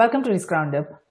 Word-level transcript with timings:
Welcome 0.00 0.22
to 0.22 0.30
Risk 0.30 0.50
Roundup. 0.50 1.02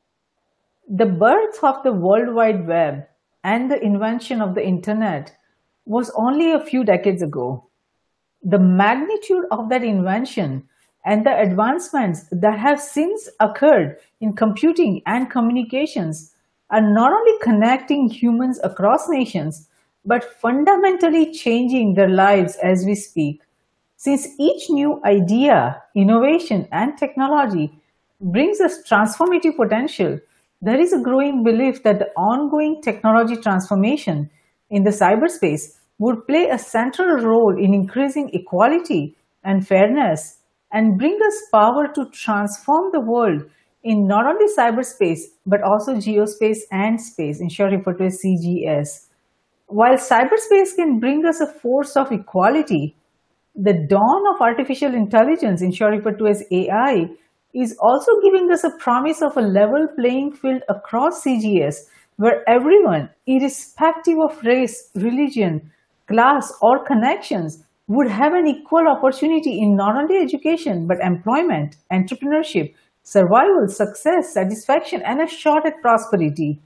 The 0.90 1.06
birth 1.06 1.64
of 1.64 1.84
the 1.84 1.92
World 1.92 2.34
Wide 2.34 2.66
Web 2.66 3.06
and 3.44 3.70
the 3.70 3.80
invention 3.80 4.42
of 4.42 4.56
the 4.56 4.66
Internet 4.66 5.32
was 5.86 6.10
only 6.16 6.54
a 6.54 6.60
few 6.60 6.84
decades 6.84 7.22
ago. 7.22 7.70
The 8.42 8.58
magnitude 8.58 9.46
of 9.52 9.70
that 9.70 9.84
invention 9.84 10.68
and 11.06 11.24
the 11.24 11.40
advancements 11.40 12.26
that 12.32 12.58
have 12.58 12.82
since 12.82 13.30
occurred 13.40 13.98
in 14.22 14.34
computing 14.34 15.04
and 15.06 15.30
communications 15.30 16.34
are 16.72 16.82
not 16.82 17.14
only 17.14 17.38
connecting 17.44 18.10
humans 18.10 18.60
across 18.64 19.08
nations, 19.08 19.70
but 20.04 20.34
fundamentally 20.42 21.32
changing 21.32 21.94
their 21.94 22.10
lives 22.10 22.58
as 22.64 22.88
we 22.88 22.96
speak. 22.96 23.44
Since 23.98 24.30
each 24.40 24.72
new 24.72 25.00
idea, 25.06 25.80
innovation, 25.94 26.68
and 26.72 26.98
technology 26.98 27.79
brings 28.22 28.60
us 28.60 28.82
transformative 28.90 29.56
potential, 29.56 30.20
there 30.62 30.80
is 30.80 30.92
a 30.94 31.02
growing 31.02 31.44
belief 31.44 31.84
that 31.84 32.00
the 32.00 32.10
ongoing 32.18 32.82
technology 32.84 33.36
transformation 33.38 34.30
in 34.70 34.84
the 34.84 34.90
cyberspace 34.90 35.78
would 36.00 36.28
play 36.28 36.50
a 36.50 36.58
central 36.58 37.18
role 37.26 37.56
in 37.58 37.74
increasing 37.74 38.30
equality 38.34 39.16
and 39.44 39.68
fairness 39.68 40.40
and 40.72 40.98
bring 40.98 41.18
us 41.26 41.42
power 41.52 41.88
to 41.94 42.10
transform 42.12 42.92
the 42.92 43.00
world 43.00 43.42
in 43.84 44.06
not 44.06 44.26
only 44.26 44.46
cyberspace 44.54 45.20
but 45.46 45.62
also 45.64 45.96
geospace 45.96 46.60
and 46.72 47.00
space, 47.00 47.40
in 47.40 47.50
short 47.50 47.72
referred 47.72 47.98
to 47.98 48.06
as 48.06 48.20
CGS. 48.24 49.08
While 49.68 49.96
cyberspace 49.96 50.76
can 50.76 51.00
bring 51.00 51.26
us 51.26 51.40
a 51.40 51.48
force 51.48 51.96
of 51.96 52.12
equality, 52.12 52.96
the 53.56 53.74
dawn 53.88 54.24
of 54.34 54.42
artificial 54.42 54.94
intelligence, 54.94 55.62
in 55.62 55.72
short 55.72 55.94
referred 55.94 56.20
to 56.20 56.28
as 56.28 56.44
AI, 56.52 57.10
is 57.54 57.76
also 57.80 58.12
giving 58.22 58.52
us 58.52 58.64
a 58.64 58.78
promise 58.78 59.22
of 59.22 59.36
a 59.38 59.42
level 59.42 59.88
playing 59.96 60.34
field 60.34 60.62
across 60.70 61.24
CGS 61.24 61.86
where 62.18 62.48
everyone, 62.48 63.10
irrespective 63.26 64.20
of 64.20 64.44
race, 64.44 64.90
religion, 64.96 65.72
class, 66.08 66.54
or 66.62 66.86
connections, 66.86 67.64
would 67.88 68.08
have 68.08 68.34
an 68.34 68.46
equal 68.46 68.88
opportunity 68.88 69.60
in 69.60 69.76
not 69.76 69.96
only 69.96 70.18
education 70.18 70.86
but 70.86 71.00
employment, 71.00 71.78
entrepreneurship, 71.92 72.74
survival, 73.04 73.68
success, 73.68 74.34
satisfaction, 74.34 75.02
and 75.04 75.22
a 75.22 75.28
shot 75.28 75.66
at 75.66 75.82
prosperity. 75.82 76.60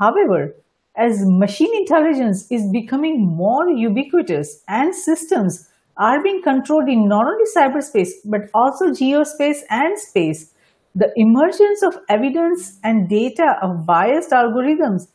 However, 0.00 0.56
as 0.96 1.24
machine 1.24 1.72
intelligence 1.74 2.50
is 2.50 2.68
becoming 2.72 3.24
more 3.24 3.68
ubiquitous 3.68 4.62
and 4.66 4.94
systems 4.94 5.69
are 6.00 6.22
being 6.22 6.42
controlled 6.42 6.88
in 6.88 7.06
not 7.06 7.26
only 7.26 7.44
cyberspace 7.54 8.08
but 8.24 8.48
also 8.54 8.86
geospace 8.86 9.58
and 9.68 9.98
space, 9.98 10.54
the 10.94 11.12
emergence 11.14 11.82
of 11.84 11.98
evidence 12.08 12.80
and 12.82 13.08
data 13.08 13.54
of 13.62 13.86
biased 13.86 14.30
algorithms 14.30 15.08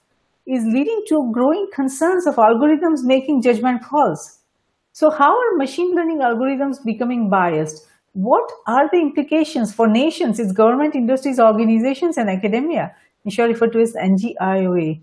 is 0.48 0.64
leading 0.64 1.02
to 1.08 1.32
growing 1.34 1.68
concerns 1.74 2.28
of 2.28 2.36
algorithms 2.36 3.00
making 3.04 3.42
judgment 3.42 3.82
calls. 3.84 4.40
So 4.94 5.10
how 5.10 5.32
are 5.32 5.58
machine 5.58 5.94
learning 5.96 6.20
algorithms 6.20 6.78
becoming 6.86 7.30
biased? 7.30 7.88
What 8.14 8.50
are 8.68 8.88
the 8.94 9.00
implications 9.00 9.74
for 9.74 9.90
nations, 9.90 10.40
its 10.40 10.54
government, 10.54 10.96
industries, 10.96 11.40
organizations, 11.40 12.18
and 12.18 12.30
academia, 12.30 12.96
usually 13.26 13.50
referred 13.50 13.74
to 13.74 13.80
as 13.82 13.94
NGIOA? 13.94 15.02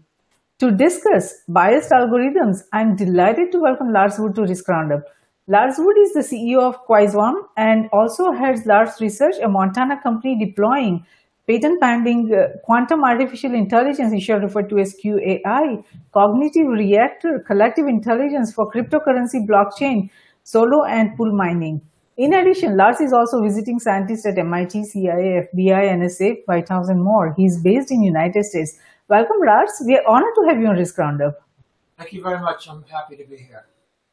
To 0.61 0.71
discuss 0.71 1.43
biased 1.49 1.91
algorithms, 1.91 2.63
I'm 2.73 2.95
delighted 2.95 3.51
to 3.53 3.59
welcome 3.61 3.93
Lars 3.93 4.15
Wood 4.19 4.37
to 4.37 4.43
Risk 4.43 4.67
Roundup. 4.69 5.03
Lars 5.49 5.75
Wood 5.77 5.97
is 5.99 6.13
the 6.13 6.21
CEO 6.21 6.61
of 6.61 6.87
Quasarm 6.87 7.35
and 7.57 7.89
also 7.93 8.31
heads 8.31 8.65
Lars 8.65 9.01
Research, 9.01 9.35
a 9.43 9.49
Montana 9.49 10.01
company 10.01 10.39
deploying 10.39 11.05
patent 11.49 11.81
pending 11.81 12.33
uh, 12.33 12.57
quantum 12.63 13.03
artificial 13.03 13.53
intelligence, 13.53 14.13
issue 14.13 14.35
referred 14.35 14.69
to 14.71 14.79
as 14.79 14.95
QAI, 15.05 15.85
cognitive 16.13 16.69
reactor, 16.69 17.41
collective 17.45 17.89
intelligence 17.89 18.55
for 18.55 18.71
cryptocurrency, 18.71 19.45
blockchain, 19.45 20.09
solo 20.45 20.85
and 20.85 21.17
pool 21.17 21.33
mining. 21.33 21.81
In 22.17 22.35
addition, 22.35 22.77
Lars 22.77 23.01
is 23.01 23.13
also 23.13 23.43
visiting 23.43 23.81
scientist 23.81 24.25
at 24.27 24.39
MIT, 24.39 24.85
CIA, 24.85 25.49
FBI, 25.53 25.91
NSA, 25.99 26.43
White 26.45 26.69
House, 26.69 26.89
and 26.89 27.03
more. 27.03 27.35
He 27.37 27.47
is 27.47 27.61
based 27.61 27.91
in 27.91 28.05
United 28.05 28.45
States. 28.45 28.79
Welcome, 29.09 29.39
Lars. 29.45 29.73
We 29.85 29.97
are 29.97 30.07
honored 30.07 30.35
to 30.37 30.45
have 30.49 30.61
you 30.61 30.69
on 30.69 30.77
Risk 30.77 30.97
Roundup. 30.99 31.43
Thank 31.99 32.13
you 32.13 32.23
very 32.23 32.39
much. 32.39 32.69
I'm 32.69 32.85
happy 32.85 33.17
to 33.17 33.25
be 33.25 33.39
here. 33.39 33.65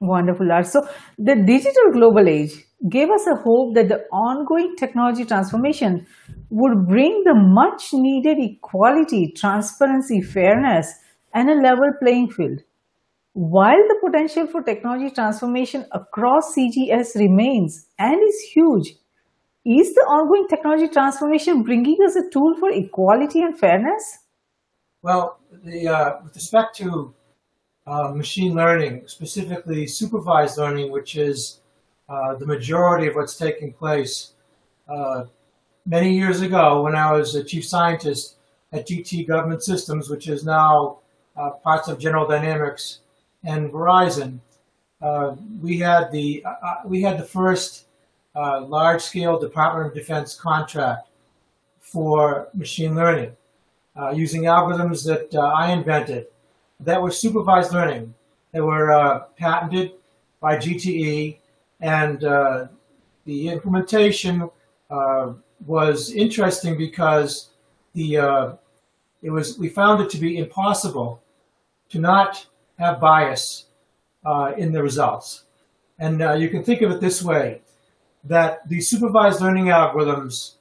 Wonderful, 0.01 0.47
Lars. 0.47 0.71
So 0.71 0.87
the 1.17 1.35
digital 1.35 1.91
global 1.91 2.29
age 2.29 2.53
gave 2.89 3.09
us 3.09 3.27
a 3.27 3.35
hope 3.35 3.75
that 3.75 3.89
the 3.89 4.05
ongoing 4.13 4.75
technology 4.77 5.25
transformation 5.25 6.07
would 6.49 6.87
bring 6.87 7.23
the 7.25 7.35
much 7.35 7.89
needed 7.91 8.37
equality, 8.39 9.33
transparency, 9.35 10.21
fairness, 10.21 10.93
and 11.33 11.49
a 11.49 11.55
level 11.55 11.91
playing 12.01 12.29
field. 12.29 12.59
While 13.33 13.77
the 13.87 13.99
potential 14.03 14.47
for 14.47 14.61
technology 14.63 15.13
transformation 15.13 15.85
across 15.91 16.55
CGS 16.55 17.15
remains 17.15 17.87
and 17.97 18.21
is 18.23 18.39
huge, 18.53 18.95
is 19.65 19.93
the 19.93 20.01
ongoing 20.01 20.47
technology 20.47 20.87
transformation 20.87 21.63
bringing 21.63 21.97
us 22.05 22.15
a 22.15 22.29
tool 22.31 22.55
for 22.57 22.71
equality 22.71 23.41
and 23.41 23.59
fairness? 23.59 24.19
Well, 25.01 25.39
the, 25.63 25.87
uh, 25.87 26.11
with 26.23 26.35
respect 26.35 26.75
to 26.77 27.13
uh, 27.87 28.09
machine 28.09 28.53
learning, 28.53 29.03
specifically 29.07 29.87
supervised 29.87 30.57
learning, 30.57 30.91
which 30.91 31.15
is 31.15 31.61
uh, 32.07 32.35
the 32.35 32.45
majority 32.45 33.07
of 33.07 33.15
what's 33.15 33.37
taking 33.37 33.73
place. 33.73 34.33
Uh, 34.87 35.25
many 35.85 36.13
years 36.13 36.41
ago, 36.41 36.81
when 36.83 36.95
I 36.95 37.11
was 37.11 37.35
a 37.35 37.43
chief 37.43 37.65
scientist 37.65 38.35
at 38.71 38.87
GTE 38.87 39.27
Government 39.27 39.63
Systems, 39.63 40.09
which 40.09 40.27
is 40.27 40.43
now 40.43 40.99
uh, 41.35 41.51
parts 41.51 41.87
of 41.87 41.99
General 41.99 42.27
Dynamics 42.27 42.99
and 43.43 43.71
Verizon, 43.71 44.39
uh, 45.01 45.35
we 45.61 45.79
had 45.79 46.11
the 46.11 46.43
we 46.85 47.01
had 47.01 47.17
the 47.17 47.23
first 47.23 47.85
large-scale 48.35 49.39
Department 49.39 49.87
of 49.87 49.93
Defense 49.93 50.35
contract 50.35 51.07
for 51.79 52.49
machine 52.53 52.95
learning 52.95 53.35
uh, 53.99 54.11
using 54.11 54.43
algorithms 54.43 55.03
that 55.05 55.33
uh, 55.35 55.47
I 55.47 55.71
invented 55.71 56.27
that 56.79 57.01
were 57.01 57.11
supervised 57.11 57.73
learning. 57.73 58.13
They 58.51 58.61
were 58.61 58.91
uh, 58.91 59.19
patented 59.37 59.93
by 60.39 60.57
GTE, 60.57 61.37
and 61.81 62.23
uh, 62.23 62.67
the 63.25 63.49
implementation 63.49 64.49
uh, 64.89 65.33
was 65.65 66.11
interesting 66.11 66.77
because 66.77 67.49
the 67.93 68.17
uh, 68.17 68.53
it 69.21 69.29
was 69.29 69.57
we 69.59 69.69
found 69.69 70.01
it 70.01 70.09
to 70.11 70.17
be 70.17 70.37
impossible 70.37 71.21
to 71.89 71.99
not 71.99 72.45
have 72.77 72.99
bias 72.99 73.65
in 74.57 74.71
the 74.71 74.81
results. 74.81 75.43
And 75.97 76.41
you 76.41 76.49
can 76.49 76.63
think 76.63 76.81
of 76.81 76.91
it 76.91 77.01
this 77.01 77.21
way: 77.21 77.61
that 78.23 78.67
the 78.69 78.79
supervised 78.81 79.41
learning 79.41 79.65
algorithms 79.65 80.55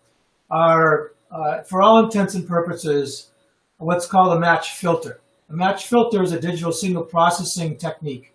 are 0.50 1.12
uh, 1.30 1.62
for 1.62 1.82
all 1.82 2.04
intents 2.04 2.34
and 2.34 2.46
purposes, 2.46 3.30
what's 3.78 4.06
called 4.06 4.36
a 4.36 4.40
match 4.40 4.72
filter. 4.72 5.20
A 5.50 5.56
match 5.56 5.86
filter 5.86 6.22
is 6.22 6.32
a 6.32 6.40
digital 6.40 6.72
signal 6.72 7.04
processing 7.04 7.76
technique. 7.76 8.34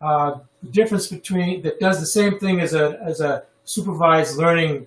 Uh, 0.00 0.40
the 0.62 0.70
difference 0.70 1.06
between 1.06 1.62
that 1.62 1.80
does 1.80 1.98
the 1.98 2.06
same 2.06 2.38
thing 2.38 2.60
as 2.60 2.74
a 2.74 2.98
as 3.02 3.20
a 3.20 3.44
supervised 3.64 4.36
learning 4.36 4.86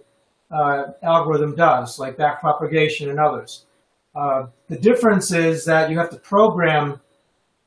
uh, 0.52 0.92
algorithm 1.02 1.56
does, 1.56 1.98
like 1.98 2.18
backpropagation 2.18 3.10
and 3.10 3.20
others. 3.20 3.66
Uh, 4.14 4.48
the 4.68 4.78
difference 4.78 5.32
is 5.32 5.66
that 5.66 5.90
you 5.90 5.98
have 5.98 6.10
to 6.10 6.18
program 6.18 7.00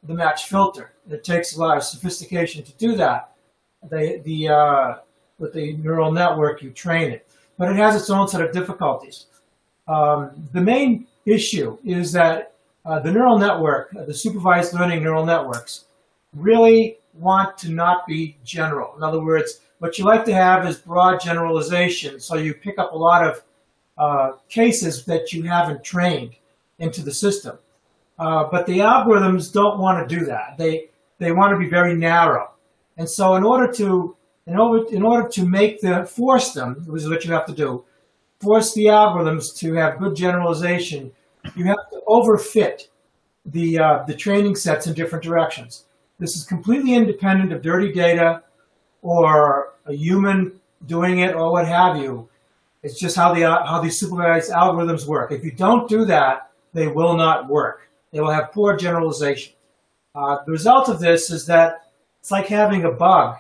the 0.04 0.14
match 0.14 0.44
filter. 0.44 0.92
It 1.10 1.24
takes 1.24 1.56
a 1.56 1.60
lot 1.60 1.76
of 1.76 1.82
sophistication 1.82 2.62
to 2.64 2.72
do 2.74 2.94
that. 2.96 3.32
The 3.90 4.20
the 4.24 4.48
uh, 4.48 4.94
with 5.38 5.52
the 5.54 5.76
neural 5.78 6.12
network, 6.12 6.62
you 6.62 6.70
train 6.70 7.10
it, 7.10 7.26
but 7.56 7.70
it 7.70 7.76
has 7.76 7.96
its 7.96 8.10
own 8.10 8.28
set 8.28 8.42
of 8.42 8.52
difficulties. 8.52 9.26
Um, 9.88 10.48
the 10.52 10.60
main 10.60 11.06
issue 11.26 11.78
is 11.84 12.12
that 12.12 12.52
uh, 12.88 12.98
the 12.98 13.12
neural 13.12 13.38
network, 13.38 13.94
uh, 13.94 14.04
the 14.06 14.14
supervised 14.14 14.72
learning 14.72 15.02
neural 15.02 15.24
networks, 15.24 15.84
really 16.34 16.98
want 17.12 17.58
to 17.58 17.70
not 17.70 18.06
be 18.06 18.38
general. 18.44 18.96
In 18.96 19.02
other 19.02 19.22
words, 19.22 19.60
what 19.78 19.98
you 19.98 20.04
like 20.06 20.24
to 20.24 20.32
have 20.32 20.66
is 20.66 20.78
broad 20.78 21.20
generalization, 21.20 22.18
so 22.18 22.36
you 22.36 22.54
pick 22.54 22.78
up 22.78 22.92
a 22.92 22.96
lot 22.96 23.26
of 23.26 23.42
uh, 23.98 24.32
cases 24.48 25.04
that 25.04 25.32
you 25.32 25.42
haven't 25.42 25.84
trained 25.84 26.34
into 26.78 27.02
the 27.02 27.12
system. 27.12 27.58
Uh, 28.18 28.44
but 28.50 28.66
the 28.66 28.78
algorithms 28.78 29.52
don't 29.52 29.78
want 29.78 30.08
to 30.08 30.16
do 30.16 30.24
that. 30.24 30.56
They 30.56 30.88
they 31.18 31.32
want 31.32 31.52
to 31.52 31.58
be 31.58 31.68
very 31.68 31.94
narrow, 31.94 32.52
and 32.96 33.08
so 33.08 33.34
in 33.34 33.44
order 33.44 33.70
to 33.74 34.16
in 34.46 34.56
order 34.56 34.88
in 34.94 35.02
order 35.02 35.28
to 35.28 35.44
make 35.44 35.80
the 35.80 36.06
force 36.06 36.52
them, 36.54 36.84
which 36.86 37.02
is 37.02 37.08
what 37.08 37.24
you 37.24 37.32
have 37.32 37.46
to 37.46 37.52
do, 37.52 37.84
force 38.40 38.72
the 38.72 38.86
algorithms 38.86 39.54
to 39.58 39.74
have 39.74 39.98
good 39.98 40.16
generalization, 40.16 41.12
you 41.56 41.64
have 41.64 41.90
to 41.92 42.00
overfit 42.06 42.88
the, 43.46 43.78
uh, 43.78 44.04
the 44.06 44.14
training 44.14 44.56
sets 44.56 44.86
in 44.86 44.94
different 44.94 45.24
directions. 45.24 45.84
This 46.18 46.36
is 46.36 46.44
completely 46.44 46.94
independent 46.94 47.52
of 47.52 47.62
dirty 47.62 47.92
data 47.92 48.42
or 49.02 49.74
a 49.86 49.94
human 49.94 50.60
doing 50.86 51.20
it 51.20 51.34
or 51.34 51.52
what 51.52 51.66
have 51.66 51.96
you. 51.96 52.28
It's 52.82 52.98
just 52.98 53.16
how 53.16 53.34
the 53.34 53.42
how 53.42 53.80
these 53.80 53.98
supervised 53.98 54.52
algorithms 54.52 55.06
work. 55.06 55.32
If 55.32 55.44
you 55.44 55.50
don't 55.50 55.88
do 55.88 56.04
that, 56.04 56.50
they 56.72 56.86
will 56.86 57.16
not 57.16 57.48
work. 57.48 57.88
They 58.12 58.20
will 58.20 58.30
have 58.30 58.52
poor 58.52 58.76
generalization. 58.76 59.54
Uh, 60.14 60.38
the 60.44 60.52
result 60.52 60.88
of 60.88 61.00
this 61.00 61.30
is 61.30 61.46
that 61.46 61.90
it's 62.20 62.30
like 62.30 62.46
having 62.46 62.84
a 62.84 62.90
bug 62.90 63.36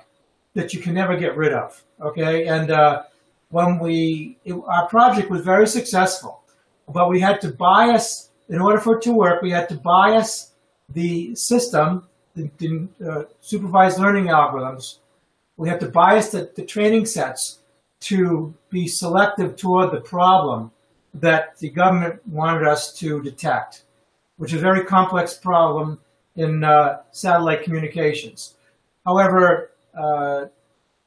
that 0.54 0.74
you 0.74 0.80
can 0.80 0.94
never 0.94 1.16
get 1.16 1.36
rid 1.36 1.52
of. 1.52 1.82
Okay, 2.00 2.46
and 2.46 2.70
uh, 2.70 3.02
when 3.50 3.78
we 3.78 4.38
it, 4.44 4.54
our 4.66 4.88
project 4.88 5.30
was 5.30 5.42
very 5.42 5.66
successful, 5.66 6.37
but 6.88 7.08
we 7.08 7.20
had 7.20 7.40
to 7.42 7.48
bias 7.48 8.30
in 8.48 8.60
order 8.60 8.78
for 8.78 8.96
it 8.96 9.02
to 9.02 9.12
work. 9.12 9.42
We 9.42 9.50
had 9.50 9.68
to 9.68 9.76
bias 9.76 10.52
the 10.90 11.34
system, 11.34 12.06
the, 12.34 12.50
the 12.58 12.88
uh, 13.06 13.24
supervised 13.40 13.98
learning 13.98 14.26
algorithms. 14.26 14.98
We 15.56 15.68
had 15.68 15.80
to 15.80 15.88
bias 15.88 16.30
the, 16.30 16.50
the 16.54 16.64
training 16.64 17.06
sets 17.06 17.58
to 18.00 18.54
be 18.70 18.86
selective 18.86 19.56
toward 19.56 19.92
the 19.92 20.00
problem 20.00 20.70
that 21.14 21.58
the 21.58 21.68
government 21.68 22.26
wanted 22.28 22.66
us 22.66 22.94
to 22.98 23.22
detect, 23.22 23.82
which 24.36 24.52
is 24.52 24.60
a 24.60 24.62
very 24.62 24.84
complex 24.84 25.34
problem 25.34 25.98
in 26.36 26.62
uh, 26.62 27.00
satellite 27.10 27.64
communications. 27.64 28.54
However, 29.04 29.72
uh, 29.94 30.46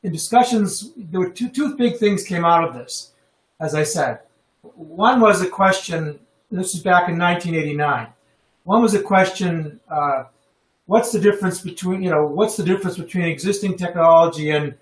in 0.03 0.11
discussions, 0.11 0.91
there 0.97 1.21
were 1.21 1.29
two, 1.29 1.49
two 1.49 1.77
big 1.77 1.97
things 1.97 2.23
came 2.23 2.43
out 2.43 2.63
of 2.67 2.73
this, 2.73 3.11
as 3.59 3.73
I 3.73 3.83
said. 3.83 4.19
One 4.61 5.19
was 5.19 5.41
a 5.41 5.49
question, 5.49 6.19
this 6.49 6.73
was 6.73 6.83
back 6.83 7.09
in 7.09 7.17
1989. 7.17 8.07
One 8.63 8.81
was 8.81 8.93
a 8.93 9.01
question, 9.01 9.79
uh, 9.89 10.25
what's 10.85 11.11
the 11.11 11.19
difference 11.19 11.61
between, 11.61 12.03
you 12.03 12.09
know, 12.09 12.25
what's 12.25 12.57
the 12.57 12.63
difference 12.63 12.97
between 12.97 13.25
existing 13.25 13.77
technology 13.77 14.51
and 14.51 14.75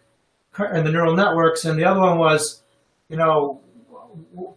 and 0.57 0.85
the 0.85 0.91
neural 0.91 1.15
networks, 1.15 1.65
and 1.65 1.77
the 1.77 1.85
other 1.85 1.99
one 1.99 2.17
was, 2.17 2.63
you 3.07 3.17
know, 3.17 3.61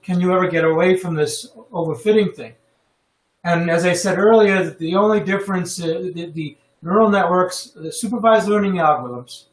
can 0.02 0.20
you 0.20 0.32
ever 0.32 0.48
get 0.48 0.64
away 0.64 0.96
from 0.96 1.14
this 1.14 1.48
overfitting 1.70 2.34
thing? 2.34 2.54
And 3.44 3.70
as 3.70 3.84
I 3.84 3.92
said 3.92 4.18
earlier, 4.18 4.70
the 4.70 4.94
only 4.96 5.20
difference, 5.20 5.80
uh, 5.80 6.10
the, 6.14 6.30
the, 6.34 6.56
neural 6.84 7.08
networks, 7.08 7.66
the 7.76 7.92
supervised 7.92 8.48
learning 8.48 8.74
algorithms, 8.74 9.44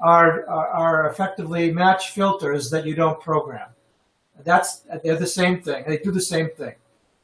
are, 0.00 0.48
are, 0.48 0.68
are 0.68 1.10
effectively 1.10 1.70
match 1.70 2.12
filters 2.12 2.70
that 2.70 2.86
you 2.86 2.94
don't 2.94 3.20
program. 3.20 3.68
That's 4.42 4.82
they're 5.02 5.16
the 5.16 5.26
same 5.26 5.62
thing. 5.62 5.84
They 5.86 5.98
do 5.98 6.10
the 6.10 6.20
same 6.20 6.50
thing, 6.50 6.74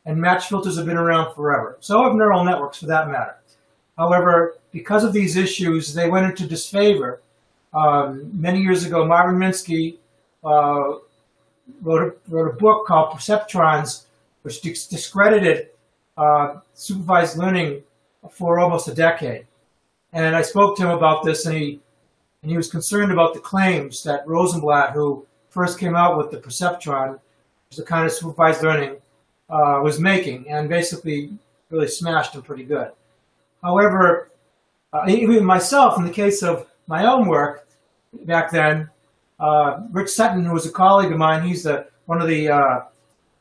and 0.07 0.17
match 0.17 0.49
filters 0.49 0.77
have 0.77 0.87
been 0.87 0.97
around 0.97 1.35
forever. 1.35 1.77
So 1.81 2.03
have 2.05 2.15
neural 2.15 2.45
networks, 2.45 2.79
for 2.79 2.87
that 2.87 3.09
matter. 3.09 3.37
However, 3.99 4.57
because 4.71 5.05
of 5.05 5.13
these 5.13 5.37
issues, 5.37 5.93
they 5.93 6.09
went 6.09 6.27
into 6.27 6.47
disfavor 6.47 7.21
um, 7.73 8.31
many 8.33 8.61
years 8.61 8.85
ago, 8.85 9.05
Marvin 9.05 9.37
Minsky 9.37 9.99
uh, 10.45 10.97
wrote, 11.83 12.15
a, 12.29 12.31
wrote 12.31 12.55
a 12.55 12.57
book 12.57 12.87
called 12.87 13.17
Perceptrons, 13.17 14.05
which 14.43 14.61
discredited 14.61 15.69
uh, 16.17 16.57
supervised 16.75 17.37
learning 17.39 17.83
for 18.31 18.59
almost 18.59 18.89
a 18.89 18.95
decade. 18.95 19.47
And 20.13 20.35
I 20.35 20.43
spoke 20.43 20.77
to 20.77 20.83
him 20.83 20.91
about 20.91 21.25
this, 21.25 21.47
and 21.47 21.57
he 21.57 21.81
and 22.43 22.51
he 22.51 22.57
was 22.57 22.71
concerned 22.71 23.13
about 23.13 23.35
the 23.35 23.41
claims 23.41 24.03
that 24.05 24.27
Rosenblatt, 24.27 24.93
who 24.93 25.27
first 25.51 25.79
came 25.79 25.95
out 25.95 26.17
with 26.17 26.31
the 26.31 26.39
perceptron, 26.39 27.19
which 27.69 27.77
the 27.77 27.85
kind 27.85 28.07
of 28.07 28.13
supervised 28.13 28.63
learning, 28.63 28.97
uh, 29.51 29.81
was 29.83 30.01
making, 30.01 30.49
and 30.49 30.69
basically 30.69 31.31
really 31.71 31.89
smashed 31.89 32.33
them 32.33 32.43
pretty 32.43 32.65
good. 32.65 32.91
However, 33.63 34.31
uh, 34.93 35.05
even 35.09 35.45
myself, 35.45 35.99
in 35.99 36.05
the 36.05 36.13
case 36.13 36.43
of 36.43 36.67
my 36.87 37.07
own 37.07 37.29
work 37.29 37.69
back 38.25 38.51
then. 38.51 38.89
Uh, 39.39 39.81
Rich 39.91 40.11
Sutton, 40.11 40.45
who 40.45 40.53
was 40.53 40.67
a 40.67 40.73
colleague 40.73 41.13
of 41.13 41.19
mine, 41.19 41.47
he's 41.47 41.63
the 41.63 41.87
one 42.07 42.21
of 42.21 42.29
the 42.29 42.49
uh, 42.49 42.81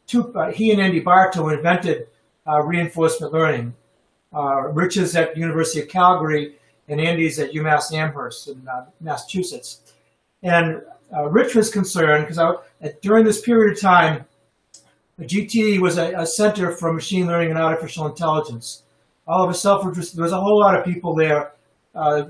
two. 0.07 0.33
Uh, 0.33 0.51
he 0.51 0.71
and 0.71 0.79
Andy 0.79 0.99
Barto 0.99 1.49
invented 1.49 2.07
uh, 2.47 2.61
reinforcement 2.61 3.33
learning. 3.33 3.73
Rich 4.71 4.97
is 4.97 5.15
at 5.15 5.35
University 5.35 5.81
of 5.81 5.89
Calgary, 5.89 6.55
and 6.87 7.01
Andy's 7.01 7.39
at 7.39 7.51
UMass 7.51 7.91
Amherst 7.91 8.47
in 8.47 8.65
Massachusetts. 9.01 9.81
And 10.43 10.83
Rich 11.29 11.55
was 11.55 11.69
concerned 11.71 12.27
because 12.27 12.57
during 13.01 13.25
this 13.25 13.41
period 13.41 13.73
of 13.73 13.81
time, 13.81 14.25
GTE 15.19 15.79
was 15.79 15.97
a, 15.97 16.13
a, 16.13 16.25
center 16.25 16.71
for 16.71 16.93
machine 16.93 17.27
learning 17.27 17.49
and 17.49 17.59
artificial 17.59 18.07
intelligence. 18.07 18.83
All 19.27 19.43
of 19.43 19.49
a 19.49 19.53
sudden, 19.53 19.91
there 19.91 20.23
was 20.23 20.31
a 20.31 20.39
whole 20.39 20.59
lot 20.59 20.77
of 20.77 20.85
people 20.85 21.13
there, 21.13 21.51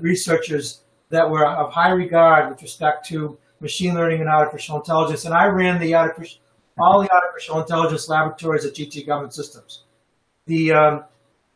researchers 0.00 0.80
that 1.10 1.28
were 1.28 1.46
of 1.46 1.72
high 1.72 1.90
regard 1.90 2.50
with 2.50 2.62
respect 2.62 3.06
to 3.08 3.38
machine 3.60 3.94
learning 3.94 4.20
and 4.20 4.28
artificial 4.28 4.76
intelligence. 4.76 5.24
And 5.24 5.34
I 5.34 5.46
ran 5.46 5.78
the 5.80 5.94
artificial, 5.94 6.40
all 6.78 7.02
the 7.02 7.12
artificial 7.12 7.60
intelligence 7.60 8.08
laboratories 8.08 8.64
at 8.64 8.74
GTE 8.74 9.06
Government 9.06 9.34
Systems. 9.34 9.84
The 10.46 10.72
um, 10.72 11.04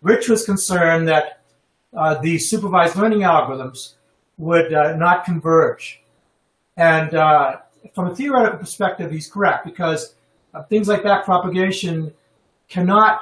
Rich 0.02 0.28
was 0.28 0.44
concerned 0.44 1.08
that 1.08 1.40
uh, 1.96 2.20
the 2.20 2.38
supervised 2.38 2.96
learning 2.96 3.20
algorithms 3.20 3.94
would 4.36 4.72
uh, 4.74 4.96
not 4.96 5.24
converge. 5.24 6.02
And 6.76 7.14
uh, 7.14 7.58
from 7.94 8.08
a 8.08 8.16
theoretical 8.16 8.58
perspective, 8.58 9.10
he's 9.10 9.30
correct 9.30 9.64
because 9.64 10.14
uh, 10.52 10.62
things 10.64 10.88
like 10.88 11.02
backpropagation 11.02 12.12
cannot, 12.68 13.20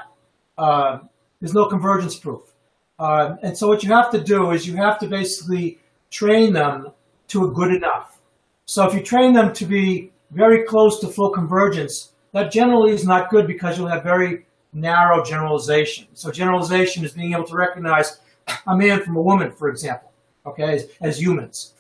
uh, 0.59 0.99
there's 1.41 1.55
no 1.55 1.67
convergence 1.67 2.17
proof. 2.17 2.53
Uh, 2.99 3.37
and 3.43 3.57
so 3.57 3.67
what 3.69 3.83
you 3.83 3.93
have 3.93 4.11
to 4.11 4.21
do 4.21 4.53
is 4.53 4.67
you 4.67 4.77
have 4.77 4.99
to 5.01 5.07
basically 5.07 5.79
train 6.11 6.53
them 6.53 6.89
to 7.29 7.45
a 7.45 7.51
good 7.51 7.75
enough. 7.75 8.21
So 8.67 8.87
if 8.87 8.95
you 8.95 9.03
train 9.03 9.33
them 9.33 9.53
to 9.55 9.67
be 9.67 10.13
very 10.31 10.65
close 10.65 11.01
to 11.01 11.09
full 11.09 11.31
convergence, 11.31 12.13
that 12.33 12.53
generally 12.53 12.93
is 12.93 13.05
not 13.05 13.31
good 13.31 13.47
because 13.47 13.77
you'll 13.77 13.89
have 13.89 14.03
very 14.03 14.47
narrow 14.73 15.23
generalization. 15.25 16.07
So 16.15 16.31
generalization 16.31 17.05
is 17.05 17.13
being 17.13 17.33
able 17.33 17.45
to 17.45 17.57
recognize 17.57 18.21
a 18.67 18.77
man 18.77 19.03
from 19.03 19.17
a 19.17 19.23
woman, 19.23 19.53
for 19.53 19.69
example, 19.69 20.13
okay, 20.47 20.75
as, 20.75 20.89
as 21.01 21.21
humans. 21.21 21.75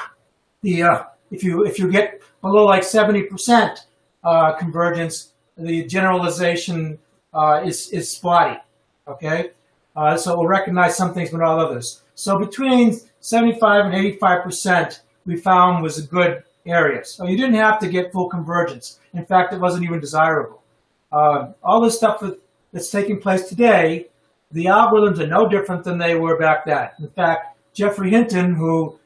the 0.62 0.82
uh, 0.82 1.04
if 1.32 1.42
you 1.42 1.64
if 1.64 1.78
you 1.78 1.90
get 1.90 2.20
below 2.40 2.64
like 2.64 2.84
seventy 2.84 3.24
percent 3.24 3.86
uh, 4.22 4.52
convergence, 4.52 5.32
the 5.56 5.84
generalization 5.84 6.98
uh, 7.34 7.62
is 7.64 7.90
is 7.90 8.10
spotty, 8.10 8.58
okay. 9.08 9.50
Uh, 9.94 10.16
so 10.16 10.38
we'll 10.38 10.46
recognize 10.46 10.96
some 10.96 11.12
things 11.12 11.30
but 11.30 11.38
not 11.38 11.58
others. 11.58 12.02
So 12.14 12.38
between 12.38 12.98
75 13.20 13.86
and 13.86 14.18
85% 14.20 15.00
we 15.26 15.36
found 15.36 15.82
was 15.82 15.98
a 15.98 16.06
good 16.06 16.42
area. 16.66 17.04
So 17.04 17.26
you 17.26 17.36
didn't 17.36 17.54
have 17.54 17.78
to 17.80 17.88
get 17.88 18.12
full 18.12 18.28
convergence. 18.28 18.98
In 19.14 19.24
fact, 19.24 19.52
it 19.52 19.60
wasn't 19.60 19.84
even 19.84 20.00
desirable. 20.00 20.62
Uh, 21.10 21.52
all 21.62 21.80
this 21.80 21.96
stuff 21.96 22.22
that's 22.72 22.90
taking 22.90 23.20
place 23.20 23.48
today, 23.48 24.06
the 24.50 24.66
algorithms 24.66 25.18
are 25.18 25.26
no 25.26 25.48
different 25.48 25.84
than 25.84 25.98
they 25.98 26.14
were 26.14 26.38
back 26.38 26.64
then. 26.64 26.90
In 26.98 27.10
fact, 27.10 27.56
Geoffrey 27.74 28.10
Hinton, 28.10 28.54
who 28.54 28.98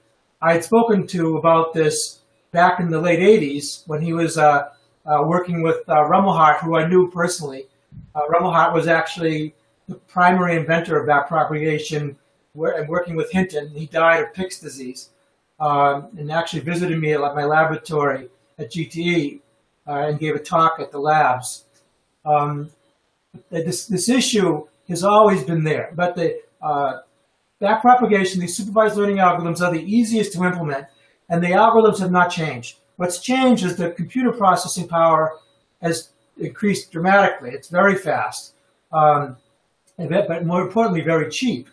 I 0.47 0.53
had 0.53 0.63
spoken 0.63 1.09
to 1.09 1.39
about 1.39 1.75
this 1.75 2.21
back 2.53 2.79
in 2.79 2.89
the 2.89 3.01
late 3.01 3.19
80s 3.19 3.83
when 3.89 4.01
he 4.01 4.13
was 4.13 4.39
uh, 4.39 4.69
uh, 5.05 5.25
working 5.27 5.61
with 5.61 5.79
uh, 5.89 5.95
Rumelhart, 6.05 6.59
who 6.59 6.77
I 6.77 6.87
knew 6.87 7.11
personally. 7.11 7.67
Uh, 8.15 8.21
Rumelhart 8.29 8.73
was 8.73 8.87
actually 8.87 9.57
the 9.89 9.97
primary 9.97 10.55
inventor 10.55 11.01
of 11.01 11.09
backpropagation 11.09 12.15
and 12.55 12.89
working 12.89 13.17
with 13.17 13.33
Hinton. 13.33 13.71
He 13.71 13.87
died 13.87 14.23
of 14.23 14.35
Pick's 14.35 14.61
disease 14.61 15.11
um, 15.59 16.11
and 16.17 16.31
actually 16.31 16.61
visited 16.61 17.01
me 17.01 17.13
at 17.13 17.21
my 17.21 17.45
laboratory 17.45 18.29
at 18.57 18.71
GTE 18.71 19.41
uh, 19.89 19.91
and 19.91 20.21
gave 20.21 20.37
a 20.37 20.39
talk 20.39 20.79
at 20.79 20.93
the 20.93 21.01
labs. 21.01 21.65
Um, 22.25 22.71
this, 23.51 23.89
this 23.89 24.09
issue 24.09 24.65
has 24.89 25.03
always 25.03 25.43
been 25.43 25.65
there, 25.65 25.91
but 25.97 26.15
the 26.15 26.41
uh, 26.63 27.01
backpropagation, 27.61 28.37
these 28.37 28.57
supervised 28.57 28.97
learning 28.97 29.17
algorithms 29.17 29.61
are 29.61 29.73
the 29.73 29.83
easiest 29.83 30.33
to 30.35 30.45
implement, 30.45 30.87
and 31.29 31.43
the 31.43 31.49
algorithms 31.49 31.99
have 31.99 32.11
not 32.11 32.31
changed. 32.31 32.79
What's 32.97 33.21
changed 33.21 33.65
is 33.65 33.77
the 33.77 33.91
computer 33.91 34.33
processing 34.33 34.89
power 34.89 35.39
has 35.83 36.11
increased 36.39 36.93
dramatically. 36.93 37.51
It's 37.51 37.69
very 37.69 37.97
fast, 37.97 38.55
um, 38.93 39.37
but 39.97 40.47
more 40.47 40.63
importantly, 40.63 41.03
very 41.03 41.31
cheap 41.31 41.69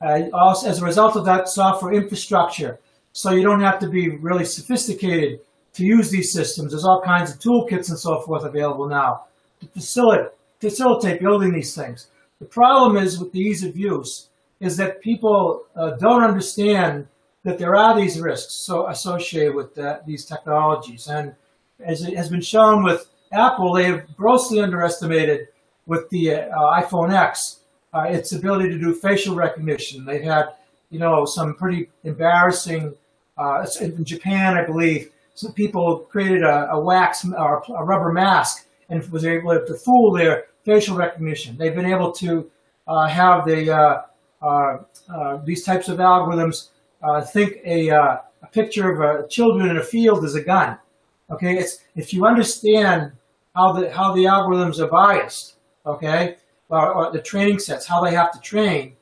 uh, 0.00 0.22
also 0.32 0.68
as 0.68 0.82
a 0.82 0.84
result 0.84 1.16
of 1.16 1.24
that 1.24 1.48
software 1.48 1.92
infrastructure. 1.92 2.78
So 3.12 3.30
you 3.30 3.42
don't 3.42 3.60
have 3.60 3.78
to 3.80 3.88
be 3.88 4.10
really 4.16 4.44
sophisticated 4.44 5.40
to 5.74 5.84
use 5.84 6.10
these 6.10 6.32
systems. 6.32 6.72
There's 6.72 6.84
all 6.84 7.02
kinds 7.04 7.32
of 7.32 7.38
toolkits 7.38 7.88
and 7.88 7.98
so 7.98 8.20
forth 8.20 8.44
available 8.44 8.88
now 8.88 9.26
to 9.60 9.66
facilitate, 9.66 10.32
facilitate 10.60 11.20
building 11.20 11.52
these 11.52 11.74
things. 11.74 12.08
The 12.40 12.46
problem 12.46 12.96
is 12.96 13.18
with 13.18 13.32
the 13.32 13.40
ease 13.40 13.64
of 13.64 13.76
use 13.76 14.28
is 14.60 14.76
that 14.76 15.00
people 15.02 15.64
uh, 15.76 15.90
don't 16.00 16.22
understand 16.22 17.06
that 17.42 17.58
there 17.58 17.76
are 17.76 17.94
these 17.96 18.20
risks 18.20 18.54
so 18.54 18.88
associated 18.88 19.54
with 19.54 19.74
that, 19.74 20.06
these 20.06 20.24
technologies. 20.24 21.08
And 21.08 21.34
as 21.80 22.02
it 22.02 22.16
has 22.16 22.28
been 22.28 22.40
shown 22.40 22.82
with 22.82 23.06
Apple, 23.32 23.74
they 23.74 23.84
have 23.84 24.16
grossly 24.16 24.60
underestimated 24.60 25.48
with 25.86 26.08
the 26.10 26.34
uh, 26.34 26.48
iPhone 26.80 27.12
X 27.12 27.60
uh, 27.92 28.06
its 28.08 28.32
ability 28.32 28.70
to 28.70 28.78
do 28.78 28.92
facial 28.94 29.34
recognition. 29.34 30.04
They've 30.04 30.22
had, 30.22 30.54
you 30.90 30.98
know, 30.98 31.24
some 31.24 31.54
pretty 31.54 31.90
embarrassing, 32.02 32.94
uh, 33.38 33.66
in 33.80 34.04
Japan, 34.04 34.56
I 34.56 34.64
believe, 34.64 35.10
some 35.34 35.52
people 35.52 35.98
created 36.10 36.42
a, 36.42 36.70
a 36.70 36.80
wax 36.80 37.24
or 37.24 37.62
a 37.76 37.84
rubber 37.84 38.12
mask 38.12 38.66
and 38.88 39.08
was 39.10 39.24
able 39.24 39.50
to 39.66 39.74
fool 39.74 40.12
their 40.12 40.44
facial 40.64 40.96
recognition. 40.96 41.56
They've 41.56 41.74
been 41.74 41.86
able 41.86 42.12
to 42.12 42.50
uh, 42.86 43.08
have 43.08 43.44
the 43.44 43.76
uh, 43.76 44.02
these 45.44 45.64
types 45.64 45.88
of 45.88 45.98
algorithms 45.98 46.68
uh, 47.02 47.20
think 47.20 47.58
a, 47.64 47.90
uh, 47.90 48.16
a, 48.42 48.46
picture 48.52 49.02
of 49.02 49.28
children 49.28 49.68
in 49.68 49.76
a 49.76 49.82
field 49.82 50.24
is 50.24 50.34
a 50.34 50.42
gun. 50.42 50.78
Okay, 51.30 51.56
it's 51.58 51.78
if 51.96 52.12
you 52.12 52.26
understand 52.26 53.12
how 53.54 53.72
the 53.72 53.90
how 53.90 54.14
the 54.14 54.24
algorithms 54.24 54.78
are 54.78 54.88
biased, 54.88 55.56
okay, 55.86 56.36
or, 56.68 56.94
or 56.94 57.12
the 57.12 57.20
training 57.20 57.58
sets, 57.58 57.86
how 57.86 58.02
they 58.02 58.14
have 58.14 58.32
to 58.32 58.40
train, 58.40 58.96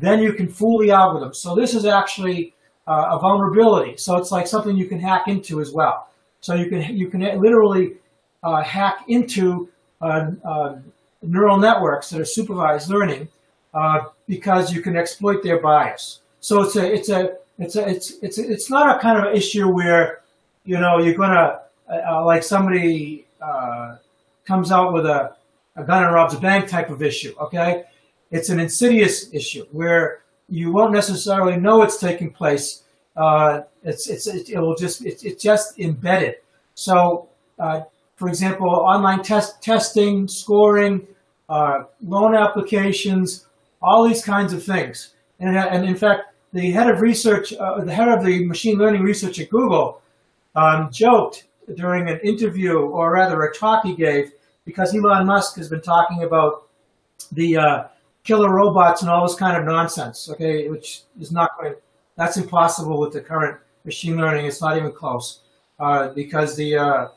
then 0.00 0.22
you 0.22 0.32
can 0.32 0.48
fool 0.48 0.78
the 0.78 0.90
algorithm. 0.90 1.34
So 1.34 1.54
this 1.54 1.74
is 1.74 1.84
actually 1.84 2.54
uh, 2.86 3.08
a 3.10 3.18
vulnerability. 3.18 3.96
So 3.96 4.16
it's 4.16 4.30
like 4.30 4.46
something 4.46 4.76
you 4.76 4.86
can 4.86 5.00
hack 5.00 5.28
into 5.28 5.60
as 5.60 5.72
well. 5.72 6.08
So 6.40 6.54
you 6.54 6.68
can 6.68 6.96
you 6.96 7.08
can 7.08 7.20
literally 7.20 7.94
uh, 8.42 8.62
hack 8.62 9.04
into 9.08 9.68
uh, 10.00 10.30
uh 10.44 10.76
neural 11.22 11.58
networks 11.58 12.10
that 12.10 12.20
are 12.20 12.24
supervised 12.24 12.88
learning 12.88 13.28
uh, 13.74 14.00
because 14.26 14.72
you 14.72 14.82
can 14.82 14.96
exploit 14.96 15.42
their 15.42 15.60
bias. 15.60 16.20
So 16.40 16.62
it's 16.62 16.76
a 16.76 16.92
it's 16.92 17.08
a 17.08 17.36
it's 17.58 17.76
a 17.76 17.88
it's 17.88 18.12
it's 18.22 18.38
it's 18.38 18.70
not 18.70 18.96
a 18.96 18.98
kind 19.00 19.18
of 19.24 19.34
issue 19.34 19.68
where 19.68 20.22
you 20.64 20.78
know 20.78 20.98
you're 20.98 21.14
gonna 21.14 21.60
uh, 21.90 22.24
like 22.24 22.42
somebody 22.42 23.26
comes 24.48 24.72
out 24.72 24.94
with 24.94 25.04
a, 25.04 25.36
a 25.76 25.84
gun 25.84 26.04
and 26.04 26.14
robs 26.14 26.34
a 26.34 26.40
bank 26.40 26.68
type 26.68 26.90
of 26.90 27.02
issue. 27.02 27.34
Okay, 27.38 27.84
it's 28.30 28.48
an 28.48 28.58
insidious 28.58 29.32
issue 29.32 29.64
where 29.72 30.22
you 30.48 30.72
won't 30.72 30.92
necessarily 30.92 31.56
know 31.58 31.82
it's 31.82 31.98
taking 31.98 32.30
place. 32.30 32.82
Uh, 33.16 33.62
it's, 33.82 34.08
it's, 34.08 34.26
it, 34.26 34.58
will 34.58 34.74
just, 34.74 35.04
it's, 35.04 35.24
it's 35.24 35.42
just 35.42 35.78
embedded. 35.78 36.36
So, 36.74 37.28
uh, 37.58 37.82
for 38.16 38.28
example, 38.28 38.68
online 38.68 39.22
test, 39.22 39.62
testing, 39.62 40.28
scoring, 40.28 41.06
uh, 41.48 41.84
loan 42.06 42.34
applications, 42.34 43.46
all 43.80 44.06
these 44.06 44.24
kinds 44.24 44.52
of 44.52 44.62
things. 44.62 45.14
And, 45.40 45.56
and 45.56 45.84
in 45.84 45.96
fact, 45.96 46.34
the 46.52 46.70
head 46.70 46.88
of 46.88 47.00
research, 47.00 47.52
uh, 47.52 47.84
the 47.84 47.94
head 47.94 48.08
of 48.08 48.24
the 48.24 48.44
machine 48.46 48.78
learning 48.78 49.02
research 49.02 49.38
at 49.38 49.50
Google, 49.50 50.00
um, 50.54 50.90
joked 50.90 51.44
during 51.76 52.08
an 52.08 52.18
interview, 52.20 52.78
or 52.78 53.12
rather 53.12 53.42
a 53.42 53.54
talk 53.54 53.84
he 53.84 53.94
gave, 53.94 54.32
because 54.64 54.94
Elon 54.94 55.26
Musk 55.26 55.56
has 55.56 55.68
been 55.68 55.82
talking 55.82 56.24
about 56.24 56.68
the 57.32 57.56
uh, 57.56 57.84
killer 58.24 58.52
robots 58.52 59.02
and 59.02 59.10
all 59.10 59.26
this 59.26 59.36
kind 59.36 59.56
of 59.56 59.64
nonsense, 59.64 60.28
okay, 60.30 60.68
which 60.68 61.02
is 61.20 61.30
not 61.30 61.50
going, 61.58 61.74
that's 62.16 62.36
impossible 62.36 62.98
with 62.98 63.12
the 63.12 63.20
current 63.20 63.58
machine 63.84 64.16
learning. 64.16 64.46
It's 64.46 64.60
not 64.60 64.76
even 64.76 64.92
close 64.92 65.40
uh, 65.78 66.08
because 66.08 66.56
the, 66.56 66.76
uh, 66.76 67.08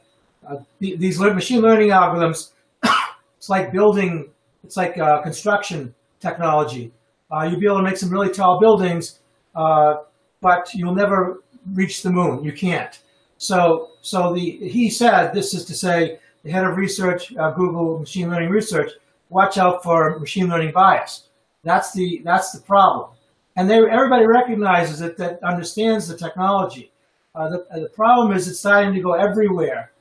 uh, 0.47 0.57
these 0.79 1.19
machine 1.19 1.61
learning 1.61 1.89
algorithms, 1.89 2.51
it's 3.37 3.49
like 3.49 3.71
building, 3.71 4.29
it's 4.63 4.77
like 4.77 4.97
uh, 4.97 5.21
construction 5.21 5.93
technology. 6.21 6.91
Uh, 7.31 7.43
you'll 7.43 7.59
be 7.59 7.65
able 7.65 7.77
to 7.77 7.83
make 7.83 7.97
some 7.97 8.09
really 8.09 8.29
tall 8.29 8.59
buildings, 8.59 9.19
uh, 9.55 9.97
but 10.41 10.73
you'll 10.73 10.95
never 10.95 11.43
reach 11.73 12.03
the 12.03 12.09
moon. 12.09 12.43
You 12.43 12.51
can't. 12.51 12.99
So, 13.37 13.91
so 14.01 14.33
the 14.33 14.69
he 14.69 14.89
said 14.89 15.33
this 15.33 15.53
is 15.53 15.65
to 15.65 15.73
say 15.73 16.19
the 16.43 16.51
head 16.51 16.65
of 16.65 16.77
research, 16.77 17.33
Google 17.55 17.99
machine 17.99 18.29
learning 18.29 18.49
research, 18.49 18.91
watch 19.29 19.57
out 19.57 19.83
for 19.83 20.19
machine 20.19 20.47
learning 20.47 20.71
bias. 20.73 21.29
That's 21.63 21.91
the 21.93 22.21
that's 22.23 22.51
the 22.51 22.61
problem, 22.61 23.11
and 23.55 23.69
they, 23.69 23.77
everybody 23.77 24.25
recognizes 24.25 25.01
it 25.01 25.17
that 25.17 25.41
understands 25.43 26.07
the 26.07 26.17
technology. 26.17 26.91
Uh, 27.33 27.49
the, 27.49 27.65
the 27.81 27.89
problem 27.89 28.35
is 28.35 28.47
it's 28.47 28.59
starting 28.59 28.93
to 28.93 29.01
go 29.01 29.13
everywhere, 29.13 29.91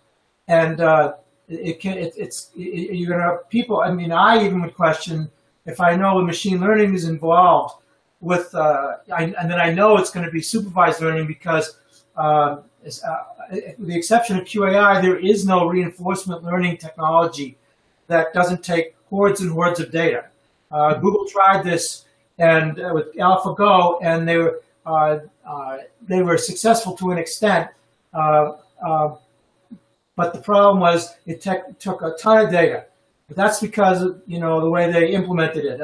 and 0.49 0.81
uh, 0.81 1.15
it, 1.49 1.81
can 1.81 1.97
it, 1.97 2.15
it's 2.17 2.51
it, 2.57 2.95
you're 2.95 3.17
gonna 3.17 3.39
people. 3.49 3.81
I 3.81 3.93
mean, 3.93 4.13
I 4.13 4.45
even 4.45 4.63
would 4.63 4.75
question 4.75 5.31
if 5.71 5.81
I 5.81 5.97
know 5.97 6.21
machine 6.23 6.61
learning 6.61 6.95
is 6.95 7.05
involved 7.05 7.83
with, 8.21 8.55
uh, 8.55 8.97
I, 9.13 9.25
and 9.25 9.51
then 9.51 9.61
I 9.61 9.73
know 9.73 9.97
it's 9.97 10.11
going 10.11 10.27
to 10.27 10.33
be 10.33 10.43
supervised 10.43 11.01
learning 11.01 11.27
because, 11.27 11.79
uh, 12.17 12.59
uh, 13.07 13.17
with 13.79 13.89
the 13.89 13.97
exception 13.97 14.39
of 14.39 14.45
QAI, 14.45 15.01
there 15.01 15.19
is 15.19 15.47
no 15.47 15.67
reinforcement 15.67 16.43
learning 16.43 16.77
technology 16.77 17.57
that 18.07 18.33
doesn't 18.33 18.63
take 18.63 18.97
hordes 19.09 19.41
and 19.41 19.51
hordes 19.51 19.81
of 19.81 19.91
data. 19.91 20.27
Uh, 20.71 20.95
Google 20.95 21.27
tried 21.27 21.65
this 21.65 22.05
and 22.39 22.81
uh, 22.81 22.91
with 22.95 23.15
AlphaGo, 23.17 23.99
and 24.03 24.27
they 24.27 24.39
were 24.39 24.63
uh, 24.87 25.19
uh, 25.47 25.79
they 26.09 26.23
were 26.23 26.39
successful 26.39 26.97
to 26.97 27.11
an 27.11 27.19
extent. 27.19 27.69
Uh, 28.13 28.53
but 30.17 30.33
the 30.35 30.41
problem 30.41 30.81
was 30.81 31.15
it 31.27 31.41
took 31.41 32.03
a 32.03 32.15
ton 32.19 32.45
of 32.45 32.51
data. 32.51 32.87
But 33.31 33.37
that's 33.37 33.61
because 33.61 34.03
of, 34.03 34.21
you 34.27 34.41
know 34.41 34.61
the 34.61 34.69
way 34.69 34.91
they 34.91 35.13
implemented 35.13 35.65
it. 35.65 35.79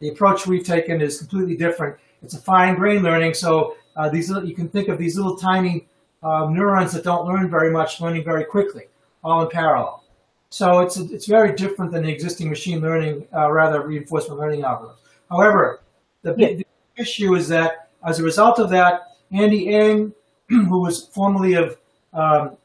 the 0.00 0.08
approach 0.10 0.46
we've 0.46 0.66
taken 0.66 1.00
is 1.00 1.16
completely 1.16 1.56
different. 1.56 1.96
It's 2.22 2.34
a 2.34 2.38
fine-grained 2.38 3.02
learning, 3.02 3.32
so 3.32 3.76
these 4.12 4.28
you 4.28 4.54
can 4.54 4.68
think 4.68 4.88
of 4.88 4.98
these 4.98 5.16
little 5.16 5.34
tiny 5.34 5.86
um, 6.22 6.52
neurons 6.52 6.92
that 6.92 7.02
don't 7.02 7.26
learn 7.26 7.48
very 7.48 7.70
much, 7.70 8.02
learning 8.02 8.22
very 8.22 8.44
quickly, 8.44 8.82
all 9.22 9.40
in 9.42 9.48
parallel. 9.48 10.04
So 10.50 10.80
it's, 10.80 10.98
it's 10.98 11.24
very 11.24 11.56
different 11.56 11.90
than 11.90 12.02
the 12.02 12.12
existing 12.12 12.50
machine 12.50 12.82
learning, 12.82 13.26
uh, 13.34 13.50
rather 13.50 13.80
reinforcement 13.86 14.38
learning 14.38 14.60
algorithms. 14.60 14.98
However, 15.30 15.80
the 16.20 16.34
big 16.34 16.58
yeah. 16.58 17.02
issue 17.02 17.34
is 17.34 17.48
that 17.48 17.88
as 18.06 18.20
a 18.20 18.22
result 18.22 18.58
of 18.58 18.68
that, 18.70 19.16
Andy 19.32 19.74
Ng, 19.74 20.12
who 20.48 20.80
was 20.80 21.06
formerly 21.08 21.54
of, 21.54 21.78
um, 22.12 22.58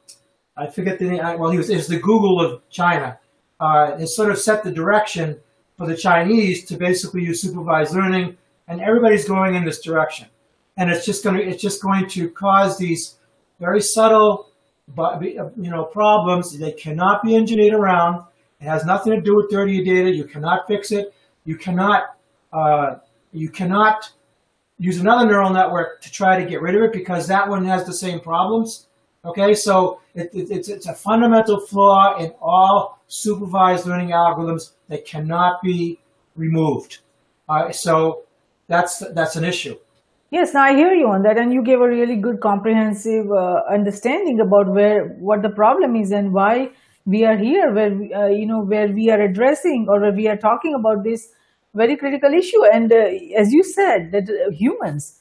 I 0.58 0.68
forget 0.68 1.00
the 1.00 1.06
name, 1.06 1.40
well, 1.40 1.50
he 1.52 1.58
was, 1.58 1.70
was 1.70 1.88
the 1.88 2.00
Google 2.00 2.40
of 2.42 2.62
China, 2.70 3.18
uh, 3.60 4.06
sort 4.06 4.32
of 4.32 4.38
set 4.38 4.64
the 4.64 4.72
direction 4.72 5.40
for 5.78 5.88
the 5.88 5.96
Chinese 5.96 6.66
to 6.66 6.78
basically 6.78 7.24
use 7.24 7.42
supervised 7.42 7.94
learning, 7.94 8.38
and 8.68 8.82
everybody's 8.82 9.28
going 9.28 9.56
in 9.56 9.66
this 9.66 9.82
direction. 9.82 10.28
And 10.78 10.90
it's 10.90 11.06
just 11.06 11.24
going 11.24 11.38
to, 11.38 11.44
it's 11.44 11.62
just 11.62 11.82
going 11.82 12.08
to 12.10 12.30
cause 12.30 12.78
these 12.78 13.16
very 13.60 13.82
subtle 13.82 14.50
but 14.96 15.22
you 15.22 15.70
know 15.70 15.84
problems 15.84 16.58
they 16.58 16.72
cannot 16.72 17.24
be 17.24 17.36
engineered 17.36 17.74
around. 17.74 18.24
It 18.60 18.66
has 18.66 18.86
nothing 18.86 19.14
to 19.14 19.22
do 19.22 19.36
with 19.36 19.50
dirty 19.50 19.84
data. 19.84 20.10
You 20.10 20.26
cannot 20.26 20.68
fix 20.68 20.92
it. 20.92 21.14
You 21.46 21.56
cannot 21.58 22.16
uh, 22.52 22.96
you 23.32 23.50
cannot 23.50 24.12
use 24.78 25.00
another 25.00 25.28
neural 25.28 25.52
network 25.52 26.02
to 26.02 26.12
try 26.12 26.42
to 26.42 26.50
get 26.50 26.62
rid 26.62 26.76
of 26.76 26.82
it 26.82 26.94
because 26.94 27.28
that 27.28 27.48
one 27.48 27.66
has 27.66 27.86
the 27.86 27.94
same 27.94 28.20
problems. 28.20 28.88
Okay, 29.26 29.54
so 29.54 30.00
it, 30.16 30.30
it, 30.34 30.50
it's 30.50 30.70
it's 30.70 30.88
a 30.88 30.94
fundamental 30.94 31.60
flaw 31.60 32.18
in 32.18 32.32
all 32.42 33.00
supervised 33.08 33.86
learning 33.86 34.10
algorithms 34.10 34.72
that 34.88 35.06
cannot 35.06 35.62
be 35.62 36.00
removed. 36.36 37.00
Uh, 37.50 37.72
so 37.72 38.24
that's 38.68 39.00
that's 39.14 39.36
an 39.36 39.44
issue. 39.44 39.78
Yes, 40.32 40.54
now 40.54 40.62
I 40.62 40.76
hear 40.76 40.94
you 40.94 41.08
on 41.10 41.24
that, 41.24 41.38
and 41.38 41.52
you 41.52 41.64
gave 41.64 41.82
a 41.82 41.90
really 41.90 42.16
good 42.16 42.40
comprehensive 42.40 43.30
uh, 43.32 43.64
understanding 43.70 44.40
about 44.40 44.68
where 44.68 45.08
what 45.30 45.42
the 45.42 45.50
problem 45.50 45.96
is 45.96 46.12
and 46.12 46.32
why 46.32 46.70
we 47.06 47.26
are 47.26 47.36
here, 47.36 47.74
where 47.74 47.92
uh, 48.16 48.28
you 48.28 48.46
know 48.46 48.62
where 48.62 48.88
we 48.88 49.10
are 49.10 49.20
addressing 49.20 49.88
or 49.90 50.00
where 50.00 50.14
we 50.14 50.28
are 50.28 50.38
talking 50.38 50.76
about 50.76 51.04
this 51.04 51.30
very 51.74 51.96
critical 51.98 52.34
issue. 52.34 52.64
And 52.66 52.92
uh, 52.92 53.10
as 53.36 53.52
you 53.52 53.64
said, 53.64 54.12
that 54.12 54.30
uh, 54.30 54.52
humans 54.52 55.20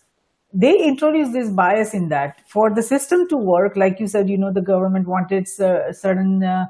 they 0.53 0.77
introduce 0.83 1.33
this 1.33 1.51
bias 1.51 1.95
in 1.95 2.09
that 2.09 2.41
for 2.49 2.71
the 2.75 2.83
system 2.83 3.29
to 3.29 3.37
work. 3.37 3.77
Like 3.77 4.01
you 4.01 4.07
said, 4.07 4.29
you 4.29 4.39
know 4.39 4.53
the 4.53 4.63
government 4.63 5.07
wanted 5.07 5.49
certain. 5.49 6.43
Uh, 6.43 6.67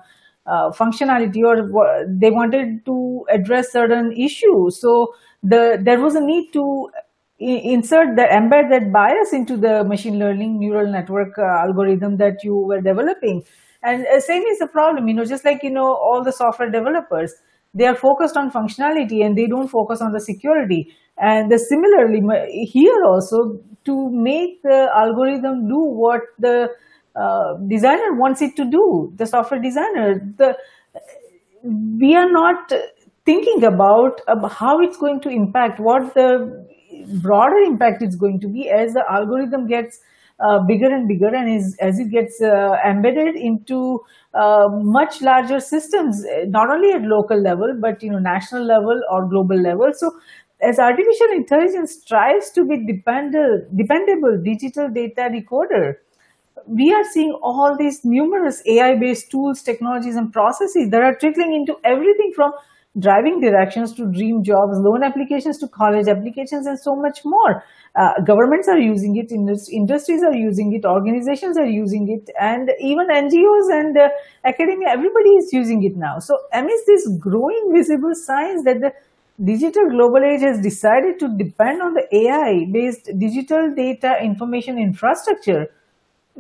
uh, 0.47 0.70
functionality 0.70 1.42
or 1.44 2.06
they 2.08 2.30
wanted 2.30 2.82
to 2.87 3.23
address 3.28 3.70
certain 3.70 4.11
issues 4.12 4.80
so 4.80 5.12
the 5.42 5.78
there 5.82 6.00
was 6.00 6.14
a 6.14 6.20
need 6.20 6.50
to 6.54 6.88
insert 7.38 8.16
the 8.16 8.23
embed 8.23 8.68
that 8.70 8.90
bias 8.92 9.32
into 9.32 9.56
the 9.56 9.85
machine 9.85 10.18
learning 10.18 10.58
neural 10.58 10.90
network 10.90 11.38
uh, 11.38 11.42
algorithm 11.42 12.16
that 12.16 12.42
you 12.42 12.56
were 12.56 12.80
developing 12.80 13.44
and 13.82 14.06
uh, 14.06 14.18
same 14.20 14.42
is 14.44 14.58
the 14.58 14.66
problem 14.66 15.06
you 15.06 15.14
know 15.14 15.25
just 15.25 15.44
like 15.44 15.62
you 15.62 15.70
know 15.70 15.94
all 15.94 16.25
the 16.25 16.32
software 16.32 16.70
developers 16.70 17.35
they 17.75 17.87
are 17.87 17.94
focused 17.96 18.37
on 18.37 18.50
functionality 18.50 19.25
and 19.25 19.37
they 19.37 19.46
don't 19.46 19.68
focus 19.68 20.00
on 20.00 20.12
the 20.12 20.20
security. 20.20 20.94
And 21.16 21.52
similarly 21.58 22.20
here 22.72 23.02
also 23.06 23.60
to 23.84 24.10
make 24.12 24.62
the 24.62 24.88
algorithm 24.94 25.68
do 25.68 25.78
what 25.78 26.20
the 26.38 26.68
uh, 27.16 27.54
designer 27.68 28.14
wants 28.14 28.40
it 28.42 28.54
to 28.56 28.64
do 28.64 29.12
the 29.16 29.26
software 29.26 29.60
designer 29.60 30.20
the 30.37 30.54
we 31.64 32.14
are 32.14 32.30
not 32.30 32.72
thinking 33.25 33.64
about, 33.64 34.20
about 34.26 34.52
how 34.52 34.80
it's 34.80 34.96
going 34.96 35.20
to 35.20 35.28
impact 35.28 35.80
what 35.80 36.14
the 36.14 36.66
broader 37.22 37.58
impact 37.66 38.02
is 38.02 38.16
going 38.16 38.40
to 38.40 38.48
be 38.48 38.70
as 38.70 38.92
the 38.92 39.04
algorithm 39.10 39.66
gets 39.66 40.00
uh, 40.40 40.61
bigger 40.66 40.87
and 40.87 41.09
bigger 41.09 41.35
and 41.35 41.50
is, 41.50 41.76
as 41.80 41.99
it 41.99 42.11
gets 42.11 42.40
uh, 42.40 42.76
embedded 42.87 43.37
into 43.37 44.00
uh, 44.35 44.68
much 44.71 45.21
larger 45.21 45.61
systems, 45.61 46.25
not 46.47 46.71
only 46.71 46.92
at 46.92 47.02
local 47.02 47.40
level, 47.40 47.76
but 47.80 48.02
you 48.02 48.11
know, 48.11 48.18
national 48.18 48.64
level 48.64 49.00
or 49.11 49.28
global 49.28 49.61
level. 49.61 49.90
So 49.92 50.12
as 50.61 50.78
artificial 50.78 51.28
intelligence 51.33 51.92
strives 52.02 52.50
to 52.50 52.64
be 52.64 52.85
dependable, 52.87 53.66
dependable 53.75 54.40
digital 54.42 54.88
data 54.88 55.28
decoder, 55.33 55.95
we 56.66 56.92
are 56.92 57.04
seeing 57.12 57.33
all 57.42 57.76
these 57.78 58.04
numerous 58.04 58.62
AI-based 58.66 59.30
tools, 59.30 59.62
technologies, 59.62 60.16
and 60.16 60.33
processes 60.33 60.90
that 60.90 61.02
are 61.02 61.14
trickling 61.14 61.54
into 61.54 61.76
everything 61.85 62.33
from 62.35 62.52
driving 62.99 63.40
directions 63.40 63.93
to 63.95 64.11
dream 64.11 64.43
jobs, 64.43 64.78
loan 64.78 65.02
applications 65.02 65.59
to 65.59 65.69
college 65.69 66.09
applications, 66.09 66.67
and 66.67 66.78
so 66.78 66.97
much 66.97 67.21
more. 67.25 67.64
Uh, 67.95 68.12
governments 68.25 68.69
are 68.69 68.78
using 68.78 69.17
it, 69.17 69.33
industries 69.33 70.23
are 70.23 70.35
using 70.35 70.73
it, 70.75 70.85
organizations 70.85 71.59
are 71.59 71.67
using 71.67 72.09
it, 72.09 72.31
and 72.40 72.71
even 72.81 73.09
NGOs 73.09 73.71
and 73.81 73.97
uh, 73.97 74.09
academia, 74.45 74.88
everybody 74.90 75.31
is 75.31 75.52
using 75.52 75.83
it 75.85 75.97
now. 75.97 76.19
So 76.19 76.38
amidst 76.52 76.87
this 76.87 77.09
growing 77.19 77.73
visible 77.75 78.14
signs 78.14 78.64
that 78.64 78.81
the 78.81 78.93
digital 79.45 79.88
global 79.90 80.25
age 80.25 80.43
has 80.43 80.61
decided 80.61 81.19
to 81.21 81.28
depend 81.37 81.81
on 81.81 81.95
the 81.95 82.07
AI-based 82.12 83.11
digital 83.19 83.73
data 83.75 84.17
information 84.23 84.78
infrastructure, 84.78 85.67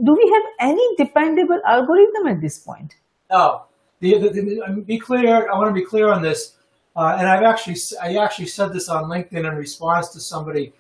do 0.02 0.12
we 0.12 0.32
have 0.34 0.70
any 0.70 0.96
dependable 0.96 1.60
algorithm 1.66 2.26
at 2.28 2.40
this 2.40 2.58
point? 2.58 2.94
No, 3.30 3.64
the, 4.00 4.18
the, 4.18 4.28
the, 4.28 4.82
be 4.86 4.98
clear. 4.98 5.50
I 5.50 5.56
want 5.56 5.68
to 5.68 5.74
be 5.74 5.84
clear 5.84 6.08
on 6.12 6.22
this, 6.22 6.54
uh, 6.96 7.16
and 7.18 7.26
I've 7.26 7.42
actually 7.42 7.76
I 8.02 8.16
actually 8.16 8.46
said 8.46 8.72
this 8.72 8.88
on 8.88 9.04
LinkedIn 9.04 9.48
in 9.48 9.56
response 9.56 10.08
to 10.10 10.20
somebody 10.20 10.72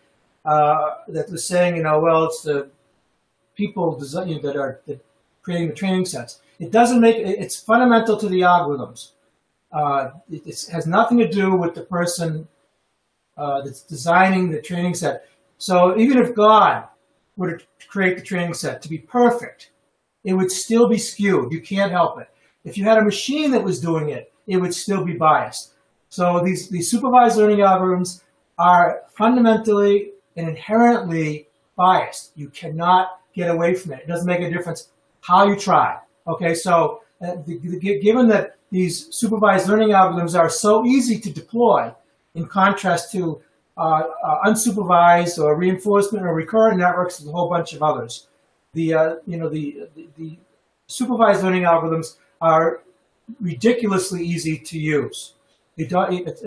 uh, 0.44 0.94
that 1.08 1.30
was 1.30 1.46
saying, 1.46 1.76
you 1.76 1.82
know, 1.82 2.00
well, 2.00 2.24
it's 2.24 2.42
the 2.42 2.68
people 3.54 3.98
design, 3.98 4.28
you 4.28 4.36
know, 4.36 4.42
that 4.42 4.56
are 4.56 4.80
that 4.86 5.04
creating 5.42 5.68
the 5.68 5.74
training 5.74 6.06
sets. 6.06 6.40
It 6.58 6.70
doesn't 6.70 7.00
make 7.00 7.16
it's 7.16 7.56
fundamental 7.56 8.16
to 8.16 8.28
the 8.28 8.40
algorithms. 8.40 9.12
Uh, 9.70 10.10
it, 10.30 10.44
has 10.72 10.86
nothing 10.86 11.18
to 11.18 11.28
do 11.28 11.54
with 11.54 11.74
the 11.74 11.82
person 11.82 12.48
uh, 13.36 13.60
that's 13.62 13.82
designing 13.82 14.50
the 14.50 14.60
training 14.60 14.94
set. 14.94 15.26
So 15.58 15.98
even 15.98 16.18
if 16.18 16.34
God 16.34 16.88
were 17.36 17.58
to 17.58 17.64
create 17.88 18.16
the 18.16 18.22
training 18.22 18.54
set 18.54 18.80
to 18.82 18.88
be 18.88 18.98
perfect, 18.98 19.70
it 20.24 20.32
would 20.32 20.50
still 20.50 20.88
be 20.88 20.98
skewed. 20.98 21.52
You 21.52 21.60
can't 21.60 21.92
help 21.92 22.20
it. 22.20 22.28
If 22.68 22.76
you 22.76 22.84
had 22.84 22.98
a 22.98 23.04
machine 23.04 23.50
that 23.52 23.64
was 23.64 23.80
doing 23.80 24.10
it, 24.10 24.32
it 24.46 24.58
would 24.58 24.74
still 24.74 25.04
be 25.04 25.14
biased. 25.14 25.72
So 26.10 26.42
these, 26.44 26.68
these 26.68 26.90
supervised 26.90 27.38
learning 27.38 27.58
algorithms 27.58 28.22
are 28.58 29.02
fundamentally 29.14 30.12
and 30.36 30.48
inherently 30.48 31.48
biased. 31.76 32.32
You 32.36 32.48
cannot 32.48 33.20
get 33.34 33.50
away 33.50 33.74
from 33.74 33.92
it. 33.92 34.00
It 34.00 34.08
doesn't 34.08 34.26
make 34.26 34.40
a 34.40 34.50
difference 34.50 34.88
how 35.20 35.46
you 35.46 35.56
try. 35.56 35.98
Okay, 36.26 36.54
so 36.54 37.02
uh, 37.22 37.36
the, 37.46 37.58
the, 37.58 37.98
given 38.00 38.28
that 38.28 38.56
these 38.70 39.14
supervised 39.14 39.68
learning 39.68 39.90
algorithms 39.90 40.38
are 40.38 40.50
so 40.50 40.84
easy 40.84 41.18
to 41.20 41.32
deploy 41.32 41.92
in 42.34 42.46
contrast 42.46 43.12
to 43.12 43.40
uh, 43.78 44.02
uh, 44.22 44.44
unsupervised 44.44 45.38
or 45.42 45.56
reinforcement 45.56 46.26
or 46.26 46.34
recurrent 46.34 46.78
networks 46.78 47.20
and 47.20 47.28
a 47.28 47.32
whole 47.32 47.48
bunch 47.48 47.72
of 47.72 47.82
others. 47.82 48.28
The, 48.74 48.94
uh, 48.94 49.14
you 49.26 49.38
know, 49.38 49.48
the, 49.48 49.88
the, 49.94 50.08
the 50.18 50.38
supervised 50.86 51.42
learning 51.42 51.62
algorithms 51.62 52.16
are 52.40 52.80
ridiculously 53.40 54.24
easy 54.24 54.58
to 54.58 54.78
use. 54.78 55.34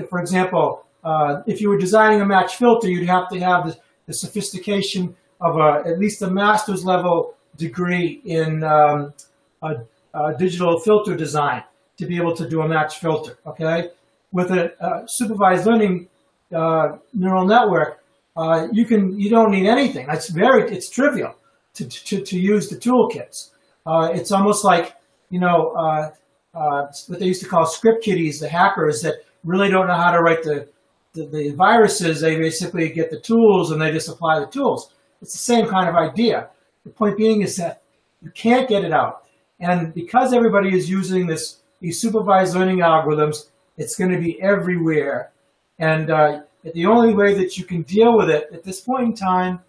for 0.10 0.20
example, 0.20 0.86
uh, 1.04 1.42
if 1.48 1.62
you 1.62 1.70
were 1.70 1.78
designing 1.78 2.22
a 2.22 2.26
match 2.26 2.58
filter, 2.58 2.88
you'd 2.90 3.08
have 3.08 3.30
to 3.30 3.40
have 3.40 3.68
the, 3.68 3.78
the 4.08 4.14
sophistication 4.14 5.16
of 5.40 5.58
a, 5.58 5.88
at 5.88 6.00
least 6.00 6.22
a 6.22 6.30
master's 6.30 6.86
level 6.86 7.36
degree 7.58 8.22
in 8.26 8.64
um, 8.64 9.14
a, 9.62 9.76
a 10.14 10.38
digital 10.38 10.80
filter 10.80 11.16
design 11.16 11.64
to 11.98 12.06
be 12.06 12.18
able 12.18 12.36
to 12.36 12.48
do 12.48 12.62
a 12.62 12.68
match 12.68 13.00
filter, 13.00 13.38
okay? 13.46 13.90
With 14.32 14.52
a, 14.52 14.74
a 14.80 15.08
supervised 15.08 15.66
learning 15.66 16.08
uh, 16.54 16.98
neural 17.14 17.46
network, 17.46 18.04
uh, 18.36 18.68
you 18.72 18.86
can 18.86 19.20
you 19.20 19.30
don't 19.30 19.52
need 19.52 19.68
anything. 19.68 20.08
It's 20.10 20.30
very 20.30 20.72
it's 20.72 20.90
trivial 20.90 21.36
to 21.74 21.88
to, 21.88 22.22
to 22.22 22.40
use 22.40 22.70
the 22.70 22.78
toolkits. 22.78 23.50
Uh, 23.86 24.10
it's 24.14 24.32
almost 24.32 24.64
like 24.64 24.96
you 25.32 25.40
know, 25.40 25.72
uh, 25.72 26.12
uh, 26.54 26.88
what 27.08 27.20
they 27.20 27.26
used 27.26 27.42
to 27.42 27.48
call 27.48 27.66
script 27.66 28.04
kiddies, 28.04 28.40
the 28.40 28.50
hackers 28.50 29.02
that 29.02 29.16
really 29.44 29.70
don't 29.70 29.88
know 29.88 29.96
how 29.96 30.12
to 30.12 30.22
write 30.22 30.44
the, 30.44 30.68
the, 31.14 31.26
the, 31.26 31.52
viruses. 31.52 32.22
They 32.22 32.36
basically 32.36 32.90
get 32.90 33.10
the 33.10 33.20
tools 33.20 33.72
and 33.72 33.82
they 33.82 33.92
just 33.92 34.10
apply 34.10 34.40
the 34.40 34.48
tools. 34.48 34.94
It's 35.22 35.32
the 35.32 35.40
same 35.40 35.68
kind 35.68 35.90
of 35.90 35.96
idea. 35.96 36.50
The 36.84 36.92
point 36.92 37.18
being 37.18 37.42
is 37.42 37.56
that 37.56 37.82
you 38.22 38.30
can't 38.32 38.68
get 38.68 38.84
it 38.84 38.92
out. 38.92 39.24
And 39.60 39.94
because 39.94 40.34
everybody 40.34 40.76
is 40.76 40.90
using 40.90 41.26
this 41.26 41.58
these 41.80 42.00
supervised 42.00 42.54
learning 42.54 42.80
algorithms, 42.80 43.50
it's 43.78 43.96
going 43.96 44.12
to 44.12 44.20
be 44.20 44.40
everywhere. 44.42 45.32
And 45.80 46.12
uh, 46.12 46.42
the 46.64 46.86
only 46.86 47.16
way 47.16 47.34
that 47.34 47.58
you 47.58 47.66
can 47.66 47.82
deal 47.84 48.16
with 48.16 48.30
it 48.30 48.50
at 48.54 48.64
this 48.64 48.82
point 48.82 49.04
in 49.04 49.14
time 49.16 49.62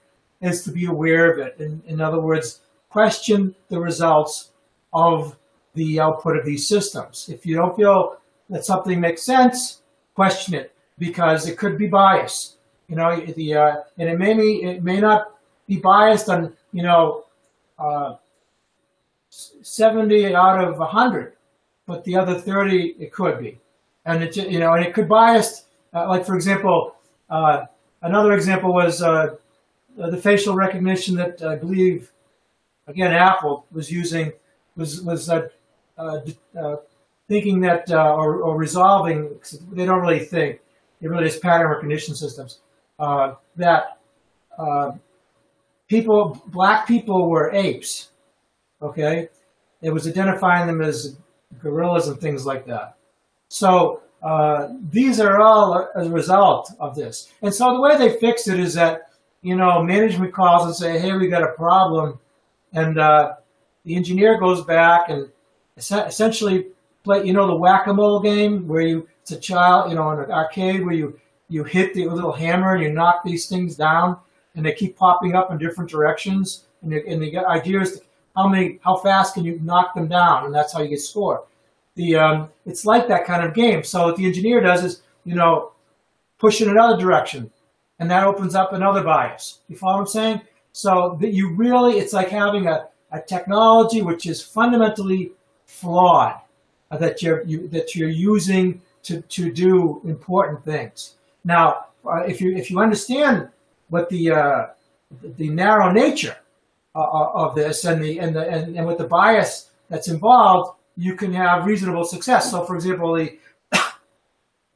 is 0.42 0.62
to 0.64 0.72
be 0.72 0.85
aware 0.87 1.33
of 1.33 1.38
it. 1.38 1.57
In, 1.59 1.83
in 1.87 2.01
other 2.03 2.20
words, 2.20 2.61
question 2.90 3.55
the 3.68 3.81
results 3.81 4.51
of 4.92 5.38
the 5.74 6.00
output 6.00 6.37
of 6.37 6.44
these 6.44 6.68
systems. 6.68 7.28
If 7.28 7.46
you 7.46 7.56
don't 7.56 7.76
feel 7.76 8.16
that 8.50 8.64
something 8.64 9.00
makes 9.00 9.22
sense, 9.22 9.82
question 10.14 10.54
it 10.54 10.74
because 10.98 11.48
it 11.48 11.56
could 11.58 11.78
be 11.78 11.88
biased. 11.88 12.56
You 12.88 12.96
know, 12.96 13.16
the 13.20 13.54
uh, 13.54 13.76
and 13.98 14.08
it 14.08 14.18
may 14.18 14.35
be, 14.35 14.62
it 14.62 14.82
may 14.82 15.00
not 15.00 15.35
be 15.66 15.78
biased 15.78 16.28
on 16.28 16.52
you 16.72 16.82
know 16.82 17.24
uh, 17.78 18.16
70 19.30 20.35
out 20.35 20.62
of 20.62 20.78
100, 20.78 21.32
but 21.87 22.04
the 22.04 22.16
other 22.16 22.38
30 22.38 22.96
it 22.98 23.12
could 23.12 23.38
be, 23.38 23.58
and 24.04 24.22
it 24.22 24.37
you 24.37 24.58
know 24.58 24.74
and 24.74 24.85
it 24.85 24.92
could 24.92 25.08
bias. 25.08 25.66
Uh, 25.94 26.08
like 26.08 26.26
for 26.26 26.35
example, 26.35 26.94
uh, 27.30 27.64
another 28.02 28.32
example 28.32 28.72
was 28.74 29.02
uh, 29.02 29.35
the 29.96 30.16
facial 30.16 30.54
recognition 30.54 31.14
that 31.16 31.42
I 31.42 31.56
believe 31.56 32.12
again 32.87 33.12
Apple 33.12 33.66
was 33.72 33.90
using 33.90 34.32
was 34.76 35.02
was 35.02 35.28
uh, 35.30 35.37
uh, 35.37 35.38
uh, 35.38 35.48
thinking 37.28 37.61
that 37.61 37.90
uh, 37.90 38.14
or, 38.14 38.42
or, 38.42 38.57
resolving. 38.57 39.31
They 39.72 39.87
don't 39.87 40.00
really 40.00 40.24
think. 40.24 40.61
It 41.00 41.09
really 41.09 41.26
is 41.26 41.38
pattern 41.38 41.68
recognition 41.68 42.14
systems 42.14 42.61
that 42.98 43.98
people, 45.88 46.42
black 46.46 46.87
people 46.87 47.28
were 47.28 47.50
apes. 47.52 48.11
Okay, 48.81 49.28
it 49.83 49.90
was 49.90 50.09
identifying 50.09 50.66
them 50.66 50.81
as 50.81 51.16
gorillas 51.61 52.09
and 52.09 52.20
things 52.20 52.46
like 52.46 52.66
that. 52.66 52.96
So 53.48 54.02
uh, 54.22 54.68
these 54.90 55.20
are 55.20 55.40
all 55.40 55.88
a 55.94 56.09
result 56.09 56.72
of 56.81 56.94
this. 56.94 57.31
And 57.42 57.52
so 57.52 57.72
the 57.74 57.81
way 57.81 57.96
they 57.98 58.18
fix 58.18 58.48
it 58.48 58.59
is 58.59 58.74
that, 58.74 59.11
you 59.42 59.57
know, 59.57 59.83
management 59.83 60.33
calls 60.33 60.64
and 60.64 60.74
say, 60.74 60.98
hey, 60.98 61.12
we 61.12 61.28
got 61.28 61.42
a 61.42 61.52
problem. 61.52 62.18
And 62.72 62.98
uh, 62.98 63.35
the 63.85 63.94
engineer 63.96 64.40
goes 64.40 64.64
back 64.64 65.09
and 65.09 65.28
essentially 65.76 66.66
play, 67.04 67.24
you 67.24 67.32
know, 67.32 67.46
the 67.46 67.56
whack-a-mole 67.56 68.20
game 68.20 68.66
where 68.68 68.82
you, 68.82 69.08
it's 69.22 69.32
a 69.32 69.38
child, 69.38 69.90
you 69.90 69.96
know, 69.96 70.11
in 70.11 70.20
an 70.20 70.30
arcade 70.30 70.85
where 70.85 70.94
you, 70.94 71.18
you 71.48 71.64
hit 71.64 71.94
the 71.94 72.06
little 72.08 72.32
hammer 72.32 72.74
and 72.74 72.82
you 72.82 72.92
knock 72.92 73.22
these 73.24 73.48
things 73.48 73.76
down 73.76 74.16
and 74.54 74.64
they 74.64 74.72
keep 74.72 74.96
popping 74.96 75.35
up 75.35 75.50
in 75.50 75.58
different 75.58 75.90
directions. 75.90 76.64
And, 76.82 76.92
they, 76.92 77.02
and 77.06 77.22
the 77.22 77.37
idea 77.38 77.80
is 77.80 78.00
how 78.37 78.48
many, 78.48 78.78
how 78.85 78.96
fast 78.96 79.35
can 79.35 79.44
you 79.44 79.61
knock 79.62 79.94
them 79.94 80.08
down? 80.08 80.46
And 80.46 80.54
that's 80.54 80.72
how 80.72 80.80
you 80.80 80.88
get 80.88 81.00
score. 81.00 81.44
The, 81.94 82.16
um, 82.16 82.48
it's 82.64 82.85
like 82.85 83.08
that 83.08 83.26
kind 83.26 83.44
of 83.44 83.54
game. 83.54 83.85
So 83.85 84.06
what 84.06 84.16
the 84.16 84.26
engineer 84.26 84.61
does 84.61 84.85
is, 84.85 85.02
you 85.24 85.35
know, 85.35 85.72
push 86.38 86.61
in 86.61 86.68
another 86.68 87.00
direction 87.00 87.50
and 87.98 88.11
that 88.11 88.24
opens 88.24 88.54
up 88.54 88.72
another 88.72 89.02
bias. 89.04 89.61
You 89.68 89.76
follow 89.76 89.94
what 89.94 90.00
I'm 90.00 90.06
saying? 90.06 90.40
So 90.72 91.18
that 91.20 91.32
you 91.32 91.54
really, 91.54 91.98
it's 91.98 92.12
like 92.12 92.30
having 92.30 92.66
a, 92.66 92.88
a 93.12 93.20
technology 93.20 94.02
which 94.02 94.26
is 94.26 94.42
fundamentally 94.42 95.32
flawed 95.72 96.35
uh, 96.90 96.96
that 96.98 97.22
you're 97.22 97.42
you, 97.44 97.68
that 97.68 97.94
you're 97.94 98.08
using 98.08 98.80
to, 99.02 99.20
to 99.22 99.50
do 99.50 100.00
important 100.04 100.64
things. 100.64 101.16
Now, 101.44 101.87
uh, 102.06 102.22
if 102.22 102.40
you 102.40 102.54
if 102.56 102.70
you 102.70 102.78
understand 102.78 103.48
what 103.88 104.08
the 104.08 104.30
uh, 104.30 104.66
the 105.37 105.48
narrow 105.48 105.90
nature 105.90 106.37
uh, 106.94 107.00
uh, 107.00 107.32
of 107.35 107.54
this 107.54 107.85
and 107.85 108.02
the 108.02 108.18
and 108.18 108.37
the 108.37 108.48
and, 108.48 108.76
and 108.76 108.87
with 108.87 108.98
the 108.98 109.06
bias 109.06 109.70
that's 109.88 110.08
involved, 110.08 110.78
you 110.96 111.16
can 111.16 111.32
have 111.32 111.66
reasonable 111.66 112.04
success. 112.04 112.50
So, 112.50 112.64
for 112.64 112.76
example, 112.76 113.14
the 113.16 113.38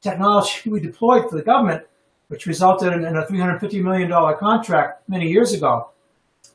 technology 0.01 0.69
we 0.69 0.79
deployed 0.79 1.29
for 1.29 1.37
the 1.37 1.43
government, 1.43 1.83
which 2.27 2.45
resulted 2.45 2.93
in, 2.93 3.05
in 3.05 3.15
a 3.15 3.25
$350 3.25 3.81
million 3.83 4.11
contract 4.37 5.07
many 5.07 5.29
years 5.29 5.53
ago, 5.53 5.89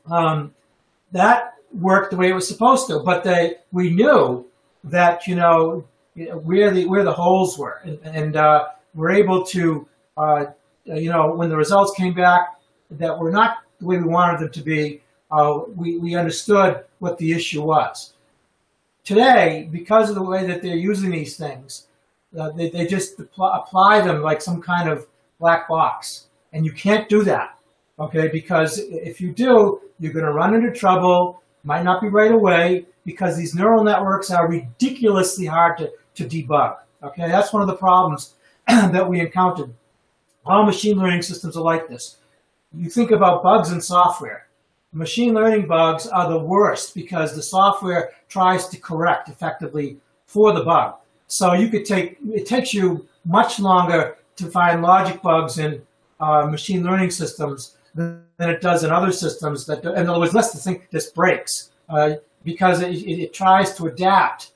um, 0.09 0.53
that 1.11 1.55
worked 1.73 2.11
the 2.11 2.17
way 2.17 2.29
it 2.29 2.33
was 2.33 2.47
supposed 2.47 2.87
to. 2.87 2.99
But 2.99 3.23
they, 3.23 3.55
we 3.71 3.89
knew 3.89 4.45
that 4.83 5.27
you 5.27 5.35
know 5.35 5.85
where 6.15 6.71
the 6.71 6.85
where 6.85 7.03
the 7.03 7.13
holes 7.13 7.57
were, 7.57 7.81
and, 7.83 7.99
and 8.03 8.35
uh, 8.35 8.67
we're 8.93 9.11
able 9.11 9.43
to 9.45 9.87
uh, 10.17 10.45
you 10.85 11.09
know 11.09 11.33
when 11.33 11.49
the 11.49 11.57
results 11.57 11.93
came 11.97 12.13
back 12.13 12.59
that 12.91 13.17
were 13.17 13.31
not 13.31 13.57
the 13.79 13.85
way 13.85 13.97
we 13.97 14.03
wanted 14.03 14.39
them 14.39 14.51
to 14.51 14.61
be. 14.61 15.01
Uh, 15.31 15.61
we 15.75 15.97
we 15.97 16.15
understood 16.15 16.85
what 16.99 17.17
the 17.17 17.31
issue 17.31 17.63
was. 17.63 18.13
Today, 19.03 19.67
because 19.71 20.09
of 20.09 20.15
the 20.15 20.23
way 20.23 20.45
that 20.45 20.61
they're 20.61 20.75
using 20.77 21.11
these 21.11 21.35
things, 21.35 21.87
uh, 22.39 22.51
they, 22.51 22.69
they 22.69 22.87
just 22.87 23.19
apply 23.19 23.99
them 23.99 24.21
like 24.21 24.41
some 24.41 24.61
kind 24.61 24.87
of 24.87 25.07
black 25.39 25.67
box, 25.67 26.27
and 26.53 26.65
you 26.65 26.71
can't 26.71 27.09
do 27.09 27.23
that. 27.23 27.57
Okay, 27.99 28.27
because 28.27 28.79
if 28.79 29.19
you 29.19 29.31
do, 29.31 29.81
you're 29.99 30.13
going 30.13 30.25
to 30.25 30.31
run 30.31 30.55
into 30.55 30.71
trouble 30.71 31.42
Might 31.63 31.83
not 31.83 32.01
be 32.01 32.09
right 32.09 32.31
away 32.31 32.85
because 33.05 33.37
these 33.37 33.55
neural 33.55 33.83
networks 33.83 34.31
are 34.31 34.49
ridiculously 34.49 35.45
hard 35.45 35.77
to, 35.77 35.91
to 36.15 36.25
debug. 36.25 36.77
Okay, 37.03 37.27
that's 37.27 37.53
one 37.53 37.61
of 37.61 37.67
the 37.67 37.75
problems 37.75 38.35
that 38.67 39.07
we 39.07 39.19
encountered. 39.19 39.73
All 40.45 40.65
machine 40.65 40.97
learning 40.97 41.21
systems 41.21 41.55
are 41.55 41.63
like 41.63 41.87
this. 41.87 42.17
You 42.75 42.89
think 42.89 43.11
about 43.11 43.43
bugs 43.43 43.71
in 43.71 43.81
software. 43.81 44.47
Machine 44.91 45.33
learning 45.33 45.67
bugs 45.67 46.07
are 46.07 46.29
the 46.29 46.39
worst 46.39 46.93
because 46.93 47.35
the 47.35 47.41
software 47.41 48.11
tries 48.29 48.67
to 48.67 48.77
correct 48.77 49.29
effectively 49.29 49.97
for 50.25 50.53
the 50.53 50.63
bug. 50.63 50.95
So 51.27 51.53
you 51.53 51.69
could 51.69 51.85
take, 51.85 52.17
it 52.31 52.45
takes 52.45 52.73
you 52.73 53.07
much 53.25 53.59
longer 53.59 54.17
to 54.35 54.47
find 54.47 54.81
logic 54.81 55.21
bugs 55.21 55.59
in 55.59 55.81
uh, 56.19 56.45
machine 56.45 56.83
learning 56.83 57.11
systems 57.11 57.77
than 57.95 58.25
it 58.39 58.61
does 58.61 58.83
in 58.83 58.91
other 58.91 59.11
systems 59.11 59.65
that, 59.65 59.83
in 59.83 60.09
other 60.09 60.19
words, 60.19 60.33
let's 60.33 60.63
think 60.63 60.89
this 60.89 61.09
breaks 61.11 61.71
uh, 61.89 62.13
because 62.43 62.81
it, 62.81 62.91
it, 62.91 63.21
it, 63.21 63.33
tries 63.33 63.75
to 63.75 63.87
adapt 63.87 64.51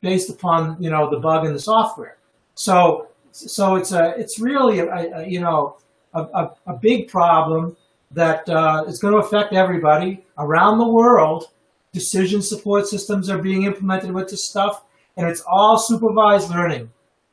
based 0.00 0.30
upon, 0.30 0.82
you 0.82 0.90
know, 0.90 1.10
the 1.10 1.18
bug 1.18 1.44
in 1.44 1.52
the 1.52 1.58
software. 1.58 2.16
So, 2.54 3.08
so 3.32 3.76
it's 3.76 3.92
a, 3.92 4.14
it's 4.16 4.40
really, 4.40 4.80
a, 4.80 5.18
a 5.18 5.28
you 5.28 5.40
know, 5.40 5.76
a, 6.14 6.22
a, 6.22 6.54
a, 6.66 6.74
big 6.74 7.08
problem 7.08 7.76
that 8.10 8.48
uh, 8.48 8.84
is 8.88 8.98
going 8.98 9.14
to 9.14 9.20
affect 9.20 9.52
everybody 9.52 10.24
around 10.38 10.78
the 10.78 10.88
world. 10.88 11.50
Decision 11.92 12.42
support 12.42 12.86
systems 12.86 13.28
are 13.28 13.38
being 13.38 13.64
implemented 13.64 14.12
with 14.12 14.30
this 14.30 14.44
stuff, 14.48 14.84
and 15.16 15.28
it's 15.28 15.42
all 15.42 15.78
supervised 15.78 16.50
learning, 16.50 16.90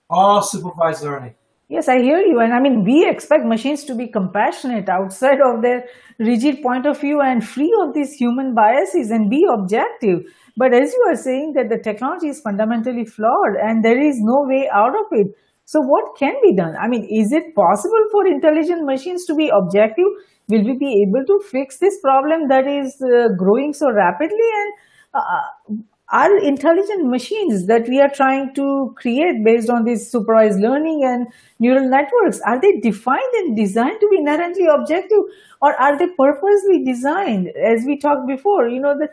all 0.09 0.41
supervised 0.41 1.03
learning. 1.03 1.35
Yes, 1.69 1.89
I 1.89 1.99
hear 1.99 2.19
you. 2.19 2.39
And 2.39 2.53
I 2.53 2.61
mean, 2.61 2.85
we 2.85 3.05
expect 3.05 3.45
machines 3.45 3.83
to 3.85 3.95
be 3.95 4.07
compassionate 4.07 4.87
outside 4.87 5.39
of 5.41 5.61
their 5.61 5.83
rigid 6.17 6.61
point 6.61 6.85
of 6.85 6.99
view 6.99 7.19
and 7.21 7.45
free 7.45 7.73
of 7.83 7.93
these 7.93 8.13
human 8.13 8.55
biases 8.55 9.11
and 9.11 9.29
be 9.29 9.45
objective. 9.53 10.19
But 10.55 10.73
as 10.73 10.93
you 10.93 11.05
are 11.09 11.15
saying 11.15 11.53
that 11.55 11.67
the 11.69 11.77
technology 11.77 12.29
is 12.29 12.39
fundamentally 12.39 13.03
flawed 13.03 13.59
and 13.61 13.83
there 13.83 14.01
is 14.01 14.15
no 14.19 14.45
way 14.47 14.69
out 14.73 14.95
of 14.95 15.05
it. 15.11 15.27
So 15.65 15.81
what 15.81 16.17
can 16.17 16.35
be 16.41 16.55
done? 16.55 16.75
I 16.81 16.87
mean, 16.87 17.03
is 17.03 17.33
it 17.33 17.53
possible 17.53 18.05
for 18.11 18.25
intelligent 18.25 18.85
machines 18.85 19.25
to 19.25 19.35
be 19.35 19.51
objective? 19.53 20.07
Will 20.47 20.63
we 20.63 20.77
be 20.79 21.03
able 21.03 21.25
to 21.25 21.43
fix 21.51 21.79
this 21.79 21.99
problem 21.99 22.47
that 22.47 22.65
is 22.65 22.95
uh, 23.03 23.27
growing 23.37 23.73
so 23.73 23.91
rapidly? 23.91 24.47
And 24.55 24.73
uh, 25.13 25.83
are 26.09 26.37
intelligent 26.37 27.09
machines 27.09 27.65
that 27.67 27.87
we 27.89 27.99
are 27.99 28.09
trying 28.09 28.53
to 28.53 28.95
create 28.97 29.43
based 29.43 29.69
on 29.69 29.83
this 29.83 30.09
supervised 30.09 30.59
learning 30.59 31.03
and 31.03 31.27
neural 31.59 31.89
networks, 31.89 32.39
are 32.41 32.61
they 32.61 32.79
defined 32.79 33.33
and 33.39 33.57
designed 33.57 33.99
to 33.99 34.07
be 34.09 34.17
inherently 34.17 34.67
objective 34.67 35.19
or 35.61 35.75
are 35.75 35.97
they 35.97 36.07
purposely 36.17 36.85
designed, 36.85 37.49
as 37.57 37.83
we 37.85 37.97
talked 37.97 38.25
before, 38.25 38.69
you 38.69 38.79
know, 38.79 38.97
the, 38.97 39.09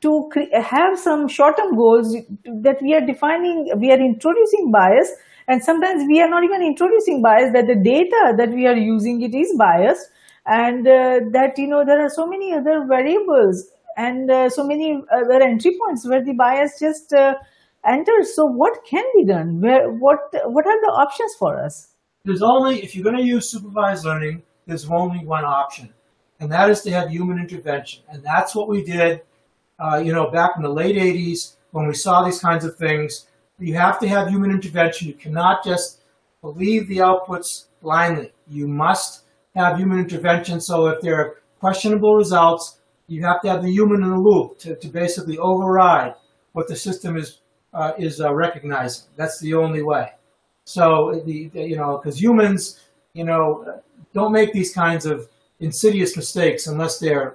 to 0.00 0.30
have 0.52 0.98
some 0.98 1.28
short-term 1.28 1.76
goals 1.76 2.14
that 2.44 2.76
we 2.82 2.94
are 2.94 3.06
defining, 3.06 3.70
we 3.78 3.90
are 3.90 3.98
introducing 3.98 4.70
bias 4.70 5.10
and 5.46 5.64
sometimes 5.64 6.04
we 6.06 6.20
are 6.20 6.28
not 6.28 6.44
even 6.44 6.60
introducing 6.60 7.22
bias 7.22 7.52
that 7.54 7.66
the 7.66 7.74
data 7.74 8.34
that 8.36 8.50
we 8.50 8.66
are 8.66 8.76
using 8.76 9.22
it 9.22 9.34
is 9.34 9.54
biased 9.56 10.10
and 10.44 10.86
uh, 10.86 11.20
that, 11.32 11.56
you 11.56 11.66
know, 11.66 11.84
there 11.86 12.04
are 12.04 12.10
so 12.10 12.26
many 12.26 12.52
other 12.52 12.84
variables 12.86 13.70
and 13.98 14.30
uh, 14.30 14.48
so 14.48 14.64
many 14.64 15.02
other 15.12 15.42
entry 15.42 15.76
points 15.84 16.08
where 16.08 16.24
the 16.24 16.32
bias 16.32 16.78
just 16.78 17.12
uh, 17.12 17.34
enters. 17.86 18.34
So 18.34 18.46
what 18.46 18.84
can 18.88 19.04
be 19.16 19.24
done? 19.24 19.60
Where 19.60 19.90
what 19.90 20.20
what 20.44 20.66
are 20.66 20.80
the 20.80 20.92
options 21.04 21.34
for 21.38 21.60
us? 21.62 21.88
There's 22.24 22.42
only 22.42 22.82
if 22.82 22.94
you're 22.94 23.04
going 23.04 23.16
to 23.16 23.24
use 23.24 23.50
supervised 23.50 24.04
learning, 24.04 24.42
there's 24.66 24.88
only 24.88 25.26
one 25.26 25.44
option, 25.44 25.92
and 26.40 26.50
that 26.52 26.70
is 26.70 26.82
to 26.82 26.90
have 26.92 27.10
human 27.10 27.38
intervention, 27.38 28.04
and 28.08 28.22
that's 28.22 28.54
what 28.54 28.68
we 28.68 28.84
did. 28.84 29.22
Uh, 29.78 30.00
you 30.04 30.12
know, 30.12 30.30
back 30.30 30.52
in 30.56 30.62
the 30.62 30.70
late 30.70 30.96
'80s 30.96 31.56
when 31.72 31.86
we 31.86 31.94
saw 31.94 32.24
these 32.24 32.40
kinds 32.40 32.64
of 32.64 32.76
things, 32.76 33.26
you 33.58 33.74
have 33.74 33.98
to 34.00 34.08
have 34.08 34.28
human 34.28 34.50
intervention. 34.50 35.08
You 35.08 35.14
cannot 35.14 35.64
just 35.64 36.00
believe 36.40 36.88
the 36.88 36.98
outputs 36.98 37.66
blindly. 37.82 38.32
You 38.46 38.68
must 38.68 39.24
have 39.54 39.76
human 39.76 39.98
intervention. 39.98 40.60
So 40.60 40.86
if 40.86 41.00
there 41.00 41.16
are 41.16 41.36
questionable 41.60 42.14
results, 42.14 42.77
you 43.08 43.24
have 43.24 43.40
to 43.42 43.48
have 43.48 43.62
the 43.62 43.70
human 43.70 44.02
in 44.02 44.10
the 44.10 44.18
loop 44.18 44.58
to, 44.60 44.76
to 44.76 44.88
basically 44.88 45.38
override 45.38 46.14
what 46.52 46.68
the 46.68 46.76
system 46.76 47.16
is 47.16 47.38
uh, 47.74 47.92
is 47.98 48.20
uh, 48.20 48.32
recognizing. 48.34 49.04
That's 49.16 49.40
the 49.40 49.54
only 49.54 49.82
way. 49.82 50.12
So 50.64 51.22
the, 51.24 51.48
the 51.48 51.62
you 51.62 51.76
know 51.76 51.98
because 51.98 52.20
humans 52.20 52.80
you 53.14 53.24
know 53.24 53.80
don't 54.12 54.32
make 54.32 54.52
these 54.52 54.72
kinds 54.72 55.06
of 55.06 55.28
insidious 55.60 56.16
mistakes 56.16 56.66
unless 56.66 56.98
there's 56.98 57.34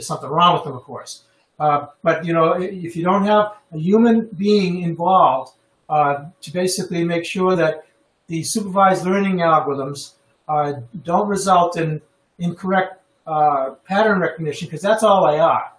something 0.00 0.28
wrong 0.28 0.54
with 0.54 0.64
them, 0.64 0.74
of 0.74 0.82
course. 0.82 1.24
Uh, 1.58 1.86
but 2.02 2.24
you 2.24 2.32
know 2.32 2.52
if 2.52 2.96
you 2.96 3.02
don't 3.02 3.24
have 3.24 3.52
a 3.72 3.78
human 3.78 4.28
being 4.36 4.82
involved 4.82 5.52
uh, 5.88 6.26
to 6.40 6.52
basically 6.52 7.04
make 7.04 7.24
sure 7.24 7.56
that 7.56 7.84
the 8.28 8.42
supervised 8.42 9.04
learning 9.04 9.38
algorithms 9.38 10.12
uh, 10.48 10.74
don't 11.02 11.28
result 11.28 11.76
in 11.76 12.00
incorrect 12.38 12.97
uh, 13.28 13.74
pattern 13.84 14.20
recognition 14.20 14.66
because 14.66 14.80
that's 14.80 15.02
all 15.02 15.30
they 15.30 15.38
are. 15.38 15.72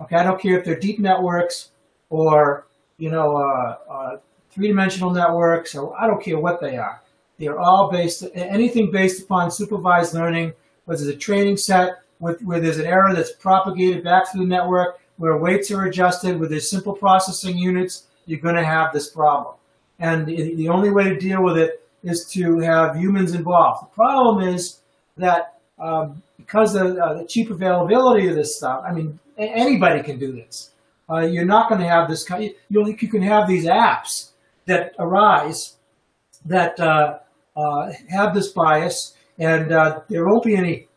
Okay, 0.00 0.16
I 0.16 0.24
don't 0.24 0.40
care 0.40 0.58
if 0.58 0.64
they're 0.64 0.78
deep 0.78 0.98
networks 0.98 1.70
or 2.10 2.66
you 2.96 3.10
know 3.10 3.36
uh, 3.36 3.92
uh, 3.92 4.16
three-dimensional 4.50 5.10
networks 5.12 5.74
or 5.74 5.98
I 5.98 6.06
don't 6.08 6.22
care 6.22 6.38
what 6.38 6.60
they 6.60 6.76
are. 6.76 7.00
They're 7.38 7.58
all 7.58 7.90
based 7.90 8.24
anything 8.34 8.90
based 8.90 9.22
upon 9.22 9.52
supervised 9.52 10.12
learning, 10.12 10.54
whether 10.86 11.02
it's 11.02 11.14
a 11.14 11.16
training 11.16 11.56
set 11.56 11.98
with, 12.18 12.42
where 12.42 12.58
there's 12.58 12.78
an 12.78 12.86
error 12.86 13.14
that's 13.14 13.32
propagated 13.32 14.02
back 14.02 14.32
through 14.32 14.40
the 14.40 14.48
network, 14.48 15.00
where 15.18 15.36
weights 15.36 15.70
are 15.70 15.84
adjusted, 15.84 16.38
where 16.38 16.48
there's 16.48 16.68
simple 16.68 16.94
processing 16.94 17.56
units, 17.56 18.06
you're 18.26 18.40
going 18.40 18.56
to 18.56 18.64
have 18.64 18.92
this 18.92 19.08
problem. 19.08 19.54
And 20.00 20.26
the, 20.26 20.54
the 20.56 20.68
only 20.68 20.90
way 20.90 21.04
to 21.04 21.16
deal 21.16 21.44
with 21.44 21.58
it 21.58 21.86
is 22.02 22.24
to 22.32 22.58
have 22.58 22.96
humans 22.96 23.34
involved. 23.34 23.84
The 23.84 23.94
problem 23.94 24.48
is 24.48 24.80
that 25.16 25.60
um, 25.78 26.22
because 26.38 26.74
of 26.74 26.96
uh, 26.96 27.14
the 27.14 27.26
cheap 27.28 27.50
availability 27.50 28.28
of 28.28 28.34
this 28.34 28.56
stuff, 28.56 28.82
I 28.88 28.92
mean, 28.92 29.18
anybody 29.36 30.02
can 30.02 30.18
do 30.18 30.32
this. 30.32 30.70
Uh, 31.10 31.20
you're 31.20 31.44
not 31.44 31.68
going 31.68 31.80
to 31.80 31.86
have 31.86 32.08
this 32.08 32.24
kind. 32.24 32.50
You, 32.68 32.86
you 32.86 33.08
can 33.08 33.22
have 33.22 33.46
these 33.46 33.66
apps 33.66 34.30
that 34.66 34.92
arise 34.98 35.76
that 36.44 36.78
uh, 36.80 37.18
uh, 37.56 37.92
have 38.08 38.34
this 38.34 38.52
bias, 38.52 39.14
and 39.38 39.72
uh, 39.72 40.00
there 40.08 40.26
won't 40.26 40.44
be 40.44 40.54
any 40.54 40.88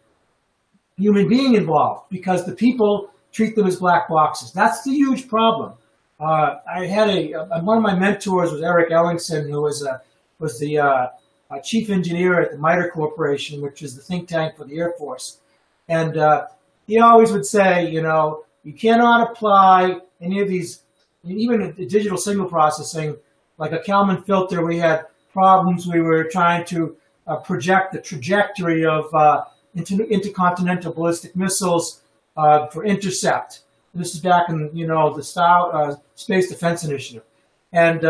human 0.97 1.27
being 1.27 1.55
involved 1.55 2.09
because 2.09 2.45
the 2.45 2.55
people 2.55 3.09
treat 3.31 3.55
them 3.55 3.67
as 3.67 3.77
black 3.77 4.09
boxes. 4.09 4.51
That's 4.51 4.83
the 4.83 4.91
huge 4.91 5.27
problem. 5.27 5.73
Uh, 6.19 6.55
I 6.71 6.85
had 6.85 7.09
a, 7.09 7.31
one 7.63 7.77
of 7.77 7.83
my 7.83 7.97
mentors 7.97 8.51
was 8.51 8.61
Eric 8.61 8.91
Ellingson, 8.91 9.49
who 9.49 9.61
was 9.61 9.83
a 9.83 10.01
was 10.39 10.59
the 10.59 10.77
chief 11.59 11.89
engineer 11.89 12.39
at 12.39 12.51
the 12.51 12.57
MITRE 12.57 12.91
Corporation, 12.91 13.61
which 13.61 13.81
is 13.81 13.95
the 13.95 14.01
think 14.01 14.27
tank 14.27 14.55
for 14.55 14.63
the 14.63 14.77
Air 14.77 14.93
Force. 14.97 15.39
And 15.87 16.17
uh, 16.17 16.47
he 16.87 16.99
always 16.99 17.31
would 17.31 17.45
say, 17.45 17.89
you 17.89 18.01
know, 18.01 18.45
you 18.63 18.73
cannot 18.73 19.31
apply 19.31 19.99
any 20.21 20.39
of 20.39 20.47
these, 20.47 20.83
even 21.25 21.73
the 21.75 21.85
digital 21.85 22.17
signal 22.17 22.47
processing, 22.47 23.17
like 23.57 23.71
a 23.73 23.79
Kalman 23.79 24.23
filter, 24.23 24.65
we 24.65 24.77
had 24.77 25.05
problems. 25.33 25.87
We 25.87 26.01
were 26.01 26.23
trying 26.25 26.65
to 26.65 26.95
uh, 27.27 27.37
project 27.37 27.93
the 27.93 28.01
trajectory 28.01 28.85
of 28.85 29.13
uh, 29.13 29.45
inter 29.75 30.03
intercontinental 30.03 30.93
ballistic 30.93 31.35
missiles 31.35 32.01
uh, 32.37 32.67
for 32.67 32.85
intercept. 32.85 33.61
This 33.93 34.15
is 34.15 34.21
back 34.21 34.49
in, 34.49 34.69
you 34.73 34.87
know, 34.87 35.13
the 35.13 35.23
style, 35.23 35.69
uh, 35.73 35.95
Space 36.15 36.49
Defense 36.49 36.83
Initiative. 36.83 37.23
And 37.73 38.03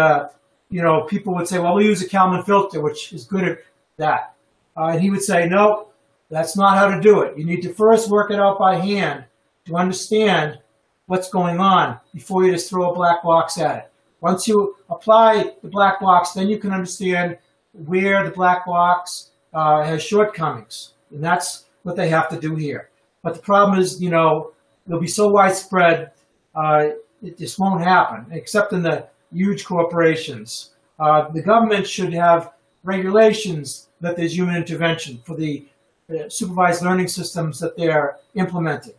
you 0.71 0.81
know, 0.81 1.01
people 1.01 1.35
would 1.35 1.47
say, 1.47 1.59
well, 1.59 1.75
we 1.75 1.85
use 1.85 2.01
a 2.01 2.07
Kalman 2.09 2.43
filter, 2.43 2.81
which 2.81 3.13
is 3.13 3.25
good 3.25 3.43
at 3.43 3.57
that. 3.97 4.33
Uh, 4.75 4.87
and 4.87 5.01
he 5.01 5.11
would 5.11 5.21
say, 5.21 5.47
no, 5.47 5.89
that's 6.29 6.55
not 6.55 6.77
how 6.77 6.87
to 6.87 6.99
do 7.01 7.21
it. 7.21 7.37
You 7.37 7.45
need 7.45 7.61
to 7.63 7.73
first 7.73 8.09
work 8.09 8.31
it 8.31 8.39
out 8.39 8.57
by 8.57 8.75
hand 8.75 9.25
to 9.65 9.75
understand 9.75 10.59
what's 11.07 11.29
going 11.29 11.59
on 11.59 11.99
before 12.13 12.45
you 12.45 12.53
just 12.53 12.69
throw 12.69 12.89
a 12.89 12.95
black 12.95 13.21
box 13.21 13.57
at 13.57 13.77
it. 13.77 13.91
Once 14.21 14.47
you 14.47 14.77
apply 14.89 15.53
the 15.61 15.67
black 15.67 15.99
box, 15.99 16.31
then 16.31 16.47
you 16.47 16.57
can 16.57 16.71
understand 16.71 17.37
where 17.73 18.23
the 18.23 18.31
black 18.31 18.65
box 18.65 19.31
uh, 19.53 19.83
has 19.83 20.01
shortcomings. 20.01 20.93
And 21.11 21.21
that's 21.21 21.65
what 21.83 21.97
they 21.97 22.07
have 22.07 22.29
to 22.29 22.39
do 22.39 22.55
here. 22.55 22.89
But 23.23 23.33
the 23.33 23.41
problem 23.41 23.77
is, 23.77 24.01
you 24.01 24.09
know, 24.09 24.53
it'll 24.87 25.01
be 25.01 25.07
so 25.07 25.27
widespread, 25.27 26.11
uh, 26.55 26.91
it 27.21 27.37
just 27.37 27.59
won't 27.59 27.83
happen, 27.83 28.25
except 28.31 28.71
in 28.71 28.83
the 28.83 29.07
huge 29.33 29.65
corporations. 29.65 30.71
Uh, 30.99 31.29
the 31.29 31.41
government 31.41 31.87
should 31.87 32.13
have 32.13 32.53
regulations 32.83 33.89
that 34.01 34.15
there's 34.15 34.35
human 34.35 34.55
intervention 34.55 35.21
for 35.25 35.35
the 35.35 35.65
uh, 36.09 36.29
supervised 36.29 36.83
learning 36.83 37.07
systems 37.07 37.59
that 37.59 37.75
they're 37.77 38.17
implementing. 38.35 38.93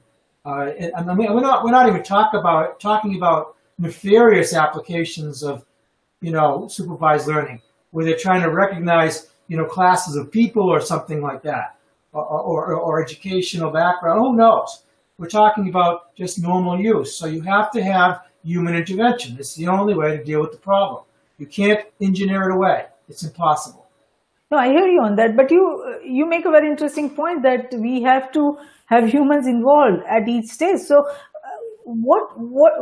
Uh, 0.45 0.71
and, 0.79 0.93
and 0.95 1.19
we're 1.19 1.41
not 1.41 1.65
we're 1.65 1.71
not 1.71 1.89
even 1.89 2.03
talk 2.03 2.35
about 2.35 2.81
talking 2.81 3.15
about 3.15 3.55
nefarious 3.79 4.55
applications 4.55 5.45
of 5.45 5.65
you 6.21 6.33
know 6.33 6.67
supervised 6.69 7.29
learning 7.29 7.61
where 7.93 8.05
they're 8.05 8.17
trying 8.17 8.43
to 8.43 8.51
recognize 8.51 9.29
you 9.47 9.57
know 9.57 9.65
classes 9.65 10.17
of 10.17 10.33
people 10.33 10.65
or 10.69 10.81
something 10.81 11.21
like 11.21 11.43
that 11.43 11.77
or, 12.13 12.25
or, 12.25 12.75
or 12.75 13.03
educational 13.05 13.71
background. 13.71 14.19
Who 14.19 14.35
knows? 14.35 14.83
we're 15.23 15.29
talking 15.29 15.69
about 15.69 16.15
just 16.17 16.41
normal 16.41 16.81
use. 16.81 17.17
So 17.17 17.27
you 17.27 17.43
have 17.43 17.71
to 17.73 17.83
have 17.83 18.23
human 18.45 18.75
intervention. 18.75 19.37
It's 19.39 19.55
the 19.55 19.69
only 19.69 19.95
way 19.95 20.17
to 20.17 20.25
deal 20.25 20.41
with 20.41 20.53
the 20.53 20.59
problem. 20.59 21.05
You 21.39 21.47
can't 21.47 21.81
engineer 22.01 22.51
it 22.51 22.55
away. 22.55 22.87
It's 23.09 23.23
impossible. 23.25 23.87
No, 24.51 24.59
I 24.59 24.69
hear 24.69 24.87
you 24.87 25.01
on 25.01 25.17
that, 25.17 25.35
but 25.35 25.51
you 25.51 25.63
you 26.05 26.27
make 26.27 26.45
a 26.45 26.51
very 26.51 26.69
interesting 26.69 27.09
point 27.11 27.43
that 27.43 27.73
we 27.73 28.03
have 28.03 28.31
to 28.33 28.59
have 28.87 29.09
humans 29.09 29.47
involved 29.47 30.03
at 30.07 30.29
each 30.29 30.51
stage. 30.51 30.81
So, 30.81 30.99
uh, 30.99 31.55
what 31.85 32.35
what 32.37 32.73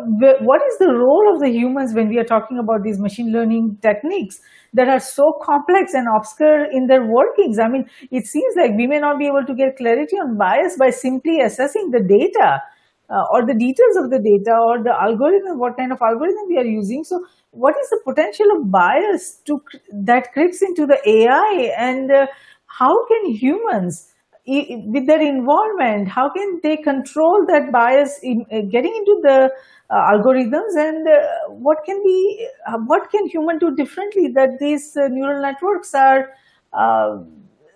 what 0.48 0.62
is 0.70 0.78
the 0.78 0.88
role 0.92 1.32
of 1.32 1.40
the 1.40 1.48
humans 1.48 1.94
when 1.94 2.08
we 2.08 2.18
are 2.18 2.24
talking 2.24 2.58
about 2.58 2.82
these 2.82 2.98
machine 2.98 3.30
learning 3.32 3.78
techniques 3.82 4.40
that 4.74 4.88
are 4.88 4.98
so 4.98 5.32
complex 5.44 5.94
and 5.94 6.08
obscure 6.16 6.64
in 6.72 6.88
their 6.88 7.06
workings? 7.06 7.60
I 7.60 7.68
mean, 7.68 7.88
it 8.10 8.26
seems 8.26 8.56
like 8.56 8.72
we 8.76 8.88
may 8.88 8.98
not 8.98 9.20
be 9.20 9.28
able 9.28 9.46
to 9.46 9.54
get 9.54 9.76
clarity 9.76 10.16
on 10.16 10.36
bias 10.36 10.76
by 10.76 10.90
simply 10.90 11.40
assessing 11.40 11.92
the 11.92 12.00
data 12.00 12.62
uh, 13.10 13.24
or 13.32 13.44
the 13.44 13.54
details 13.54 13.96
of 13.96 14.10
the 14.10 14.18
data 14.18 14.54
or 14.56 14.82
the 14.82 14.94
algorithm, 14.94 15.58
what 15.58 15.76
kind 15.76 15.92
of 15.92 15.98
algorithm 16.00 16.46
we 16.48 16.58
are 16.58 16.64
using. 16.64 17.02
So, 17.02 17.24
what 17.50 17.74
is 17.80 17.90
the 17.90 18.00
potential 18.04 18.46
of 18.56 18.70
bias 18.70 19.40
to 19.46 19.60
that 20.04 20.32
creeps 20.32 20.62
into 20.62 20.86
the 20.86 20.98
AI, 21.04 21.72
and 21.76 22.10
uh, 22.10 22.26
how 22.66 22.94
can 23.08 23.32
humans, 23.34 24.12
with 24.46 25.06
their 25.06 25.20
involvement, 25.20 26.08
how 26.08 26.30
can 26.30 26.60
they 26.62 26.76
control 26.76 27.44
that 27.48 27.72
bias 27.72 28.20
in 28.22 28.44
uh, 28.52 28.60
getting 28.70 28.94
into 28.94 29.20
the 29.22 29.50
uh, 29.90 30.12
algorithms, 30.12 30.76
and 30.76 31.08
uh, 31.08 31.52
what 31.52 31.78
can 31.84 32.00
be, 32.04 32.46
uh, 32.68 32.78
what 32.86 33.10
can 33.10 33.26
human 33.26 33.58
do 33.58 33.74
differently 33.74 34.28
that 34.34 34.58
these 34.60 34.92
neural 34.94 35.42
networks 35.42 35.94
are 35.94 36.30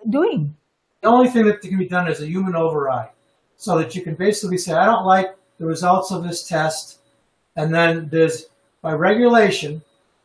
doing? 0.08 0.54
The 1.02 1.08
only 1.08 1.28
thing 1.28 1.44
that 1.46 1.60
can 1.60 1.76
be 1.76 1.88
done 1.88 2.08
is 2.08 2.22
a 2.22 2.26
human 2.26 2.54
override 2.54 3.13
so 3.64 3.78
that 3.78 3.94
you 3.94 4.02
can 4.02 4.14
basically 4.14 4.58
say, 4.58 4.74
I 4.74 4.84
don't 4.84 5.06
like 5.06 5.34
the 5.58 5.64
results 5.64 6.10
of 6.12 6.22
this 6.22 6.46
test. 6.46 6.98
And 7.56 7.74
then 7.74 8.08
there's 8.10 8.46
by 8.82 8.92
regulation, 8.92 9.80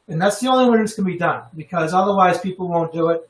and 0.09 0.21
that's 0.21 0.41
the 0.41 0.49
only 0.49 0.69
way 0.69 0.83
it's 0.83 0.93
going 0.93 1.07
to 1.07 1.13
be 1.13 1.17
done 1.17 1.43
because 1.55 1.93
otherwise 1.93 2.37
people 2.39 2.67
won't 2.67 2.91
do 2.91 3.09
it. 3.09 3.29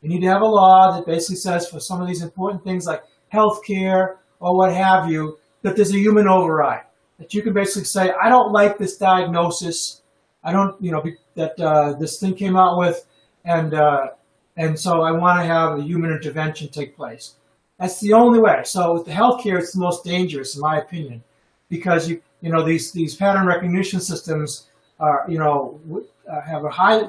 You 0.00 0.08
need 0.08 0.20
to 0.20 0.28
have 0.28 0.40
a 0.40 0.46
law 0.46 0.96
that 0.96 1.04
basically 1.04 1.36
says 1.36 1.68
for 1.68 1.78
some 1.78 2.00
of 2.00 2.08
these 2.08 2.22
important 2.22 2.64
things 2.64 2.86
like 2.86 3.02
healthcare 3.30 4.16
or 4.38 4.56
what 4.56 4.72
have 4.72 5.10
you, 5.10 5.38
that 5.60 5.76
there's 5.76 5.92
a 5.92 5.98
human 5.98 6.26
override. 6.26 6.84
That 7.18 7.34
you 7.34 7.42
can 7.42 7.52
basically 7.52 7.84
say, 7.84 8.12
I 8.12 8.30
don't 8.30 8.52
like 8.52 8.78
this 8.78 8.96
diagnosis. 8.96 10.00
I 10.42 10.52
don't, 10.52 10.80
you 10.82 10.92
know, 10.92 11.04
that 11.34 11.60
uh, 11.60 11.92
this 11.94 12.18
thing 12.18 12.34
came 12.34 12.56
out 12.56 12.78
with, 12.78 13.04
and 13.44 13.74
uh, 13.74 14.08
and 14.56 14.78
so 14.78 15.02
I 15.02 15.10
want 15.10 15.40
to 15.40 15.44
have 15.44 15.78
a 15.78 15.82
human 15.82 16.10
intervention 16.10 16.68
take 16.68 16.96
place. 16.96 17.34
That's 17.80 17.98
the 17.98 18.12
only 18.12 18.38
way. 18.38 18.60
So 18.64 18.92
with 18.92 19.06
the 19.06 19.12
healthcare, 19.12 19.58
it's 19.58 19.72
the 19.72 19.80
most 19.80 20.04
dangerous, 20.04 20.54
in 20.54 20.60
my 20.60 20.78
opinion, 20.78 21.24
because 21.70 22.08
you 22.10 22.20
you 22.42 22.50
know 22.52 22.62
these 22.62 22.92
these 22.92 23.16
pattern 23.16 23.46
recognition 23.46 24.00
systems 24.00 24.68
are 25.00 25.24
you 25.28 25.38
know 25.38 25.80
uh, 26.30 26.42
have 26.42 26.64
a 26.66 26.70
high 26.70 27.04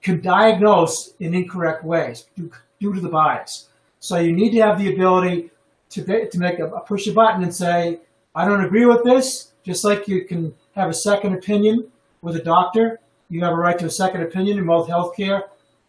can 0.00 0.20
diagnose 0.20 1.12
in 1.20 1.34
incorrect 1.34 1.84
ways 1.84 2.26
due, 2.36 2.50
to 2.80 3.00
the 3.00 3.08
bias. 3.08 3.68
So 4.00 4.16
you 4.16 4.32
need 4.32 4.50
to 4.52 4.62
have 4.62 4.78
the 4.78 4.92
ability 4.92 5.50
to 5.90 6.28
to 6.30 6.38
make 6.38 6.58
a, 6.58 6.66
a 6.68 6.80
push 6.80 7.06
a 7.06 7.12
button 7.12 7.42
and 7.42 7.54
say 7.54 8.00
I 8.34 8.46
don't 8.46 8.64
agree 8.64 8.86
with 8.86 9.04
this. 9.04 9.52
Just 9.62 9.84
like 9.84 10.08
you 10.08 10.24
can 10.24 10.54
have 10.74 10.88
a 10.88 10.94
second 10.94 11.34
opinion 11.34 11.86
with 12.22 12.36
a 12.36 12.42
doctor, 12.42 12.98
you 13.28 13.44
have 13.44 13.52
a 13.52 13.56
right 13.56 13.78
to 13.78 13.86
a 13.86 13.90
second 13.90 14.22
opinion 14.22 14.58
in 14.58 14.64
both 14.66 14.88
healthcare 14.88 15.42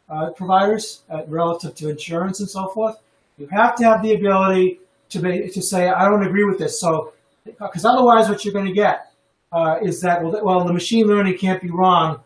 uh, 0.10 0.32
providers 0.32 1.04
uh, 1.10 1.22
relative 1.28 1.74
to 1.76 1.90
insurance 1.90 2.42
and 2.42 2.50
so 2.50 2.68
forth. 2.68 2.98
You 3.38 3.48
have 3.48 3.76
to 3.76 3.84
have 3.86 4.02
the 4.02 4.14
ability 4.14 4.80
to 5.10 5.20
be, 5.20 5.50
to 5.50 5.62
say, 5.62 5.90
I 5.90 6.06
don't 6.06 6.26
agree 6.26 6.44
with 6.44 6.60
this. 6.60 6.80
So, 6.80 7.14
because 7.46 7.86
otherwise, 7.86 8.30
what 8.30 8.46
you're 8.46 8.54
going 8.54 8.68
to 8.68 8.74
get 8.74 9.12
uh, 9.52 9.78
is 9.82 10.02
that 10.02 10.24
well, 10.24 10.44
well, 10.44 10.66
the 10.66 10.74
machine 10.74 11.08
learning 11.08 11.38
can't 11.38 11.62
be 11.62 11.70
wrong 11.70 12.20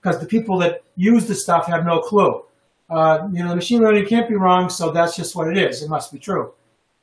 because 0.00 0.20
the 0.20 0.26
people 0.26 0.58
that 0.58 0.82
use 0.96 1.26
the 1.26 1.34
stuff 1.34 1.66
have 1.66 1.84
no 1.84 2.00
clue. 2.00 2.44
Uh, 2.90 3.28
you 3.32 3.42
know, 3.42 3.50
the 3.50 3.56
machine 3.56 3.80
learning 3.80 4.06
can't 4.06 4.28
be 4.28 4.34
wrong, 4.34 4.68
so 4.68 4.90
that's 4.90 5.16
just 5.16 5.34
what 5.34 5.48
it 5.48 5.56
is. 5.56 5.82
It 5.82 5.88
must 5.88 6.12
be 6.12 6.18
true. 6.18 6.52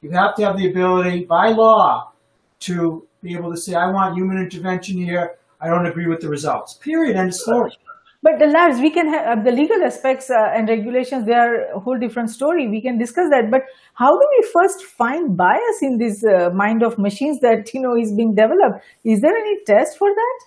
You 0.01 0.11
have 0.11 0.35
to 0.35 0.45
have 0.45 0.57
the 0.57 0.69
ability 0.69 1.25
by 1.25 1.49
law 1.49 2.11
to 2.61 3.07
be 3.21 3.33
able 3.33 3.51
to 3.51 3.57
say, 3.57 3.73
I 3.75 3.89
want 3.89 4.15
human 4.15 4.37
intervention 4.37 4.97
here. 4.97 5.35
I 5.61 5.67
don't 5.67 5.85
agree 5.85 6.07
with 6.07 6.21
the 6.21 6.29
results. 6.29 6.75
Period. 6.75 7.15
End 7.15 7.29
of 7.29 7.35
story. 7.35 7.71
But 8.21 8.33
the 8.37 8.47
labs, 8.47 8.81
we 8.81 8.91
can 8.91 9.07
have 9.07 9.39
uh, 9.39 9.43
the 9.43 9.51
legal 9.51 9.81
aspects 9.81 10.29
uh, 10.29 10.51
and 10.53 10.67
regulations. 10.67 11.25
They 11.25 11.33
are 11.33 11.71
a 11.73 11.79
whole 11.79 11.97
different 11.97 12.29
story. 12.29 12.67
We 12.67 12.81
can 12.81 12.97
discuss 12.97 13.29
that. 13.29 13.49
But 13.49 13.61
how 13.93 14.11
do 14.11 14.27
we 14.37 14.47
first 14.51 14.83
find 14.83 15.37
bias 15.37 15.81
in 15.81 15.97
this 15.97 16.21
uh, 16.25 16.49
mind 16.53 16.83
of 16.83 16.99
machines 16.99 17.39
that 17.39 17.73
you 17.73 17.81
know 17.81 17.95
is 17.95 18.13
being 18.13 18.35
developed? 18.35 18.83
Is 19.05 19.21
there 19.21 19.35
any 19.35 19.63
test 19.65 19.97
for 19.97 20.09
that? 20.09 20.39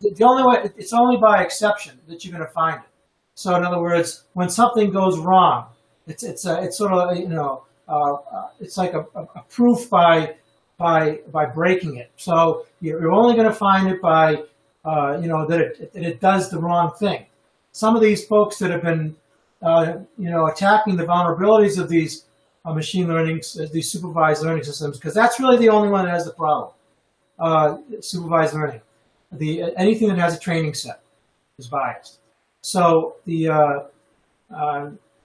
The 0.00 0.24
only 0.24 0.42
way 0.44 0.70
it's 0.76 0.92
only 0.92 1.16
by 1.16 1.42
exception 1.42 1.98
that 2.08 2.24
you're 2.24 2.36
going 2.36 2.46
to 2.46 2.52
find 2.52 2.76
it. 2.82 2.90
So 3.34 3.54
in 3.56 3.64
other 3.64 3.80
words, 3.80 4.24
when 4.34 4.50
something 4.50 4.90
goes 4.90 5.18
wrong, 5.18 5.68
it's 6.06 6.22
it's 6.22 6.44
a, 6.44 6.62
it's 6.62 6.76
sort 6.76 6.92
of 6.92 7.16
you 7.16 7.28
know 7.28 7.64
uh, 7.88 8.12
uh 8.12 8.48
it's 8.60 8.76
like 8.76 8.92
a, 8.92 9.00
a, 9.14 9.42
proof 9.48 9.88
by 9.88 10.36
by 10.76 11.20
by 11.32 11.46
breaking 11.46 11.96
it. 11.96 12.10
So 12.16 12.66
you're 12.80 13.10
only 13.10 13.34
going 13.34 13.48
to 13.48 13.54
find 13.54 13.88
it 13.88 14.02
by 14.02 14.42
uh, 14.84 15.18
you 15.20 15.28
know, 15.28 15.46
that 15.46 15.60
it, 15.60 15.92
that 15.92 16.02
it 16.02 16.20
does 16.20 16.50
the 16.50 16.58
wrong 16.58 16.92
thing. 16.98 17.26
Some 17.72 17.96
of 17.96 18.02
these 18.02 18.24
folks 18.26 18.58
that 18.58 18.70
have 18.70 18.82
been, 18.82 19.16
uh, 19.62 19.94
you 20.18 20.30
know, 20.30 20.46
attacking 20.46 20.96
the 20.96 21.04
vulnerabilities 21.04 21.78
of 21.78 21.88
these 21.88 22.26
uh, 22.64 22.72
machine 22.72 23.08
learning, 23.08 23.40
uh, 23.58 23.66
these 23.72 23.90
supervised 23.90 24.42
learning 24.42 24.64
systems, 24.64 24.98
because 24.98 25.14
that's 25.14 25.40
really 25.40 25.56
the 25.56 25.68
only 25.68 25.88
one 25.88 26.04
that 26.04 26.12
has 26.12 26.24
the 26.24 26.32
problem. 26.32 26.70
Uh, 27.38 27.78
supervised 28.00 28.54
learning, 28.54 28.80
the 29.32 29.74
anything 29.76 30.08
that 30.08 30.18
has 30.18 30.36
a 30.36 30.38
training 30.38 30.72
set 30.72 31.00
is 31.58 31.66
biased. 31.66 32.20
So 32.60 33.16
the 33.26 33.48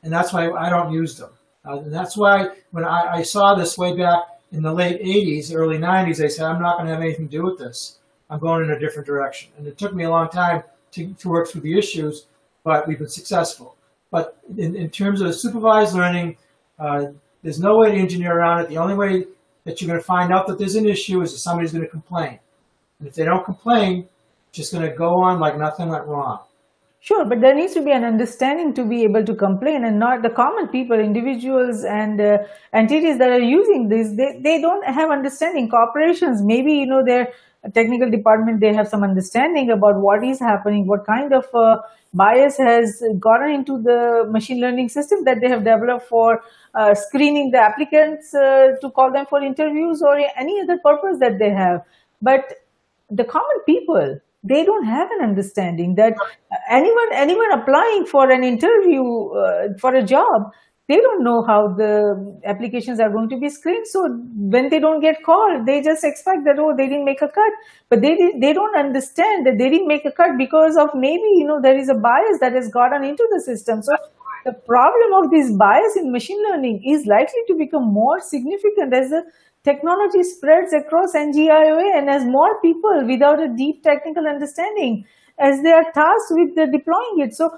and 0.02 0.14
that's 0.14 0.34
why 0.34 0.50
I 0.50 0.70
don't 0.70 0.92
use 0.92 1.18
them. 1.18 1.30
and 1.66 1.94
that's 1.94 2.18
why 2.18 2.50
when 2.72 2.86
I, 2.86 3.18
I 3.18 3.22
saw 3.22 3.54
this 3.56 3.78
way 3.78 3.96
back 3.96 4.24
in 4.52 4.64
the 4.64 4.74
late 4.74 5.02
80s, 5.02 5.54
early 5.54 5.78
90s, 5.78 6.18
they 6.18 6.30
said, 6.30 6.46
I'm 6.46 6.62
not 6.62 6.78
going 6.78 6.88
to 6.88 6.94
have 6.94 7.04
anything 7.04 7.28
to 7.28 7.38
do 7.38 7.44
with 7.44 7.60
this. 7.60 7.99
I'm 8.30 8.40
going 8.40 8.64
in 8.64 8.72
a 8.72 8.80
different 8.80 9.08
direction. 9.08 9.52
And 9.58 9.68
it 9.68 9.78
took 9.78 9.94
me 9.94 10.04
a 10.04 10.10
long 10.10 10.30
time 10.30 10.64
to, 10.92 11.14
to 11.14 11.30
work 11.30 11.50
through 11.50 11.62
the 11.62 11.78
issues, 11.78 12.28
but 12.64 12.88
we've 12.88 13.00
been 13.00 13.10
successful. 13.10 13.76
But 14.12 14.38
in, 14.58 14.76
in 14.76 14.90
terms 14.90 15.22
of 15.22 15.34
supervised 15.36 15.96
learning, 15.96 16.38
uh, 16.80 17.08
there's 17.44 17.60
no 17.60 17.78
way 17.78 17.92
to 17.92 17.98
engineer 17.98 18.38
around 18.38 18.62
it. 18.62 18.70
The 18.70 18.78
only 18.78 18.96
way 18.96 19.26
that 19.66 19.82
you're 19.82 19.88
going 19.88 20.00
to 20.00 20.06
find 20.06 20.34
out 20.34 20.48
that 20.48 20.58
there's 20.58 20.76
an 20.76 20.88
issue 20.88 21.22
is 21.22 21.32
that 21.32 21.40
somebody's 21.40 21.72
going 21.72 21.84
to 21.84 21.90
complain. 21.90 22.40
And 23.00 23.08
if 23.08 23.16
they 23.16 23.24
don't 23.24 23.46
complain, 23.46 24.08
just 24.52 24.74
going 24.74 24.90
to 24.90 24.96
go 24.96 25.22
on 25.22 25.40
like 25.40 25.58
nothing 25.58 25.90
went 25.90 26.06
wrong. 26.06 26.40
Sure, 27.02 27.24
but 27.24 27.40
there 27.40 27.56
needs 27.56 27.74
to 27.76 27.82
be 27.82 27.92
an 27.92 28.04
understanding 28.04 28.74
to 28.74 28.84
be 28.84 29.04
able 29.04 29.24
to 29.24 29.34
complain 29.34 29.86
and 29.86 29.98
not 29.98 30.22
the 30.22 30.30
common 30.30 30.68
people, 30.68 31.00
individuals 31.00 31.86
and 31.86 32.20
uh, 32.20 32.40
entities 32.74 33.18
that 33.20 33.30
are 33.30 33.40
using 33.40 33.88
this. 33.88 34.10
They, 34.18 34.40
they 34.44 34.62
don't 34.62 34.84
have 34.84 35.10
understanding. 35.10 35.70
Corporations, 35.70 36.42
maybe, 36.44 36.74
you 36.74 36.88
know, 36.88 37.02
they're 37.06 37.32
technical 37.74 38.10
department 38.10 38.60
they 38.60 38.74
have 38.74 38.88
some 38.88 39.04
understanding 39.04 39.70
about 39.70 40.00
what 40.00 40.24
is 40.24 40.40
happening 40.40 40.88
what 40.88 41.06
kind 41.06 41.34
of 41.34 41.46
uh, 41.54 41.78
bias 42.14 42.58
has 42.58 43.04
gotten 43.20 43.52
into 43.52 43.82
the 43.82 44.26
machine 44.30 44.60
learning 44.60 44.90
system 44.90 45.24
that 45.26 45.42
they 45.42 45.50
have 45.50 45.64
developed 45.64 46.08
for 46.08 46.42
uh, 46.76 46.94
screening 46.94 47.52
the 47.52 47.58
applicants 47.58 48.34
uh, 48.34 48.70
to 48.82 48.90
call 48.92 49.12
them 49.12 49.26
for 49.26 49.42
interviews 49.42 50.02
or 50.02 50.18
any 50.36 50.60
other 50.62 50.78
purpose 50.84 51.20
that 51.20 51.38
they 51.38 51.50
have. 51.50 51.82
But 52.22 52.66
the 53.10 53.24
common 53.24 53.60
people 53.66 54.20
they 54.42 54.64
don't 54.64 54.86
have 54.86 55.12
an 55.12 55.22
understanding 55.22 55.96
that 55.96 56.14
anyone 56.70 57.10
anyone 57.12 57.52
applying 57.52 58.06
for 58.06 58.32
an 58.32 58.44
interview 58.44 59.04
uh, 59.32 59.78
for 59.78 59.94
a 59.94 60.02
job 60.02 60.52
they 60.90 60.98
don't 60.98 61.24
know 61.24 61.44
how 61.46 61.68
the 61.68 62.42
applications 62.46 63.00
are 63.00 63.12
going 63.12 63.30
to 63.30 63.38
be 63.38 63.48
screened. 63.48 63.86
So 63.88 64.10
when 64.56 64.70
they 64.70 64.80
don't 64.80 65.02
get 65.02 65.24
called, 65.24 65.68
they 65.68 65.82
just 65.82 66.04
expect 66.04 66.46
that, 66.46 66.58
oh, 66.58 66.76
they 66.76 66.88
didn't 66.88 67.06
make 67.06 67.22
a 67.22 67.28
cut. 67.28 67.54
But 67.90 68.02
they, 68.02 68.18
they 68.42 68.54
don't 68.54 68.76
understand 68.76 69.46
that 69.46 69.60
they 69.60 69.70
didn't 69.70 69.88
make 69.88 70.04
a 70.06 70.12
cut 70.12 70.36
because 70.36 70.78
of 70.78 70.90
maybe, 70.96 71.30
you 71.36 71.46
know, 71.46 71.62
there 71.62 71.78
is 71.78 71.90
a 71.90 71.94
bias 71.94 72.40
that 72.40 72.54
has 72.54 72.70
gotten 72.70 73.04
into 73.04 73.28
the 73.32 73.40
system. 73.40 73.84
So 73.84 73.96
the 74.46 74.54
problem 74.54 75.24
of 75.24 75.30
this 75.30 75.52
bias 75.52 75.96
in 75.96 76.12
machine 76.12 76.42
learning 76.50 76.82
is 76.84 77.06
likely 77.06 77.44
to 77.50 77.56
become 77.56 77.86
more 77.94 78.20
significant 78.20 78.92
as 78.92 79.12
the 79.12 79.24
technology 79.64 80.24
spreads 80.24 80.74
across 80.74 81.14
NGIOA 81.14 82.00
and 82.00 82.10
as 82.10 82.26
more 82.26 82.60
people 82.62 83.06
without 83.06 83.40
a 83.40 83.48
deep 83.48 83.84
technical 83.84 84.26
understanding 84.26 85.06
as 85.40 85.62
they 85.62 85.72
are 85.72 85.86
tasked 85.94 86.32
with 86.32 86.56
deploying 86.72 87.20
it. 87.20 87.34
So 87.34 87.50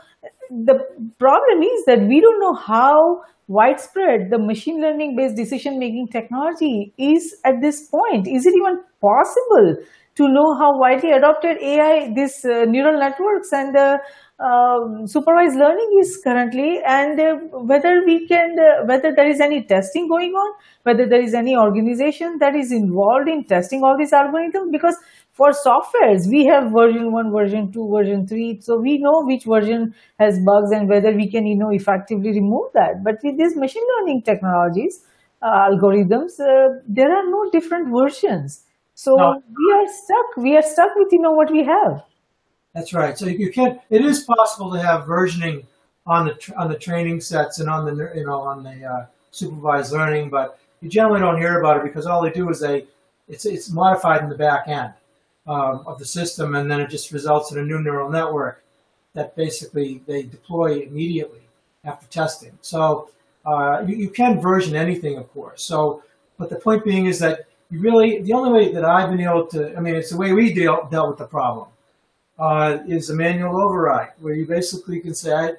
the 0.49 0.79
problem 1.17 1.63
is 1.63 1.85
that 1.85 1.99
we 2.07 2.21
don't 2.21 2.39
know 2.39 2.53
how 2.53 3.21
widespread 3.47 4.29
the 4.29 4.39
machine 4.39 4.81
learning 4.81 5.15
based 5.15 5.35
decision 5.35 5.79
making 5.79 6.07
technology 6.11 6.93
is 6.97 7.35
at 7.43 7.61
this 7.61 7.87
point. 7.87 8.27
Is 8.27 8.45
it 8.45 8.53
even 8.55 8.79
possible 9.01 9.75
to 10.15 10.27
know 10.27 10.55
how 10.59 10.77
widely 10.77 11.11
adopted 11.11 11.57
AI, 11.61 12.13
this 12.13 12.43
uh, 12.43 12.65
neural 12.65 12.99
networks 12.99 13.53
and 13.53 13.75
uh, 13.75 13.97
uh, 14.39 15.05
supervised 15.05 15.55
learning 15.55 15.89
is 16.01 16.19
currently, 16.23 16.81
and 16.85 17.19
uh, 17.19 17.35
whether 17.71 18.01
we 18.05 18.27
can, 18.27 18.57
uh, 18.59 18.85
whether 18.85 19.13
there 19.15 19.29
is 19.29 19.39
any 19.39 19.63
testing 19.63 20.07
going 20.09 20.31
on, 20.31 20.53
whether 20.83 21.07
there 21.07 21.21
is 21.21 21.33
any 21.33 21.55
organization 21.55 22.37
that 22.39 22.55
is 22.55 22.71
involved 22.71 23.29
in 23.29 23.43
testing 23.45 23.83
all 23.83 23.95
these 23.97 24.11
algorithms. 24.11 24.71
Because 24.71 24.97
for 25.33 25.51
softwares, 25.51 26.27
we 26.27 26.45
have 26.45 26.71
version 26.71 27.11
one, 27.11 27.31
version 27.31 27.71
two, 27.71 27.89
version 27.89 28.27
three, 28.27 28.59
so 28.61 28.77
we 28.77 28.97
know 28.97 29.25
which 29.25 29.45
version 29.45 29.93
has 30.19 30.39
bugs 30.39 30.71
and 30.71 30.89
whether 30.89 31.11
we 31.11 31.29
can, 31.29 31.45
you 31.45 31.55
know, 31.55 31.71
effectively 31.71 32.31
remove 32.31 32.71
that. 32.73 33.03
But 33.03 33.19
with 33.23 33.37
these 33.37 33.55
machine 33.55 33.83
learning 33.97 34.23
technologies, 34.23 35.05
uh, 35.41 35.69
algorithms, 35.69 36.37
there 36.87 37.15
are 37.15 37.29
no 37.29 37.49
different 37.49 37.89
versions 37.89 38.63
so 39.01 39.15
no. 39.15 39.43
we 39.57 39.73
are 39.73 39.87
stuck. 39.87 40.37
We 40.37 40.55
are 40.57 40.61
stuck 40.61 40.95
with 40.95 41.11
you 41.11 41.21
know 41.21 41.31
what 41.31 41.51
we 41.51 41.63
have. 41.63 42.03
That's 42.75 42.93
right. 42.93 43.17
So 43.17 43.25
you 43.25 43.51
can. 43.51 43.79
It 43.89 44.05
is 44.05 44.23
possible 44.25 44.71
to 44.73 44.79
have 44.79 45.05
versioning 45.05 45.65
on 46.05 46.27
the 46.27 46.53
on 46.55 46.69
the 46.69 46.77
training 46.77 47.19
sets 47.21 47.59
and 47.59 47.67
on 47.67 47.85
the 47.85 48.11
you 48.15 48.25
know 48.25 48.41
on 48.41 48.63
the 48.63 48.85
uh, 48.85 49.05
supervised 49.31 49.91
learning, 49.91 50.29
but 50.29 50.59
you 50.81 50.89
generally 50.89 51.19
don't 51.19 51.37
hear 51.37 51.59
about 51.59 51.77
it 51.77 51.83
because 51.83 52.05
all 52.05 52.21
they 52.21 52.29
do 52.29 52.47
is 52.51 52.59
they 52.59 52.85
it's 53.27 53.45
it's 53.45 53.71
modified 53.71 54.21
in 54.21 54.29
the 54.29 54.35
back 54.35 54.67
end 54.67 54.93
um, 55.47 55.83
of 55.85 55.97
the 55.99 56.05
system, 56.05 56.55
and 56.55 56.69
then 56.69 56.79
it 56.79 56.89
just 56.89 57.11
results 57.11 57.51
in 57.51 57.57
a 57.59 57.63
new 57.63 57.79
neural 57.79 58.09
network 58.09 58.63
that 59.13 59.35
basically 59.35 60.01
they 60.07 60.23
deploy 60.23 60.81
immediately 60.81 61.41
after 61.83 62.07
testing. 62.07 62.57
So 62.61 63.09
uh, 63.45 63.83
you, 63.87 63.95
you 63.95 64.09
can 64.09 64.39
version 64.39 64.75
anything, 64.75 65.17
of 65.17 65.31
course. 65.33 65.63
So, 65.63 66.03
but 66.37 66.49
the 66.49 66.57
point 66.57 66.83
being 66.85 67.07
is 67.07 67.19
that 67.19 67.47
you 67.69 67.79
really, 67.79 68.21
the 68.21 68.33
only 68.33 68.51
way 68.51 68.71
that 68.73 68.85
I've 68.85 69.09
been 69.09 69.21
able 69.21 69.47
to, 69.47 69.75
I 69.75 69.79
mean, 69.79 69.95
it's 69.95 70.11
the 70.11 70.17
way 70.17 70.33
we 70.33 70.53
deal, 70.53 70.87
dealt 70.91 71.09
with 71.09 71.17
the 71.19 71.25
problem, 71.25 71.67
uh, 72.37 72.79
is 72.87 73.09
a 73.09 73.15
manual 73.15 73.61
override, 73.61 74.11
where 74.19 74.33
you 74.33 74.45
basically 74.45 74.99
can 74.99 75.13
say, 75.13 75.55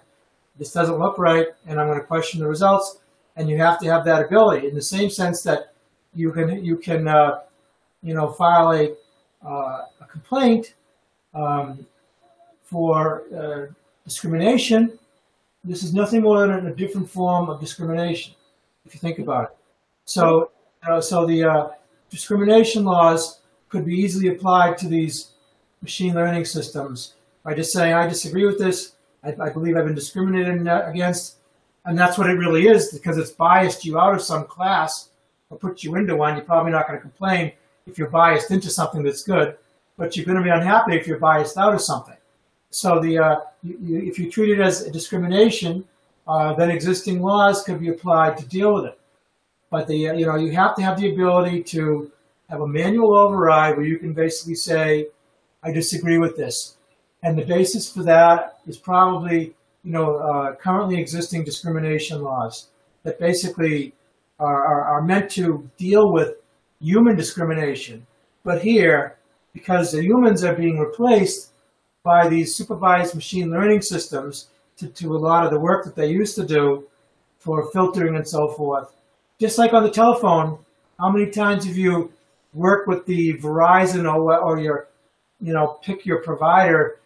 this 0.59 0.73
doesn't 0.73 0.99
look 0.99 1.19
right, 1.19 1.47
and 1.67 1.81
I'm 1.81 1.87
going 1.87 1.99
to 1.99 2.05
question 2.05 2.41
the 2.41 2.49
results, 2.49 2.99
and 3.37 3.49
you 3.49 3.57
have 3.57 3.79
to 3.81 3.87
have 3.87 4.05
that 4.05 4.27
ability 4.27 4.69
in 4.69 4.75
the 4.75 4.83
same 4.83 5.09
sense 5.09 5.43
that 5.43 5.73
you 6.15 6.31
can, 6.33 6.63
you 6.63 6.77
can, 6.77 7.09
uh, 7.09 7.41
you 8.03 8.15
know, 8.15 8.29
file 8.29 8.73
a, 8.73 8.95
uh, 9.45 9.87
a 10.01 10.07
complaint 10.11 10.75
um, 11.35 11.87
for 12.63 13.25
uh, 13.37 13.73
discrimination. 14.05 14.99
This 15.65 15.83
is 15.83 15.95
nothing 15.95 16.23
more 16.23 16.47
than 16.47 16.67
a 16.67 16.75
different 16.75 17.09
form 17.09 17.49
of 17.49 17.61
discrimination, 17.61 18.35
if 18.85 18.95
you 18.95 19.01
think 19.01 19.19
about 19.19 19.45
it. 19.45 19.57
So, 20.05 20.51
uh, 20.89 21.01
so 21.01 21.27
the 21.27 21.45
uh, 21.45 21.69
discrimination 22.11 22.85
laws 22.85 23.41
could 23.69 23.85
be 23.85 23.95
easily 23.95 24.29
applied 24.29 24.77
to 24.79 24.89
these 24.89 25.33
machine 25.81 26.15
learning 26.15 26.45
systems 26.45 27.15
by 27.43 27.55
just 27.55 27.73
saying, 27.73 27.95
I 27.95 28.07
disagree 28.07 28.47
with 28.47 28.59
this. 28.59 28.93
I, 29.25 29.35
I 29.41 29.49
believe 29.51 29.77
I've 29.77 29.87
been 29.87 29.95
discriminated 29.95 30.67
against. 30.67 31.37
And 31.85 31.99
that's 31.99 32.17
what 32.17 32.31
it 32.31 32.35
really 32.35 32.69
is 32.69 32.93
because 32.93 33.19
it's 33.19 33.31
biased 33.31 33.85
you 33.85 33.99
out 33.99 34.15
of 34.15 34.23
some 34.23 34.45
class 34.45 35.09
or 35.51 35.59
put 35.59 35.83
you 35.83 35.97
into 35.97 36.15
one. 36.15 36.37
You're 36.37 36.45
probably 36.45 36.73
not 36.73 36.87
going 36.87 36.99
to 36.99 37.03
complain 37.03 37.53
if 37.87 37.99
you're 37.99 38.11
biased 38.11 38.51
into 38.51 38.71
something 38.71 39.03
that's 39.03 39.23
good, 39.23 39.57
but 39.97 40.17
you're 40.17 40.27
going 40.27 40.39
to 40.39 40.43
be 40.43 40.51
unhappy 40.51 40.97
if 40.97 41.07
you're 41.07 41.19
biased 41.19 41.57
out 41.57 41.75
of 41.75 41.81
something. 41.81 42.17
So 42.71 43.01
the 43.01 43.19
uh, 43.19 43.37
you, 43.63 43.79
you, 43.83 43.99
if 43.99 44.19
you 44.19 44.31
treat 44.31 44.51
it 44.51 44.61
as 44.61 44.85
discrimination, 44.87 45.85
uh, 46.27 46.55
then 46.55 46.71
existing 46.71 47.21
laws 47.21 47.63
could 47.65 47.81
be 47.81 47.89
applied 47.89 48.39
to 48.39 48.47
deal 48.47 48.75
with 48.75 48.87
it. 48.87 48.99
But 49.71 49.87
the 49.87 49.97
you 49.97 50.27
know 50.27 50.37
you 50.37 50.53
have 50.53 50.75
to 50.77 50.83
have 50.83 50.99
the 50.99 51.13
ability 51.13 51.63
to 51.65 52.11
have 52.49 52.61
a 52.61 52.67
manual 52.67 53.17
override 53.17 53.77
where 53.77 53.87
you 53.87 53.99
can 53.99 54.13
basically 54.13 54.55
say, 54.55 55.09
I 55.63 55.73
disagree 55.73 56.19
with 56.19 56.37
this, 56.37 56.77
and 57.23 57.37
the 57.37 57.45
basis 57.45 57.91
for 57.91 58.03
that 58.05 58.59
is 58.67 58.79
probably 58.79 59.55
you 59.85 59.93
know 59.93 60.17
uh, 60.17 60.55
currently 60.55 60.99
existing 60.99 61.45
discrimination 61.45 62.23
laws 62.23 62.69
that 63.03 63.19
basically 63.19 63.93
are, 64.39 64.65
are, 64.65 64.85
are 64.85 65.03
meant 65.03 65.31
to 65.33 65.69
deal 65.77 66.13
with 66.13 66.37
human 66.83 67.17
discrimination. 67.17 68.07
But 68.45 68.61
here, 68.63 69.17
because 69.53 69.93
the 69.93 70.03
humans 70.03 70.43
are 70.45 70.55
being 70.55 70.79
replaced 70.79 71.51
by 72.03 72.29
these 72.29 72.55
supervised 72.55 73.15
machine 73.15 73.51
learning 73.51 73.83
systems 73.83 74.49
to, 74.79 74.89
to 74.89 75.17
a 75.17 75.19
lot 75.19 75.45
of 75.45 75.53
the 75.53 75.61
work 75.61 75.85
that 75.85 75.95
they 75.95 76.11
used 76.11 76.35
to 76.35 76.45
do 76.45 76.85
for 77.39 77.71
filtering 77.71 78.17
and 78.17 78.27
so 78.27 78.49
forth, 78.49 78.95
just 79.39 79.59
like 79.59 79.73
on 79.73 79.83
the 79.83 79.91
telephone, 79.91 80.59
how 80.99 81.11
many 81.11 81.31
times 81.31 81.65
have 81.65 81.77
you 81.77 82.13
worked 82.55 82.89
with 82.89 83.07
the 83.07 83.35
Verizon 83.35 84.13
or, 84.13 84.39
or 84.39 84.61
your, 84.61 84.89
you 85.41 85.53
know, 85.53 85.79
pick 85.83 86.05
your 86.05 86.19
provider, 86.19 86.99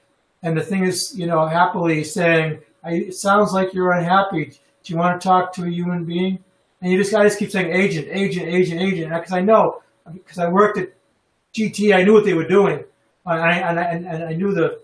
and 0.42 0.56
the 0.56 0.62
thing 0.62 0.84
is, 0.84 1.16
you 1.18 1.26
know, 1.26 1.46
happily 1.46 2.04
saying, 2.04 2.58
it 2.84 3.14
sounds 3.14 3.52
like 3.52 3.74
you're 3.74 3.92
unhappy. 3.92 4.44
Do 4.84 4.92
you 4.92 4.96
want 4.96 5.20
to 5.20 5.26
talk 5.26 5.52
to 5.54 5.64
a 5.64 5.70
human 5.70 6.04
being? 6.04 6.38
And 6.80 6.92
you 6.92 6.98
just, 6.98 7.14
I 7.14 7.24
just 7.24 7.38
keep 7.38 7.50
saying 7.50 7.72
agent, 7.72 8.08
agent, 8.10 8.48
agent, 8.48 8.80
agent, 8.80 9.12
because 9.12 9.32
I 9.32 9.40
know, 9.40 9.82
because 10.12 10.38
I 10.38 10.48
worked 10.48 10.78
at 10.78 10.92
GTE, 11.54 11.94
I 11.94 12.02
knew 12.02 12.12
what 12.12 12.24
they 12.24 12.34
were 12.34 12.46
doing. 12.46 12.84
And 13.24 13.40
I, 13.40 13.52
and 13.58 13.80
I, 13.80 13.84
and 13.84 14.24
I 14.24 14.34
knew 14.34 14.52
the, 14.52 14.80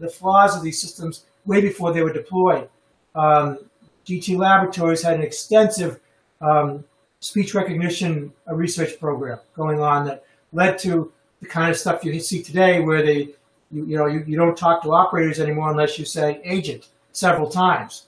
the 0.00 0.08
flaws 0.08 0.56
of 0.56 0.62
these 0.62 0.80
systems 0.80 1.24
way 1.44 1.60
before 1.60 1.92
they 1.92 2.02
were 2.02 2.12
deployed. 2.12 2.68
Um, 3.14 3.58
GTE 4.06 4.36
Laboratories 4.36 5.02
had 5.02 5.14
an 5.14 5.22
extensive 5.22 6.00
um, 6.40 6.84
speech 7.20 7.54
recognition 7.54 8.32
research 8.48 8.98
program 8.98 9.38
going 9.54 9.80
on 9.80 10.06
that 10.06 10.24
led 10.52 10.78
to 10.78 11.12
the 11.40 11.46
kind 11.46 11.70
of 11.70 11.76
stuff 11.76 12.04
you 12.04 12.18
see 12.20 12.42
today 12.42 12.80
where 12.80 13.04
they, 13.04 13.34
you, 13.70 13.84
you 13.86 13.96
know, 13.96 14.06
you, 14.06 14.24
you 14.26 14.36
don't 14.36 14.56
talk 14.56 14.82
to 14.82 14.92
operators 14.92 15.40
anymore 15.40 15.70
unless 15.70 15.98
you 15.98 16.04
say 16.04 16.40
agent 16.44 16.88
several 17.12 17.48
times. 17.48 18.06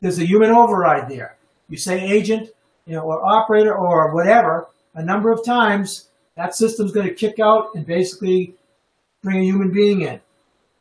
There's 0.00 0.18
a 0.18 0.26
human 0.26 0.50
override 0.50 1.08
there. 1.08 1.36
You 1.72 1.78
say 1.78 1.98
agent, 2.02 2.50
you 2.84 2.92
know, 2.92 3.00
or 3.00 3.24
operator 3.24 3.74
or 3.74 4.14
whatever 4.14 4.68
a 4.92 5.02
number 5.02 5.32
of 5.32 5.42
times, 5.42 6.10
that 6.36 6.54
system's 6.54 6.92
going 6.92 7.06
to 7.06 7.14
kick 7.14 7.40
out 7.40 7.74
and 7.74 7.86
basically 7.86 8.54
bring 9.22 9.38
a 9.38 9.44
human 9.44 9.70
being 9.70 10.02
in. 10.02 10.20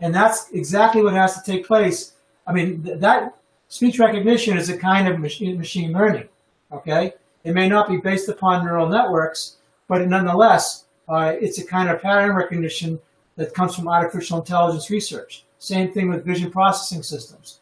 And 0.01 0.13
that's 0.13 0.51
exactly 0.51 1.01
what 1.01 1.13
has 1.13 1.41
to 1.41 1.49
take 1.49 1.65
place. 1.65 2.15
I 2.45 2.51
mean, 2.51 2.83
th- 2.83 2.99
that 2.99 3.37
speech 3.69 3.99
recognition 3.99 4.57
is 4.57 4.67
a 4.67 4.77
kind 4.77 5.07
of 5.07 5.17
machine, 5.17 5.57
machine 5.57 5.93
learning. 5.93 6.27
Okay, 6.73 7.13
it 7.45 7.53
may 7.53 7.69
not 7.69 7.87
be 7.87 7.95
based 7.95 8.27
upon 8.27 8.65
neural 8.65 8.89
networks, 8.89 9.57
but 9.87 10.05
nonetheless, 10.05 10.85
uh, 11.07 11.35
it's 11.39 11.59
a 11.59 11.65
kind 11.65 11.89
of 11.89 12.01
pattern 12.01 12.35
recognition 12.35 12.99
that 13.37 13.53
comes 13.53 13.75
from 13.75 13.87
artificial 13.87 14.39
intelligence 14.39 14.89
research. 14.89 15.45
Same 15.57 15.93
thing 15.93 16.09
with 16.09 16.25
vision 16.25 16.51
processing 16.51 17.01
systems. 17.01 17.61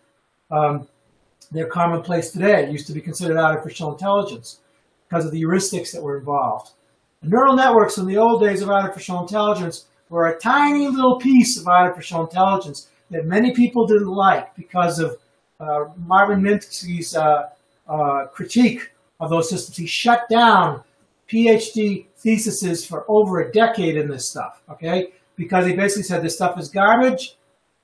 Um, 0.50 0.88
they're 1.52 1.68
commonplace 1.68 2.32
today. 2.32 2.64
It 2.64 2.72
used 2.72 2.88
to 2.88 2.94
be 2.94 3.02
considered 3.02 3.38
artificial 3.38 3.92
intelligence 3.92 4.60
because 5.08 5.26
of 5.26 5.32
the 5.32 5.42
heuristics 5.42 5.92
that 5.92 6.02
were 6.02 6.18
involved. 6.18 6.72
Neural 7.22 7.56
networks 7.56 7.98
in 7.98 8.06
the 8.06 8.18
old 8.18 8.42
days 8.42 8.62
of 8.62 8.70
artificial 8.70 9.22
intelligence 9.22 9.86
were 10.10 10.28
a 10.28 10.40
tiny 10.40 10.88
little 10.88 11.18
piece 11.20 11.60
of 11.60 11.68
artificial 11.68 12.22
intelligence 12.22 12.90
that 13.10 13.26
many 13.26 13.54
people 13.54 13.86
didn't 13.86 14.08
like 14.08 14.56
because 14.56 15.00
of 15.00 15.18
uh, 15.60 15.86
Marvin 15.98 16.42
Minsky's 16.42 17.16
uh, 17.16 17.50
uh, 17.88 18.28
critique 18.28 18.92
of 19.20 19.30
those 19.30 19.50
systems. 19.50 19.78
He 19.78 19.88
shut 19.88 20.30
down 20.30 20.84
PhD 21.28 22.06
theses 22.18 22.86
for 22.86 23.06
over 23.08 23.42
a 23.42 23.52
decade 23.52 23.98
in 23.98 24.08
this 24.08 24.30
stuff, 24.30 24.62
okay? 24.70 25.14
Because 25.36 25.66
he 25.66 25.74
basically 25.74 26.04
said 26.04 26.24
this 26.24 26.36
stuff 26.36 26.58
is 26.60 26.70
garbage, 26.70 27.38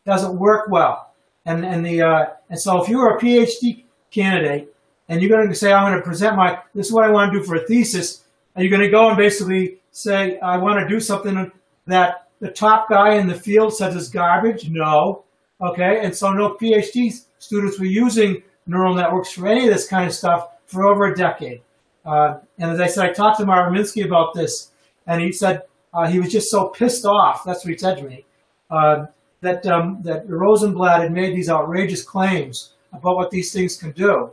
doesn't 0.05 0.37
work 0.37 0.69
well. 0.69 1.04
And, 1.45 1.65
and, 1.65 1.85
the, 1.85 2.01
uh, 2.01 2.25
and 2.49 2.59
so 2.59 2.81
if 2.81 2.89
you're 2.89 3.15
a 3.15 3.19
PhD 3.19 3.83
candidate 4.11 4.73
and 5.09 5.21
you're 5.21 5.29
going 5.29 5.47
to 5.47 5.55
say, 5.55 5.71
I'm 5.71 5.91
going 5.91 6.01
to 6.01 6.05
present 6.05 6.35
my, 6.35 6.59
this 6.73 6.87
is 6.87 6.93
what 6.93 7.05
I 7.05 7.11
want 7.11 7.31
to 7.31 7.39
do 7.39 7.45
for 7.45 7.55
a 7.55 7.65
thesis, 7.65 8.23
and 8.55 8.63
you're 8.63 8.75
going 8.75 8.89
to 8.89 8.89
go 8.89 9.09
and 9.09 9.17
basically 9.17 9.77
say, 9.91 10.39
I 10.39 10.57
want 10.57 10.79
to 10.79 10.87
do 10.87 10.99
something 10.99 11.51
that 11.87 12.27
the 12.39 12.49
top 12.49 12.89
guy 12.89 13.15
in 13.15 13.27
the 13.27 13.35
field 13.35 13.73
says 13.73 13.95
is 13.95 14.09
garbage? 14.09 14.69
No. 14.69 15.23
Okay, 15.61 15.99
and 16.03 16.13
so 16.13 16.31
no 16.31 16.55
PhD 16.55 17.13
students 17.39 17.79
were 17.79 17.85
using 17.85 18.43
neural 18.67 18.93
networks 18.93 19.31
for 19.31 19.47
any 19.47 19.67
of 19.67 19.73
this 19.73 19.87
kind 19.87 20.05
of 20.05 20.13
stuff 20.13 20.49
for 20.65 20.85
over 20.85 21.05
a 21.05 21.15
decade. 21.15 21.61
Uh, 22.05 22.39
and 22.57 22.71
as 22.71 22.79
I 22.79 22.87
said, 22.87 23.05
I 23.05 23.13
talked 23.13 23.39
to 23.39 23.45
Marvin 23.45 23.79
Minsky 23.79 24.05
about 24.05 24.33
this, 24.33 24.71
and 25.07 25.21
he 25.21 25.31
said 25.31 25.61
uh, 25.93 26.07
he 26.07 26.19
was 26.19 26.31
just 26.31 26.51
so 26.51 26.67
pissed 26.67 27.05
off. 27.05 27.43
That's 27.45 27.63
what 27.63 27.71
he 27.71 27.77
said 27.77 27.97
to 27.97 28.03
me. 28.03 28.25
Uh, 28.69 29.05
that 29.45 29.65
um, 29.67 30.01
that 30.03 30.29
Rosenblatt 30.29 31.01
had 31.01 31.11
made 31.11 31.35
these 31.35 31.49
outrageous 31.49 32.03
claims 32.03 32.73
about 32.93 33.15
what 33.15 33.31
these 33.31 33.53
things 33.53 33.77
can 33.77 33.91
do. 33.91 34.31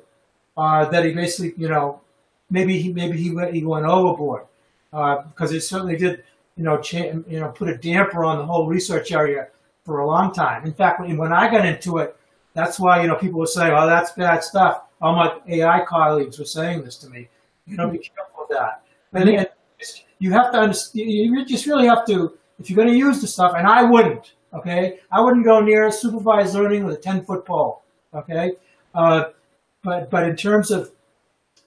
Uh, 0.56 0.84
that 0.90 1.04
he 1.04 1.12
basically, 1.12 1.54
you 1.56 1.68
know, 1.68 2.00
maybe 2.50 2.78
he 2.78 2.92
maybe 2.92 3.16
he 3.16 3.30
went, 3.30 3.54
he 3.54 3.64
went 3.64 3.86
overboard 3.86 4.44
uh, 4.92 5.22
because 5.22 5.52
it 5.52 5.62
certainly 5.62 5.96
did, 5.96 6.24
you 6.56 6.64
know, 6.64 6.82
you 6.92 7.40
know, 7.40 7.48
put 7.48 7.68
a 7.68 7.76
damper 7.78 8.24
on 8.24 8.38
the 8.38 8.44
whole 8.44 8.66
research 8.66 9.12
area 9.12 9.48
for 9.84 10.00
a 10.00 10.06
long 10.06 10.32
time. 10.32 10.66
In 10.66 10.74
fact, 10.74 11.00
when, 11.00 11.16
when 11.16 11.32
I 11.32 11.50
got 11.50 11.64
into 11.64 11.98
it, 11.98 12.16
that's 12.54 12.78
why 12.78 13.00
you 13.00 13.08
know 13.08 13.16
people 13.16 13.40
were 13.40 13.46
saying, 13.46 13.72
"Oh, 13.72 13.86
that's 13.86 14.12
bad 14.12 14.42
stuff." 14.42 14.82
all 15.02 15.16
my 15.16 15.34
AI 15.48 15.84
colleagues 15.84 16.38
were 16.38 16.44
saying 16.44 16.84
this 16.84 16.96
to 16.98 17.10
me. 17.10 17.28
You 17.66 17.76
know, 17.76 17.90
be 17.90 17.98
careful 17.98 18.44
of 18.44 18.48
that. 18.50 18.82
And, 19.12 19.28
and 19.28 19.48
you 20.20 20.30
have 20.30 20.52
to 20.52 20.58
understand. 20.58 21.10
You 21.10 21.44
just 21.44 21.66
really 21.66 21.86
have 21.86 22.06
to 22.06 22.38
if 22.62 22.70
you're 22.70 22.76
going 22.76 22.88
to 22.88 22.96
use 22.96 23.20
the 23.20 23.26
stuff, 23.26 23.54
and 23.56 23.66
I 23.66 23.82
wouldn't, 23.82 24.34
okay, 24.54 24.98
I 25.10 25.20
wouldn't 25.20 25.44
go 25.44 25.60
near 25.60 25.90
supervised 25.90 26.54
learning 26.54 26.84
with 26.84 26.96
a 26.96 27.00
10 27.00 27.24
foot 27.24 27.44
pole, 27.44 27.82
okay. 28.14 28.52
Uh, 28.94 29.24
but 29.82 30.10
but 30.10 30.28
in 30.28 30.36
terms 30.36 30.70
of 30.70 30.92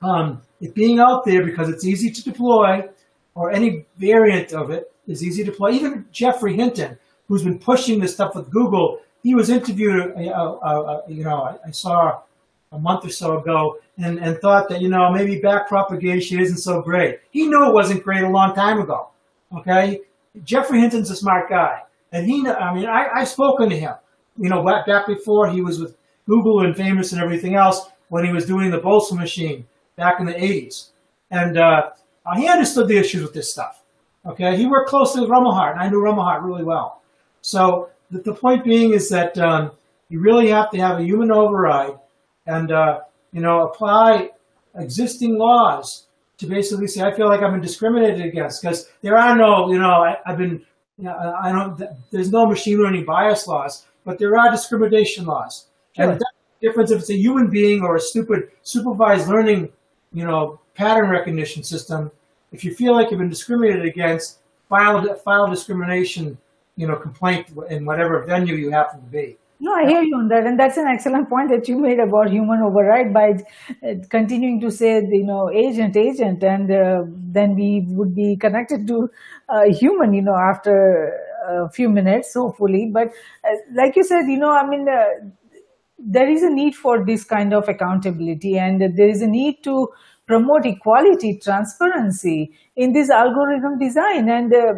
um, 0.01 0.41
it 0.61 0.73
being 0.73 0.99
out 0.99 1.25
there 1.25 1.43
because 1.43 1.69
it's 1.69 1.85
easy 1.85 2.11
to 2.11 2.23
deploy, 2.23 2.87
or 3.33 3.51
any 3.51 3.85
variant 3.97 4.53
of 4.53 4.71
it 4.71 4.91
is 5.07 5.23
easy 5.23 5.43
to 5.43 5.51
deploy. 5.51 5.71
Even 5.71 6.05
Geoffrey 6.11 6.55
Hinton, 6.55 6.97
who's 7.27 7.43
been 7.43 7.59
pushing 7.59 7.99
this 7.99 8.13
stuff 8.13 8.35
with 8.35 8.49
Google, 8.49 8.99
he 9.23 9.35
was 9.35 9.49
interviewed. 9.49 10.13
Uh, 10.15 10.29
uh, 10.29 10.57
uh, 10.61 11.01
you 11.07 11.23
know, 11.23 11.41
I, 11.41 11.67
I 11.67 11.71
saw 11.71 12.21
a 12.71 12.79
month 12.79 13.05
or 13.05 13.09
so 13.09 13.39
ago 13.39 13.77
and, 13.97 14.19
and 14.19 14.37
thought 14.39 14.69
that, 14.69 14.81
you 14.81 14.89
know, 14.89 15.11
maybe 15.11 15.39
back 15.39 15.67
propagation 15.67 16.39
isn't 16.39 16.57
so 16.57 16.81
great. 16.81 17.19
He 17.31 17.47
knew 17.47 17.69
it 17.69 17.73
wasn't 17.73 18.03
great 18.03 18.23
a 18.23 18.29
long 18.29 18.53
time 18.53 18.79
ago. 18.79 19.09
Okay. 19.57 20.01
Geoffrey 20.43 20.81
Hinton's 20.81 21.09
a 21.09 21.15
smart 21.15 21.49
guy. 21.49 21.81
And 22.11 22.25
he, 22.25 22.47
I 22.47 22.73
mean, 22.73 22.85
I, 22.85 23.07
I've 23.13 23.27
spoken 23.27 23.69
to 23.69 23.77
him, 23.77 23.93
you 24.37 24.49
know, 24.49 24.63
back, 24.63 24.85
back 24.85 25.07
before 25.07 25.49
he 25.49 25.61
was 25.61 25.79
with 25.79 25.97
Google 26.27 26.61
and 26.61 26.75
famous 26.75 27.11
and 27.11 27.21
everything 27.21 27.55
else 27.55 27.89
when 28.09 28.25
he 28.25 28.31
was 28.31 28.45
doing 28.45 28.71
the 28.71 28.79
Boltzmann 28.79 29.19
machine 29.19 29.65
back 29.95 30.19
in 30.19 30.25
the 30.25 30.33
80s. 30.33 30.89
And 31.31 31.57
uh, 31.57 31.91
he 32.35 32.47
understood 32.47 32.87
the 32.87 32.97
issues 32.97 33.21
with 33.21 33.33
this 33.33 33.51
stuff. 33.51 33.83
Okay. 34.25 34.57
He 34.57 34.65
worked 34.65 34.89
closely 34.89 35.21
with 35.21 35.29
Rumelhart, 35.29 35.73
and 35.73 35.81
I 35.81 35.89
knew 35.89 35.97
Rumelhart 35.97 36.43
really 36.43 36.63
well. 36.63 37.01
So 37.41 37.89
the, 38.09 38.21
the 38.21 38.33
point 38.33 38.63
being 38.63 38.93
is 38.93 39.09
that 39.09 39.37
um, 39.37 39.71
you 40.09 40.19
really 40.19 40.49
have 40.49 40.71
to 40.71 40.77
have 40.77 40.99
a 40.99 41.03
human 41.03 41.31
override 41.31 41.97
and 42.47 42.71
uh, 42.71 42.99
you 43.31 43.41
know 43.41 43.67
apply 43.67 44.29
existing 44.75 45.37
laws 45.37 46.07
to 46.37 46.47
basically 46.47 46.87
say 46.87 47.01
I 47.01 47.15
feel 47.15 47.27
like 47.27 47.41
I've 47.41 47.51
been 47.51 47.61
discriminated 47.61 48.25
against 48.25 48.61
because 48.61 48.89
there 49.01 49.17
are 49.17 49.35
no 49.35 49.71
you 49.71 49.79
know 49.79 50.03
I, 50.03 50.17
have 50.25 50.37
been 50.37 50.65
I 50.99 51.51
don't 51.51 51.81
there's 52.11 52.31
no 52.31 52.45
machine 52.45 52.81
learning 52.81 53.05
bias 53.05 53.47
laws 53.47 53.85
but 54.05 54.19
there 54.19 54.37
are 54.37 54.51
discrimination 54.51 55.25
laws. 55.25 55.65
Sure. 55.95 56.11
and 56.11 56.19
the 56.19 56.25
difference 56.61 56.91
if 56.91 56.99
it's 56.99 57.09
a 57.09 57.17
human 57.17 57.49
being 57.49 57.81
or 57.81 57.95
a 57.95 57.99
stupid 57.99 58.51
supervised 58.63 59.27
learning 59.27 59.71
you 60.13 60.25
know 60.25 60.59
pattern 60.75 61.09
recognition 61.09 61.63
system. 61.63 62.11
If 62.51 62.63
you 62.63 62.73
feel 62.73 62.93
like 62.93 63.11
you've 63.11 63.19
been 63.19 63.29
discriminated 63.29 63.85
against 63.85 64.39
file 64.69 65.13
file 65.15 65.49
discrimination 65.49 66.37
you 66.75 66.87
know 66.87 66.95
complaint 66.95 67.47
in 67.69 67.85
whatever 67.85 68.23
venue 68.23 68.55
you 68.55 68.71
happen 68.71 69.01
to 69.01 69.07
be 69.07 69.37
no, 69.59 69.73
I 69.73 69.85
hear 69.87 70.01
you 70.03 70.15
on 70.17 70.27
that, 70.29 70.45
and 70.45 70.59
that's 70.59 70.77
an 70.77 70.85
excellent 70.87 71.29
point 71.29 71.49
that 71.49 71.67
you 71.69 71.79
made 71.79 71.99
about 71.99 72.29
human 72.29 72.59
override 72.61 73.13
by 73.13 73.35
uh, 73.87 73.93
continuing 74.09 74.59
to 74.61 74.69
say, 74.69 75.01
you 75.09 75.23
know, 75.25 75.49
agent, 75.49 75.95
agent, 75.95 76.43
and 76.43 76.69
uh, 76.69 77.03
then 77.07 77.55
we 77.55 77.85
would 77.87 78.13
be 78.13 78.35
connected 78.35 78.85
to 78.87 79.09
a 79.49 79.71
human, 79.71 80.13
you 80.13 80.21
know, 80.21 80.35
after 80.35 81.13
a 81.47 81.69
few 81.69 81.87
minutes, 81.89 82.33
hopefully. 82.33 82.89
But 82.91 83.07
uh, 83.49 83.55
like 83.73 83.95
you 83.95 84.03
said, 84.03 84.23
you 84.27 84.37
know, 84.37 84.51
I 84.51 84.67
mean, 84.67 84.87
uh, 84.89 85.05
there 85.97 86.29
is 86.29 86.43
a 86.43 86.49
need 86.49 86.75
for 86.75 87.05
this 87.05 87.23
kind 87.23 87.53
of 87.53 87.69
accountability, 87.69 88.57
and 88.57 88.81
there 88.81 89.07
is 89.09 89.21
a 89.21 89.27
need 89.27 89.63
to 89.63 89.87
promote 90.27 90.65
equality, 90.65 91.39
transparency 91.41 92.51
in 92.75 92.91
this 92.93 93.09
algorithm 93.09 93.79
design, 93.79 94.29
and 94.29 94.53
uh, 94.53 94.73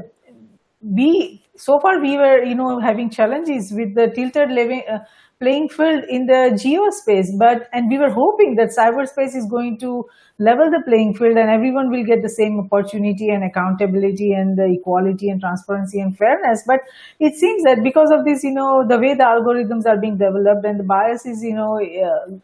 we 0.82 1.44
so 1.58 1.80
far 1.80 2.00
we 2.00 2.18
were 2.18 2.44
you 2.44 2.56
know 2.56 2.80
having 2.80 3.10
challenges 3.10 3.72
with 3.72 3.96
the 3.96 4.08
tilted 4.16 4.50
living, 4.52 4.84
uh, 4.92 5.00
playing 5.40 5.70
field 5.70 6.04
in 6.10 6.26
the 6.26 6.42
geospace 6.62 7.28
but 7.38 7.68
and 7.72 7.90
we 7.90 7.98
were 7.98 8.10
hoping 8.10 8.56
that 8.56 8.70
cyberspace 8.78 9.36
is 9.36 9.46
going 9.46 9.78
to 9.80 10.04
level 10.40 10.70
the 10.70 10.82
playing 10.88 11.14
field 11.16 11.38
and 11.38 11.50
everyone 11.50 11.90
will 11.92 12.04
get 12.04 12.22
the 12.22 12.30
same 12.30 12.60
opportunity 12.60 13.30
and 13.30 13.44
accountability 13.44 14.34
and 14.34 14.58
the 14.58 14.66
equality 14.66 15.30
and 15.30 15.42
transparency 15.42 16.00
and 16.00 16.18
fairness. 16.18 16.64
But 16.66 16.82
it 17.20 17.36
seems 17.36 17.64
that 17.64 17.84
because 17.84 18.10
of 18.12 18.26
this 18.26 18.44
you 18.44 18.52
know 18.52 18.88
the 18.88 18.98
way 19.00 19.14
the 19.16 19.24
algorithms 19.24 19.86
are 19.86 19.98
being 19.98 20.18
developed 20.18 20.66
and 20.66 20.80
the 20.80 20.84
bias 20.84 21.26
is 21.26 21.44
you 21.44 21.54
know 21.56 21.80
uh, 21.80 22.38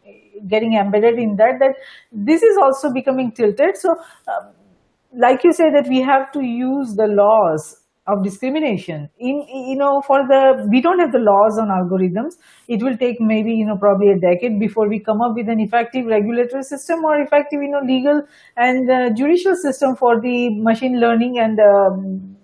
getting 0.48 0.74
embedded 0.74 1.18
in 1.18 1.36
that 1.36 1.58
that 1.60 1.76
this 2.12 2.42
is 2.42 2.56
also 2.58 2.92
becoming 2.92 3.32
tilted. 3.32 3.76
So 3.76 3.90
um, 4.28 4.50
like 5.16 5.44
you 5.44 5.52
say 5.52 5.70
that 5.72 5.88
we 5.88 6.00
have 6.02 6.32
to 6.32 6.42
use 6.42 6.94
the 6.96 7.06
laws 7.06 7.80
of 8.06 8.22
discrimination. 8.22 9.08
In 9.18 9.46
you 9.48 9.76
know 9.76 10.02
for 10.06 10.26
the 10.28 10.68
we 10.70 10.80
don't 10.80 10.98
have 10.98 11.12
the 11.12 11.18
laws 11.18 11.58
on 11.58 11.68
algorithms. 11.68 12.34
It 12.68 12.82
will 12.82 12.96
take 12.96 13.20
maybe 13.20 13.52
you 13.52 13.66
know 13.66 13.76
probably 13.76 14.10
a 14.10 14.18
decade 14.18 14.60
before 14.60 14.88
we 14.88 15.00
come 15.00 15.20
up 15.22 15.34
with 15.34 15.48
an 15.48 15.60
effective 15.60 16.06
regulatory 16.06 16.62
system 16.62 17.04
or 17.04 17.20
effective 17.20 17.62
you 17.62 17.70
know 17.70 17.80
legal 17.80 18.22
and 18.56 18.90
uh, 18.90 19.10
judicial 19.14 19.56
system 19.56 19.96
for 19.96 20.20
the 20.20 20.50
machine 20.60 21.00
learning 21.00 21.38
and 21.38 21.58
um, 21.60 22.36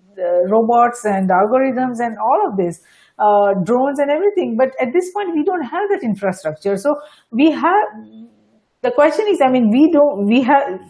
robots 0.48 1.04
and 1.04 1.30
algorithms 1.30 2.00
and 2.00 2.16
all 2.18 2.48
of 2.48 2.56
this 2.56 2.80
uh, 3.18 3.52
drones 3.64 3.98
and 3.98 4.10
everything. 4.10 4.56
But 4.56 4.70
at 4.80 4.92
this 4.92 5.12
point 5.12 5.34
we 5.34 5.44
don't 5.44 5.62
have 5.62 5.88
that 5.90 6.02
infrastructure. 6.02 6.76
So 6.76 6.96
we 7.30 7.50
have 7.50 7.86
the 8.82 8.90
question 8.90 9.26
is 9.28 9.40
i 9.42 9.50
mean 9.50 9.70
we 9.70 9.92
don't 9.92 10.26
we 10.26 10.40
have 10.42 10.80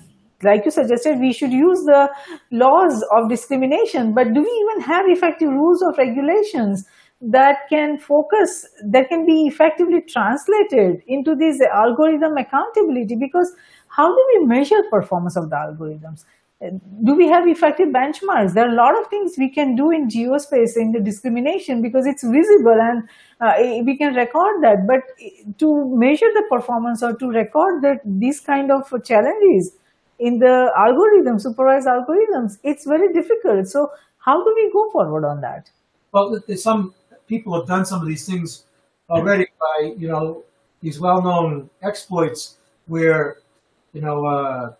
like 0.43 0.64
you 0.64 0.70
suggested, 0.70 1.18
we 1.20 1.32
should 1.32 1.53
use 1.53 1.80
the 1.84 2.09
laws 2.51 3.05
of 3.16 3.28
discrimination, 3.28 4.14
but 4.14 4.32
do 4.32 4.41
we 4.41 4.66
even 4.68 4.82
have 4.82 5.05
effective 5.09 5.49
rules 5.49 5.82
of 5.82 5.99
regulations 5.99 6.86
that 7.20 7.68
can 7.68 7.99
focus, 7.99 8.66
that 8.91 9.09
can 9.09 9.26
be 9.26 9.47
effectively 9.47 10.01
translated 10.09 11.03
into 11.07 11.34
this 11.34 11.61
algorithm 11.74 12.36
accountability? 12.36 13.16
Because 13.20 13.55
how 13.88 14.09
do 14.09 14.24
we 14.34 14.47
measure 14.47 14.82
performance 14.91 15.36
of 15.36 15.51
the 15.51 15.57
algorithms? 15.57 16.24
Do 17.05 17.14
we 17.14 17.26
have 17.28 17.49
effective 17.49 17.88
benchmarks? 17.88 18.53
There 18.53 18.66
are 18.66 18.72
a 18.72 18.76
lot 18.76 18.99
of 19.01 19.09
things 19.09 19.32
we 19.38 19.51
can 19.51 19.74
do 19.76 19.91
in 19.91 20.09
geospace 20.09 20.76
in 20.76 20.93
the 20.93 21.01
discrimination 21.03 21.80
because 21.80 22.07
it's 22.07 22.22
visible 22.22 22.76
and 22.78 23.09
uh, 23.41 23.82
we 23.86 23.97
can 23.97 24.12
record 24.12 24.62
that. 24.62 24.86
But 24.86 25.01
to 25.59 25.66
measure 25.97 26.28
the 26.34 26.45
performance 26.51 27.03
or 27.03 27.16
to 27.16 27.26
record 27.28 27.82
that 27.82 28.01
these 28.05 28.41
kind 28.41 28.70
of 28.70 28.84
challenges, 29.05 29.72
in 30.21 30.39
the 30.39 30.71
algorithm, 30.77 31.39
supervised 31.39 31.89
algorithms, 31.89 32.59
it's 32.62 32.85
very 32.87 33.12
difficult. 33.12 33.66
So 33.66 33.91
how 34.18 34.45
do 34.45 34.53
we 34.55 34.71
go 34.73 34.91
forward 34.91 35.25
on 35.25 35.41
that? 35.41 35.71
Well, 36.12 36.39
some 36.57 36.95
people 37.27 37.59
have 37.59 37.66
done 37.66 37.87
some 37.87 38.03
of 38.03 38.07
these 38.07 38.27
things 38.27 38.64
already 39.09 39.47
by, 39.59 39.95
you 39.97 40.09
know, 40.09 40.45
these 40.83 41.01
well-known 41.01 41.71
exploits 41.83 42.57
where, 42.87 43.39
you 43.93 44.03
know, 44.03 44.27
uh, 44.27 44.73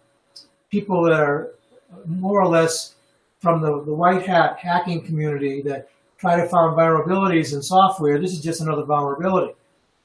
people 0.71 1.03
that 1.05 1.19
are 1.21 1.51
more 2.07 2.41
or 2.41 2.49
less 2.49 2.95
from 3.41 3.63
the, 3.63 3.83
the 3.85 3.95
white 3.95 4.27
hat 4.27 4.59
hacking 4.59 5.03
community 5.03 5.63
that 5.63 5.89
try 6.19 6.37
to 6.37 6.47
find 6.49 6.77
vulnerabilities 6.77 7.55
in 7.55 7.63
software. 7.63 8.21
This 8.21 8.33
is 8.33 8.41
just 8.41 8.61
another 8.61 8.85
vulnerability. 8.85 9.55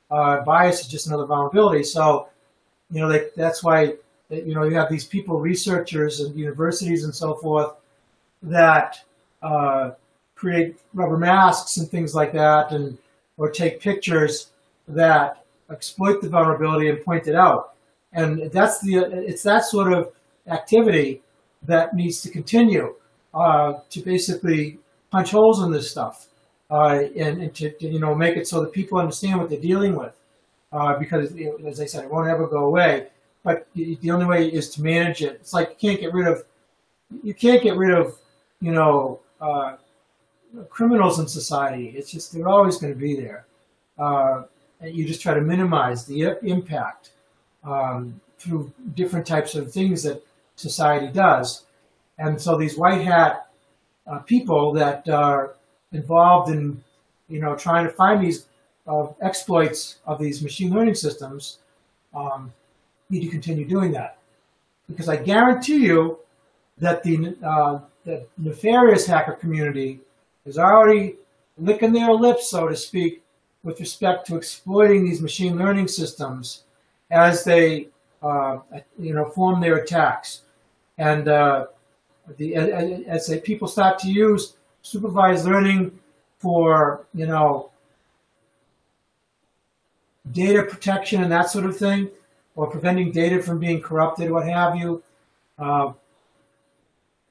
Uh, 0.09 0.41
bias 0.41 0.81
is 0.81 0.87
just 0.87 1.07
another 1.07 1.25
vulnerability. 1.25 1.83
So, 1.83 2.29
you 2.89 3.01
know, 3.01 3.09
they, 3.09 3.27
that's 3.35 3.63
why 3.63 3.95
you 4.29 4.55
know, 4.55 4.63
you 4.63 4.75
have 4.75 4.89
these 4.89 5.05
people, 5.05 5.39
researchers 5.39 6.19
and 6.19 6.35
universities 6.35 7.03
and 7.03 7.13
so 7.13 7.35
forth, 7.35 7.75
that 8.43 8.97
uh, 9.41 9.91
create 10.35 10.77
rubber 10.93 11.17
masks 11.17 11.77
and 11.77 11.89
things 11.89 12.13
like 12.13 12.33
that, 12.33 12.71
and 12.71 12.97
or 13.37 13.49
take 13.49 13.79
pictures 13.79 14.51
that 14.87 15.43
exploit 15.69 16.21
the 16.21 16.29
vulnerability 16.29 16.89
and 16.89 17.03
point 17.03 17.27
it 17.27 17.35
out. 17.35 17.73
And 18.13 18.51
that's 18.51 18.79
the 18.81 18.97
it's 18.97 19.43
that 19.43 19.65
sort 19.65 19.91
of 19.93 20.11
activity 20.47 21.21
that 21.63 21.93
needs 21.93 22.21
to 22.21 22.29
continue 22.29 22.95
uh, 23.33 23.73
to 23.89 24.01
basically 24.01 24.79
punch 25.11 25.31
holes 25.31 25.63
in 25.63 25.71
this 25.71 25.89
stuff 25.91 26.27
uh, 26.69 26.99
and, 27.17 27.41
and 27.41 27.55
to, 27.55 27.71
to, 27.71 27.87
you 27.87 27.99
know 27.99 28.15
make 28.15 28.37
it 28.37 28.47
so 28.47 28.61
that 28.61 28.71
people 28.71 28.99
understand 28.99 29.39
what 29.39 29.49
they're 29.49 29.59
dealing 29.59 29.95
with. 29.95 30.13
Uh, 30.71 30.97
because 30.99 31.33
as 31.67 31.79
I 31.79 31.85
said, 31.85 32.05
it 32.05 32.11
won't 32.11 32.27
ever 32.29 32.47
go 32.47 32.65
away 32.65 33.07
but 33.45 33.67
the 33.75 34.09
only 34.09 34.25
way 34.25 34.47
is 34.47 34.71
to 34.71 34.81
manage 34.81 35.21
it. 35.21 35.33
It's 35.39 35.53
like 35.53 35.69
you 35.69 35.89
can't 35.89 36.01
get 36.01 36.13
rid 36.13 36.27
of, 36.27 36.43
you 37.23 37.35
can't 37.35 37.61
get 37.61 37.77
rid 37.77 37.93
of, 37.93 38.17
you 38.59 38.71
know, 38.71 39.19
uh, 39.39 39.75
criminals 40.69 41.19
in 41.19 41.27
society. 41.27 41.93
It's 41.95 42.11
just 42.11 42.33
they're 42.33 42.47
always 42.47 42.77
going 42.77 42.93
to 42.93 42.99
be 42.99 43.15
there. 43.15 43.45
Uh, 43.99 44.45
and 44.81 44.95
you 44.95 45.05
just 45.05 45.21
try 45.21 45.35
to 45.35 45.41
minimize 45.41 46.07
the 46.07 46.35
impact 46.41 47.11
um, 47.63 48.19
through 48.39 48.73
different 48.95 49.27
types 49.27 49.53
of 49.53 49.71
things 49.71 50.01
that 50.03 50.25
society 50.55 51.13
does. 51.13 51.65
And 52.17 52.41
so 52.41 52.57
these 52.57 52.75
white 52.75 53.01
hat 53.01 53.47
uh, 54.07 54.19
people 54.19 54.73
that 54.73 55.07
are 55.07 55.55
involved 55.91 56.49
in, 56.51 56.83
you 57.29 57.39
know, 57.39 57.55
trying 57.55 57.85
to 57.85 57.91
find 57.91 58.25
these 58.25 58.47
uh, 58.87 59.05
exploits 59.21 59.99
of 60.07 60.19
these 60.19 60.41
machine 60.41 60.73
learning 60.73 60.95
systems. 60.95 61.59
Um, 62.11 62.51
need 63.09 63.21
to 63.21 63.29
continue 63.29 63.65
doing 63.65 63.91
that. 63.91 64.17
Because 64.87 65.09
I 65.09 65.17
guarantee 65.17 65.77
you 65.77 66.19
that 66.77 67.03
the, 67.03 67.35
uh, 67.43 67.79
the 68.03 68.25
nefarious 68.37 69.05
hacker 69.05 69.33
community 69.33 69.99
is 70.45 70.57
already 70.57 71.15
licking 71.57 71.93
their 71.93 72.13
lips, 72.13 72.49
so 72.49 72.67
to 72.67 72.75
speak, 72.75 73.23
with 73.63 73.79
respect 73.79 74.27
to 74.27 74.35
exploiting 74.35 75.03
these 75.03 75.21
machine 75.21 75.57
learning 75.57 75.87
systems 75.87 76.63
as 77.09 77.43
they, 77.43 77.87
uh, 78.21 78.59
you 78.99 79.13
know, 79.13 79.25
form 79.29 79.59
their 79.59 79.77
attacks. 79.77 80.41
And 80.97 81.27
uh, 81.27 81.65
the, 82.37 82.55
as 83.07 83.33
people 83.43 83.67
start 83.67 83.99
to 83.99 84.09
use 84.09 84.55
supervised 84.81 85.45
learning 85.45 85.97
for, 86.37 87.05
you 87.13 87.25
know, 87.25 87.71
data 90.31 90.63
protection 90.63 91.23
and 91.23 91.31
that 91.31 91.49
sort 91.49 91.65
of 91.65 91.77
thing, 91.77 92.09
or 92.55 92.67
preventing 92.67 93.11
data 93.11 93.41
from 93.41 93.59
being 93.59 93.81
corrupted, 93.81 94.31
what 94.31 94.47
have 94.47 94.75
you. 94.75 95.03
Uh, 95.59 95.93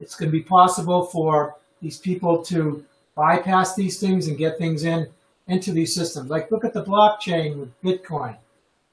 it's 0.00 0.14
going 0.14 0.30
to 0.30 0.32
be 0.32 0.42
possible 0.42 1.04
for 1.06 1.56
these 1.80 1.98
people 1.98 2.42
to 2.44 2.84
bypass 3.14 3.74
these 3.74 4.00
things 4.00 4.28
and 4.28 4.36
get 4.36 4.58
things 4.58 4.84
in 4.84 5.06
into 5.46 5.72
these 5.72 5.94
systems. 5.94 6.30
Like 6.30 6.50
look 6.50 6.64
at 6.64 6.72
the 6.72 6.82
blockchain 6.82 7.56
with 7.56 7.82
Bitcoin, 7.82 8.36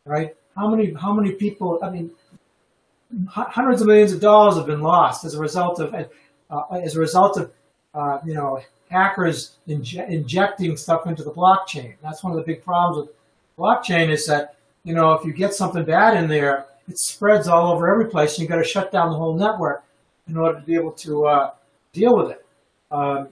right? 0.05 0.35
How 0.55 0.67
many 0.67 0.93
how 0.93 1.13
many 1.13 1.31
people? 1.33 1.79
I 1.81 1.89
mean, 1.89 2.11
hundreds 3.27 3.81
of 3.81 3.87
millions 3.87 4.11
of 4.11 4.19
dollars 4.19 4.55
have 4.57 4.65
been 4.65 4.81
lost 4.81 5.25
as 5.25 5.33
a 5.33 5.39
result 5.39 5.79
of 5.79 5.93
uh, 5.93 6.63
as 6.71 6.95
a 6.95 6.99
result 6.99 7.37
of 7.37 7.51
uh, 7.93 8.19
you 8.25 8.33
know 8.33 8.61
hackers 8.89 9.57
inje- 9.67 10.07
injecting 10.09 10.75
stuff 10.75 11.07
into 11.07 11.23
the 11.23 11.31
blockchain. 11.31 11.95
That's 12.03 12.23
one 12.23 12.33
of 12.33 12.37
the 12.37 12.43
big 12.43 12.63
problems 12.63 13.07
with 13.07 13.15
blockchain 13.57 14.09
is 14.09 14.25
that 14.27 14.55
you 14.83 14.93
know 14.93 15.13
if 15.13 15.25
you 15.25 15.33
get 15.33 15.53
something 15.53 15.85
bad 15.85 16.17
in 16.17 16.27
there, 16.27 16.65
it 16.87 16.97
spreads 16.97 17.47
all 17.47 17.73
over 17.73 17.91
every 17.91 18.09
place. 18.09 18.37
And 18.37 18.43
you 18.43 18.47
got 18.47 18.57
to 18.57 18.63
shut 18.63 18.91
down 18.91 19.09
the 19.09 19.17
whole 19.17 19.35
network 19.35 19.83
in 20.27 20.37
order 20.37 20.59
to 20.59 20.65
be 20.65 20.75
able 20.75 20.91
to 20.91 21.25
uh, 21.25 21.51
deal 21.93 22.15
with 22.15 22.31
it. 22.31 22.45
Um, 22.91 23.29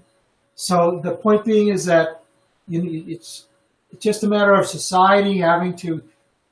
so 0.56 1.00
the 1.04 1.16
point 1.16 1.46
being 1.46 1.70
is 1.70 1.86
that 1.86 2.24
you 2.68 2.82
know, 2.82 2.90
it's 3.08 3.48
it's 3.92 4.04
just 4.04 4.24
a 4.24 4.28
matter 4.28 4.54
of 4.54 4.68
society 4.68 5.40
having 5.40 5.76
to 5.78 6.02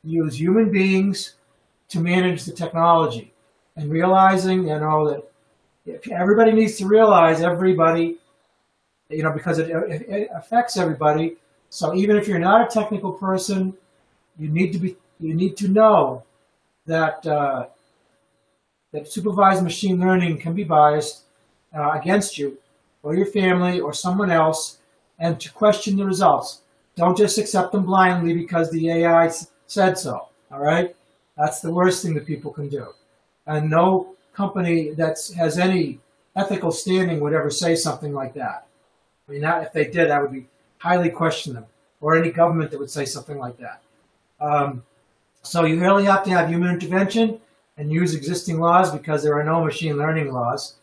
use 0.03 0.39
human 0.39 0.71
beings 0.71 1.35
to 1.89 1.99
manage 1.99 2.45
the 2.45 2.51
technology 2.51 3.33
and 3.75 3.91
realizing, 3.91 4.67
you 4.67 4.79
know, 4.79 5.07
that 5.85 6.07
everybody 6.11 6.51
needs 6.51 6.77
to 6.77 6.87
realize 6.87 7.41
everybody, 7.41 8.17
you 9.09 9.23
know, 9.23 9.31
because 9.31 9.59
it, 9.59 9.69
it, 9.69 10.29
affects 10.33 10.77
everybody. 10.77 11.37
So 11.69 11.95
even 11.95 12.17
if 12.17 12.27
you're 12.27 12.39
not 12.39 12.61
a 12.61 12.73
technical 12.73 13.13
person, 13.13 13.75
you 14.39 14.49
need 14.49 14.71
to 14.73 14.79
be, 14.79 14.95
you 15.19 15.33
need 15.33 15.57
to 15.57 15.67
know 15.67 16.23
that 16.85 17.25
uh, 17.25 17.67
that 18.93 19.07
supervised 19.07 19.63
machine 19.63 19.99
learning 19.99 20.38
can 20.38 20.53
be 20.53 20.63
biased 20.63 21.23
uh, 21.77 21.91
against 21.91 22.38
you 22.38 22.57
or 23.03 23.15
your 23.15 23.25
family 23.25 23.79
or 23.79 23.93
someone 23.93 24.31
else, 24.31 24.79
and 25.19 25.39
to 25.39 25.51
question 25.51 25.97
the 25.97 26.05
results. 26.05 26.61
Don't 26.95 27.17
just 27.17 27.38
accept 27.38 27.71
them 27.71 27.85
blindly 27.85 28.33
because 28.33 28.71
the 28.71 28.89
AI 28.89 29.31
said 29.67 29.97
so. 29.97 30.29
All 30.51 30.59
right, 30.59 30.95
that's 31.38 31.59
the 31.59 31.71
worst 31.71 32.01
thing 32.01 32.13
that 32.15 32.25
people 32.25 32.51
can 32.51 32.69
do, 32.69 32.88
and 33.45 33.69
no 33.69 34.15
company 34.33 34.91
that 34.91 35.17
has 35.35 35.57
any 35.57 35.99
ethical 36.35 36.71
standing 36.71 37.19
would 37.19 37.33
ever 37.33 37.49
say 37.49 37.75
something 37.75 38.13
like 38.13 38.33
that. 38.35 38.67
I 39.27 39.31
mean, 39.31 39.41
that, 39.41 39.63
if 39.63 39.73
they 39.73 39.85
did, 39.85 40.11
I 40.11 40.21
would 40.21 40.31
be 40.31 40.45
highly 40.77 41.09
question 41.09 41.53
them, 41.53 41.65
or 41.99 42.15
any 42.15 42.31
government 42.31 42.71
that 42.71 42.79
would 42.79 42.91
say 42.91 43.05
something 43.05 43.38
like 43.38 43.57
that. 43.57 43.81
Um, 44.39 44.83
so 45.41 45.65
you 45.65 45.79
really 45.79 46.05
have 46.05 46.23
to 46.25 46.29
have 46.31 46.49
human 46.49 46.69
intervention 46.69 47.39
and 47.77 47.91
use 47.91 48.15
existing 48.15 48.59
laws 48.59 48.91
because 48.91 49.23
there 49.23 49.35
are 49.39 49.43
no 49.43 49.63
machine 49.63 49.97
learning 49.97 50.31
laws 50.31 50.75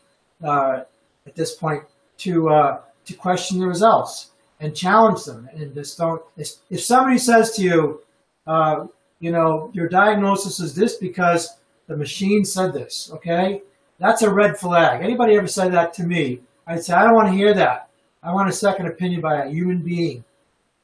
uh, 0.43 0.81
at 1.27 1.35
this 1.35 1.55
point 1.55 1.83
to 2.19 2.49
uh, 2.49 2.81
to 3.05 3.13
question 3.13 3.59
the 3.59 3.67
results 3.67 4.31
and 4.59 4.75
challenge 4.75 5.23
them 5.25 5.49
and 5.53 5.73
just 5.73 5.97
don't. 5.97 6.21
If 6.37 6.83
somebody 6.83 7.17
says 7.17 7.51
to 7.55 7.61
you, 7.61 8.01
uh, 8.47 8.87
you 9.19 9.31
know, 9.31 9.69
your 9.73 9.87
diagnosis 9.87 10.59
is 10.59 10.75
this 10.75 10.95
because 10.95 11.57
the 11.87 11.97
machine 11.97 12.45
said 12.45 12.73
this, 12.73 13.11
okay? 13.13 13.61
That's 13.99 14.23
a 14.23 14.33
red 14.33 14.57
flag. 14.57 15.01
Anybody 15.01 15.35
ever 15.35 15.47
said 15.47 15.71
that 15.73 15.93
to 15.95 16.03
me? 16.03 16.41
I'd 16.67 16.83
say, 16.83 16.93
I 16.93 17.03
don't 17.03 17.15
want 17.15 17.27
to 17.27 17.33
hear 17.33 17.53
that. 17.53 17.89
I 18.23 18.33
want 18.33 18.49
a 18.49 18.53
second 18.53 18.87
opinion 18.87 19.21
by 19.21 19.43
a 19.43 19.49
human 19.49 19.79
being 19.79 20.23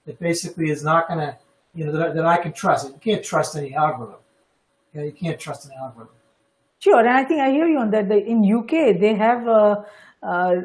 that 0.06 0.20
basically 0.20 0.70
is 0.70 0.84
not 0.84 1.08
going 1.08 1.20
to, 1.20 1.38
you 1.74 1.86
know, 1.86 1.92
that, 1.92 2.16
that 2.16 2.26
I 2.26 2.38
can 2.38 2.54
trust. 2.54 2.88
You 2.88 3.00
can't 3.00 3.24
trust 3.24 3.56
any 3.56 3.74
algorithm. 3.74 4.20
You 4.94 5.12
can't 5.12 5.40
trust 5.40 5.66
an 5.66 5.72
algorithm. 5.80 6.14
Sure, 6.80 7.00
and 7.00 7.10
I 7.10 7.24
think 7.24 7.42
I 7.42 7.52
hear 7.52 7.68
you 7.68 7.78
on 7.78 7.92
that. 7.92 8.12
In 8.12 8.44
UK, 8.44 9.00
they 9.00 9.14
have 9.16 9.48
a, 9.48 9.86
a 10.24 10.64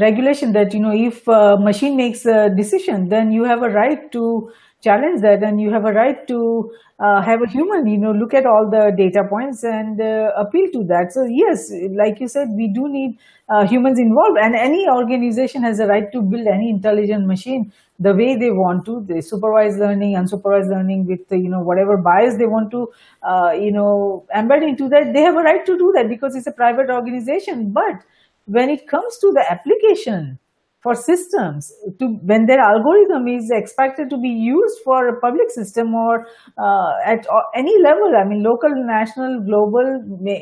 regulation 0.00 0.52
that 0.52 0.74
you 0.74 0.80
know 0.80 0.92
if 0.92 1.26
a 1.28 1.56
machine 1.58 1.96
makes 1.96 2.26
a 2.26 2.50
decision, 2.50 3.08
then 3.08 3.30
you 3.32 3.44
have 3.44 3.62
a 3.62 3.70
right 3.70 4.10
to 4.12 4.50
challenge 4.82 5.22
that 5.22 5.42
and 5.42 5.60
you 5.60 5.72
have 5.72 5.84
a 5.84 5.92
right 5.92 6.26
to 6.28 6.70
uh, 7.00 7.20
have 7.22 7.42
a 7.42 7.48
human 7.48 7.86
you 7.86 7.98
know 7.98 8.12
look 8.12 8.32
at 8.34 8.46
all 8.46 8.68
the 8.70 8.92
data 8.96 9.24
points 9.28 9.64
and 9.64 10.00
uh, 10.00 10.30
appeal 10.36 10.70
to 10.72 10.84
that. 10.84 11.12
So 11.12 11.24
yes 11.24 11.72
like 11.92 12.20
you 12.20 12.28
said 12.28 12.48
we 12.50 12.68
do 12.68 12.88
need 12.88 13.18
uh, 13.48 13.66
humans 13.66 13.98
involved 13.98 14.38
and 14.38 14.54
any 14.54 14.88
organization 14.88 15.62
has 15.62 15.80
a 15.80 15.86
right 15.86 16.10
to 16.12 16.20
build 16.22 16.46
any 16.46 16.70
intelligent 16.70 17.26
machine 17.26 17.72
the 17.98 18.12
way 18.12 18.36
they 18.36 18.50
want 18.50 18.84
to. 18.84 19.00
They 19.08 19.20
supervised 19.22 19.78
learning 19.78 20.14
unsupervised 20.16 20.68
learning 20.70 21.06
with 21.06 21.20
you 21.30 21.48
know 21.48 21.60
whatever 21.60 21.96
bias 21.96 22.36
they 22.36 22.46
want 22.46 22.70
to 22.72 22.88
uh, 23.22 23.52
you 23.58 23.72
know 23.72 24.26
embed 24.34 24.62
into 24.68 24.88
that. 24.90 25.12
They 25.12 25.20
have 25.22 25.36
a 25.36 25.42
right 25.42 25.64
to 25.66 25.78
do 25.78 25.92
that 25.96 26.08
because 26.08 26.36
it's 26.36 26.46
a 26.46 26.52
private 26.52 26.90
organization. 26.90 27.70
But 27.72 28.02
when 28.46 28.70
it 28.70 28.86
comes 28.88 29.18
to 29.18 29.30
the 29.34 29.44
application 29.50 30.38
for 30.82 30.94
systems 30.94 31.72
to 31.98 32.06
when 32.30 32.46
their 32.46 32.60
algorithm 32.60 33.26
is 33.26 33.50
expected 33.50 34.08
to 34.08 34.18
be 34.18 34.28
used 34.28 34.78
for 34.84 35.08
a 35.08 35.18
public 35.20 35.50
system 35.50 35.94
or 35.94 36.26
uh, 36.58 36.92
at 37.04 37.26
any 37.56 37.74
level 37.82 38.14
i 38.20 38.22
mean 38.28 38.44
local 38.44 38.70
national 38.90 39.40
global 39.48 39.88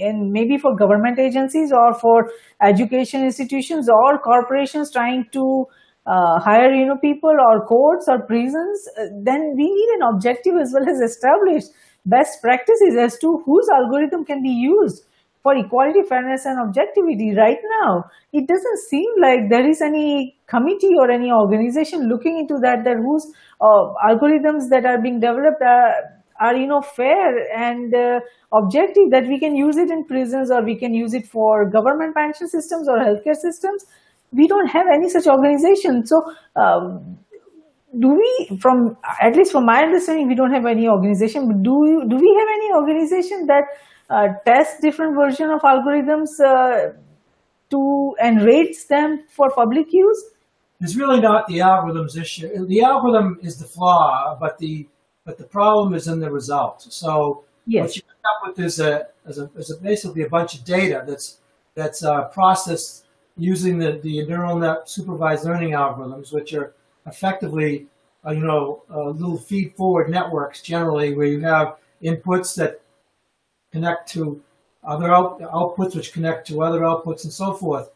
and 0.09 0.33
maybe 0.33 0.59
for 0.59 0.75
government 0.77 1.19
agencies 1.19 1.73
or 1.73 1.95
for 1.95 2.29
education 2.63 3.25
institutions 3.25 3.89
or 3.89 4.19
corporations 4.19 4.93
trying 4.93 5.25
to 5.33 5.65
uh, 6.07 6.39
hire 6.41 6.75
you 6.75 6.85
know 6.85 6.99
people 6.99 7.43
or 7.49 7.65
courts 7.65 8.07
or 8.07 8.21
prisons 8.27 8.87
uh, 9.01 9.07
then 9.23 9.55
we 9.57 9.71
need 9.79 9.91
an 9.97 10.03
objective 10.13 10.61
as 10.61 10.75
well 10.75 10.87
as 10.95 11.01
established 11.11 11.71
best 12.05 12.43
practices 12.43 12.97
as 13.01 13.19
to 13.19 13.41
whose 13.47 13.67
algorithm 13.81 14.25
can 14.25 14.43
be 14.43 14.51
used 14.51 15.07
for 15.45 15.55
equality, 15.55 16.01
fairness, 16.09 16.47
and 16.47 16.59
objectivity. 16.59 17.35
Right 17.37 17.59
now, 17.83 18.05
it 18.33 18.49
doesn't 18.49 18.79
seem 18.89 19.11
like 19.21 19.51
there 19.51 19.69
is 19.69 19.83
any 19.83 20.39
committee 20.49 20.95
or 20.99 21.11
any 21.11 21.31
organization 21.31 22.09
looking 22.09 22.39
into 22.39 22.59
that, 22.63 22.83
that 22.85 22.97
whose 22.97 23.31
uh, 23.61 23.85
algorithms 24.09 24.71
that 24.71 24.87
are 24.87 25.01
being 25.01 25.21
developed 25.21 25.61
are, 25.61 25.93
are 26.41 26.57
you 26.57 26.67
know, 26.67 26.81
fair 26.81 27.29
and 27.55 27.95
uh, 27.95 28.21
objective, 28.55 29.11
that 29.11 29.29
we 29.29 29.39
can 29.39 29.55
use 29.55 29.77
it 29.77 29.91
in 29.91 30.07
prisons 30.07 30.51
or 30.51 30.65
we 30.65 30.79
can 30.79 30.95
use 30.95 31.13
it 31.13 31.27
for 31.27 31.69
government 31.71 32.15
pension 32.15 32.49
systems 32.49 32.89
or 32.89 32.97
healthcare 32.97 33.37
systems. 33.37 33.85
We 34.33 34.49
don't 34.49 34.69
have 34.69 34.87
any 34.93 35.11
such 35.11 35.27
organization. 35.27 36.07
So, 36.07 36.23
um, 36.57 37.19
do 38.01 38.09
we 38.09 38.59
from 38.61 38.97
at 39.23 39.37
least 39.37 39.53
from 39.53 39.67
my 39.67 39.81
understanding 39.83 40.27
we 40.27 40.35
don't 40.35 40.51
have 40.51 40.67
any 40.67 40.89
organization 40.89 41.47
but 41.47 41.63
do 41.63 41.75
you, 41.87 42.03
do 42.09 42.17
we 42.17 42.37
have 42.41 42.49
any 42.57 42.73
organization 42.73 43.47
that 43.47 43.63
test 44.45 44.81
different 44.81 45.15
version 45.15 45.51
of 45.51 45.63
algorithms 45.63 46.41
uh, 46.41 46.93
to 47.71 48.17
and 48.21 48.43
rates 48.43 48.85
them 48.85 49.25
for 49.29 49.51
public 49.51 49.93
use? 49.93 50.25
It's 50.81 50.97
really 50.97 51.21
not 51.21 51.47
the 51.47 51.61
algorithm's 51.61 52.17
issue. 52.17 52.67
The 52.67 52.83
algorithm 52.83 53.39
is 53.43 53.59
the 53.59 53.65
flaw, 53.65 54.37
but 54.39 54.59
the 54.59 54.87
but 55.25 55.39
the 55.39 55.45
problem 55.45 55.95
is 55.95 56.07
in 56.09 56.21
the 56.21 56.31
result. 56.31 56.83
So 56.83 57.45
yes. 57.67 57.83
what 57.83 57.97
you 57.97 58.03
end 58.09 58.25
up 58.25 58.49
with 58.49 58.65
is 58.65 58.79
a, 58.79 59.07
is 59.27 59.39
a, 59.39 59.51
is 59.57 59.71
a 59.71 59.77
basically 59.77 60.23
a 60.23 60.29
bunch 60.29 60.55
of 60.55 60.65
data 60.65 61.03
that's 61.07 61.39
that's 61.75 62.05
uh, 62.05 62.25
processed 62.25 63.07
using 63.37 63.79
the, 63.79 63.99
the 64.03 64.25
neural 64.27 64.59
net 64.59 64.89
supervised 64.89 65.45
learning 65.45 65.71
algorithms, 65.71 66.33
which 66.33 66.55
are 66.55 66.75
effectively, 67.07 67.87
uh, 68.27 68.31
you 68.31 68.45
know, 68.45 68.83
uh, 68.91 69.09
little 69.09 69.39
feed 69.39 69.75
forward 69.75 70.09
networks 70.09 70.63
generally 70.63 71.15
where 71.15 71.27
you 71.27 71.41
have 71.41 71.77
inputs 72.03 72.55
that 72.55 72.81
connect 73.75 74.09
to 74.15 74.41
other 74.85 75.13
out, 75.13 75.41
outputs, 75.41 75.97
which 75.97 76.13
connect 76.13 76.47
to 76.47 76.63
other 76.63 76.81
outputs, 76.81 77.25
and 77.25 77.33
so 77.33 77.53
forth. 77.53 77.91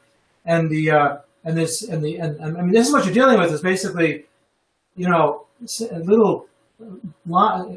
And 0.45 0.69
the 0.69 0.91
uh, 0.91 1.17
and 1.45 1.57
this 1.57 1.89
and 1.89 2.03
the 2.05 2.17
and, 2.19 2.37
and, 2.41 2.59
I 2.59 2.63
mean, 2.63 2.73
this 2.73 2.87
is 2.89 2.93
what 2.93 3.05
you're 3.05 3.15
dealing 3.15 3.39
with 3.39 3.53
is 3.53 3.63
basically, 3.63 4.27
you 4.97 5.09
know, 5.09 5.47
little. 6.13 6.47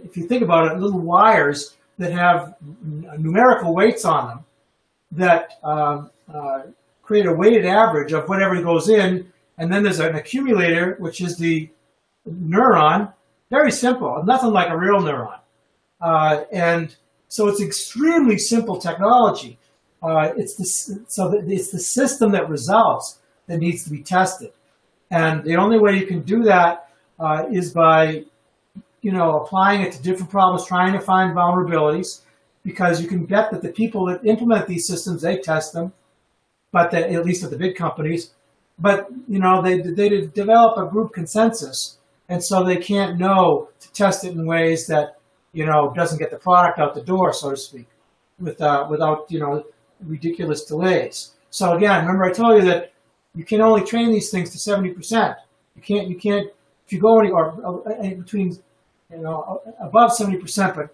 If 0.07 0.15
you 0.15 0.27
think 0.27 0.43
about 0.43 0.71
it, 0.71 0.79
little 0.79 0.99
wires 0.99 1.75
that 1.97 2.11
have 2.11 2.55
numerical 3.17 3.73
weights 3.73 4.05
on 4.05 4.27
them 4.27 4.39
that 5.11 5.59
uh, 5.63 6.05
uh, 6.31 6.61
create 7.01 7.25
a 7.25 7.33
weighted 7.33 7.65
average 7.65 8.13
of 8.13 8.29
whatever 8.29 8.61
goes 8.61 8.89
in, 8.89 9.31
and 9.57 9.73
then 9.73 9.81
there's 9.83 9.99
an 9.99 10.15
accumulator, 10.15 10.95
which 10.99 11.19
is 11.21 11.35
the 11.37 11.69
neuron. 12.27 13.11
Very 13.49 13.71
simple, 13.71 14.23
nothing 14.23 14.51
like 14.51 14.69
a 14.69 14.77
real 14.77 15.01
neuron. 15.01 15.39
Uh, 15.99 16.43
and 16.51 16.95
so 17.31 17.47
it's 17.47 17.61
extremely 17.61 18.37
simple 18.37 18.77
technology. 18.77 19.57
Uh, 20.03 20.33
it's 20.35 20.55
the, 20.55 20.65
so 21.07 21.31
it's 21.47 21.71
the 21.71 21.79
system 21.79 22.33
that 22.33 22.49
results 22.49 23.19
that 23.47 23.59
needs 23.59 23.85
to 23.85 23.89
be 23.89 24.03
tested. 24.03 24.51
And 25.09 25.41
the 25.45 25.55
only 25.55 25.79
way 25.79 25.97
you 25.97 26.05
can 26.05 26.23
do 26.23 26.43
that 26.43 26.89
uh, 27.21 27.45
is 27.49 27.71
by, 27.71 28.25
you 29.01 29.13
know, 29.13 29.39
applying 29.39 29.79
it 29.81 29.93
to 29.93 30.01
different 30.01 30.29
problems, 30.29 30.65
trying 30.65 30.91
to 30.91 30.99
find 30.99 31.33
vulnerabilities, 31.33 32.19
because 32.63 33.01
you 33.01 33.07
can 33.07 33.25
bet 33.25 33.49
that 33.51 33.61
the 33.61 33.71
people 33.71 34.05
that 34.07 34.25
implement 34.25 34.67
these 34.67 34.85
systems, 34.85 35.21
they 35.21 35.37
test 35.37 35.71
them, 35.71 35.93
but 36.73 36.93
at 36.93 37.25
least 37.25 37.45
at 37.45 37.49
the 37.49 37.57
big 37.57 37.77
companies, 37.77 38.31
but 38.77 39.07
you 39.29 39.39
know 39.39 39.61
they 39.61 39.79
they 39.79 40.09
develop 40.27 40.77
a 40.77 40.89
group 40.91 41.13
consensus, 41.13 41.97
and 42.27 42.43
so 42.43 42.63
they 42.63 42.77
can't 42.77 43.17
know 43.17 43.69
to 43.79 43.91
test 43.93 44.25
it 44.25 44.33
in 44.33 44.45
ways 44.45 44.87
that 44.87 45.20
you 45.53 45.65
know 45.65 45.93
doesn't 45.95 46.19
get 46.19 46.31
the 46.31 46.37
product 46.37 46.79
out 46.79 46.93
the 46.95 47.03
door, 47.03 47.33
so 47.33 47.51
to 47.51 47.57
speak, 47.57 47.87
with 48.39 48.61
uh, 48.61 48.87
without 48.89 49.29
you 49.29 49.39
know 49.39 49.65
ridiculous 50.01 50.65
delays. 50.65 51.31
So 51.49 51.73
again, 51.73 52.01
remember 52.01 52.25
I 52.25 52.31
told 52.31 52.61
you 52.61 52.69
that 52.69 52.93
you 53.35 53.43
can 53.43 53.61
only 53.61 53.85
train 53.85 54.11
these 54.11 54.29
things 54.29 54.49
to 54.51 54.59
seventy 54.59 54.91
percent. 54.91 55.37
You 55.75 55.81
can't 55.81 56.07
you 56.07 56.15
can't 56.15 56.47
if 56.85 56.93
you 56.93 56.99
go 56.99 57.19
any 57.19 57.29
or 57.29 57.85
uh, 57.87 58.09
between 58.09 58.57
you 59.11 59.19
know 59.19 59.61
above 59.79 60.13
seventy 60.13 60.37
percent, 60.37 60.75
but 60.75 60.93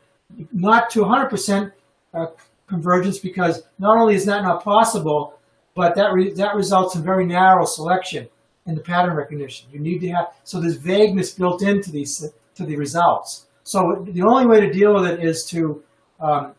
not 0.52 0.90
to 0.92 1.04
hundred 1.04 1.30
percent 1.30 1.74
uh, 2.14 2.28
convergence 2.68 3.18
because 3.18 3.64
not 3.80 3.98
only 3.98 4.16
is 4.16 4.26
that 4.26 4.44
not 4.44 4.64
possible, 4.64 5.40
but 5.76 5.96
that 5.96 6.14
re- 6.14 6.34
that 6.34 6.56
results 6.56 6.96
in 6.96 7.04
very 7.04 7.26
narrow 7.26 7.66
selection 7.66 8.28
in 8.66 8.76
the 8.76 8.82
pattern 8.82 9.16
recognition. 9.16 9.68
You 9.72 9.80
need 9.80 10.00
to 10.00 10.10
have 10.10 10.28
so 10.44 10.60
there's 10.60 10.76
vagueness 10.76 11.34
built 11.34 11.62
into 11.62 11.92
these 11.92 12.30
to 12.56 12.66
the 12.66 12.76
results. 12.76 13.47
So 13.68 14.06
the 14.08 14.22
only 14.22 14.46
way 14.46 14.62
to 14.62 14.72
deal 14.72 14.94
with 14.94 15.06
it 15.06 15.22
is 15.22 15.44
to 15.48 15.84
um, 16.22 16.54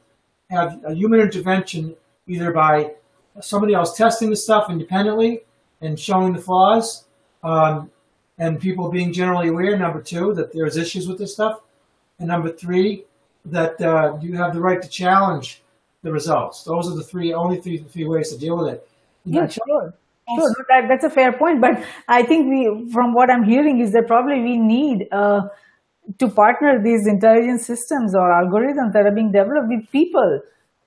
have 0.51 0.79
a 0.85 0.93
human 0.95 1.21
intervention 1.21 1.97
either 2.27 2.53
by 2.53 2.93
somebody 3.41 3.73
else 3.73 3.97
testing 3.97 4.29
the 4.29 4.37
stuff 4.37 4.69
independently 4.69 5.41
and 5.81 5.99
showing 5.99 6.35
the 6.35 6.39
flaws, 6.39 7.07
um, 7.43 7.91
and 8.39 8.61
people 8.61 8.91
being 8.91 9.11
generally 9.11 9.49
aware. 9.49 9.75
Number 9.79 10.03
two, 10.03 10.35
that 10.35 10.53
there's 10.53 10.77
issues 10.77 11.09
with 11.09 11.17
this 11.17 11.33
stuff, 11.33 11.61
and 12.19 12.29
number 12.29 12.51
three, 12.53 13.05
that 13.47 13.81
uh, 13.81 14.19
you 14.21 14.37
have 14.37 14.53
the 14.53 14.61
right 14.61 14.83
to 14.83 14.89
challenge 14.89 15.63
the 16.03 16.13
results. 16.13 16.63
Those 16.63 16.93
are 16.93 16.95
the 16.95 17.03
three 17.03 17.33
only 17.33 17.59
three 17.59 17.79
three 17.79 18.05
ways 18.05 18.31
to 18.33 18.39
deal 18.39 18.59
with 18.59 18.75
it. 18.75 18.89
Yeah, 19.25 19.47
sure. 19.47 19.95
Sure, 20.37 20.67
that, 20.69 20.89
that's 20.89 21.05
a 21.05 21.09
fair 21.09 21.33
point. 21.33 21.63
But 21.63 21.83
I 22.07 22.23
think 22.23 22.51
we, 22.51 22.93
from 22.93 23.15
what 23.15 23.31
I'm 23.31 23.45
hearing, 23.45 23.81
is 23.81 23.93
that 23.93 24.07
probably 24.07 24.43
we 24.43 24.59
need 24.59 25.09
uh, 25.11 25.49
to 26.19 26.29
partner 26.29 26.83
these 26.83 27.07
intelligence 27.07 27.67
systems 27.67 28.15
or 28.15 28.31
algorithms 28.31 28.93
that 28.93 29.07
are 29.07 29.15
being 29.15 29.31
developed 29.31 29.69
with 29.69 29.91
people 29.91 30.41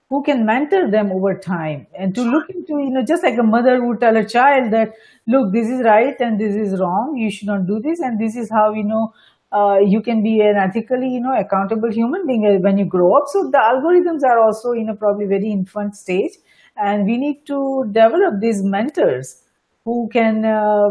who 0.09 0.21
can 0.23 0.45
mentor 0.45 0.91
them 0.91 1.11
over 1.11 1.37
time 1.37 1.87
and 1.97 2.13
to 2.15 2.21
look 2.21 2.49
into, 2.49 2.73
you 2.79 2.89
know, 2.89 3.01
just 3.01 3.23
like 3.23 3.37
a 3.37 3.43
mother 3.43 3.85
would 3.85 4.01
tell 4.01 4.17
a 4.17 4.25
child 4.27 4.71
that, 4.73 4.89
look, 5.25 5.53
this 5.53 5.69
is 5.69 5.81
right 5.85 6.19
and 6.19 6.39
this 6.39 6.53
is 6.53 6.79
wrong. 6.81 7.15
You 7.15 7.31
should 7.31 7.47
not 7.47 7.65
do 7.65 7.79
this. 7.79 8.01
And 8.01 8.19
this 8.19 8.35
is 8.35 8.49
how, 8.49 8.73
you 8.73 8.83
know, 8.83 9.13
uh, 9.53 9.77
you 9.79 10.01
can 10.01 10.21
be 10.21 10.41
an 10.41 10.57
ethically, 10.57 11.07
you 11.07 11.21
know, 11.21 11.33
accountable 11.33 11.89
human 11.89 12.27
being 12.27 12.61
when 12.61 12.77
you 12.77 12.83
grow 12.83 13.15
up. 13.15 13.23
So 13.27 13.49
the 13.51 13.57
algorithms 13.57 14.23
are 14.23 14.39
also 14.39 14.71
in 14.71 14.89
a 14.89 14.95
probably 14.95 15.27
very 15.27 15.49
infant 15.49 15.95
stage 15.95 16.31
and 16.75 17.05
we 17.05 17.17
need 17.17 17.45
to 17.47 17.85
develop 17.91 18.41
these 18.41 18.61
mentors 18.63 19.43
who 19.85 20.09
can 20.11 20.43
uh, 20.43 20.89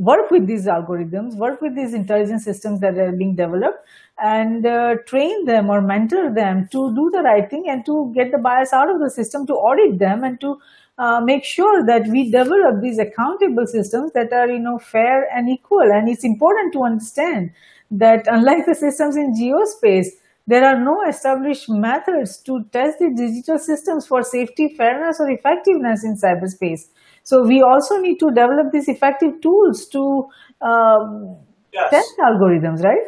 work 0.00 0.30
with 0.30 0.46
these 0.46 0.66
algorithms, 0.66 1.34
work 1.36 1.60
with 1.60 1.76
these 1.76 1.94
intelligence 1.94 2.44
systems 2.44 2.80
that 2.80 2.96
are 2.96 3.12
being 3.12 3.34
developed, 3.36 3.78
and 4.18 4.66
uh, 4.66 4.94
train 5.06 5.44
them 5.44 5.70
or 5.70 5.80
mentor 5.80 6.32
them 6.34 6.68
to 6.72 6.94
do 6.94 7.10
the 7.12 7.22
right 7.22 7.48
thing 7.50 7.64
and 7.68 7.84
to 7.86 8.12
get 8.14 8.30
the 8.32 8.38
bias 8.38 8.72
out 8.72 8.90
of 8.90 9.00
the 9.00 9.10
system, 9.10 9.46
to 9.46 9.52
audit 9.52 9.98
them, 9.98 10.24
and 10.24 10.40
to 10.40 10.56
uh, 10.98 11.20
make 11.20 11.44
sure 11.44 11.84
that 11.86 12.06
we 12.08 12.30
develop 12.30 12.80
these 12.80 12.98
accountable 12.98 13.66
systems 13.66 14.12
that 14.12 14.32
are, 14.32 14.48
you 14.48 14.58
know, 14.58 14.78
fair 14.78 15.28
and 15.34 15.48
equal. 15.48 15.90
And 15.92 16.08
it's 16.08 16.24
important 16.24 16.72
to 16.74 16.84
understand 16.84 17.50
that 17.90 18.26
unlike 18.26 18.66
the 18.66 18.74
systems 18.74 19.16
in 19.16 19.34
geospace, 19.34 20.08
there 20.46 20.64
are 20.64 20.78
no 20.82 21.02
established 21.08 21.68
methods 21.68 22.38
to 22.38 22.64
test 22.72 22.98
the 22.98 23.10
digital 23.16 23.58
systems 23.58 24.06
for 24.06 24.22
safety, 24.22 24.74
fairness, 24.76 25.20
or 25.20 25.30
effectiveness 25.30 26.04
in 26.04 26.16
cyberspace. 26.16 26.88
So 27.30 27.46
we 27.46 27.62
also 27.62 27.98
need 27.98 28.18
to 28.18 28.30
develop 28.30 28.72
these 28.72 28.88
effective 28.88 29.40
tools 29.40 29.86
to 29.90 30.28
um, 30.60 31.36
yes. 31.72 31.88
test 31.88 32.14
algorithms, 32.18 32.82
right? 32.82 33.06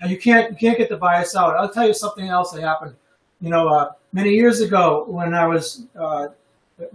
Now 0.00 0.06
you 0.06 0.16
can't 0.16 0.52
you 0.52 0.56
can't 0.56 0.78
get 0.78 0.88
the 0.88 0.96
bias 0.96 1.36
out. 1.36 1.54
I'll 1.54 1.68
tell 1.68 1.86
you 1.86 1.92
something 1.92 2.28
else 2.28 2.52
that 2.52 2.62
happened. 2.62 2.94
You 3.42 3.50
know, 3.50 3.68
uh, 3.68 3.90
many 4.10 4.30
years 4.30 4.62
ago 4.62 5.04
when 5.06 5.34
I 5.34 5.46
was 5.46 5.84
uh, 6.00 6.28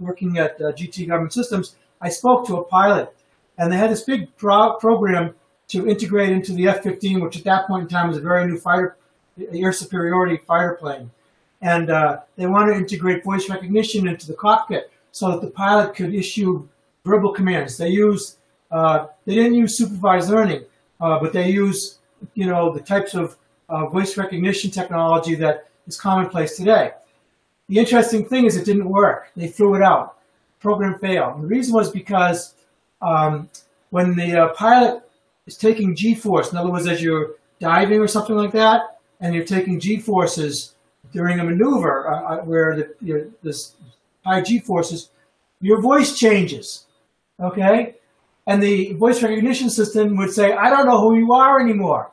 working 0.00 0.36
at 0.38 0.60
uh, 0.60 0.72
GTE 0.72 1.06
Government 1.06 1.32
Systems, 1.32 1.76
I 2.00 2.08
spoke 2.08 2.44
to 2.48 2.56
a 2.56 2.64
pilot, 2.64 3.14
and 3.56 3.70
they 3.70 3.76
had 3.76 3.90
this 3.92 4.02
big 4.02 4.36
pro- 4.36 4.74
program 4.74 5.32
to 5.68 5.88
integrate 5.88 6.30
into 6.30 6.52
the 6.54 6.66
F-15, 6.66 7.22
which 7.22 7.36
at 7.36 7.44
that 7.44 7.68
point 7.68 7.82
in 7.82 7.88
time 7.88 8.08
was 8.08 8.18
a 8.18 8.20
very 8.20 8.48
new 8.48 8.58
fighter 8.58 8.96
air 9.52 9.72
superiority 9.72 10.38
fighter 10.38 10.74
plane. 10.80 11.12
And 11.62 11.88
uh, 11.88 12.22
they 12.34 12.46
want 12.46 12.68
to 12.72 12.74
integrate 12.74 13.22
voice 13.22 13.48
recognition 13.48 14.08
into 14.08 14.26
the 14.26 14.34
cockpit 14.34 14.90
so 15.14 15.30
that 15.30 15.40
the 15.40 15.50
pilot 15.50 15.94
could 15.94 16.12
issue 16.12 16.68
verbal 17.04 17.32
commands. 17.32 17.76
They 17.76 17.90
use 17.90 18.38
uh, 18.72 19.06
they 19.24 19.36
didn't 19.36 19.54
use 19.54 19.78
supervised 19.78 20.28
learning, 20.28 20.64
uh, 21.00 21.20
but 21.20 21.32
they 21.32 21.48
use 21.48 21.98
you 22.34 22.46
know 22.46 22.72
the 22.72 22.80
types 22.80 23.14
of 23.14 23.36
uh, 23.68 23.86
voice 23.86 24.16
recognition 24.16 24.72
technology 24.72 25.36
that 25.36 25.68
is 25.86 25.96
commonplace 25.96 26.56
today. 26.56 26.90
The 27.68 27.78
interesting 27.78 28.26
thing 28.26 28.44
is 28.44 28.56
it 28.56 28.64
didn't 28.64 28.88
work. 28.88 29.30
They 29.36 29.46
threw 29.46 29.76
it 29.76 29.82
out. 29.82 30.18
Program 30.58 30.98
failed. 30.98 31.36
And 31.36 31.44
the 31.44 31.48
reason 31.48 31.72
was 31.74 31.92
because 31.92 32.54
um, 33.00 33.48
when 33.90 34.16
the 34.16 34.30
uh, 34.36 34.48
pilot 34.54 35.02
is 35.46 35.56
taking 35.56 35.94
G-force, 35.94 36.50
in 36.50 36.58
other 36.58 36.70
words, 36.70 36.88
as 36.88 37.00
you're 37.00 37.36
diving 37.60 38.00
or 38.00 38.08
something 38.08 38.36
like 38.36 38.52
that, 38.52 38.98
and 39.20 39.32
you're 39.34 39.44
taking 39.44 39.78
g 39.78 40.00
forces 40.00 40.74
during 41.12 41.38
a 41.38 41.44
maneuver 41.44 42.08
uh, 42.08 42.22
uh 42.22 42.38
where 42.40 42.76
the, 42.76 42.94
you 43.00 43.32
this 43.42 43.74
high 44.24 44.40
g 44.40 44.58
forces, 44.58 45.10
your 45.60 45.80
voice 45.80 46.18
changes. 46.18 46.86
Okay? 47.40 47.96
And 48.46 48.62
the 48.62 48.92
voice 48.94 49.22
recognition 49.22 49.70
system 49.70 50.16
would 50.16 50.32
say, 50.32 50.52
I 50.52 50.68
don't 50.70 50.86
know 50.86 51.00
who 51.00 51.16
you 51.16 51.32
are 51.32 51.60
anymore 51.60 52.12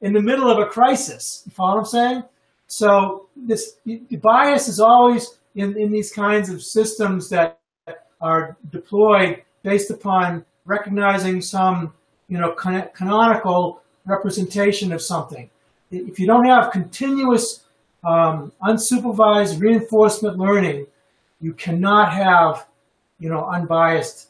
in 0.00 0.12
the 0.12 0.20
middle 0.20 0.50
of 0.50 0.58
a 0.58 0.66
crisis. 0.66 1.42
You 1.46 1.52
follow 1.52 1.76
what 1.76 1.80
I'm 1.80 1.86
saying? 1.86 2.22
So 2.66 3.26
this 3.36 3.76
the 3.84 4.16
bias 4.16 4.68
is 4.68 4.80
always 4.80 5.38
in, 5.54 5.76
in 5.76 5.90
these 5.90 6.12
kinds 6.12 6.48
of 6.48 6.62
systems 6.62 7.28
that 7.30 7.60
are 8.20 8.56
deployed 8.70 9.42
based 9.62 9.90
upon 9.90 10.44
recognizing 10.64 11.40
some, 11.40 11.92
you 12.28 12.38
know, 12.38 12.52
can- 12.52 12.88
canonical 12.94 13.82
representation 14.06 14.92
of 14.92 15.02
something 15.02 15.50
if 15.92 16.18
you 16.18 16.26
don't 16.26 16.46
have 16.46 16.72
continuous 16.72 17.64
um, 18.04 18.52
unsupervised 18.62 19.60
reinforcement 19.60 20.38
learning, 20.38 20.86
you 21.42 21.52
cannot 21.52 22.12
have, 22.12 22.66
you 23.18 23.28
know, 23.28 23.44
unbiased, 23.44 24.28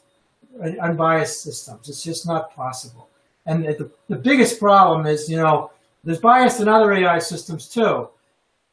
uh, 0.61 0.71
unbiased 0.81 1.43
systems. 1.43 1.87
It's 1.87 2.03
just 2.03 2.27
not 2.27 2.53
possible. 2.53 3.07
And 3.45 3.63
the, 3.63 3.89
the 4.09 4.15
biggest 4.15 4.59
problem 4.59 5.05
is, 5.05 5.29
you 5.29 5.37
know, 5.37 5.71
there's 6.03 6.19
bias 6.19 6.59
in 6.59 6.67
other 6.67 6.91
AI 6.91 7.19
systems 7.19 7.69
too, 7.69 8.09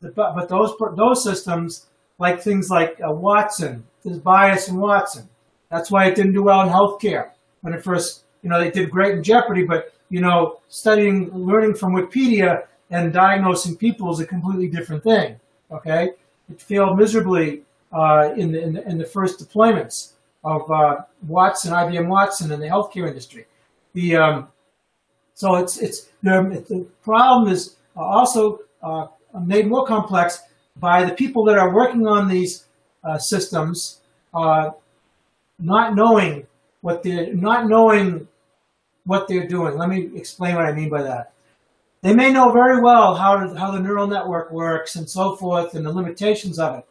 but, 0.00 0.14
but 0.14 0.48
those 0.48 0.72
those 0.96 1.22
systems, 1.22 1.86
like 2.18 2.40
things 2.40 2.70
like 2.70 2.98
uh, 3.06 3.12
Watson, 3.12 3.84
there's 4.02 4.18
bias 4.18 4.68
in 4.68 4.76
Watson. 4.76 5.28
That's 5.70 5.90
why 5.90 6.06
it 6.06 6.16
didn't 6.16 6.32
do 6.32 6.42
well 6.42 6.62
in 6.62 6.68
healthcare 6.68 7.30
when 7.60 7.74
it 7.74 7.84
first, 7.84 8.24
you 8.42 8.50
know, 8.50 8.58
they 8.58 8.70
did 8.70 8.90
great 8.90 9.14
in 9.14 9.22
Jeopardy, 9.22 9.64
but 9.64 9.92
you 10.08 10.20
know, 10.20 10.60
studying, 10.68 11.30
learning 11.32 11.74
from 11.74 11.94
Wikipedia 11.94 12.64
and 12.90 13.12
diagnosing 13.12 13.76
people 13.76 14.10
is 14.10 14.18
a 14.18 14.26
completely 14.26 14.68
different 14.68 15.04
thing. 15.04 15.38
Okay, 15.70 16.10
it 16.50 16.60
failed 16.60 16.98
miserably 16.98 17.62
uh, 17.92 18.32
in, 18.36 18.52
the, 18.52 18.62
in, 18.62 18.72
the, 18.74 18.88
in 18.88 18.98
the 18.98 19.04
first 19.04 19.40
deployments 19.40 20.12
of 20.44 20.70
uh, 20.70 20.96
Watson, 21.26 21.72
IBM 21.72 22.08
Watson, 22.08 22.50
in 22.52 22.60
the 22.60 22.66
healthcare 22.66 23.08
industry. 23.08 23.46
The 23.92 24.16
um, 24.16 24.48
so 25.34 25.56
it's 25.56 25.78
it's 25.78 26.08
the, 26.22 26.64
the 26.68 26.86
problem 27.02 27.52
is 27.52 27.76
also 27.96 28.60
uh, 28.82 29.06
made 29.44 29.66
more 29.66 29.86
complex 29.86 30.40
by 30.76 31.04
the 31.04 31.14
people 31.14 31.44
that 31.44 31.58
are 31.58 31.74
working 31.74 32.06
on 32.06 32.28
these 32.28 32.66
uh, 33.04 33.18
systems 33.18 34.00
uh, 34.32 34.70
not 35.58 35.94
knowing 35.94 36.46
what 36.80 37.02
they're 37.02 37.34
not 37.34 37.68
knowing 37.68 38.28
what 39.04 39.28
they're 39.28 39.48
doing. 39.48 39.76
Let 39.76 39.88
me 39.88 40.10
explain 40.14 40.54
what 40.54 40.66
I 40.66 40.72
mean 40.72 40.88
by 40.88 41.02
that. 41.02 41.32
They 42.02 42.14
may 42.14 42.32
know 42.32 42.50
very 42.52 42.80
well 42.80 43.14
how, 43.14 43.54
how 43.54 43.70
the 43.70 43.80
neural 43.80 44.06
network 44.06 44.50
works 44.52 44.96
and 44.96 45.08
so 45.08 45.36
forth 45.36 45.74
and 45.74 45.84
the 45.84 45.92
limitations 45.92 46.58
of 46.58 46.78
it, 46.78 46.86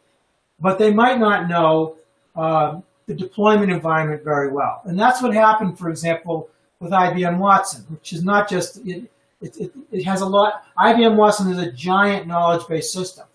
but 0.60 0.78
they 0.78 0.92
might 0.92 1.18
not 1.18 1.48
know 1.48 1.96
uh, 2.36 2.80
the 3.06 3.14
deployment 3.14 3.72
environment 3.72 4.22
very 4.22 4.50
well. 4.50 4.82
And 4.84 4.98
that's 4.98 5.22
what 5.22 5.34
happened, 5.34 5.78
for 5.78 5.88
example, 5.88 6.48
with 6.78 6.92
IBM 6.92 7.38
Watson, 7.38 7.84
which 7.88 8.12
is 8.12 8.24
not 8.24 8.48
just, 8.48 8.78
it, 8.86 9.10
it, 9.40 9.56
it, 9.56 9.72
it 9.90 10.04
has 10.04 10.20
a 10.20 10.26
lot, 10.26 10.64
IBM 10.78 11.16
Watson 11.16 11.50
is 11.50 11.58
a 11.58 11.72
giant 11.72 12.26
knowledge-based 12.26 12.92
system. 12.92 13.26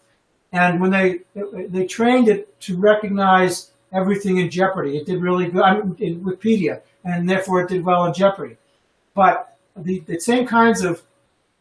And 0.52 0.80
when 0.80 0.92
they, 0.92 1.20
they 1.68 1.86
trained 1.86 2.30
it 2.30 2.60
to 2.62 2.78
recognize 2.78 3.72
everything 3.92 4.38
in 4.38 4.50
Jeopardy, 4.50 4.98
it 4.98 5.06
did 5.06 5.22
really 5.22 5.50
good, 5.50 5.62
I 5.62 5.82
mean, 5.82 5.96
in 6.00 6.22
Wikipedia, 6.22 6.82
and 7.04 7.30
therefore 7.30 7.62
it 7.62 7.70
did 7.70 7.84
well 7.84 8.06
in 8.06 8.14
Jeopardy. 8.14 8.58
But 9.14 9.58
the, 9.76 10.00
the 10.02 10.20
same 10.20 10.48
kinds 10.48 10.84
of 10.84 11.04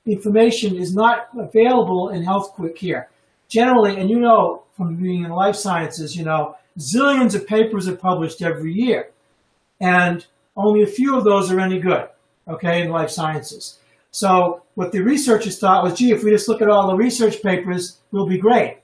information 0.07 0.77
is 0.77 0.95
not 0.95 1.29
available 1.37 2.11
in 2.11 2.23
health 2.23 2.53
quick 2.53 2.77
care. 2.77 3.09
Generally, 3.55 4.01
and 4.01 4.11
you 4.11 4.19
know 4.19 4.65
from 4.77 4.97
being 4.97 5.23
in 5.25 5.31
life 5.31 5.55
sciences, 5.55 6.17
you 6.17 6.25
know, 6.25 6.57
zillions 6.77 7.37
of 7.37 7.47
papers 7.47 7.87
are 7.87 7.95
published 7.95 8.43
every 8.43 8.73
year. 8.73 9.11
and 9.81 10.27
only 10.57 10.83
a 10.83 10.97
few 10.99 11.17
of 11.17 11.25
those 11.25 11.51
are 11.51 11.61
any 11.61 11.79
good, 11.81 12.09
okay, 12.49 12.83
in 12.83 12.91
life 12.91 13.11
sciences. 13.11 13.79
So 14.13 14.63
what 14.75 14.93
the 14.93 15.03
researchers 15.03 15.59
thought 15.59 15.83
was, 15.85 15.95
gee, 15.95 16.13
if 16.13 16.23
we 16.23 16.31
just 16.31 16.49
look 16.49 16.63
at 16.63 16.69
all 16.69 16.87
the 16.89 16.97
research 16.97 17.43
papers, 17.43 17.99
we'll 18.13 18.29
be 18.29 18.39
great. 18.39 18.79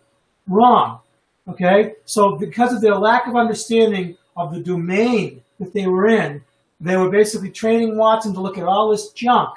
Wrong. 0.49 0.99
Okay? 1.49 1.95
So 2.05 2.37
because 2.37 2.73
of 2.73 2.81
their 2.81 2.97
lack 2.97 3.29
of 3.29 3.37
understanding 3.37 4.17
of 4.37 4.53
the 4.53 4.61
domain 4.61 5.43
that 5.61 5.73
they 5.73 5.87
were 5.87 6.09
in, 6.09 6.43
they 6.81 6.97
were 6.97 7.11
basically 7.11 7.51
training 7.51 7.97
Watson 7.97 8.35
to 8.35 8.41
look 8.41 8.59
at 8.59 8.65
all 8.65 8.91
this 8.91 9.11
junk 9.11 9.51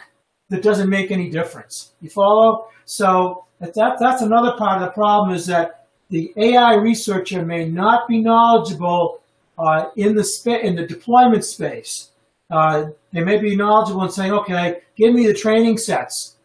that 0.50 0.62
doesn't 0.62 0.90
make 0.90 1.10
any 1.10 1.30
difference. 1.30 1.94
You 2.00 2.12
follow? 2.12 2.68
So 2.86 3.46
that, 3.72 3.98
that's 4.00 4.22
another 4.22 4.54
part 4.58 4.82
of 4.82 4.88
the 4.88 4.92
problem 4.92 5.34
is 5.36 5.46
that 5.48 5.88
the 6.10 6.34
AI 6.38 6.76
researcher 6.76 7.46
may 7.46 7.66
not 7.68 8.08
be 8.08 8.22
knowledgeable 8.22 9.22
uh, 9.58 9.90
in 9.96 10.16
the 10.16 10.60
in 10.64 10.76
the 10.76 10.86
deployment 10.86 11.46
space. 11.46 12.10
Uh, 12.50 12.88
they 13.12 13.24
may 13.24 13.38
be 13.38 13.56
knowledgeable 13.56 14.04
in 14.04 14.10
saying, 14.10 14.32
"Okay, 14.32 14.82
give 14.96 15.14
me 15.14 15.26
the 15.26 15.34
training 15.34 15.78
sets," 15.78 16.36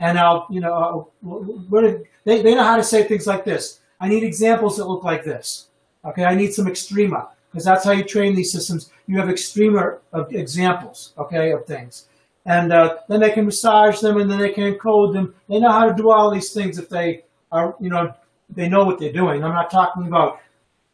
and 0.00 0.18
I'll, 0.18 0.46
you 0.50 0.60
know, 0.60 1.10
what 1.20 1.84
if, 1.84 2.02
they 2.24 2.42
they 2.42 2.54
know 2.54 2.64
how 2.64 2.76
to 2.76 2.84
say 2.84 3.04
things 3.04 3.26
like 3.26 3.44
this. 3.44 3.80
I 4.00 4.08
need 4.08 4.22
examples 4.22 4.76
that 4.76 4.86
look 4.86 5.04
like 5.04 5.24
this. 5.24 5.68
Okay, 6.04 6.24
I 6.24 6.34
need 6.34 6.54
some 6.54 6.66
extrema 6.66 7.28
because 7.50 7.64
that's 7.64 7.84
how 7.84 7.92
you 7.92 8.04
train 8.04 8.34
these 8.34 8.52
systems. 8.52 8.90
You 9.06 9.18
have 9.18 9.28
extrema 9.28 9.98
of 10.12 10.32
examples, 10.34 11.12
okay, 11.18 11.52
of 11.52 11.66
things, 11.66 12.06
and 12.48 12.72
uh, 12.72 12.96
then 13.08 13.20
they 13.20 13.30
can 13.30 13.44
massage 13.44 14.00
them 14.00 14.16
and 14.16 14.30
then 14.30 14.38
they 14.38 14.50
can 14.50 14.72
encode 14.72 15.12
them. 15.12 15.34
They 15.50 15.60
know 15.60 15.70
how 15.70 15.86
to 15.86 15.94
do 15.94 16.10
all 16.10 16.30
these 16.30 16.50
things 16.50 16.78
if 16.78 16.88
they 16.88 17.24
are, 17.52 17.76
you 17.78 17.90
know, 17.90 18.14
they 18.48 18.70
know 18.70 18.84
what 18.84 18.98
they're 18.98 19.12
doing. 19.12 19.44
I'm 19.44 19.52
not 19.52 19.70
talking 19.70 20.06
about 20.06 20.40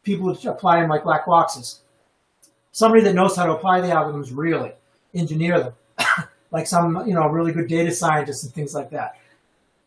people 0.03 0.33
who 0.33 0.49
apply 0.49 0.85
like 0.85 1.05
black 1.05 1.25
boxes. 1.25 1.79
Somebody 2.73 3.03
that 3.03 3.15
knows 3.15 3.37
how 3.37 3.45
to 3.45 3.53
apply 3.53 3.79
the 3.79 3.87
algorithms 3.87 4.31
really, 4.33 4.73
engineer 5.13 5.57
them, 5.61 5.73
like 6.51 6.67
some 6.67 7.07
you 7.07 7.13
know 7.13 7.27
really 7.27 7.53
good 7.53 7.69
data 7.69 7.89
scientists 7.89 8.43
and 8.43 8.53
things 8.53 8.73
like 8.73 8.89
that. 8.89 9.15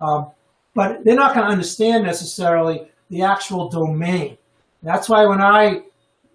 Um, 0.00 0.30
but 0.74 1.04
they're 1.04 1.14
not 1.14 1.34
going 1.34 1.44
to 1.44 1.52
understand 1.52 2.02
necessarily 2.04 2.88
the 3.10 3.20
actual 3.20 3.68
domain. 3.68 4.38
That's 4.82 5.10
why 5.10 5.26
when 5.26 5.42
I, 5.42 5.82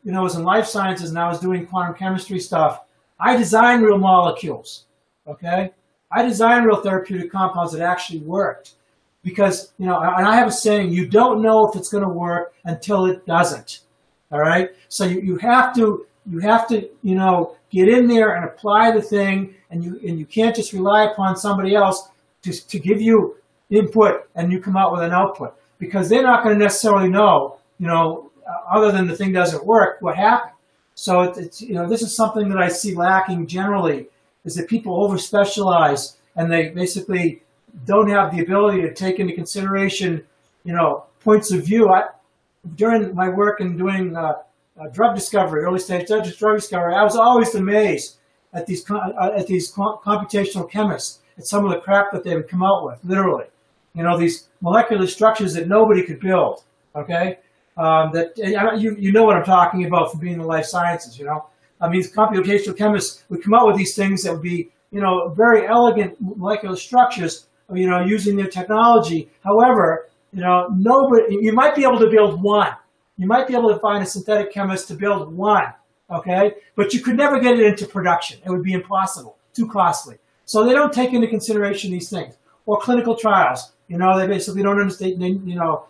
you 0.04 0.12
know, 0.12 0.22
was 0.22 0.36
in 0.36 0.44
life 0.44 0.68
sciences 0.68 1.10
and 1.10 1.18
I 1.18 1.28
was 1.28 1.40
doing 1.40 1.66
quantum 1.66 1.96
chemistry 1.96 2.40
stuff, 2.40 2.82
I 3.20 3.36
designed 3.36 3.82
real 3.84 3.98
molecules. 3.98 4.86
Okay, 5.28 5.72
I 6.12 6.24
designed 6.24 6.66
real 6.66 6.82
therapeutic 6.82 7.32
compounds 7.32 7.74
that 7.74 7.82
actually 7.82 8.20
worked 8.20 8.74
because 9.24 9.72
you 9.78 9.86
know 9.86 10.02
and 10.02 10.28
i 10.28 10.36
have 10.36 10.50
a 10.50 10.52
saying 10.52 10.92
you 10.92 11.08
don't 11.08 11.42
know 11.42 11.66
if 11.66 11.78
it's 11.78 11.88
going 11.88 12.04
to 12.04 12.10
work 12.10 12.54
until 12.66 13.06
it 13.06 13.26
doesn't 13.26 13.80
all 14.34 14.40
right? 14.40 14.72
So 14.90 15.06
you, 15.06 15.22
you 15.22 15.38
have 15.38 15.74
to 15.76 16.06
you 16.30 16.40
have 16.40 16.68
to 16.70 16.90
you 17.04 17.16
know 17.16 17.56
get 17.70 17.88
in 17.88 18.08
there 18.08 18.36
and 18.36 18.46
apply 18.46 18.92
the 18.92 19.02
thing 19.02 19.54
and 19.70 19.84
you 19.84 20.00
and 20.06 20.18
you 20.20 20.26
can't 20.26 20.56
just 20.56 20.74
rely 20.74 21.04
upon 21.04 21.38
somebody 21.38 21.76
else 21.76 22.10
to, 22.42 22.68
to 22.68 22.80
give 22.80 23.02
you 23.02 23.38
input 23.70 24.28
and 24.36 24.52
you 24.52 24.60
come 24.60 24.76
out 24.76 24.92
with 24.92 25.02
an 25.02 25.12
output 25.12 25.56
because 25.78 26.10
they're 26.10 26.24
not 26.24 26.44
going 26.44 26.58
to 26.58 26.64
necessarily 26.64 27.10
know 27.10 27.58
you 27.78 27.88
know 27.88 28.32
other 28.70 28.92
than 28.92 29.08
the 29.08 29.16
thing 29.16 29.32
doesn't 29.32 29.66
work 29.66 30.02
what 30.02 30.16
happened. 30.16 30.54
So 30.96 31.22
it's, 31.22 31.38
it's 31.38 31.62
you 31.62 31.76
know 31.76 31.88
this 31.88 32.02
is 32.02 32.16
something 32.16 32.50
that 32.50 32.58
i 32.58 32.68
see 32.68 32.96
lacking 32.96 33.46
generally 33.46 34.08
is 34.46 34.56
that 34.56 34.68
people 34.68 35.04
over 35.04 35.18
specialize 35.18 36.18
and 36.36 36.52
they 36.52 36.70
basically 36.70 37.42
don't 37.86 38.10
have 38.10 38.36
the 38.36 38.42
ability 38.42 38.82
to 38.82 38.94
take 38.94 39.20
into 39.20 39.34
consideration, 39.34 40.24
you 40.64 40.74
know, 40.74 41.06
points 41.20 41.52
of 41.52 41.66
view. 41.66 41.90
I, 41.90 42.10
during 42.76 43.14
my 43.16 43.30
work 43.30 43.62
in 43.62 43.78
doing 43.78 44.16
uh, 44.16 44.34
uh, 44.80 44.88
drug 44.90 45.16
discovery, 45.16 45.64
early 45.64 45.80
stage 45.80 46.08
drug 46.08 46.24
discovery, 46.24 46.96
I 46.96 47.04
was 47.04 47.16
always 47.16 47.56
amazed 47.56 48.18
at 48.54 48.66
these 48.66 48.90
uh, 48.90 49.32
at 49.36 49.48
these 49.48 49.74
computational 49.74 50.70
chemists 50.70 51.20
at 51.38 51.46
some 51.46 51.66
of 51.66 51.72
the 51.72 51.80
crap 51.80 52.12
that 52.12 52.24
they 52.24 52.36
would 52.36 52.48
come 52.48 52.64
out 52.64 52.86
with. 52.86 53.00
Literally, 53.04 53.46
you 53.96 54.04
know, 54.04 54.18
these 54.18 54.50
molecular 54.62 55.08
structures 55.08 55.54
that 55.56 55.68
nobody 55.68 56.04
could 56.04 56.20
build. 56.20 56.64
Okay, 56.96 57.40
um, 57.78 58.12
that 58.14 58.38
you 58.80 58.96
you 58.98 59.12
know 59.12 59.24
what 59.24 59.36
I'm 59.36 59.44
talking 59.44 59.86
about 59.86 60.12
from 60.12 60.20
being 60.20 60.34
in 60.34 60.40
the 60.40 60.46
life 60.46 60.66
sciences. 60.66 61.18
You 61.18 61.26
know, 61.26 61.46
I 61.84 61.90
mean, 61.90 62.02
computational 62.04 62.78
chemists 62.78 63.24
would 63.30 63.44
come 63.44 63.54
out 63.54 63.68
with 63.68 63.78
these 63.78 63.96
things 63.96 64.24
that 64.24 64.34
would 64.34 64.42
be 64.42 64.70
you 64.92 65.02
know 65.02 65.34
very 65.36 65.68
elegant 65.68 66.16
molecular 66.20 66.76
structures 66.76 67.48
you 67.72 67.90
know, 67.90 68.02
using 68.02 68.36
their 68.36 68.48
technology. 68.48 69.30
However, 69.44 70.10
you 70.32 70.42
know, 70.42 70.68
nobody, 70.76 71.38
you 71.42 71.54
might 71.54 71.76
be 71.76 71.84
able 71.84 72.00
to 72.00 72.10
build 72.10 72.42
one. 72.42 72.76
You 73.18 73.28
might 73.28 73.48
be 73.48 73.56
able 73.56 73.70
to 73.74 73.80
find 73.80 74.04
a 74.04 74.06
synthetic 74.06 74.52
chemist 74.52 74.88
to 74.88 74.96
build 74.96 75.34
one, 75.34 75.74
okay? 76.10 76.54
But 76.76 76.94
you 76.94 77.02
could 77.02 77.16
never 77.16 77.40
get 77.40 77.60
it 77.60 77.66
into 77.66 77.86
production. 77.86 78.40
It 78.44 78.50
would 78.50 78.64
be 78.64 78.74
impossible, 78.74 79.38
too 79.54 79.70
costly. 79.70 80.18
So 80.46 80.66
they 80.66 80.74
don't 80.74 80.92
take 80.92 81.14
into 81.14 81.28
consideration 81.28 81.92
these 81.92 82.10
things. 82.10 82.36
Or 82.66 82.80
clinical 82.80 83.16
trials. 83.16 83.74
You 83.88 83.98
know, 83.98 84.18
they 84.18 84.26
basically 84.26 84.64
don't 84.64 84.80
understand, 84.80 85.22
they, 85.22 85.28
you 85.28 85.56
know, 85.56 85.86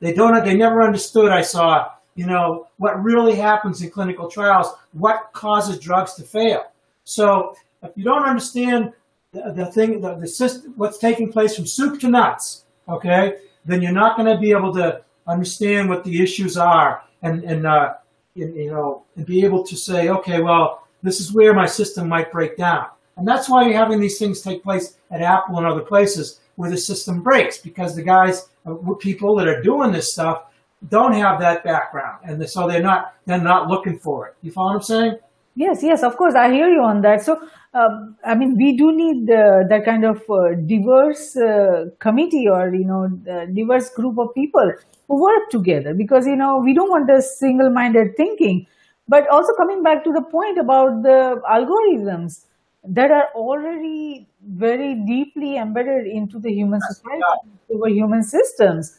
they 0.00 0.12
don't, 0.12 0.42
they 0.44 0.54
never 0.56 0.82
understood, 0.82 1.30
I 1.30 1.42
saw, 1.42 1.90
you 2.14 2.26
know, 2.26 2.68
what 2.76 3.02
really 3.02 3.34
happens 3.34 3.82
in 3.82 3.90
clinical 3.90 4.28
trials, 4.28 4.68
what 4.92 5.30
causes 5.32 5.78
drugs 5.78 6.14
to 6.14 6.22
fail. 6.22 6.64
So 7.04 7.54
if 7.82 7.90
you 7.96 8.04
don't 8.04 8.24
understand 8.24 8.92
the, 9.32 9.52
the 9.52 9.66
thing, 9.66 10.00
the, 10.00 10.14
the 10.14 10.28
system, 10.28 10.74
what's 10.76 10.98
taking 10.98 11.32
place 11.32 11.56
from 11.56 11.66
soup 11.66 12.00
to 12.00 12.08
nuts, 12.08 12.64
okay, 12.88 13.38
then 13.64 13.82
you're 13.82 13.92
not 13.92 14.16
going 14.16 14.32
to 14.32 14.40
be 14.40 14.52
able 14.52 14.72
to 14.74 15.02
understand 15.26 15.88
what 15.88 16.04
the 16.04 16.22
issues 16.22 16.56
are 16.56 17.02
and, 17.22 17.42
and 17.44 17.66
uh, 17.66 17.94
you 18.34 18.70
know, 18.70 19.04
and 19.16 19.26
be 19.26 19.44
able 19.44 19.64
to 19.64 19.76
say, 19.76 20.08
okay, 20.08 20.40
well, 20.40 20.86
this 21.02 21.20
is 21.20 21.32
where 21.32 21.54
my 21.54 21.66
system 21.66 22.08
might 22.08 22.32
break 22.32 22.56
down. 22.56 22.86
And 23.16 23.26
that's 23.26 23.48
why 23.48 23.64
you're 23.64 23.78
having 23.78 24.00
these 24.00 24.18
things 24.18 24.40
take 24.40 24.62
place 24.62 24.96
at 25.10 25.20
Apple 25.20 25.58
and 25.58 25.66
other 25.66 25.82
places 25.82 26.40
where 26.56 26.70
the 26.70 26.76
system 26.76 27.22
breaks 27.22 27.58
because 27.58 27.94
the 27.94 28.02
guys, 28.02 28.48
uh, 28.66 28.74
people 28.98 29.36
that 29.36 29.48
are 29.48 29.62
doing 29.62 29.92
this 29.92 30.12
stuff, 30.12 30.44
don't 30.88 31.12
have 31.12 31.40
that 31.40 31.64
background, 31.64 32.18
and 32.24 32.48
so 32.48 32.68
they're 32.68 32.82
not 32.82 33.14
they're 33.26 33.38
not 33.40 33.68
looking 33.68 33.98
for 33.98 34.28
it. 34.28 34.36
You 34.42 34.52
follow 34.52 34.72
what 34.72 34.76
I'm 34.76 34.82
saying? 34.82 35.18
Yes, 35.56 35.82
yes, 35.82 36.02
of 36.02 36.16
course, 36.16 36.34
I 36.34 36.52
hear 36.52 36.68
you 36.68 36.82
on 36.82 37.02
that. 37.02 37.22
So, 37.22 37.40
um, 37.74 38.16
I 38.24 38.34
mean, 38.34 38.56
we 38.56 38.76
do 38.76 38.90
need 38.90 39.30
uh, 39.30 39.62
that 39.68 39.84
kind 39.84 40.04
of 40.04 40.28
uh, 40.28 40.54
diverse 40.66 41.36
uh, 41.36 41.90
committee 42.00 42.48
or, 42.48 42.74
you 42.74 42.84
know, 42.84 43.06
diverse 43.54 43.88
group 43.90 44.18
of 44.18 44.34
people 44.34 44.72
who 45.06 45.22
work 45.22 45.50
together 45.50 45.94
because, 45.94 46.26
you 46.26 46.34
know, 46.34 46.58
we 46.58 46.74
don't 46.74 46.90
want 46.90 47.08
a 47.08 47.22
single 47.22 47.70
minded 47.70 48.16
thinking. 48.16 48.66
But 49.06 49.28
also 49.28 49.52
coming 49.54 49.82
back 49.84 50.02
to 50.04 50.12
the 50.12 50.22
point 50.22 50.58
about 50.58 51.04
the 51.04 51.40
algorithms 51.48 52.46
that 52.88 53.12
are 53.12 53.28
already 53.36 54.26
very 54.44 54.94
deeply 55.06 55.56
embedded 55.56 56.06
into 56.06 56.40
the 56.40 56.52
human 56.52 56.80
society, 56.80 57.22
over 57.70 57.88
human 57.88 58.24
systems, 58.24 58.98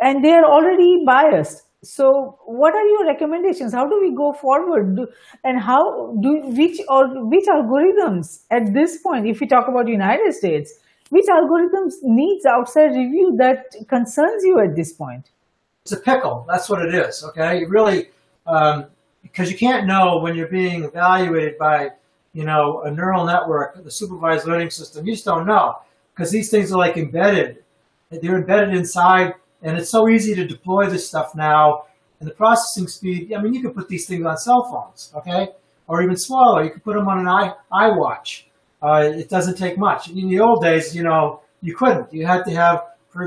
and 0.00 0.24
they 0.24 0.32
are 0.32 0.44
already 0.44 1.04
biased. 1.04 1.64
So 1.82 2.38
what 2.44 2.74
are 2.74 2.84
your 2.84 3.06
recommendations? 3.06 3.72
How 3.72 3.88
do 3.88 4.00
we 4.00 4.14
go 4.14 4.32
forward? 4.32 4.98
And 5.44 5.60
how 5.60 6.16
do 6.20 6.40
which 6.46 6.80
or 6.88 7.24
which 7.26 7.46
algorithms 7.46 8.42
at 8.50 8.74
this 8.74 8.98
point 8.98 9.26
if 9.28 9.40
we 9.40 9.46
talk 9.46 9.68
about 9.68 9.86
united 9.86 10.34
states 10.34 10.74
which 11.10 11.26
algorithms 11.26 11.94
needs 12.02 12.44
outside 12.44 12.94
review 12.94 13.34
that 13.38 13.64
concerns 13.88 14.42
you 14.44 14.60
at 14.60 14.76
this 14.76 14.92
point? 14.92 15.30
It's 15.82 15.92
a 15.92 16.00
pickle. 16.00 16.44
That's 16.48 16.68
what 16.68 16.82
it 16.82 16.94
is 16.94 17.24
okay? 17.24 17.64
Really 17.64 18.08
um, 18.46 18.86
because 19.22 19.50
you 19.50 19.56
can't 19.56 19.86
know 19.86 20.18
when 20.18 20.34
you're 20.34 20.48
being 20.48 20.84
evaluated 20.84 21.58
by 21.58 21.90
you 22.32 22.44
know 22.44 22.82
a 22.82 22.90
neural 22.90 23.24
network 23.24 23.82
the 23.82 23.90
supervised 23.90 24.46
learning 24.46 24.70
system. 24.70 25.06
You 25.06 25.12
just 25.14 25.24
don't 25.24 25.46
know 25.46 25.78
because 26.14 26.30
these 26.32 26.50
things 26.50 26.72
are 26.72 26.78
like 26.78 26.96
embedded. 26.96 27.64
They're 28.10 28.36
embedded 28.36 28.74
inside 28.74 29.34
and 29.62 29.76
it's 29.76 29.90
so 29.90 30.08
easy 30.08 30.34
to 30.34 30.46
deploy 30.46 30.86
this 30.86 31.08
stuff 31.08 31.34
now. 31.34 31.84
And 32.20 32.28
the 32.28 32.34
processing 32.34 32.88
speed, 32.88 33.32
I 33.32 33.40
mean, 33.40 33.54
you 33.54 33.62
could 33.62 33.74
put 33.74 33.88
these 33.88 34.06
things 34.06 34.26
on 34.26 34.36
cell 34.38 34.64
phones, 34.64 35.12
okay? 35.14 35.50
Or 35.86 36.02
even 36.02 36.16
smaller, 36.16 36.64
you 36.64 36.70
could 36.70 36.84
put 36.84 36.94
them 36.96 37.08
on 37.08 37.20
an 37.20 37.28
i 37.28 37.54
iWatch. 37.72 38.44
Uh, 38.82 39.10
it 39.14 39.28
doesn't 39.28 39.56
take 39.56 39.78
much. 39.78 40.08
In 40.10 40.28
the 40.28 40.40
old 40.40 40.62
days, 40.62 40.94
you 40.94 41.02
know, 41.02 41.40
you 41.62 41.74
couldn't. 41.74 42.12
You 42.12 42.26
had 42.26 42.44
to 42.44 42.50
have 42.52 42.82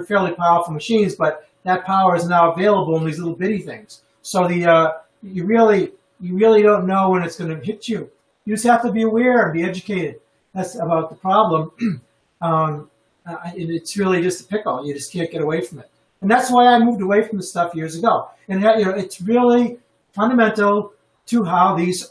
fairly 0.07 0.33
powerful 0.33 0.73
machines, 0.73 1.15
but 1.15 1.47
that 1.63 1.85
power 1.85 2.15
is 2.15 2.27
now 2.27 2.53
available 2.53 2.97
in 2.97 3.05
these 3.05 3.19
little 3.19 3.35
bitty 3.35 3.59
things. 3.59 4.03
So 4.21 4.47
the 4.47 4.65
uh, 4.65 4.91
you 5.21 5.45
really 5.45 5.91
you 6.19 6.37
really 6.37 6.61
don't 6.61 6.87
know 6.87 7.09
when 7.09 7.23
it's 7.23 7.37
going 7.37 7.57
to 7.57 7.65
hit 7.65 7.87
you. 7.87 8.09
You 8.45 8.55
just 8.55 8.65
have 8.65 8.81
to 8.83 8.91
be 8.91 9.03
aware 9.03 9.43
and 9.43 9.53
be 9.53 9.63
educated. 9.63 10.21
That's 10.53 10.75
about 10.75 11.09
the 11.09 11.15
problem. 11.15 11.71
um, 12.41 12.89
uh, 13.25 13.37
it's 13.55 13.97
really 13.97 14.21
just 14.21 14.41
a 14.41 14.43
pickle. 14.45 14.85
You 14.85 14.93
just 14.93 15.11
can't 15.11 15.31
get 15.31 15.41
away 15.41 15.61
from 15.61 15.79
it. 15.79 15.90
And 16.21 16.29
that's 16.29 16.51
why 16.51 16.67
I 16.67 16.79
moved 16.79 17.01
away 17.01 17.27
from 17.27 17.37
the 17.37 17.43
stuff 17.43 17.75
years 17.75 17.95
ago. 17.95 18.29
And 18.47 18.61
you 18.61 18.85
know, 18.85 18.91
it's 18.91 19.21
really 19.21 19.77
fundamental 20.13 20.93
to 21.27 21.43
how 21.43 21.75
these 21.75 22.07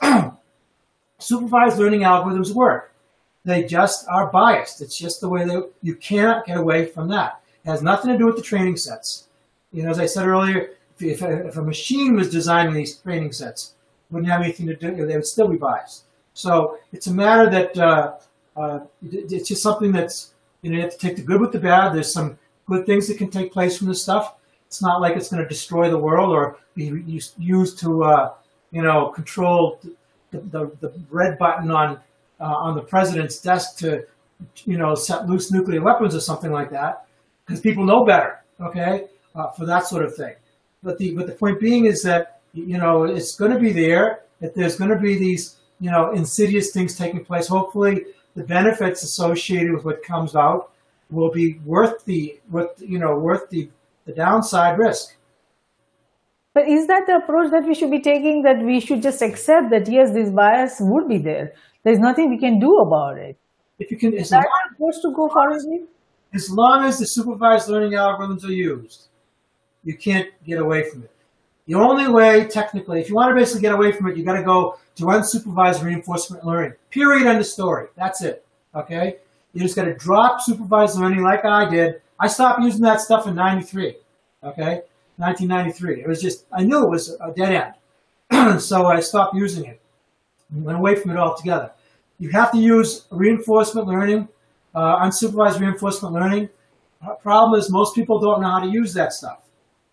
supervised 1.19 1.79
learning 1.79 2.01
algorithms 2.01 2.53
work. 2.53 2.93
They 3.45 3.65
just 3.65 4.07
are 4.09 4.31
biased. 4.31 4.83
It's 4.83 4.99
just 4.99 5.21
the 5.21 5.29
way 5.29 5.45
they, 5.47 5.61
you 5.83 5.95
cannot 5.95 6.45
get 6.45 6.59
away 6.59 6.87
from 6.87 7.09
that. 7.09 7.41
It 7.65 7.71
has 7.71 7.83
nothing 7.83 8.13
to 8.13 8.19
do 8.19 8.27
with 8.27 8.37
the 8.37 8.43
training 8.43 8.77
sets. 8.77 9.29
You 9.73 9.83
know, 9.83 9.91
as 9.91 9.99
I 9.99 10.07
said 10.07 10.27
earlier, 10.27 10.71
if, 10.99 11.03
if, 11.03 11.23
a, 11.23 11.47
if 11.47 11.57
a 11.57 11.63
machine 11.63 12.17
was 12.17 12.31
designing 12.31 12.75
these 12.75 12.97
training 12.97 13.33
sets, 13.33 13.75
wouldn't 14.11 14.31
have 14.31 14.43
anything 14.43 14.67
to 14.67 14.75
do. 14.75 15.07
They 15.07 15.15
would 15.15 15.27
still 15.27 15.49
be 15.49 15.57
biased. 15.57 16.05
So 16.35 16.79
it's 16.93 17.07
a 17.07 17.15
matter 17.15 17.49
that 17.51 17.79
uh, 17.79 18.15
uh, 18.57 18.81
it's 19.03 19.49
just 19.49 19.63
something 19.63 19.93
that's 19.93 20.33
you 20.63 20.71
know 20.71 20.77
you 20.77 20.83
have 20.83 20.93
to 20.93 20.99
take 20.99 21.17
the 21.17 21.23
good 21.23 21.41
with 21.41 21.53
the 21.53 21.59
bad. 21.59 21.95
There's 21.95 22.13
some 22.13 22.39
good 22.71 22.87
things 22.87 23.09
that 23.09 23.19
can 23.19 23.31
take 23.31 23.53
place 23.53 23.77
from 23.77 23.89
this 23.89 24.03
stuff. 24.03 24.37
It's 24.67 24.81
not 24.81 25.01
like 25.01 25.17
it's 25.17 25.29
going 25.29 25.43
to 25.43 25.49
destroy 25.49 25.91
the 25.91 25.99
world 25.99 26.31
or 26.31 26.59
be 26.77 27.03
used 27.37 27.79
to 27.81 28.05
uh, 28.05 28.35
you 28.71 28.83
know 28.83 29.09
control 29.09 29.81
the, 30.31 30.39
the, 30.39 30.71
the 30.81 30.93
red 31.11 31.37
button 31.39 31.71
on 31.71 31.99
uh, 32.41 32.45
on 32.67 32.77
the 32.77 32.83
president's 32.83 33.41
desk 33.41 33.77
to 33.79 34.07
you 34.65 34.79
know 34.79 34.95
set 34.95 35.29
loose 35.29 35.51
nuclear 35.51 35.83
weapons 35.83 36.15
or 36.15 36.21
something 36.21 36.53
like 36.53 36.71
that 36.71 37.07
because 37.45 37.61
people 37.61 37.85
know 37.85 38.05
better. 38.05 38.39
Okay, 38.61 39.07
uh, 39.35 39.51
for 39.51 39.67
that 39.67 39.87
sort 39.87 40.05
of 40.05 40.15
thing. 40.15 40.35
But 40.83 40.99
the 40.99 41.15
but 41.15 41.27
the 41.27 41.33
point 41.33 41.59
being 41.61 41.87
is 41.87 42.03
that 42.05 42.41
you 42.53 42.79
know 42.79 43.05
it's 43.05 43.35
going 43.35 43.53
to 43.53 43.59
be 43.59 43.73
there. 43.73 44.21
That 44.41 44.55
there's 44.55 44.77
going 44.77 44.91
to 44.91 44.99
be 44.99 45.19
these 45.19 45.57
you 45.81 45.91
know 45.91 46.13
insidious 46.13 46.71
things 46.71 46.97
taking 46.97 47.25
place. 47.25 47.49
Hopefully, 47.49 48.05
the 48.37 48.45
benefits 48.45 49.03
associated 49.03 49.73
with 49.73 49.85
what 49.85 50.03
comes 50.05 50.37
out 50.37 50.71
will 51.11 51.31
be 51.31 51.61
worth 51.65 52.05
the 52.05 52.41
worth 52.51 52.81
you 52.81 52.99
know 52.99 53.19
worth 53.19 53.49
the 53.51 53.71
the 54.07 54.13
downside 54.13 54.79
risk. 54.79 55.17
But 56.53 56.69
is 56.69 56.87
that 56.89 57.07
the 57.07 57.17
approach 57.17 57.51
that 57.53 57.65
we 57.65 57.75
should 57.75 57.91
be 57.91 58.01
taking? 58.01 58.43
That 58.43 58.63
we 58.63 58.81
should 58.81 59.03
just 59.03 59.23
accept 59.23 59.71
that 59.71 59.89
yes, 59.89 60.13
this 60.13 60.31
bias 60.31 60.79
would 60.81 61.09
be 61.09 61.19
there. 61.19 61.55
There's 61.85 61.99
nothing 61.99 62.29
we 62.29 62.39
can 62.39 62.59
do 62.59 62.77
about 62.79 63.19
it. 63.19 63.39
If 63.79 63.91
you 63.91 63.97
can, 63.97 64.13
is 64.13 64.31
that 64.31 64.47
approach 64.73 64.97
to 65.03 65.13
go 65.15 65.29
forward? 65.29 65.63
As 66.35 66.51
long 66.51 66.85
as 66.85 66.99
the 66.99 67.07
supervised 67.07 67.69
learning 67.69 67.93
algorithms 67.93 68.45
are 68.45 68.53
used, 68.53 69.09
you 69.85 69.97
can't 69.97 70.29
get 70.45 70.59
away 70.59 70.89
from 70.89 71.05
it. 71.05 71.11
The 71.67 71.75
only 71.75 72.09
way, 72.09 72.47
technically, 72.47 73.01
if 73.01 73.09
you 73.09 73.15
want 73.15 73.31
to 73.31 73.35
basically 73.35 73.63
get 73.63 73.73
away 73.73 73.93
from 73.93 74.09
it, 74.09 74.17
you 74.17 74.25
got 74.25 74.37
to 74.37 74.43
go 74.43 74.79
to 74.97 75.05
unsupervised 75.05 75.83
reinforcement 75.83 76.45
learning. 76.45 76.75
Period. 76.91 77.27
End 77.27 77.39
of 77.39 77.47
story. 77.47 77.87
That's 77.97 78.23
it. 78.23 78.45
Okay. 78.75 79.19
You 79.53 79.61
just 79.61 79.77
got 79.77 79.85
to 79.85 79.95
drop 79.95 80.41
supervised 80.41 80.99
learning 80.99 81.23
like 81.23 81.45
I 81.45 81.69
did. 81.69 82.03
I 82.19 82.29
stopped 82.29 82.63
using 82.63 82.83
that 82.83 83.01
stuff 83.01 83.27
in 83.27 83.35
'93. 83.35 83.97
Okay, 84.43 84.83
1993. 85.17 86.03
It 86.03 86.09
was 86.09 86.21
just 86.21 86.47
I 86.53 86.63
knew 86.63 86.83
it 86.85 86.91
was 86.91 87.17
a 87.21 87.33
dead 87.33 87.75
end, 88.31 88.61
so 88.63 88.87
I 88.87 89.01
stopped 89.01 89.35
using 89.35 89.65
it. 89.65 89.81
and 90.51 90.65
Went 90.65 90.79
away 90.79 90.95
from 90.97 91.11
it 91.11 91.17
altogether. 91.17 91.73
You 92.19 92.31
have 92.31 92.53
to 92.53 92.59
use 92.59 93.07
reinforcement 93.11 93.87
learning, 93.89 94.29
uh, 94.75 94.99
unsupervised 95.05 95.59
reinforcement 95.61 96.15
learning. 96.15 96.51
The 97.03 97.15
problem 97.15 97.59
is 97.59 97.71
most 97.71 97.95
people 97.95 98.19
don't 98.19 98.43
know 98.43 98.51
how 98.51 98.61
to 98.61 98.69
use 98.69 98.93
that 98.95 99.13
stuff. 99.13 99.41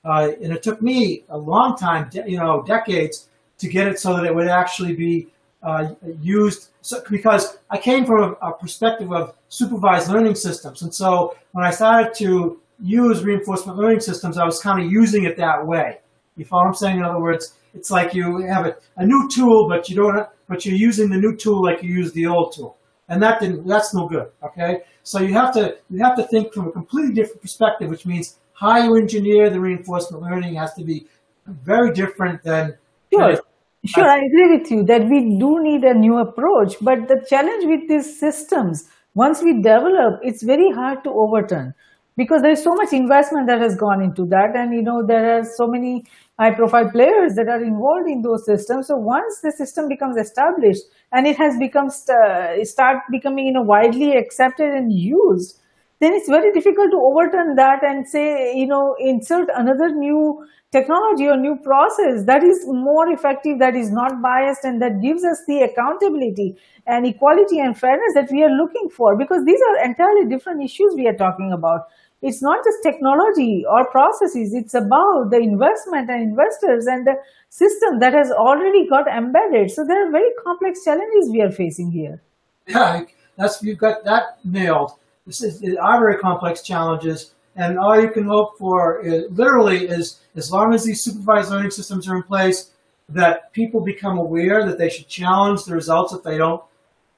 Uh, 0.03 0.31
and 0.41 0.53
it 0.53 0.61
took 0.61 0.81
me 0.81 1.23
a 1.29 1.37
long 1.37 1.77
time, 1.77 2.09
you 2.25 2.37
know, 2.37 2.63
decades 2.63 3.27
to 3.57 3.67
get 3.67 3.87
it 3.87 3.99
so 3.99 4.15
that 4.15 4.25
it 4.25 4.33
would 4.33 4.47
actually 4.47 4.93
be 4.93 5.27
uh, 5.63 5.93
used. 6.21 6.69
So, 6.87 7.03
because 7.09 7.57
I 7.69 7.77
came 7.77 8.05
from 8.05 8.37
a, 8.41 8.47
a, 8.47 8.53
perspective 8.53 9.11
of 9.11 9.35
supervised 9.49 10.09
learning 10.09 10.35
systems. 10.35 10.83
And 10.83 10.93
so 10.93 11.35
when 11.51 11.65
I 11.65 11.69
started 11.69 12.13
to 12.19 12.61
use 12.81 13.25
reinforcement 13.25 13.77
learning 13.77 13.99
systems, 13.99 14.37
I 14.37 14.45
was 14.45 14.61
kind 14.61 14.81
of 14.81 14.89
using 14.89 15.25
it 15.25 15.35
that 15.35 15.67
way. 15.67 15.97
You 16.37 16.45
follow 16.45 16.63
what 16.63 16.69
I'm 16.69 16.75
saying? 16.75 16.99
In 16.99 17.03
other 17.03 17.19
words, 17.19 17.55
it's 17.73 17.91
like 17.91 18.13
you 18.13 18.37
have 18.37 18.65
a, 18.65 18.77
a 18.95 19.05
new 19.05 19.27
tool, 19.29 19.67
but 19.67 19.89
you 19.89 19.97
don't, 19.97 20.29
but 20.47 20.65
you're 20.65 20.77
using 20.77 21.09
the 21.09 21.17
new 21.17 21.35
tool 21.35 21.61
like 21.61 21.83
you 21.83 21.93
use 21.93 22.13
the 22.13 22.25
old 22.25 22.53
tool. 22.55 22.77
And 23.09 23.21
that 23.21 23.41
didn't, 23.41 23.67
that's 23.67 23.93
no 23.93 24.07
good. 24.07 24.31
Okay. 24.41 24.83
So 25.03 25.19
you 25.19 25.33
have 25.33 25.53
to, 25.55 25.77
you 25.89 26.01
have 26.01 26.15
to 26.15 26.23
think 26.23 26.53
from 26.53 26.69
a 26.69 26.71
completely 26.71 27.13
different 27.13 27.41
perspective, 27.41 27.89
which 27.89 28.05
means 28.05 28.39
how 28.53 28.77
you 28.81 28.95
engineer 28.95 29.49
the 29.49 29.59
reinforcement 29.59 30.23
learning 30.23 30.55
has 30.55 30.73
to 30.75 30.85
be 30.85 31.05
very 31.47 31.91
different 31.91 32.43
than. 32.43 32.77
Sure, 33.11 33.37
sure, 33.85 34.07
I 34.09 34.17
agree 34.25 34.57
with 34.57 34.71
you 34.71 34.83
that 34.85 35.07
we 35.07 35.37
do 35.39 35.61
need 35.61 35.83
a 35.83 35.93
new 35.93 36.17
approach. 36.17 36.75
But 36.81 37.07
the 37.07 37.23
challenge 37.29 37.65
with 37.65 37.87
these 37.87 38.19
systems, 38.19 38.89
once 39.15 39.41
we 39.41 39.61
develop, 39.61 40.19
it's 40.23 40.43
very 40.43 40.71
hard 40.71 41.03
to 41.03 41.09
overturn 41.11 41.73
because 42.17 42.41
there 42.41 42.51
is 42.51 42.63
so 42.63 42.73
much 42.73 42.93
investment 42.93 43.47
that 43.47 43.61
has 43.61 43.75
gone 43.75 44.01
into 44.01 44.25
that, 44.25 44.55
and 44.55 44.73
you 44.73 44.81
know 44.81 45.05
there 45.05 45.39
are 45.39 45.43
so 45.43 45.67
many 45.67 46.03
high-profile 46.39 46.89
players 46.91 47.35
that 47.35 47.47
are 47.47 47.63
involved 47.63 48.09
in 48.09 48.21
those 48.21 48.45
systems. 48.45 48.87
So 48.87 48.95
once 48.97 49.39
the 49.41 49.51
system 49.51 49.87
becomes 49.87 50.17
established 50.17 50.83
and 51.11 51.25
it 51.27 51.37
has 51.37 51.57
become 51.57 51.89
st- 51.89 52.67
start 52.67 52.97
becoming 53.11 53.47
you 53.47 53.53
know 53.53 53.61
widely 53.61 54.15
accepted 54.15 54.73
and 54.73 54.91
used 54.91 55.59
then 55.99 56.13
it's 56.13 56.29
very 56.29 56.51
difficult 56.51 56.91
to 56.91 56.97
overturn 56.97 57.55
that 57.55 57.83
and 57.83 58.07
say, 58.07 58.55
you 58.55 58.67
know, 58.67 58.95
insert 58.99 59.49
another 59.55 59.89
new 59.89 60.45
technology 60.71 61.27
or 61.27 61.37
new 61.37 61.55
process 61.63 62.25
that 62.25 62.43
is 62.43 62.65
more 62.67 63.09
effective, 63.09 63.57
that 63.59 63.75
is 63.75 63.91
not 63.91 64.21
biased, 64.21 64.63
and 64.63 64.81
that 64.81 65.01
gives 65.01 65.23
us 65.23 65.41
the 65.47 65.61
accountability 65.61 66.55
and 66.85 67.07
equality 67.07 67.59
and 67.59 67.77
fairness 67.77 68.13
that 68.13 68.29
we 68.31 68.43
are 68.43 68.51
looking 68.51 68.89
for. 68.89 69.17
Because 69.17 69.43
these 69.45 69.61
are 69.69 69.85
entirely 69.85 70.29
different 70.29 70.63
issues 70.63 70.93
we 70.95 71.07
are 71.07 71.15
talking 71.15 71.51
about. 71.51 71.87
It's 72.21 72.41
not 72.41 72.63
just 72.63 72.77
technology 72.83 73.63
or 73.69 73.85
processes, 73.89 74.53
it's 74.53 74.73
about 74.73 75.29
the 75.29 75.37
investment 75.37 76.09
and 76.09 76.23
investors 76.23 76.87
and 76.87 77.05
the 77.05 77.15
system 77.49 77.99
that 77.99 78.13
has 78.13 78.31
already 78.31 78.87
got 78.87 79.07
embedded. 79.07 79.71
So 79.71 79.85
there 79.85 80.07
are 80.07 80.11
very 80.11 80.31
complex 80.43 80.83
challenges 80.83 81.29
we 81.31 81.41
are 81.41 81.51
facing 81.51 81.91
here. 81.91 82.21
Yeah, 82.67 83.03
that's 83.37 83.61
you've 83.61 83.77
got 83.77 84.03
that 84.05 84.39
nailed 84.43 84.93
is, 85.27 85.61
are 85.81 85.99
very 85.99 86.17
complex 86.17 86.61
challenges, 86.61 87.33
and 87.55 87.77
all 87.77 87.99
you 87.99 88.09
can 88.09 88.25
hope 88.25 88.57
for 88.57 89.01
is, 89.01 89.25
literally 89.31 89.87
is 89.87 90.21
as 90.35 90.51
long 90.51 90.73
as 90.73 90.83
these 90.83 91.03
supervised 91.03 91.51
learning 91.51 91.71
systems 91.71 92.07
are 92.07 92.15
in 92.15 92.23
place, 92.23 92.71
that 93.09 93.51
people 93.53 93.81
become 93.83 94.17
aware 94.17 94.65
that 94.65 94.77
they 94.77 94.89
should 94.89 95.07
challenge 95.07 95.63
the 95.63 95.73
results 95.73 96.13
if 96.13 96.23
they 96.23 96.37
don't 96.37 96.63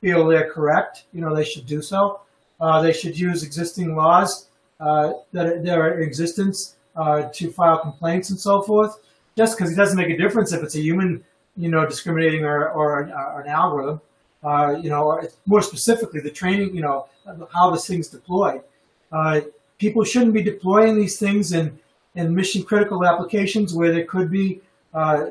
feel 0.01 0.28
they're 0.28 0.51
correct. 0.51 1.05
You 1.14 1.22
know, 1.22 1.36
they 1.36 1.43
should 1.43 1.66
do 1.66 1.82
so. 1.82 2.22
Uh, 2.62 2.82
they 2.82 2.93
should 2.93 3.18
use 3.18 3.43
existing 3.43 3.95
laws 3.95 4.47
uh, 4.80 5.14
that, 5.34 5.45
are, 5.45 5.62
that 5.62 5.78
are 5.78 5.99
in 5.99 6.07
existence 6.07 6.76
uh, 6.95 7.24
to 7.34 7.51
file 7.51 7.80
complaints 7.80 8.30
and 8.30 8.39
so 8.39 8.62
forth. 8.62 8.93
Just 9.38 9.57
because 9.57 9.72
it 9.72 9.76
doesn't 9.76 9.97
make 9.97 10.10
a 10.10 10.18
difference 10.18 10.51
if 10.51 10.62
it's 10.64 10.76
a 10.76 10.82
human, 10.82 11.24
you 11.55 11.70
know, 11.70 11.86
discriminating 11.86 12.43
or, 12.43 12.70
or, 12.70 13.10
or 13.10 13.41
an 13.41 13.47
algorithm 13.47 14.01
uh, 14.44 14.78
you 14.82 14.90
know, 14.90 15.22
more 15.46 15.62
specifically, 15.62 16.22
the 16.22 16.30
training, 16.30 16.76
you 16.76 16.82
know, 16.82 17.08
how 17.54 17.70
this 17.70 17.88
thing's 17.88 18.08
deployed. 18.08 18.62
Uh, 19.12 19.42
people 19.78 20.04
shouldn't 20.04 20.34
be 20.34 20.44
deploying 20.44 20.96
these 20.96 21.18
things 21.18 21.54
in, 21.54 21.78
in 22.16 22.34
mission 22.34 22.64
critical 22.64 23.06
applications 23.06 23.74
where 23.74 23.92
there 23.92 24.06
could 24.06 24.32
be, 24.32 24.62
uh, 24.94 25.28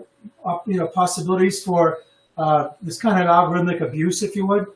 you 0.66 0.76
know, 0.76 0.86
possibilities 0.86 1.62
for 1.62 1.98
uh, 2.36 2.70
this 2.82 2.98
kind 2.98 3.20
of 3.20 3.26
algorithmic 3.28 3.80
abuse, 3.80 4.22
if 4.22 4.36
you 4.36 4.46
would. 4.46 4.66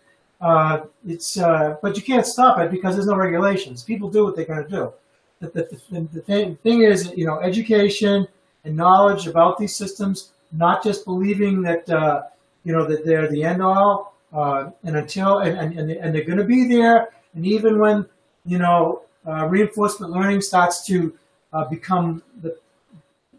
Uh, 0.41 0.81
it's, 1.07 1.39
uh, 1.39 1.77
but 1.83 1.97
you 1.97 2.03
can't 2.03 2.27
stop 2.27 2.59
it 2.59 2.71
because 2.71 2.97
there's 2.97 3.07
no 3.07 3.17
regulations. 3.17 3.83
People 3.83 4.11
do 4.11 4.25
what 4.25 4.35
they're 4.35 4.45
going 4.45 4.63
to 4.63 4.69
do. 4.69 4.93
The, 5.41 5.49
the, 5.49 5.81
the, 5.91 6.01
the 6.13 6.21
thing, 6.23 6.57
thing 6.57 6.83
is, 6.83 7.13
you 7.17 7.27
know, 7.27 7.39
education 7.41 8.27
and 8.65 8.77
knowledge 8.77 9.27
about 9.27 9.59
these 9.59 9.77
systems, 9.77 10.33
not 10.53 10.83
just 10.83 11.05
believing 11.05 11.63
that, 11.63 11.89
you 12.65 12.73
know, 12.73 12.85
that 12.87 13.05
they're 13.05 13.29
the 13.29 13.45
end 13.45 13.63
all, 13.63 14.12
uh, 14.33 14.71
and 14.85 14.97
until 14.97 15.39
and, 15.39 15.79
and, 15.79 15.91
and 15.91 16.15
they're 16.15 16.25
going 16.25 16.39
to 16.39 16.45
be 16.45 16.67
there 16.67 17.09
and 17.35 17.47
even 17.47 17.79
when 17.79 18.07
you 18.45 18.59
know 18.59 19.03
uh, 19.27 19.47
reinforcement 19.47 20.13
learning 20.13 20.41
starts 20.41 20.87
to 20.87 21.17
uh, 21.53 21.65
become 21.69 22.23
the 22.41 22.57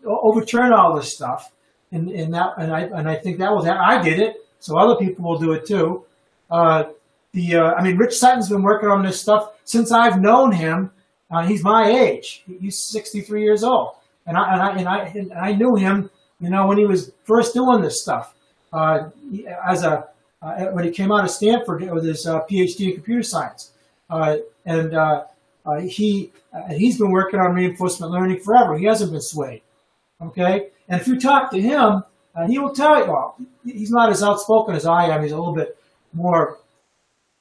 overturn 0.06 0.72
all 0.72 0.96
this 0.96 1.14
stuff 1.14 1.52
and, 1.91 2.10
and 2.10 2.34
that 2.34 2.54
and 2.58 2.74
I 2.74 2.82
and 2.82 3.10
I 3.10 3.16
think 3.16 3.38
that 3.39 3.52
was 3.52 3.66
I 3.68 4.02
did 4.02 4.20
it 4.20 4.38
so 4.60 4.78
other 4.78 4.96
people 4.96 5.26
will 5.26 5.38
do 5.38 5.52
it 5.52 5.66
too. 5.66 6.06
Uh, 6.50 6.86
the 7.34 7.56
uh, 7.56 7.74
I 7.74 7.84
mean 7.84 7.98
Rich 7.98 8.18
Sutton's 8.18 8.48
been 8.48 8.62
working 8.62 8.89
on 8.89 9.04
this 9.04 9.20
stuff 9.20 9.52
since 9.66 9.91
I've 9.91 10.22
known 10.22 10.54
him. 10.54 10.91
Uh, 11.30 11.46
he's 11.46 11.64
my 11.64 11.89
age. 11.89 12.44
He's 12.62 12.80
63 12.80 13.44
years 13.44 13.64
old. 13.64 13.96
And 14.26 14.38
I 14.38 14.54
and 14.54 14.62
I 14.62 14.78
and 14.78 14.88
I, 14.88 14.98
and 15.16 15.34
I 15.34 15.52
knew 15.54 15.76
him 15.76 16.10
you 16.39 16.50
know 16.50 16.68
when 16.68 16.78
he 16.78 16.86
was 16.86 17.12
first 17.26 17.54
doing 17.54 17.82
this 17.82 18.02
stuff. 18.02 18.36
As 18.74 19.84
a 19.84 20.08
uh, 20.44 20.66
when 20.68 20.84
he 20.84 20.91
came 20.91 21.12
out 21.12 21.24
of 21.24 21.32
Stanford 21.32 21.89
with 21.89 22.04
his 22.04 22.28
uh, 22.28 22.41
PhD 22.41 22.89
in 22.89 22.94
computer 22.94 23.24
science. 23.24 23.72
Uh, 24.10 24.38
and 24.66 24.94
uh, 24.94 25.24
uh, 25.66 25.80
he 25.80 26.32
he's 26.70 26.98
been 26.98 27.12
working 27.12 27.39
on 27.39 27.56
reinforcement 27.56 28.12
learning 28.12 28.39
forever. 28.39 28.78
He 28.78 28.86
hasn't 28.86 29.12
been 29.12 29.22
swayed. 29.22 29.62
Okay, 30.22 30.68
and 30.88 31.02
if 31.02 31.08
you 31.08 31.20
talk 31.20 31.52
to 31.52 31.62
him, 31.62 32.04
he 32.48 32.60
will 32.60 32.74
tell 32.74 33.00
you. 33.00 33.12
Well, 33.12 33.38
he's 33.66 33.91
not 33.91 34.10
as 34.10 34.22
outspoken 34.22 34.76
as 34.76 34.86
I 34.86 35.06
am. 35.06 35.24
He's 35.24 35.32
a 35.32 35.38
little 35.38 35.56
bit 35.56 35.78
more 36.14 36.60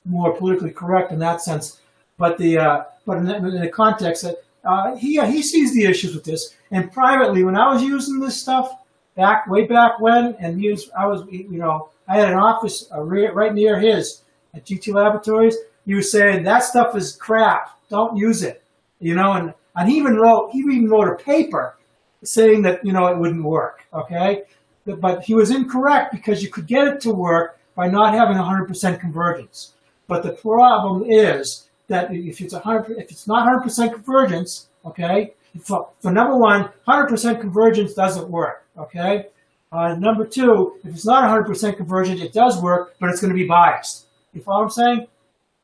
more 0.04 0.36
politically 0.36 0.70
correct 0.70 1.12
in 1.12 1.18
that 1.18 1.42
sense. 1.42 1.80
But 2.16 2.38
the 2.38 2.86
but 3.04 3.18
in 3.18 3.24
the, 3.24 3.36
in 3.36 3.60
the 3.60 3.68
context 3.68 4.22
that 4.24 4.96
he 4.98 5.20
he 5.26 5.42
sees 5.42 5.74
the 5.74 5.84
issues 5.84 6.14
with 6.14 6.24
this. 6.24 6.54
And 6.70 6.90
privately, 6.92 7.44
when 7.44 7.56
I 7.56 7.72
was 7.72 7.82
using 7.82 8.20
this 8.20 8.40
stuff 8.40 8.81
back 9.14 9.46
way 9.48 9.66
back 9.66 10.00
when, 10.00 10.36
and 10.40 10.60
he 10.60 10.70
was 10.70 10.90
I 10.98 11.06
was 11.06 11.24
you 11.30 11.58
know 11.58 11.90
I 12.08 12.16
had 12.16 12.28
an 12.28 12.38
office 12.38 12.88
right 12.92 13.54
near 13.54 13.78
his 13.78 14.22
at 14.54 14.64
GTE 14.64 14.94
Laboratories. 14.94 15.56
He 15.86 15.94
was 15.94 16.10
saying 16.10 16.44
that 16.44 16.64
stuff 16.64 16.96
is 16.96 17.16
crap. 17.16 17.78
Don't 17.88 18.16
use 18.16 18.42
it. 18.42 18.62
You 19.00 19.14
know, 19.14 19.32
and, 19.32 19.52
and 19.76 19.88
he 19.88 19.96
even 19.96 20.16
wrote 20.16 20.50
he 20.52 20.60
even 20.60 20.88
wrote 20.88 21.08
a 21.08 21.22
paper 21.22 21.76
saying 22.24 22.62
that 22.62 22.84
you 22.84 22.92
know 22.92 23.06
it 23.06 23.18
wouldn't 23.18 23.42
work. 23.42 23.84
Okay, 23.92 24.44
but 24.86 25.22
he 25.22 25.34
was 25.34 25.50
incorrect 25.50 26.12
because 26.12 26.42
you 26.42 26.50
could 26.50 26.66
get 26.66 26.86
it 26.86 27.00
to 27.00 27.12
work 27.12 27.58
by 27.74 27.88
not 27.88 28.14
having 28.14 28.36
100% 28.36 29.00
convergence. 29.00 29.72
But 30.06 30.22
the 30.22 30.32
problem 30.32 31.04
is 31.10 31.68
that 31.88 32.12
if 32.12 32.40
it's 32.40 32.52
100, 32.52 32.98
if 32.98 33.10
it's 33.10 33.26
not 33.26 33.46
100% 33.64 33.92
convergence, 33.92 34.68
okay, 34.84 35.34
for, 35.60 35.88
for 36.00 36.12
number 36.12 36.36
one, 36.36 36.70
100% 36.88 37.40
convergence 37.40 37.94
doesn't 37.94 38.28
work, 38.28 38.61
okay? 38.76 39.26
Uh, 39.70 39.94
number 39.94 40.26
two, 40.26 40.78
if 40.84 40.94
it's 40.94 41.06
not 41.06 41.24
100% 41.24 41.76
convergent, 41.76 42.20
it 42.20 42.32
does 42.32 42.60
work, 42.60 42.94
but 43.00 43.08
it's 43.08 43.20
going 43.20 43.32
to 43.32 43.38
be 43.38 43.46
biased. 43.46 44.06
You 44.32 44.42
follow 44.42 44.58
what 44.58 44.64
I'm 44.64 44.70
saying? 44.70 45.06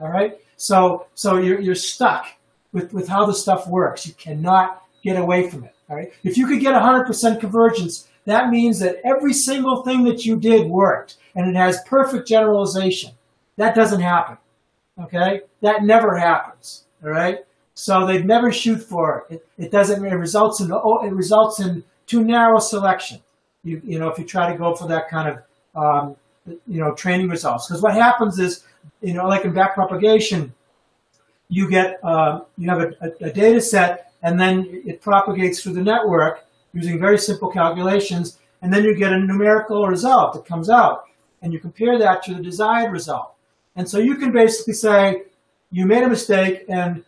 All 0.00 0.08
right. 0.08 0.38
So, 0.56 1.06
so 1.14 1.36
you're, 1.36 1.60
you're 1.60 1.74
stuck 1.74 2.26
with, 2.72 2.92
with 2.92 3.08
how 3.08 3.26
the 3.26 3.34
stuff 3.34 3.66
works. 3.68 4.06
You 4.06 4.14
cannot 4.14 4.82
get 5.02 5.16
away 5.16 5.50
from 5.50 5.64
it. 5.64 5.74
All 5.90 5.96
right. 5.96 6.12
If 6.24 6.36
you 6.36 6.46
could 6.46 6.60
get 6.60 6.74
100% 6.74 7.40
convergence, 7.40 8.08
that 8.24 8.50
means 8.50 8.78
that 8.80 8.96
every 9.04 9.32
single 9.32 9.82
thing 9.82 10.04
that 10.04 10.24
you 10.24 10.38
did 10.38 10.68
worked 10.68 11.16
and 11.34 11.48
it 11.48 11.56
has 11.56 11.82
perfect 11.86 12.28
generalization. 12.28 13.12
That 13.56 13.74
doesn't 13.74 14.00
happen. 14.00 14.38
Okay. 15.00 15.42
That 15.62 15.84
never 15.84 16.16
happens. 16.16 16.84
All 17.02 17.10
right. 17.10 17.38
So 17.74 18.06
they'd 18.06 18.26
never 18.26 18.52
shoot 18.52 18.78
for 18.78 19.26
it. 19.30 19.34
It, 19.34 19.66
it 19.66 19.70
doesn't, 19.70 20.04
it 20.04 20.14
results 20.14 20.60
in, 20.60 20.72
oh, 20.72 21.04
it 21.04 21.12
results 21.12 21.60
in 21.60 21.84
too 22.08 22.24
narrow 22.24 22.58
selection. 22.58 23.20
You, 23.62 23.80
you 23.84 23.98
know, 23.98 24.08
if 24.08 24.18
you 24.18 24.24
try 24.24 24.50
to 24.50 24.58
go 24.58 24.74
for 24.74 24.88
that 24.88 25.08
kind 25.08 25.28
of, 25.28 25.80
um, 25.80 26.16
you 26.66 26.80
know, 26.80 26.94
training 26.94 27.28
results. 27.28 27.68
Because 27.68 27.82
what 27.82 27.94
happens 27.94 28.38
is, 28.38 28.64
you 29.02 29.12
know, 29.12 29.26
like 29.28 29.44
in 29.44 29.52
backpropagation, 29.52 30.50
you 31.48 31.68
get, 31.68 32.02
uh, 32.02 32.40
you 32.56 32.68
have 32.68 32.80
a, 32.80 33.12
a, 33.20 33.30
data 33.30 33.60
set 33.60 34.12
and 34.22 34.38
then 34.38 34.82
it 34.84 35.00
propagates 35.00 35.62
through 35.62 35.74
the 35.74 35.82
network 35.82 36.46
using 36.72 36.98
very 36.98 37.18
simple 37.18 37.50
calculations, 37.50 38.38
and 38.62 38.72
then 38.72 38.84
you 38.84 38.94
get 38.94 39.12
a 39.12 39.18
numerical 39.18 39.86
result 39.86 40.34
that 40.34 40.44
comes 40.44 40.68
out, 40.68 41.04
and 41.42 41.52
you 41.52 41.58
compare 41.58 41.98
that 41.98 42.22
to 42.24 42.34
the 42.34 42.42
desired 42.42 42.92
result. 42.92 43.34
And 43.76 43.88
so 43.88 43.98
you 43.98 44.16
can 44.16 44.32
basically 44.32 44.74
say, 44.74 45.22
you 45.70 45.86
made 45.86 46.02
a 46.02 46.08
mistake, 46.08 46.64
and 46.68 47.04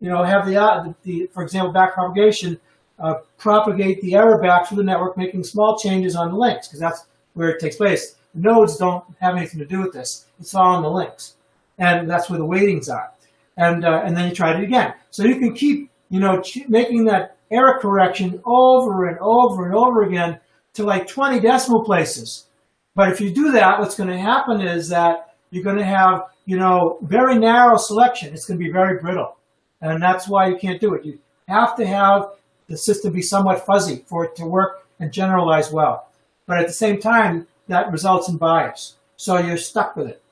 you 0.00 0.08
know 0.08 0.22
have 0.22 0.46
the, 0.46 0.56
uh, 0.56 0.92
the 1.02 1.28
for 1.34 1.42
example, 1.42 1.72
backpropagation, 1.72 2.58
uh, 2.98 3.14
propagate 3.36 4.00
the 4.00 4.14
error 4.14 4.40
back 4.40 4.66
through 4.66 4.78
the 4.78 4.82
network, 4.82 5.16
making 5.16 5.44
small 5.44 5.78
changes 5.78 6.16
on 6.16 6.30
the 6.30 6.36
links, 6.36 6.66
because 6.66 6.80
that's 6.80 7.06
where 7.34 7.48
it 7.50 7.60
takes 7.60 7.76
place. 7.76 8.16
The 8.34 8.40
nodes 8.40 8.76
don't 8.76 9.04
have 9.20 9.36
anything 9.36 9.60
to 9.60 9.66
do 9.66 9.80
with 9.80 9.92
this. 9.92 10.26
It's 10.40 10.54
all 10.54 10.76
on 10.76 10.82
the 10.82 10.90
links. 10.90 11.36
And 11.78 12.10
that's 12.10 12.28
where 12.28 12.38
the 12.38 12.44
weightings 12.44 12.88
are. 12.88 13.12
And, 13.56 13.84
uh, 13.84 14.02
and 14.04 14.16
then 14.16 14.28
you 14.28 14.34
try 14.34 14.56
it 14.56 14.62
again. 14.62 14.94
So 15.10 15.24
you 15.24 15.38
can 15.38 15.54
keep, 15.54 15.90
you 16.10 16.20
know, 16.20 16.42
making 16.68 17.04
that 17.06 17.36
error 17.50 17.78
correction 17.80 18.40
over 18.44 19.06
and 19.06 19.18
over 19.20 19.66
and 19.66 19.74
over 19.74 20.02
again 20.02 20.38
to 20.74 20.84
like 20.84 21.06
20 21.06 21.40
decimal 21.40 21.84
places. 21.84 22.46
But 22.94 23.10
if 23.10 23.20
you 23.20 23.32
do 23.32 23.52
that, 23.52 23.78
what's 23.78 23.96
going 23.96 24.10
to 24.10 24.18
happen 24.18 24.60
is 24.60 24.88
that 24.88 25.34
you're 25.50 25.64
going 25.64 25.78
to 25.78 25.84
have, 25.84 26.26
you 26.46 26.58
know, 26.58 26.98
very 27.02 27.38
narrow 27.38 27.76
selection. 27.76 28.32
It's 28.34 28.44
going 28.44 28.58
to 28.58 28.64
be 28.64 28.70
very 28.70 28.98
brittle. 29.00 29.36
And 29.80 30.02
that's 30.02 30.28
why 30.28 30.48
you 30.48 30.56
can't 30.56 30.80
do 30.80 30.94
it. 30.94 31.04
You 31.04 31.18
have 31.46 31.76
to 31.76 31.86
have 31.86 32.32
the 32.68 32.76
system 32.76 33.12
be 33.12 33.22
somewhat 33.22 33.64
fuzzy 33.64 34.04
for 34.06 34.24
it 34.24 34.36
to 34.36 34.46
work 34.46 34.86
and 35.00 35.12
generalize 35.12 35.72
well. 35.72 36.08
But 36.46 36.58
at 36.58 36.66
the 36.66 36.72
same 36.72 37.00
time, 37.00 37.46
that 37.68 37.90
results 37.92 38.28
in 38.28 38.36
bias. 38.36 38.96
So 39.16 39.38
you're 39.38 39.56
stuck 39.56 39.96
with 39.96 40.08
it. 40.08 40.22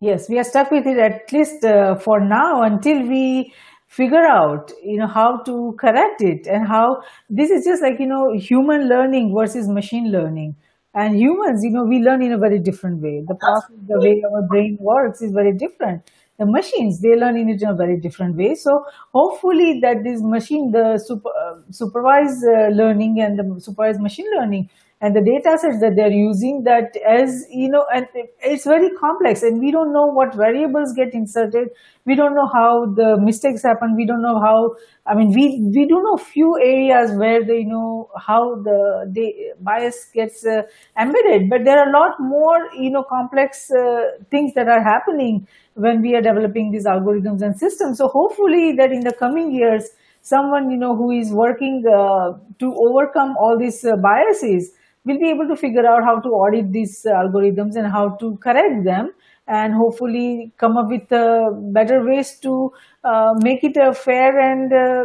Yes, 0.00 0.28
we 0.28 0.38
are 0.38 0.44
stuck 0.44 0.70
with 0.70 0.86
it 0.86 0.98
at 0.98 1.32
least 1.32 1.64
uh, 1.64 1.96
for 1.96 2.20
now 2.20 2.62
until 2.62 3.02
we 3.02 3.52
figure 3.88 4.26
out 4.26 4.70
you 4.84 4.98
know 4.98 5.06
how 5.06 5.38
to 5.38 5.74
correct 5.80 6.20
it 6.20 6.46
and 6.46 6.68
how 6.68 7.00
this 7.30 7.50
is 7.50 7.64
just 7.64 7.82
like 7.82 7.98
you 7.98 8.06
know 8.06 8.32
human 8.36 8.86
learning 8.86 9.34
versus 9.34 9.66
machine 9.66 10.12
learning 10.12 10.54
and 10.94 11.16
humans 11.18 11.64
you 11.64 11.70
know 11.70 11.84
we 11.84 11.98
learn 11.98 12.22
in 12.22 12.32
a 12.32 12.38
very 12.38 12.58
different 12.58 13.00
way 13.00 13.22
the 13.26 13.34
process 13.34 13.70
the 13.86 13.98
way 13.98 14.22
our 14.30 14.42
brain 14.46 14.76
works 14.78 15.22
is 15.22 15.32
very 15.32 15.54
different 15.54 16.02
the 16.38 16.46
machines 16.46 17.00
they 17.00 17.16
learn 17.16 17.36
in 17.36 17.50
a 17.50 17.74
very 17.74 17.96
different 18.00 18.36
way. 18.36 18.54
So 18.54 18.84
hopefully 19.12 19.80
that 19.80 20.04
this 20.04 20.20
machine 20.22 20.70
the 20.72 20.98
super, 20.98 21.30
uh, 21.30 21.56
supervised 21.70 22.44
uh, 22.44 22.68
learning 22.68 23.20
and 23.20 23.38
the 23.38 23.60
supervised 23.60 24.00
machine 24.00 24.26
learning 24.36 24.70
and 25.00 25.14
the 25.14 25.20
data 25.22 25.56
sets 25.58 25.78
that 25.80 25.94
they're 25.94 26.10
using 26.10 26.64
that 26.64 26.96
as 27.08 27.46
you 27.50 27.68
know 27.68 27.84
and 27.94 28.06
it's 28.42 28.64
very 28.64 28.90
complex 28.98 29.42
and 29.42 29.60
we 29.60 29.70
don't 29.70 29.92
know 29.92 30.06
what 30.06 30.34
variables 30.34 30.92
get 30.92 31.14
inserted. 31.14 31.68
We 32.04 32.16
don't 32.16 32.34
know 32.34 32.48
how 32.52 32.86
the 32.96 33.16
mistakes 33.20 33.62
happen. 33.62 33.94
We 33.94 34.06
don't 34.06 34.22
know 34.22 34.40
how 34.40 34.74
i 35.06 35.14
mean 35.14 35.30
we 35.36 35.44
we 35.74 35.86
do 35.86 36.02
know 36.06 36.16
few 36.16 36.48
areas 36.62 37.12
where 37.16 37.44
they 37.44 37.62
know 37.64 38.10
how 38.26 38.56
the, 38.56 39.10
the 39.12 39.26
bias 39.60 40.10
gets 40.14 40.44
uh, 40.44 40.62
embedded 41.00 41.48
but 41.48 41.64
there 41.64 41.78
are 41.78 41.88
a 41.88 41.92
lot 41.92 42.16
more 42.20 42.58
you 42.76 42.90
know 42.90 43.04
complex 43.08 43.70
uh, 43.70 44.02
things 44.30 44.52
that 44.54 44.68
are 44.68 44.82
happening 44.82 45.46
when 45.74 46.02
we 46.02 46.14
are 46.14 46.20
developing 46.22 46.72
these 46.72 46.86
algorithms 46.86 47.40
and 47.40 47.56
systems. 47.56 47.98
So 47.98 48.08
hopefully 48.08 48.72
that 48.78 48.90
in 48.90 49.00
the 49.00 49.12
coming 49.12 49.54
years 49.54 49.88
someone 50.22 50.70
you 50.70 50.76
know 50.76 50.96
who 50.96 51.10
is 51.12 51.30
working 51.32 51.84
uh, 51.86 52.32
to 52.58 52.74
overcome 52.86 53.36
all 53.38 53.56
these 53.58 53.84
uh, 53.84 53.96
biases 53.96 54.72
we'll 55.04 55.18
be 55.18 55.30
able 55.30 55.48
to 55.48 55.56
figure 55.56 55.86
out 55.86 56.04
how 56.04 56.20
to 56.20 56.28
audit 56.28 56.72
these 56.72 57.04
algorithms 57.06 57.76
and 57.76 57.90
how 57.90 58.10
to 58.16 58.36
correct 58.38 58.84
them 58.84 59.12
and 59.46 59.72
hopefully 59.74 60.52
come 60.58 60.76
up 60.76 60.88
with 60.88 61.10
uh, 61.10 61.50
better 61.72 62.04
ways 62.04 62.38
to 62.40 62.70
uh, 63.04 63.32
make 63.38 63.64
it 63.64 63.76
a 63.76 63.94
fair 63.94 64.38
and 64.38 64.72
uh, 64.72 65.04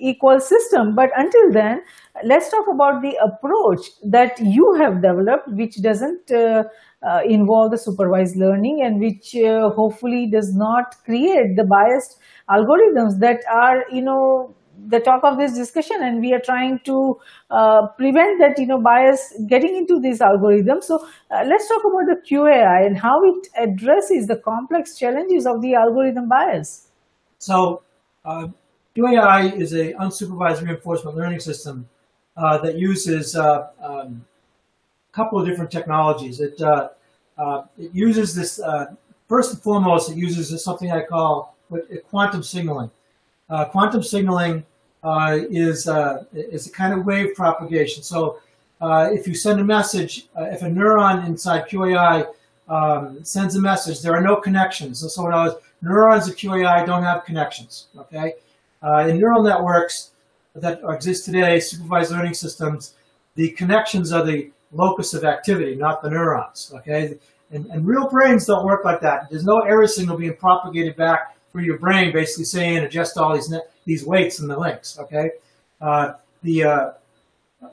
equal 0.00 0.40
system. 0.40 0.94
But 0.94 1.10
until 1.16 1.52
then, 1.52 1.82
let's 2.24 2.50
talk 2.50 2.66
about 2.72 3.02
the 3.02 3.16
approach 3.22 3.80
that 4.04 4.38
you 4.40 4.74
have 4.74 5.02
developed, 5.02 5.48
which 5.48 5.82
doesn't 5.82 6.30
uh, 6.30 6.64
uh, 7.02 7.20
involve 7.26 7.70
the 7.70 7.78
supervised 7.78 8.36
learning 8.36 8.82
and 8.82 9.00
which 9.00 9.34
uh, 9.36 9.70
hopefully 9.70 10.28
does 10.30 10.54
not 10.54 10.94
create 11.04 11.56
the 11.56 11.64
biased 11.64 12.18
algorithms 12.48 13.18
that 13.20 13.40
are, 13.52 13.84
you 13.90 14.02
know, 14.02 14.54
the 14.88 15.00
talk 15.00 15.22
of 15.24 15.38
this 15.38 15.54
discussion 15.54 15.96
and 16.00 16.20
we 16.20 16.32
are 16.32 16.40
trying 16.40 16.80
to 16.84 17.18
uh, 17.50 17.86
prevent 17.98 18.38
that 18.40 18.58
you 18.58 18.66
know 18.66 18.80
bias 18.80 19.34
getting 19.46 19.76
into 19.76 20.00
these 20.00 20.20
algorithms. 20.20 20.84
So 20.84 21.06
uh, 21.30 21.44
let's 21.46 21.68
talk 21.68 21.82
about 21.84 22.06
the 22.06 22.20
QAI 22.28 22.86
and 22.86 22.98
how 22.98 23.22
it 23.24 23.48
addresses 23.58 24.26
the 24.26 24.36
complex 24.36 24.98
challenges 24.98 25.46
of 25.46 25.60
the 25.62 25.74
algorithm 25.74 26.28
bias. 26.28 26.88
So 27.38 27.82
uh, 28.24 28.48
QAI 28.96 29.58
is 29.58 29.72
a 29.72 29.92
unsupervised 29.94 30.62
reinforcement 30.62 31.16
learning 31.16 31.40
system 31.40 31.88
uh, 32.36 32.58
that 32.58 32.78
uses 32.78 33.36
uh, 33.36 33.68
um, 33.82 34.24
a 35.10 35.12
couple 35.12 35.40
of 35.40 35.46
different 35.46 35.70
technologies. 35.70 36.40
It 36.40 36.60
uh, 36.60 36.88
it 37.78 37.94
uses 37.94 38.34
this 38.34 38.60
first 39.28 39.54
and 39.54 39.62
foremost 39.62 40.10
it 40.10 40.16
uses 40.16 40.62
something 40.62 40.90
i 40.90 41.02
call 41.02 41.56
quantum 42.10 42.42
signaling. 42.42 42.90
Uh, 43.48 43.64
quantum 43.64 44.02
signaling 44.02 44.64
uh, 45.02 45.38
is, 45.50 45.88
uh, 45.88 46.24
is 46.32 46.66
a 46.66 46.70
kind 46.70 46.92
of 46.92 47.06
wave 47.06 47.34
propagation. 47.34 48.02
So 48.02 48.40
uh, 48.80 49.10
if 49.12 49.26
you 49.26 49.34
send 49.34 49.60
a 49.60 49.64
message, 49.64 50.28
uh, 50.38 50.44
if 50.44 50.62
a 50.62 50.66
neuron 50.66 51.26
inside 51.26 51.68
QAI 51.68 52.26
um, 52.68 53.24
sends 53.24 53.56
a 53.56 53.60
message, 53.60 54.00
there 54.00 54.14
are 54.14 54.20
no 54.20 54.36
connections. 54.36 55.00
So, 55.00 55.08
so 55.08 55.60
neurons 55.82 56.28
of 56.28 56.36
QAI 56.36 56.86
don't 56.86 57.02
have 57.02 57.24
connections, 57.24 57.88
okay? 57.98 58.34
Uh, 58.82 59.06
in 59.08 59.18
neural 59.18 59.42
networks 59.42 60.10
that 60.54 60.80
exist 60.88 61.24
today, 61.24 61.60
supervised 61.60 62.10
learning 62.10 62.34
systems, 62.34 62.94
the 63.34 63.50
connections 63.50 64.12
are 64.12 64.24
the 64.24 64.50
locus 64.72 65.14
of 65.14 65.24
activity, 65.24 65.74
not 65.74 66.02
the 66.02 66.10
neurons, 66.10 66.72
okay? 66.74 67.18
And, 67.50 67.66
and 67.66 67.86
real 67.86 68.08
brains 68.08 68.46
don't 68.46 68.64
work 68.64 68.84
like 68.84 69.00
that. 69.00 69.28
There's 69.30 69.44
no 69.44 69.60
error 69.60 69.86
signal 69.86 70.16
being 70.16 70.36
propagated 70.36 70.96
back 70.96 71.36
for 71.52 71.60
your 71.60 71.78
brain, 71.78 72.12
basically 72.12 72.44
saying 72.44 72.78
adjust 72.78 73.18
all 73.18 73.34
these 73.34 73.52
these 73.84 74.04
weights 74.04 74.40
and 74.40 74.50
the 74.50 74.58
links. 74.58 74.98
Okay, 74.98 75.30
uh, 75.80 76.12
the 76.42 76.64
uh, 76.64 76.90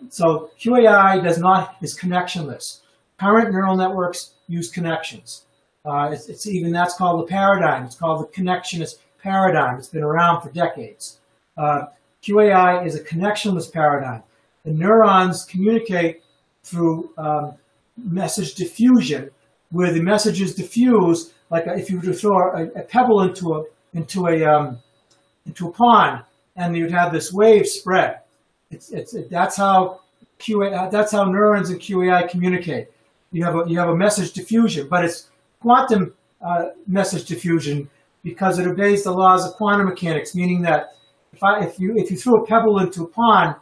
so 0.09 0.51
QAI 0.59 1.23
does 1.23 1.37
not 1.37 1.75
is 1.81 1.97
connectionless. 1.97 2.81
Current 3.19 3.51
neural 3.51 3.75
networks 3.75 4.31
use 4.47 4.71
connections. 4.71 5.45
Uh, 5.85 6.09
it's, 6.11 6.27
it's, 6.27 6.45
even 6.45 6.71
that's 6.71 6.95
called 6.95 7.21
the 7.21 7.31
paradigm. 7.31 7.85
It's 7.85 7.95
called 7.95 8.21
the 8.21 8.31
connectionist 8.33 8.97
paradigm. 9.23 9.77
It's 9.77 9.87
been 9.87 10.03
around 10.03 10.41
for 10.41 10.49
decades. 10.49 11.19
Uh, 11.57 11.85
QAI 12.21 12.85
is 12.85 12.95
a 12.95 13.03
connectionless 13.03 13.71
paradigm. 13.71 14.21
The 14.65 14.71
neurons 14.71 15.45
communicate 15.45 16.23
through 16.63 17.11
um, 17.17 17.53
message 17.95 18.55
diffusion, 18.55 19.31
where 19.71 19.93
the 19.93 20.01
messages 20.01 20.53
diffuse 20.53 21.33
like 21.49 21.63
if 21.67 21.89
you 21.89 21.97
were 21.97 22.03
to 22.03 22.13
throw 22.13 22.51
a, 22.51 22.65
a 22.79 22.83
pebble 22.83 23.21
into 23.21 23.53
a 23.53 23.63
into 23.93 24.27
a 24.27 24.43
um, 24.45 24.79
into 25.45 25.67
a 25.67 25.71
pond, 25.71 26.23
and 26.55 26.75
you'd 26.75 26.91
have 26.91 27.11
this 27.11 27.31
wave 27.33 27.65
spread. 27.65 28.19
It's, 28.69 28.91
it's 28.91 29.13
it, 29.13 29.29
that's 29.29 29.55
how 29.55 30.01
QA 30.39 30.91
that's 30.91 31.11
how 31.11 31.23
neurons 31.23 31.69
and 31.69 31.79
QAI 31.79 32.29
communicate. 32.29 32.87
You 33.31 33.43
have 33.45 33.55
a 33.55 33.63
you 33.67 33.79
have 33.79 33.89
a 33.89 33.95
message 33.95 34.33
diffusion, 34.33 34.87
but 34.89 35.05
it's 35.05 35.29
quantum 35.61 36.13
uh, 36.45 36.69
message 36.87 37.25
diffusion 37.25 37.89
because 38.23 38.59
it 38.59 38.67
obeys 38.67 39.03
the 39.03 39.11
laws 39.11 39.45
of 39.45 39.53
quantum 39.53 39.87
mechanics, 39.87 40.35
meaning 40.35 40.61
that 40.63 40.95
if 41.33 41.43
I 41.43 41.63
if 41.63 41.79
you 41.79 41.93
if 41.95 42.11
you 42.11 42.17
threw 42.17 42.43
a 42.43 42.45
pebble 42.45 42.79
into 42.79 43.03
a 43.03 43.07
pond, 43.07 43.55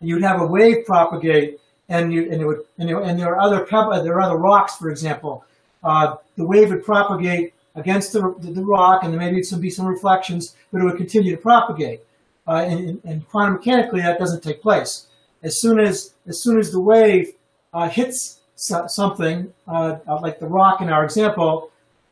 you'd 0.00 0.22
have 0.22 0.40
a 0.40 0.46
wave 0.46 0.84
propagate, 0.86 1.60
and 1.88 2.12
you 2.12 2.30
and 2.30 2.42
it 2.42 2.46
would 2.46 2.60
and 2.78 2.90
and 2.90 3.18
there 3.18 3.28
are 3.28 3.40
other 3.40 3.64
pebble, 3.64 4.02
there 4.02 4.14
are 4.14 4.22
other 4.22 4.38
rocks, 4.38 4.76
for 4.76 4.90
example. 4.90 5.44
Uh, 5.84 6.16
the 6.36 6.44
wave 6.44 6.70
would 6.70 6.84
propagate 6.84 7.54
against 7.74 8.12
the, 8.12 8.34
the, 8.38 8.52
the 8.52 8.64
rock, 8.64 9.04
and 9.04 9.12
there 9.12 9.20
maybe 9.20 9.42
some 9.42 9.60
be 9.60 9.70
some 9.70 9.86
reflections, 9.86 10.56
but 10.72 10.80
it 10.80 10.84
would 10.84 10.96
continue 10.96 11.34
to 11.36 11.40
propagate. 11.40 12.00
Uh, 12.46 12.64
and, 12.66 13.00
and, 13.04 13.28
quantum 13.28 13.54
mechanically, 13.54 14.00
that 14.00 14.18
doesn't 14.18 14.42
take 14.42 14.60
place. 14.60 15.06
As 15.42 15.60
soon 15.60 15.78
as 15.78 16.14
as 16.26 16.42
soon 16.42 16.58
as 16.58 16.72
the 16.72 16.80
wave 16.80 17.32
uh, 17.72 17.88
hits 17.88 18.40
so, 18.54 18.86
something, 18.86 19.52
uh, 19.66 19.96
like 20.22 20.38
the 20.40 20.46
rock 20.46 20.80
in 20.80 20.88
our 20.88 21.04
example, 21.04 21.70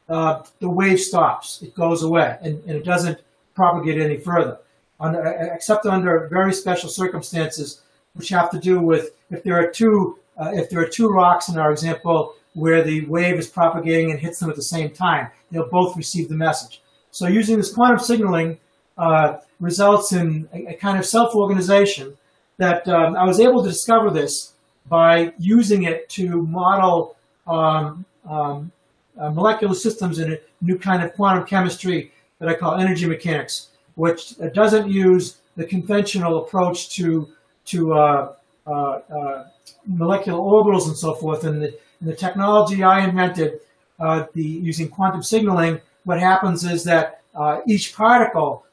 uh, 0.08 0.42
the 0.60 0.68
wave 0.68 1.00
stops. 1.00 1.62
It 1.62 1.74
goes 1.74 2.02
away, 2.02 2.36
and, 2.42 2.62
and 2.64 2.76
it 2.76 2.84
doesn't 2.84 3.20
propagate 3.54 4.00
any 4.00 4.16
further, 4.16 4.58
under, 4.98 5.22
except 5.54 5.86
under 5.86 6.28
very 6.28 6.52
special 6.54 6.88
circumstances, 6.88 7.82
which 8.14 8.30
have 8.30 8.50
to 8.50 8.58
do 8.58 8.80
with 8.80 9.10
if 9.30 9.42
there 9.42 9.58
are 9.58 9.70
two 9.70 10.18
uh, 10.38 10.50
if 10.54 10.70
there 10.70 10.80
are 10.80 10.88
two 10.88 11.08
rocks 11.08 11.48
in 11.48 11.58
our 11.58 11.70
example 11.70 12.34
where 12.54 12.82
the 12.82 13.04
wave 13.06 13.38
is 13.38 13.48
propagating 13.48 14.10
and 14.10 14.20
hits 14.20 14.38
them 14.38 14.50
at 14.50 14.56
the 14.56 14.62
same 14.62 14.90
time, 14.90 15.30
they'll 15.50 15.68
both 15.68 15.96
receive 15.96 16.28
the 16.28 16.34
message. 16.34 16.82
So 17.10 17.26
using 17.26 17.56
this 17.56 17.72
quantum 17.72 17.98
signaling 17.98 18.58
uh, 18.98 19.38
results 19.60 20.12
in 20.12 20.48
a, 20.52 20.72
a, 20.72 20.74
kind 20.74 20.98
of 20.98 21.06
self-organization 21.06 22.16
that 22.58 22.86
um, 22.88 23.16
I 23.16 23.24
was 23.24 23.40
able 23.40 23.62
to 23.62 23.68
discover 23.68 24.10
this 24.10 24.52
by 24.88 25.32
using 25.38 25.84
it 25.84 26.08
to 26.10 26.42
model 26.42 27.16
um, 27.46 28.04
um, 28.28 28.70
uh, 29.18 29.30
molecular 29.30 29.74
systems 29.74 30.18
in 30.18 30.32
a 30.32 30.36
new 30.60 30.78
kind 30.78 31.02
of 31.02 31.12
quantum 31.14 31.46
chemistry 31.46 32.12
that 32.38 32.48
I 32.48 32.54
call 32.54 32.76
energy 32.76 33.06
mechanics, 33.06 33.68
which 33.94 34.34
doesn't 34.52 34.90
use 34.90 35.38
the 35.56 35.64
conventional 35.64 36.44
approach 36.44 36.90
to 36.96 37.28
to 37.64 37.92
uh, 37.92 38.32
uh, 38.66 38.70
uh 38.70 39.44
molecular 39.86 40.38
orbitals 40.38 40.86
and 40.88 40.96
so 40.96 41.14
forth. 41.14 41.44
And 41.44 41.62
the, 41.62 41.78
the 42.02 42.14
technology 42.14 42.82
I 42.82 43.04
invented, 43.04 43.60
uh, 44.00 44.26
the 44.34 44.42
using 44.42 44.88
quantum 44.88 45.22
signaling, 45.22 45.80
what 46.04 46.18
happens 46.18 46.64
is 46.64 46.84
that 46.84 47.20
each 47.66 47.94
particle 47.94 48.64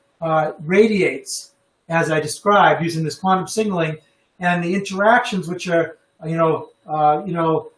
radiates, 0.62 1.52
as 1.88 2.12
I 2.12 2.20
described, 2.20 2.84
using 2.84 3.04
this 3.04 3.16
quantum 3.16 3.48
signaling, 3.48 3.98
and 4.40 4.64
the 4.64 4.74
interactions, 4.74 5.48
which 5.48 5.68
are 5.70 5.98
you 6.26 6.36
know 6.36 6.70
you 7.26 7.34
know 7.34 7.72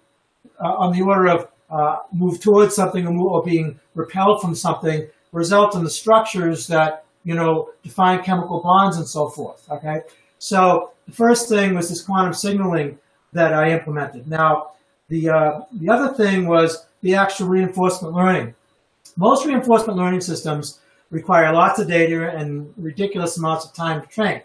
on 0.59 0.93
the 0.93 1.01
order 1.01 1.27
of 1.27 1.47
uh, 1.71 1.99
move 2.11 2.41
towards 2.41 2.75
something 2.75 3.07
or, 3.07 3.11
move, 3.11 3.31
or 3.31 3.43
being 3.43 3.79
repelled 3.95 4.41
from 4.41 4.53
something 4.53 5.07
result 5.31 5.73
in 5.75 5.83
the 5.83 5.89
structures 5.89 6.67
that 6.67 7.05
you 7.23 7.33
know 7.33 7.69
define 7.83 8.21
chemical 8.23 8.61
bonds 8.61 8.97
and 8.97 9.07
so 9.07 9.29
forth. 9.29 9.65
Okay, 9.69 10.01
so 10.39 10.91
the 11.07 11.13
first 11.13 11.47
thing 11.47 11.73
was 11.73 11.89
this 11.89 12.01
quantum 12.03 12.33
signaling 12.33 12.97
that 13.33 13.53
I 13.53 13.71
implemented. 13.71 14.27
Now, 14.27 14.71
the 15.11 15.29
uh, 15.29 15.61
the 15.73 15.89
other 15.89 16.13
thing 16.13 16.47
was 16.47 16.87
the 17.01 17.15
actual 17.15 17.49
reinforcement 17.49 18.15
learning. 18.15 18.55
Most 19.17 19.45
reinforcement 19.45 19.99
learning 19.99 20.21
systems 20.21 20.79
require 21.09 21.51
lots 21.51 21.79
of 21.79 21.87
data 21.89 22.31
and 22.31 22.73
ridiculous 22.77 23.37
amounts 23.37 23.65
of 23.65 23.73
time 23.73 24.01
to 24.01 24.07
train. 24.07 24.41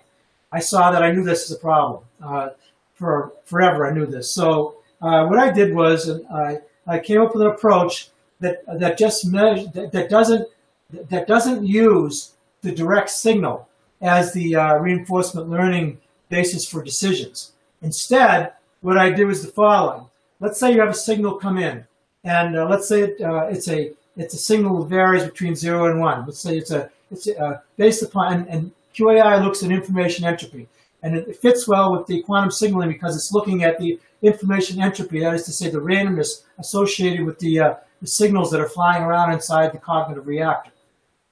I 0.50 0.58
saw 0.58 0.90
that 0.90 1.04
I 1.04 1.12
knew 1.12 1.22
this 1.22 1.44
is 1.44 1.52
a 1.56 1.60
problem. 1.60 2.02
Uh, 2.20 2.48
for 2.96 3.32
forever, 3.44 3.86
I 3.86 3.92
knew 3.92 4.06
this. 4.06 4.32
So 4.32 4.76
uh, 5.00 5.26
what 5.26 5.38
I 5.38 5.52
did 5.52 5.72
was 5.72 6.10
I 6.32 6.58
I 6.86 6.98
came 6.98 7.20
up 7.20 7.32
with 7.32 7.42
an 7.42 7.52
approach 7.52 8.10
that 8.40 8.56
that 8.80 8.98
just 8.98 9.24
measure, 9.24 9.68
that, 9.74 9.92
that 9.92 10.10
doesn't 10.10 10.48
that 10.90 11.28
doesn't 11.28 11.64
use 11.64 12.32
the 12.62 12.72
direct 12.72 13.10
signal 13.10 13.68
as 14.02 14.32
the 14.32 14.56
uh, 14.56 14.74
reinforcement 14.78 15.48
learning 15.48 15.98
basis 16.28 16.68
for 16.68 16.82
decisions. 16.82 17.52
Instead, 17.82 18.52
what 18.80 18.98
I 18.98 19.10
do 19.10 19.30
is 19.30 19.42
the 19.42 19.52
following. 19.52 20.06
Let's 20.40 20.60
say 20.60 20.72
you 20.72 20.80
have 20.80 20.90
a 20.90 20.94
signal 20.94 21.36
come 21.36 21.58
in, 21.58 21.84
and 22.24 22.56
uh, 22.56 22.68
let's 22.68 22.88
say 22.88 23.02
it, 23.02 23.20
uh, 23.20 23.46
it's 23.50 23.68
a 23.68 23.92
it's 24.16 24.34
a 24.34 24.38
signal 24.38 24.82
that 24.82 24.88
varies 24.88 25.24
between 25.24 25.54
zero 25.54 25.90
and 25.90 26.00
one. 26.00 26.24
Let's 26.26 26.40
say 26.40 26.56
it's 26.56 26.70
a 26.70 26.90
it's 27.10 27.26
a, 27.26 27.38
uh, 27.42 27.60
based 27.76 28.02
upon 28.02 28.32
and, 28.32 28.48
and 28.48 28.72
QAI 28.94 29.42
looks 29.42 29.62
at 29.62 29.70
information 29.70 30.24
entropy, 30.24 30.68
and 31.02 31.16
it 31.16 31.36
fits 31.36 31.68
well 31.68 31.92
with 31.92 32.06
the 32.06 32.22
quantum 32.22 32.50
signaling 32.50 32.88
because 32.88 33.16
it's 33.16 33.32
looking 33.32 33.62
at 33.64 33.78
the 33.78 33.98
information 34.22 34.80
entropy, 34.80 35.20
that 35.20 35.34
is 35.34 35.44
to 35.44 35.52
say 35.52 35.70
the 35.70 35.78
randomness 35.78 36.42
associated 36.58 37.24
with 37.24 37.38
the, 37.38 37.60
uh, 37.60 37.74
the 38.00 38.06
signals 38.06 38.50
that 38.50 38.60
are 38.60 38.68
flying 38.68 39.02
around 39.02 39.32
inside 39.32 39.72
the 39.72 39.78
cognitive 39.78 40.26
reactor. 40.26 40.70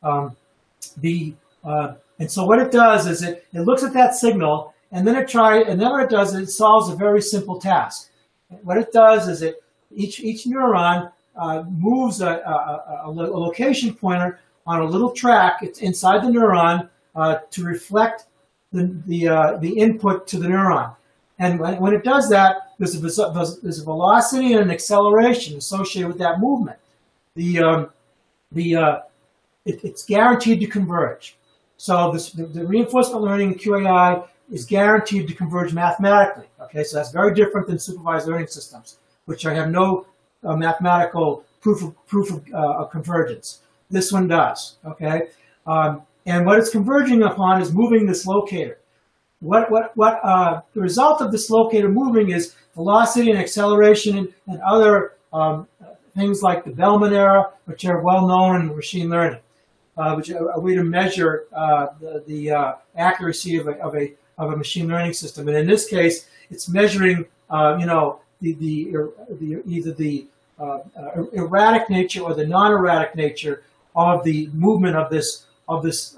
Um, 0.02 0.36
the, 0.98 1.34
uh, 1.64 1.94
and 2.18 2.30
so 2.30 2.44
what 2.44 2.58
it 2.58 2.70
does 2.70 3.06
is 3.06 3.22
it, 3.22 3.46
it 3.52 3.62
looks 3.62 3.82
at 3.82 3.94
that 3.94 4.14
signal 4.14 4.74
and 4.92 5.06
then 5.06 5.16
it 5.16 5.28
tries, 5.28 5.66
and 5.66 5.80
then 5.80 5.90
what 5.90 6.04
it 6.04 6.10
does 6.10 6.34
is 6.34 6.48
it 6.48 6.52
solves 6.52 6.88
a 6.90 6.96
very 6.96 7.20
simple 7.20 7.58
task. 7.58 8.10
What 8.62 8.78
it 8.78 8.92
does 8.92 9.28
is 9.28 9.42
it, 9.42 9.62
each, 9.92 10.20
each 10.20 10.44
neuron 10.44 11.10
uh, 11.36 11.64
moves 11.68 12.20
a, 12.20 12.28
a, 12.28 13.02
a, 13.06 13.10
a, 13.10 13.10
location 13.10 13.94
pointer 13.94 14.40
on 14.66 14.80
a 14.80 14.84
little 14.84 15.10
track 15.10 15.62
it's 15.62 15.80
inside 15.80 16.22
the 16.22 16.28
neuron 16.28 16.88
uh, 17.16 17.38
to 17.50 17.64
reflect 17.64 18.26
the, 18.72 18.96
the, 19.06 19.28
uh, 19.28 19.56
the 19.58 19.70
input 19.70 20.26
to 20.28 20.38
the 20.38 20.46
neuron. 20.48 20.94
And 21.38 21.58
when, 21.58 21.80
when 21.80 21.92
it 21.92 22.04
does 22.04 22.28
that, 22.30 22.72
there's 22.78 22.94
a, 22.96 23.58
there's 23.62 23.78
a 23.80 23.84
velocity 23.84 24.52
and 24.52 24.62
an 24.62 24.70
acceleration 24.70 25.56
associated 25.56 26.08
with 26.08 26.18
that 26.18 26.40
movement. 26.40 26.78
The, 27.34 27.58
um, 27.58 27.90
the, 28.52 28.76
uh, 28.76 28.98
it, 29.64 29.84
it's 29.84 30.04
guaranteed 30.04 30.60
to 30.60 30.66
converge. 30.66 31.36
So 31.76 32.12
this, 32.12 32.30
the, 32.30 32.46
the, 32.46 32.64
reinforcement 32.64 33.22
learning 33.22 33.56
QAI 33.56 34.26
is 34.50 34.64
guaranteed 34.64 35.28
to 35.28 35.34
converge 35.34 35.72
mathematically. 35.72 36.46
Okay, 36.60 36.84
so 36.84 36.96
that's 36.96 37.10
very 37.10 37.34
different 37.34 37.66
than 37.66 37.78
supervised 37.78 38.26
learning 38.28 38.48
systems, 38.48 38.98
which 39.24 39.46
I 39.46 39.54
have 39.54 39.70
no 39.70 40.06
uh, 40.42 40.56
mathematical 40.56 41.44
proof 41.60 41.82
of, 41.82 42.06
proof 42.06 42.30
of, 42.30 42.44
uh, 42.52 42.82
of, 42.82 42.90
convergence. 42.90 43.60
This 43.90 44.12
one 44.12 44.28
does. 44.28 44.76
Okay, 44.84 45.28
um, 45.66 46.02
and 46.26 46.44
what 46.44 46.58
it's 46.58 46.70
converging 46.70 47.22
upon 47.22 47.62
is 47.62 47.72
moving 47.72 48.06
this 48.06 48.26
locator 48.26 48.78
what, 49.44 49.70
what, 49.70 49.94
what 49.94 50.20
uh, 50.24 50.62
the 50.72 50.80
result 50.80 51.20
of 51.20 51.30
this 51.30 51.50
locator 51.50 51.88
moving 51.88 52.30
is 52.30 52.54
velocity 52.74 53.30
and 53.30 53.38
acceleration 53.38 54.16
and, 54.16 54.28
and 54.46 54.60
other 54.62 55.12
um, 55.32 55.68
things 56.16 56.42
like 56.42 56.64
the 56.64 56.70
Bellman 56.70 57.12
error, 57.12 57.50
which 57.66 57.84
are 57.84 58.00
well 58.02 58.26
known 58.26 58.62
in 58.62 58.74
machine 58.74 59.10
learning, 59.10 59.40
uh, 59.98 60.14
which 60.14 60.30
are 60.30 60.50
a 60.52 60.60
way 60.60 60.74
to 60.74 60.82
measure 60.82 61.44
uh, 61.52 61.88
the, 62.00 62.24
the 62.26 62.50
uh, 62.50 62.72
accuracy 62.96 63.56
of 63.56 63.68
a, 63.68 63.72
of, 63.80 63.94
a, 63.94 64.14
of 64.38 64.52
a 64.52 64.56
machine 64.56 64.88
learning 64.88 65.12
system. 65.12 65.48
And 65.48 65.56
in 65.56 65.66
this 65.66 65.86
case, 65.86 66.28
it's 66.50 66.68
measuring, 66.68 67.26
uh, 67.50 67.76
you 67.78 67.86
know, 67.86 68.20
the, 68.40 68.54
the, 68.54 69.12
the 69.40 69.62
either 69.66 69.92
the 69.92 70.26
uh, 70.58 70.78
erratic 71.32 71.88
nature 71.90 72.22
or 72.22 72.34
the 72.34 72.46
non-erratic 72.46 73.14
nature 73.14 73.62
of 73.96 74.24
the 74.24 74.48
movement 74.52 74.96
of 74.96 75.10
this 75.10 75.46
of 75.68 75.82
this 75.82 76.14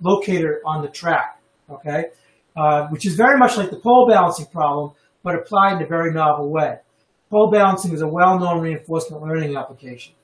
locator 0.00 0.60
on 0.64 0.82
the 0.82 0.88
track. 0.88 1.40
Okay. 1.70 2.10
Uh, 2.56 2.86
which 2.86 3.04
is 3.04 3.16
very 3.16 3.36
much 3.36 3.56
like 3.56 3.68
the 3.68 3.76
pole 3.76 4.06
balancing 4.06 4.46
problem, 4.46 4.92
but 5.24 5.34
applied 5.34 5.76
in 5.76 5.82
a 5.82 5.86
very 5.86 6.12
novel 6.12 6.50
way. 6.50 6.78
Pole 7.28 7.50
balancing 7.50 7.92
is 7.92 8.00
a 8.00 8.06
well-known 8.06 8.60
reinforcement 8.60 9.24
learning 9.24 9.56
application. 9.56 10.14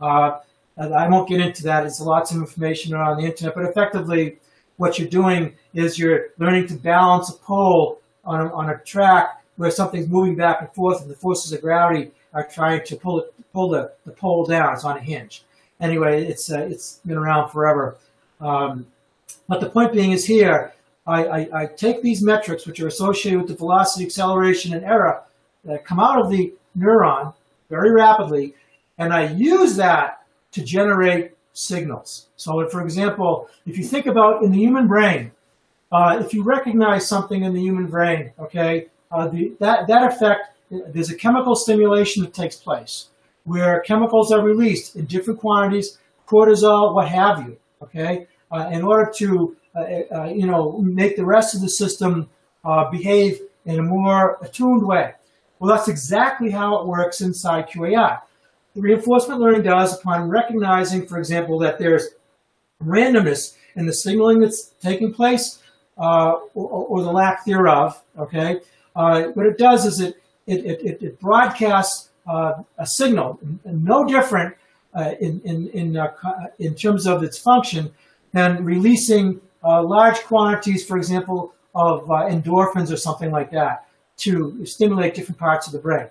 Uh, 0.00 0.38
I 0.78 1.06
won't 1.10 1.28
get 1.28 1.42
into 1.42 1.62
that. 1.64 1.84
It's 1.84 2.00
lots 2.00 2.30
of 2.30 2.38
information 2.38 2.94
on 2.94 3.18
the 3.18 3.24
internet, 3.24 3.54
but 3.54 3.66
effectively 3.66 4.38
what 4.76 4.98
you're 4.98 5.08
doing 5.08 5.54
is 5.72 5.98
you're 5.98 6.28
learning 6.38 6.66
to 6.68 6.74
balance 6.74 7.30
a 7.30 7.34
pole 7.34 8.00
on 8.24 8.40
a, 8.40 8.54
on 8.54 8.70
a 8.70 8.78
track 8.78 9.42
where 9.56 9.70
something's 9.70 10.08
moving 10.08 10.34
back 10.34 10.60
and 10.60 10.72
forth 10.72 11.02
and 11.02 11.10
the 11.10 11.14
forces 11.14 11.52
of 11.52 11.60
gravity 11.60 12.10
are 12.32 12.46
trying 12.46 12.84
to 12.84 12.96
pull 12.96 13.20
it, 13.20 13.32
pull 13.52 13.68
the, 13.68 13.92
the 14.04 14.10
pole 14.10 14.44
down. 14.44 14.72
It's 14.72 14.84
on 14.84 14.96
a 14.96 15.00
hinge. 15.00 15.44
Anyway, 15.80 16.24
it's, 16.24 16.50
uh, 16.50 16.60
it's 16.60 17.00
been 17.06 17.16
around 17.16 17.50
forever. 17.50 17.96
Um, 18.40 18.86
but 19.48 19.60
the 19.60 19.68
point 19.68 19.92
being 19.92 20.12
is 20.12 20.26
here, 20.26 20.72
I, 21.06 21.24
I, 21.24 21.62
I, 21.62 21.66
take 21.66 22.02
these 22.02 22.22
metrics, 22.22 22.66
which 22.66 22.80
are 22.80 22.88
associated 22.88 23.40
with 23.40 23.48
the 23.48 23.56
velocity, 23.56 24.06
acceleration, 24.06 24.72
and 24.72 24.84
error 24.84 25.22
that 25.64 25.84
come 25.84 26.00
out 26.00 26.20
of 26.20 26.30
the 26.30 26.52
neuron 26.76 27.34
very 27.68 27.92
rapidly, 27.92 28.54
and 28.98 29.12
I 29.12 29.30
use 29.32 29.76
that 29.76 30.24
to 30.52 30.64
generate 30.64 31.33
signals. 31.54 32.28
So, 32.36 32.68
for 32.68 32.82
example, 32.82 33.48
if 33.66 33.78
you 33.78 33.84
think 33.84 34.06
about 34.06 34.42
in 34.42 34.50
the 34.50 34.58
human 34.58 34.86
brain, 34.86 35.32
uh, 35.90 36.18
if 36.20 36.34
you 36.34 36.42
recognize 36.42 37.08
something 37.08 37.44
in 37.44 37.54
the 37.54 37.60
human 37.60 37.86
brain, 37.86 38.32
okay, 38.38 38.88
uh, 39.10 39.28
the, 39.28 39.54
that, 39.60 39.86
that 39.86 40.12
effect, 40.12 40.50
there's 40.70 41.10
a 41.10 41.16
chemical 41.16 41.54
stimulation 41.54 42.22
that 42.24 42.34
takes 42.34 42.56
place 42.56 43.08
where 43.44 43.80
chemicals 43.80 44.32
are 44.32 44.42
released 44.42 44.96
in 44.96 45.06
different 45.06 45.40
quantities, 45.40 45.98
cortisol, 46.26 46.94
what 46.94 47.08
have 47.08 47.46
you, 47.46 47.56
okay, 47.82 48.26
uh, 48.50 48.68
in 48.72 48.82
order 48.82 49.10
to 49.16 49.56
uh, 49.76 50.02
uh, 50.14 50.24
you 50.26 50.46
know, 50.46 50.78
make 50.78 51.16
the 51.16 51.24
rest 51.24 51.54
of 51.54 51.60
the 51.60 51.68
system 51.68 52.30
uh, 52.64 52.88
behave 52.90 53.40
in 53.64 53.80
a 53.80 53.82
more 53.82 54.38
attuned 54.40 54.86
way. 54.86 55.12
Well, 55.58 55.74
that's 55.74 55.88
exactly 55.88 56.50
how 56.50 56.80
it 56.80 56.86
works 56.86 57.20
inside 57.20 57.68
QAI. 57.68 58.20
Reinforcement 58.74 59.40
learning 59.40 59.62
does 59.62 59.98
upon 59.98 60.28
recognizing, 60.28 61.06
for 61.06 61.18
example, 61.18 61.58
that 61.60 61.78
there's 61.78 62.08
randomness 62.82 63.56
in 63.76 63.86
the 63.86 63.92
signaling 63.92 64.40
that's 64.40 64.74
taking 64.80 65.12
place 65.12 65.60
uh, 65.96 66.32
or, 66.54 66.86
or, 66.86 67.02
the 67.02 67.12
lack 67.12 67.44
thereof, 67.44 68.02
okay? 68.18 68.60
uh, 68.96 69.24
what 69.34 69.46
it 69.46 69.58
does 69.58 69.84
is 69.86 70.00
it 70.00 70.20
it, 70.46 70.64
it, 70.64 71.02
it 71.02 71.20
broadcasts 71.20 72.10
uh, 72.26 72.62
a 72.78 72.86
signal, 72.86 73.38
no 73.64 74.04
different 74.04 74.54
uh, 74.94 75.12
in 75.20 75.40
in 75.44 75.68
in, 75.68 75.96
uh, 75.96 76.12
in 76.58 76.74
terms 76.74 77.06
of 77.06 77.22
its 77.22 77.38
function 77.38 77.92
than 78.32 78.64
releasing 78.64 79.40
uh, 79.62 79.82
large 79.82 80.18
quantities, 80.24 80.84
for 80.84 80.96
example, 80.96 81.54
of 81.74 82.04
endorphins 82.06 82.92
or 82.92 82.96
something 82.96 83.30
like 83.30 83.50
that 83.50 83.86
to 84.16 84.64
stimulate 84.64 85.14
different 85.14 85.38
parts 85.38 85.66
of 85.66 85.72
the 85.72 85.78
brain. 85.78 86.06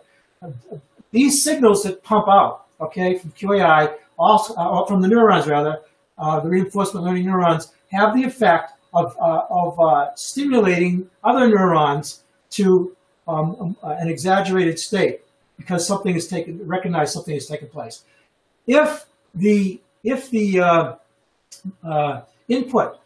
These 1.14 1.45
signals 1.45 1.84
that 1.84 2.03
pump 2.03 2.27
out, 2.27 2.65
okay, 2.81 3.18
from 3.18 3.31
QAI, 3.31 3.95
also 4.19 4.85
from 4.85 5.02
the 5.02 5.07
neurons 5.07 5.48
rather, 5.48 5.80
the 6.18 6.49
reinforcement 6.49 7.06
learning 7.06 7.26
neurons, 7.26 7.72
have 7.90 8.14
the 8.14 8.23
effect 8.23 8.73
of, 8.94 9.15
uh, 9.19 9.45
of 9.49 9.80
uh, 9.80 10.14
stimulating 10.15 11.10
other 11.23 11.48
neurons 11.48 12.23
to 12.52 12.95
um, 13.27 13.56
um, 13.60 13.77
uh, 13.81 13.95
an 13.99 14.10
exaggerated 14.10 14.77
state 14.77 15.22
because 15.57 15.88
something 15.88 16.15
is 16.15 16.27
taken, 16.27 16.65
recognize 16.68 17.14
something 17.14 17.34
has 17.34 17.48
taken 17.48 17.68
place. 17.69 18.03
If 18.68 19.06
the 19.34 19.80
if 20.03 20.30
the 20.30 20.60
uh, 20.60 20.95
uh, 21.84 22.22
input 22.49 22.99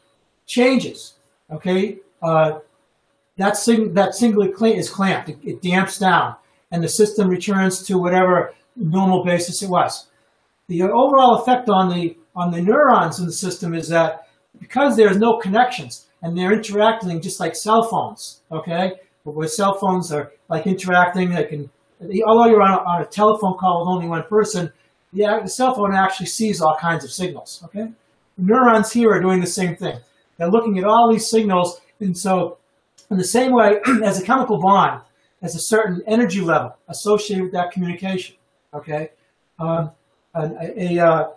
changes, 0.47 1.13
okay, 1.51 1.99
uh, 2.23 2.59
that 3.37 3.57
sing, 3.57 3.93
that 3.93 4.15
single 4.15 4.43
is 4.43 4.89
clamped. 4.89 5.29
It, 5.29 5.37
it 5.43 5.61
damps 5.61 5.99
down, 5.99 6.35
and 6.71 6.83
the 6.83 6.89
system 6.89 7.29
returns 7.29 7.83
to 7.83 7.97
whatever 7.97 8.53
normal 8.75 9.23
basis 9.23 9.63
it 9.63 9.69
was. 9.69 10.07
The 10.67 10.83
overall 10.83 11.41
effect 11.41 11.69
on 11.69 11.89
the 11.89 12.17
on 12.35 12.51
the 12.51 12.61
neurons 12.61 13.19
in 13.19 13.25
the 13.25 13.31
system 13.31 13.73
is 13.73 13.89
that 13.89 14.27
because 14.59 14.95
there's 14.95 15.17
no 15.17 15.37
connections 15.37 16.07
and 16.21 16.37
they're 16.37 16.53
interacting 16.53 17.21
just 17.21 17.39
like 17.39 17.55
cell 17.55 17.83
phones, 17.83 18.41
okay? 18.51 18.93
Where 19.23 19.47
cell 19.47 19.77
phones 19.79 20.11
are 20.11 20.31
like 20.49 20.67
interacting, 20.67 21.31
they 21.31 21.45
can, 21.45 21.69
although 22.25 22.49
you're 22.49 22.61
on 22.61 22.73
a, 22.73 22.81
on 22.83 23.01
a 23.01 23.05
telephone 23.05 23.57
call 23.57 23.81
with 23.81 23.95
only 23.95 24.07
one 24.07 24.23
person, 24.23 24.71
yeah, 25.11 25.39
the 25.41 25.49
cell 25.49 25.73
phone 25.73 25.93
actually 25.93 26.27
sees 26.27 26.61
all 26.61 26.77
kinds 26.79 27.03
of 27.03 27.11
signals, 27.11 27.61
okay? 27.65 27.91
The 28.37 28.43
Neurons 28.43 28.91
here 28.91 29.09
are 29.09 29.21
doing 29.21 29.41
the 29.41 29.47
same 29.47 29.75
thing. 29.75 29.99
They're 30.37 30.49
looking 30.49 30.77
at 30.77 30.85
all 30.85 31.11
these 31.11 31.27
signals, 31.27 31.81
and 31.99 32.17
so 32.17 32.57
in 33.09 33.17
the 33.17 33.23
same 33.23 33.51
way 33.51 33.79
as 34.03 34.21
a 34.21 34.23
chemical 34.23 34.59
bond 34.59 35.01
has 35.41 35.55
a 35.55 35.59
certain 35.59 36.01
energy 36.07 36.41
level 36.41 36.75
associated 36.87 37.43
with 37.43 37.53
that 37.53 37.71
communication, 37.71 38.35
okay? 38.73 39.11
Um, 39.59 39.91
a, 40.33 40.49
a, 40.75 40.99
uh, 40.99 41.29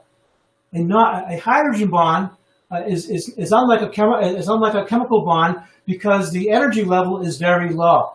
a, 0.72 0.78
not, 0.78 1.32
a 1.32 1.38
hydrogen 1.38 1.90
bond 1.90 2.30
uh, 2.70 2.82
is, 2.86 3.08
is, 3.10 3.28
is, 3.30 3.52
unlike 3.52 3.82
a 3.82 4.36
is 4.36 4.48
unlike 4.48 4.74
a 4.74 4.84
chemical 4.84 5.24
bond 5.24 5.56
because 5.86 6.30
the 6.30 6.50
energy 6.50 6.84
level 6.84 7.20
is 7.20 7.36
very 7.36 7.70
low. 7.70 8.14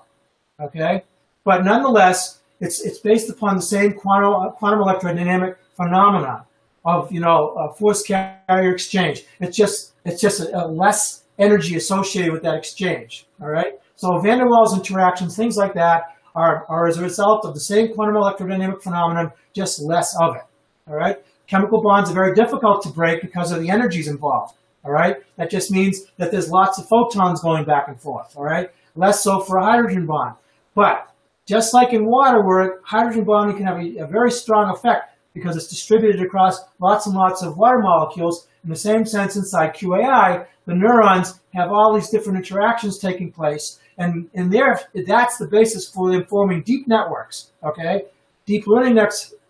Okay, 0.62 1.04
but 1.44 1.66
nonetheless, 1.66 2.40
it's 2.62 2.80
it's 2.82 3.00
based 3.00 3.30
upon 3.30 3.58
the 3.58 3.62
same 3.62 3.94
quantum 3.94 4.52
quantum 4.54 4.80
electrodynamic 4.80 5.58
phenomenon 5.76 6.44
of 6.86 7.12
you 7.12 7.20
know 7.20 7.74
force 7.78 8.04
carrier 8.04 8.72
exchange. 8.72 9.26
It's 9.42 9.58
just 9.58 9.94
it's 10.06 10.22
just 10.22 10.40
a, 10.40 10.66
a 10.66 10.68
less 10.68 11.24
energy 11.38 11.76
associated 11.76 12.32
with 12.32 12.44
that 12.44 12.56
exchange. 12.56 13.28
All 13.42 13.50
right. 13.50 13.74
So 13.96 14.20
van 14.20 14.40
der 14.40 14.46
Waals 14.46 14.76
interactions, 14.76 15.36
things 15.36 15.58
like 15.58 15.74
that, 15.76 16.16
are, 16.36 16.66
are 16.68 16.88
as 16.88 16.98
a 16.98 17.02
result 17.02 17.46
of 17.46 17.54
the 17.54 17.62
same 17.62 17.94
quantum 17.94 18.16
electrodynamic 18.16 18.82
phenomenon, 18.82 19.32
just 19.54 19.82
less 19.82 20.16
of 20.22 20.36
it. 20.36 20.44
All 20.88 20.96
right. 20.96 21.18
Chemical 21.48 21.82
bonds 21.82 22.10
are 22.10 22.14
very 22.14 22.34
difficult 22.34 22.84
to 22.84 22.90
break 22.90 23.22
because 23.22 23.52
of 23.52 23.62
the 23.62 23.70
energies 23.70 24.08
involved. 24.08 24.56
All 24.84 24.92
right. 24.92 25.18
That 25.38 25.50
just 25.50 25.72
means 25.72 26.06
that 26.18 26.32
there's 26.32 26.50
lots 26.50 26.78
of 26.78 26.88
photons 26.88 27.42
going 27.42 27.66
back 27.66 27.88
and 27.88 28.00
forth. 28.00 28.36
All 28.36 28.44
right. 28.44 28.70
Less 28.96 29.24
so 29.24 29.40
for 29.40 29.58
a 29.58 29.64
hydrogen 29.64 30.06
bond. 30.06 30.36
But 30.76 31.10
just 31.46 31.74
like 31.74 31.94
in 31.94 32.06
water, 32.06 32.44
where 32.44 32.80
hydrogen 32.84 33.24
bonding 33.24 33.58
can 33.58 33.66
have 33.66 33.78
a, 33.78 34.04
a 34.04 34.08
very 34.08 34.32
strong 34.32 34.72
effect 34.72 35.14
because 35.34 35.56
it's 35.56 35.68
distributed 35.68 36.22
across 36.22 36.60
lots 36.80 37.06
and 37.06 37.16
lots 37.16 37.44
of 37.44 37.58
water 37.58 37.80
molecules, 37.80 38.48
in 38.64 38.70
the 38.70 38.76
same 38.76 39.06
sense 39.06 39.36
inside 39.36 39.76
QAI, 39.76 40.48
the 40.66 40.74
neurons 40.74 41.40
have 41.54 41.72
all 41.72 41.94
these 41.94 42.10
different 42.10 42.38
interactions 42.38 42.98
taking 42.98 43.32
place. 43.32 43.80
And 43.98 44.30
in 44.34 44.50
there, 44.50 44.80
that's 45.08 45.38
the 45.38 45.48
basis 45.48 45.90
for 45.90 46.12
them 46.12 46.26
forming 46.26 46.62
deep 46.64 46.88
networks. 46.88 47.52
Okay. 47.64 48.06
Deep 48.46 48.68
learning 48.68 48.96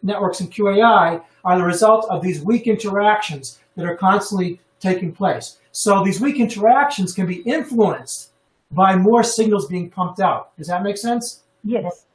networks 0.03 0.39
in 0.41 0.47
QAI 0.47 1.23
are 1.43 1.57
the 1.57 1.63
result 1.63 2.07
of 2.09 2.21
these 2.21 2.41
weak 2.41 2.67
interactions 2.67 3.59
that 3.75 3.85
are 3.85 3.97
constantly 3.97 4.59
taking 4.79 5.11
place. 5.11 5.57
So 5.71 6.03
these 6.03 6.21
weak 6.21 6.39
interactions 6.39 7.13
can 7.13 7.25
be 7.25 7.41
influenced 7.41 8.31
by 8.71 8.95
more 8.95 9.23
signals 9.23 9.67
being 9.67 9.89
pumped 9.89 10.19
out. 10.19 10.55
Does 10.57 10.67
that 10.67 10.83
make 10.83 10.97
sense? 10.97 11.43
Yes. 11.63 12.05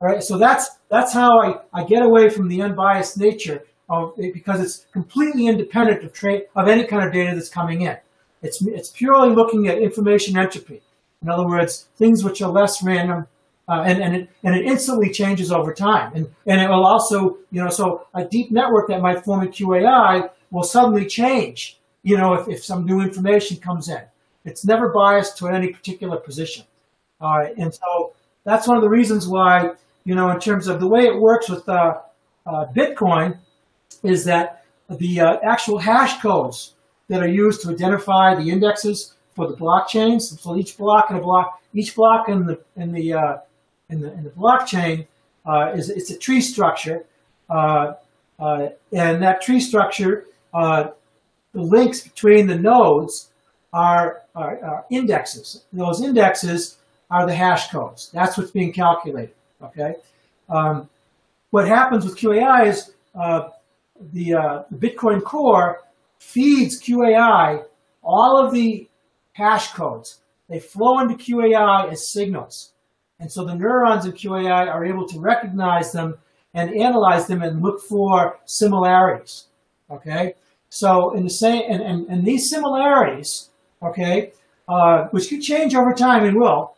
All 0.00 0.08
right. 0.08 0.22
So 0.22 0.38
that's 0.38 0.78
that's 0.88 1.12
how 1.12 1.40
I, 1.40 1.60
I 1.72 1.84
get 1.84 2.02
away 2.02 2.30
from 2.30 2.48
the 2.48 2.62
unbiased 2.62 3.18
nature 3.18 3.64
of 3.88 4.14
it 4.16 4.32
because 4.32 4.60
it's 4.60 4.86
completely 4.92 5.46
independent 5.46 6.04
of 6.04 6.12
of 6.56 6.68
any 6.68 6.84
kind 6.84 7.04
of 7.04 7.12
data 7.12 7.34
that's 7.34 7.48
coming 7.48 7.82
in. 7.82 7.96
It's 8.42 8.62
it's 8.62 8.90
purely 8.90 9.34
looking 9.34 9.68
at 9.68 9.78
information 9.78 10.38
entropy. 10.38 10.80
In 11.22 11.28
other 11.28 11.46
words, 11.46 11.88
things 11.96 12.24
which 12.24 12.40
are 12.40 12.50
less 12.50 12.82
random 12.82 13.26
uh, 13.68 13.82
and 13.86 14.02
and 14.02 14.16
it, 14.16 14.28
and 14.42 14.56
it 14.56 14.64
instantly 14.64 15.10
changes 15.10 15.52
over 15.52 15.72
time. 15.72 16.12
And 16.14 16.28
and 16.46 16.60
it 16.60 16.68
will 16.68 16.84
also, 16.84 17.38
you 17.50 17.62
know, 17.62 17.70
so 17.70 18.06
a 18.14 18.24
deep 18.24 18.50
network 18.50 18.88
that 18.88 19.00
might 19.00 19.24
form 19.24 19.42
a 19.42 19.46
QAI 19.46 20.30
will 20.50 20.64
suddenly 20.64 21.06
change, 21.06 21.78
you 22.02 22.16
know, 22.16 22.34
if, 22.34 22.48
if 22.48 22.64
some 22.64 22.84
new 22.84 23.00
information 23.00 23.58
comes 23.58 23.88
in. 23.88 24.02
It's 24.44 24.64
never 24.64 24.88
biased 24.88 25.38
to 25.38 25.48
any 25.48 25.68
particular 25.68 26.16
position. 26.16 26.64
All 27.20 27.38
right, 27.38 27.56
and 27.56 27.72
so 27.72 28.14
that's 28.44 28.66
one 28.66 28.76
of 28.76 28.82
the 28.82 28.88
reasons 28.88 29.28
why, 29.28 29.72
you 30.04 30.14
know, 30.14 30.30
in 30.30 30.40
terms 30.40 30.66
of 30.66 30.80
the 30.80 30.88
way 30.88 31.02
it 31.02 31.20
works 31.20 31.48
with 31.48 31.68
uh, 31.68 31.98
uh, 32.46 32.66
Bitcoin, 32.74 33.38
is 34.02 34.24
that 34.24 34.64
the 34.88 35.20
uh, 35.20 35.36
actual 35.44 35.78
hash 35.78 36.20
codes 36.20 36.74
that 37.08 37.22
are 37.22 37.28
used 37.28 37.60
to 37.62 37.70
identify 37.70 38.34
the 38.34 38.50
indexes 38.50 39.14
for 39.34 39.48
the 39.48 39.56
blockchains. 39.56 40.38
So 40.40 40.56
each 40.56 40.76
block 40.76 41.10
in 41.10 41.16
a 41.16 41.20
block, 41.20 41.60
each 41.74 41.94
block 41.94 42.28
in 42.28 42.46
the 42.46 42.60
in 42.76 42.92
the 42.92 43.14
uh, 43.14 43.36
in 43.88 44.00
the, 44.00 44.12
in 44.12 44.24
the 44.24 44.30
blockchain 44.30 45.06
uh, 45.46 45.72
is 45.74 45.90
it's 45.90 46.10
a 46.10 46.18
tree 46.18 46.40
structure, 46.40 47.04
uh, 47.48 47.94
uh, 48.38 48.68
and 48.92 49.22
that 49.22 49.40
tree 49.40 49.60
structure, 49.60 50.26
uh, 50.54 50.88
the 51.52 51.62
links 51.62 52.00
between 52.00 52.46
the 52.46 52.56
nodes 52.56 53.30
are, 53.72 54.22
are, 54.34 54.64
are, 54.64 54.84
indexes. 54.90 55.64
Those 55.72 56.02
indexes 56.02 56.78
are 57.10 57.26
the 57.26 57.34
hash 57.34 57.70
codes. 57.70 58.10
That's 58.12 58.36
what's 58.36 58.50
being 58.50 58.72
calculated. 58.72 59.34
Okay. 59.62 59.94
Um, 60.48 60.88
what 61.50 61.66
happens 61.66 62.04
with 62.04 62.16
QAI 62.16 62.66
is 62.66 62.92
uh, 63.14 63.48
the, 64.12 64.64
the 64.70 64.76
Bitcoin 64.76 65.22
core 65.22 65.80
feeds 66.18 66.80
QAI 66.80 67.64
all 68.02 68.44
of 68.44 68.52
the 68.52 68.88
hash 69.32 69.72
codes. 69.72 70.20
They 70.48 70.58
flow 70.58 70.98
into 70.98 71.14
QAI 71.14 71.90
as 71.90 72.12
signals. 72.12 72.72
And 73.18 73.30
so 73.30 73.44
the 73.44 73.54
neurons 73.54 74.06
in 74.06 74.12
QAI 74.12 74.66
are 74.66 74.84
able 74.84 75.06
to 75.08 75.20
recognize 75.20 75.92
them 75.92 76.18
and 76.54 76.74
analyze 76.74 77.26
them 77.26 77.42
and 77.42 77.62
look 77.62 77.80
for 77.80 78.38
similarities. 78.46 79.46
Okay? 79.90 80.34
So 80.70 81.14
in 81.14 81.24
the 81.24 81.30
same, 81.30 81.62
and, 81.68 81.82
and, 81.82 82.06
and 82.08 82.24
these 82.24 82.48
similarities, 82.48 83.50
okay, 83.82 84.32
uh, 84.68 85.04
which 85.10 85.28
can 85.28 85.40
change 85.40 85.74
over 85.74 85.92
time 85.92 86.24
and 86.24 86.36
will, 86.36 86.76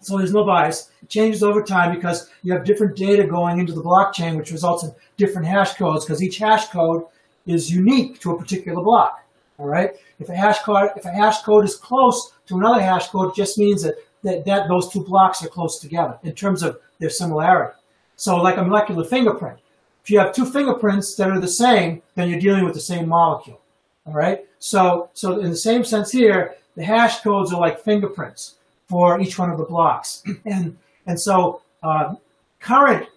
so 0.00 0.18
there's 0.18 0.32
no 0.32 0.44
bias. 0.44 0.90
It 1.02 1.08
changes 1.08 1.42
over 1.42 1.62
time 1.62 1.94
because 1.94 2.30
you 2.42 2.52
have 2.52 2.64
different 2.64 2.96
data 2.96 3.26
going 3.26 3.58
into 3.58 3.72
the 3.72 3.82
blockchain, 3.82 4.36
which 4.36 4.52
results 4.52 4.84
in 4.84 4.92
different 5.16 5.46
hash 5.46 5.74
codes 5.74 6.04
because 6.04 6.22
each 6.22 6.38
hash 6.38 6.68
code 6.68 7.04
is 7.46 7.70
unique 7.70 8.20
to 8.20 8.32
a 8.32 8.38
particular 8.38 8.82
block. 8.82 9.25
All 9.58 9.66
right. 9.66 9.92
If 10.18 10.28
a 10.28 10.34
hash 10.34 10.60
code, 10.60 10.90
if 10.96 11.04
a 11.04 11.10
hash 11.10 11.42
code 11.42 11.64
is 11.64 11.76
close 11.76 12.32
to 12.46 12.56
another 12.56 12.80
hash 12.80 13.08
code, 13.08 13.30
it 13.30 13.36
just 13.36 13.58
means 13.58 13.82
that 13.82 13.96
that, 14.22 14.44
that 14.44 14.68
those 14.68 14.88
two 14.88 15.02
blocks 15.02 15.44
are 15.44 15.48
close 15.48 15.78
together 15.78 16.18
in 16.22 16.32
terms 16.32 16.62
of 16.62 16.78
their 16.98 17.10
similarity. 17.10 17.76
So 18.16 18.36
like 18.36 18.56
a 18.56 18.64
molecular 18.64 19.04
fingerprint, 19.04 19.58
if 20.02 20.10
you 20.10 20.18
have 20.18 20.34
two 20.34 20.46
fingerprints 20.46 21.14
that 21.16 21.30
are 21.30 21.40
the 21.40 21.48
same, 21.48 22.02
then 22.14 22.28
you're 22.28 22.40
dealing 22.40 22.64
with 22.64 22.74
the 22.74 22.80
same 22.80 23.08
molecule. 23.08 23.60
All 24.06 24.12
right. 24.12 24.44
So, 24.58 25.10
so 25.14 25.40
in 25.40 25.50
the 25.50 25.56
same 25.56 25.84
sense 25.84 26.12
here, 26.12 26.56
the 26.76 26.84
hash 26.84 27.20
codes 27.20 27.52
are 27.52 27.60
like 27.60 27.80
fingerprints 27.80 28.56
for 28.88 29.20
each 29.20 29.38
one 29.38 29.50
of 29.50 29.58
the 29.58 29.64
blocks. 29.64 30.22
and, 30.44 30.76
and 31.06 31.20
so, 31.20 31.62
uh, 31.82 32.14
current 32.60 33.08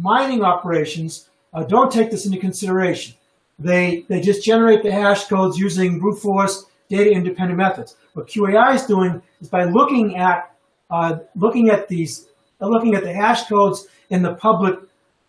mining 0.00 0.42
operations 0.42 1.28
uh, 1.54 1.62
don't 1.62 1.90
take 1.90 2.10
this 2.10 2.26
into 2.26 2.38
consideration. 2.38 3.14
They, 3.58 4.04
they 4.08 4.20
just 4.20 4.44
generate 4.44 4.82
the 4.82 4.92
hash 4.92 5.24
codes 5.26 5.58
using 5.58 5.98
brute 5.98 6.18
force 6.18 6.66
data 6.88 7.10
independent 7.10 7.58
methods. 7.58 7.96
What 8.12 8.26
QAI 8.28 8.74
is 8.74 8.84
doing 8.84 9.22
is 9.40 9.48
by 9.48 9.64
looking 9.64 10.16
at 10.16 10.52
uh, 10.90 11.18
looking 11.34 11.70
at 11.70 11.88
these, 11.88 12.28
uh, 12.60 12.68
looking 12.68 12.94
at 12.94 13.02
the 13.02 13.12
hash 13.12 13.46
codes 13.48 13.88
in 14.10 14.22
the 14.22 14.34
public 14.34 14.78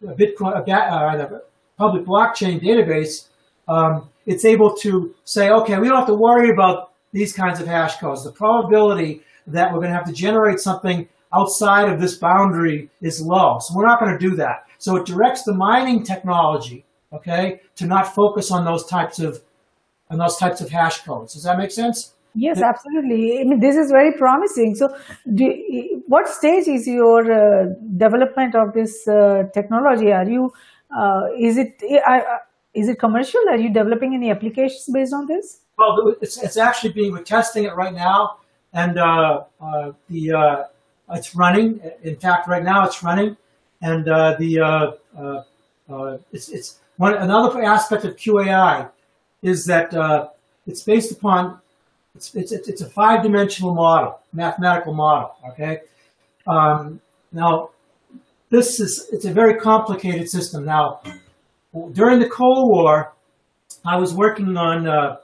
uh, 0.07 0.13
Bitcoin, 0.13 0.67
uh, 0.67 0.71
uh, 0.71 1.39
public 1.77 2.05
blockchain 2.05 2.61
database, 2.61 3.27
um, 3.67 4.09
it's 4.25 4.45
able 4.45 4.75
to 4.75 5.15
say, 5.23 5.49
okay, 5.49 5.79
we 5.79 5.87
don't 5.87 5.97
have 5.97 6.07
to 6.07 6.13
worry 6.13 6.51
about 6.51 6.91
these 7.11 7.33
kinds 7.33 7.59
of 7.59 7.67
hash 7.67 7.97
codes. 7.97 8.23
The 8.23 8.31
probability 8.31 9.21
that 9.47 9.71
we're 9.71 9.79
going 9.79 9.91
to 9.91 9.95
have 9.95 10.05
to 10.05 10.13
generate 10.13 10.59
something 10.59 11.07
outside 11.33 11.89
of 11.89 11.99
this 11.99 12.15
boundary 12.15 12.89
is 13.01 13.21
low. 13.21 13.59
So 13.59 13.75
we're 13.75 13.85
not 13.85 13.99
going 13.99 14.11
to 14.11 14.19
do 14.19 14.35
that. 14.35 14.65
So 14.77 14.95
it 14.97 15.05
directs 15.05 15.43
the 15.43 15.53
mining 15.53 16.03
technology, 16.03 16.85
okay, 17.13 17.61
to 17.75 17.85
not 17.85 18.13
focus 18.13 18.51
on 18.51 18.65
those 18.65 18.85
types 18.85 19.19
of 19.19 19.41
on 20.09 20.17
those 20.17 20.37
types 20.37 20.61
of 20.61 20.69
hash 20.69 21.03
codes. 21.03 21.33
Does 21.33 21.43
that 21.43 21.57
make 21.57 21.71
sense? 21.71 22.13
Yes, 22.33 22.61
absolutely. 22.61 23.39
I 23.39 23.43
mean, 23.43 23.59
this 23.59 23.75
is 23.75 23.89
very 23.89 24.13
promising. 24.13 24.75
So, 24.75 24.95
do, 25.33 26.03
what 26.07 26.27
stage 26.27 26.67
is 26.67 26.87
your 26.87 27.31
uh, 27.31 27.65
development 27.97 28.55
of 28.55 28.73
this 28.73 29.07
uh, 29.07 29.43
technology? 29.53 30.11
Are 30.11 30.29
you 30.29 30.53
uh, 30.95 31.21
is 31.39 31.57
it 31.57 31.81
uh, 32.07 32.19
is 32.73 32.89
it 32.89 32.99
commercial? 32.99 33.41
Are 33.49 33.57
you 33.57 33.73
developing 33.73 34.13
any 34.13 34.29
applications 34.29 34.87
based 34.93 35.13
on 35.13 35.25
this? 35.25 35.61
Well, 35.77 36.15
it's, 36.21 36.41
it's 36.41 36.57
actually 36.57 36.93
being 36.93 37.11
we're 37.11 37.23
testing 37.23 37.63
it 37.63 37.75
right 37.75 37.93
now, 37.93 38.37
and 38.71 38.99
uh, 38.99 39.43
uh, 39.59 39.91
the 40.09 40.67
it's 41.09 41.35
running. 41.35 41.81
In 42.03 42.17
fact, 42.17 42.47
right 42.47 42.63
now 42.63 42.85
it's 42.85 43.01
running, 43.01 43.35
and 43.81 44.05
the 44.05 44.97
it's 46.31 46.49
it's 46.49 46.79
one 46.97 47.13
another 47.15 47.63
aspect 47.63 48.05
of 48.05 48.15
QAI 48.15 48.89
is 49.41 49.65
that 49.65 49.93
it's 50.65 50.83
based 50.83 51.11
upon 51.11 51.59
it's, 52.17 52.33
it's, 52.33 52.51
it's 52.51 52.81
a 52.81 52.89
five 52.89 53.21
dimensional 53.21 53.75
model, 53.75 54.19
mathematical 54.33 54.93
model. 54.93 55.35
Okay. 55.49 55.81
Um, 56.47 56.99
now, 57.31 57.69
this 58.49 58.79
is 58.79 59.07
it's 59.11 59.25
a 59.25 59.31
very 59.31 59.59
complicated 59.59 60.27
system. 60.29 60.65
Now, 60.65 61.01
during 61.91 62.19
the 62.19 62.29
Cold 62.29 62.71
War, 62.71 63.13
I 63.85 63.97
was 63.97 64.13
working 64.13 64.57
on 64.57 64.87
uh, 64.87 65.17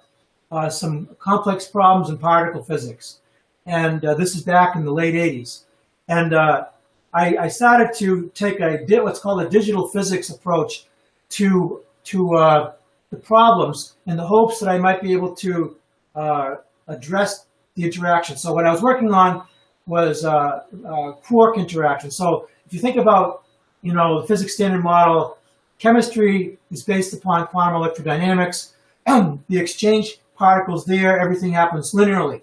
uh, 0.51 0.69
some 0.69 1.09
complex 1.19 1.67
problems 1.67 2.09
in 2.09 2.17
particle 2.17 2.63
physics, 2.63 3.19
and 3.65 4.03
uh, 4.05 4.13
this 4.13 4.35
is 4.35 4.43
back 4.43 4.75
in 4.75 4.83
the 4.83 4.91
late 4.91 5.15
'80s. 5.15 5.63
And 6.09 6.33
uh, 6.33 6.65
I, 7.13 7.37
I, 7.37 7.47
started 7.47 7.93
to 7.99 8.29
take 8.35 8.59
a 8.59 8.77
what's 9.01 9.19
called 9.19 9.41
a 9.41 9.49
digital 9.49 9.87
physics 9.87 10.29
approach 10.29 10.85
to 11.33 11.81
to 12.05 12.35
uh, 12.35 12.73
the 13.09 13.17
problems 13.17 13.95
in 14.05 14.17
the 14.17 14.25
hopes 14.25 14.59
that 14.59 14.69
I 14.69 14.77
might 14.77 15.01
be 15.01 15.13
able 15.13 15.35
to 15.35 15.77
uh, 16.15 16.55
address 16.87 17.45
the 17.75 17.83
interaction. 17.83 18.37
So 18.37 18.53
what 18.53 18.65
I 18.65 18.71
was 18.71 18.81
working 18.81 19.11
on 19.11 19.45
was 19.85 20.25
uh, 20.25 20.61
uh, 20.87 21.11
quark 21.23 21.57
interaction. 21.57 22.11
So 22.11 22.47
if 22.65 22.73
you 22.73 22.79
think 22.79 22.97
about, 22.97 23.43
you 23.81 23.93
know, 23.93 24.21
the 24.21 24.27
physics 24.27 24.55
standard 24.55 24.83
model, 24.83 25.37
chemistry 25.79 26.57
is 26.71 26.83
based 26.83 27.13
upon 27.13 27.47
quantum 27.47 27.81
electrodynamics. 27.81 28.73
the 29.05 29.57
exchange 29.57 30.19
particles 30.35 30.85
there, 30.85 31.19
everything 31.19 31.51
happens 31.51 31.93
linearly. 31.93 32.41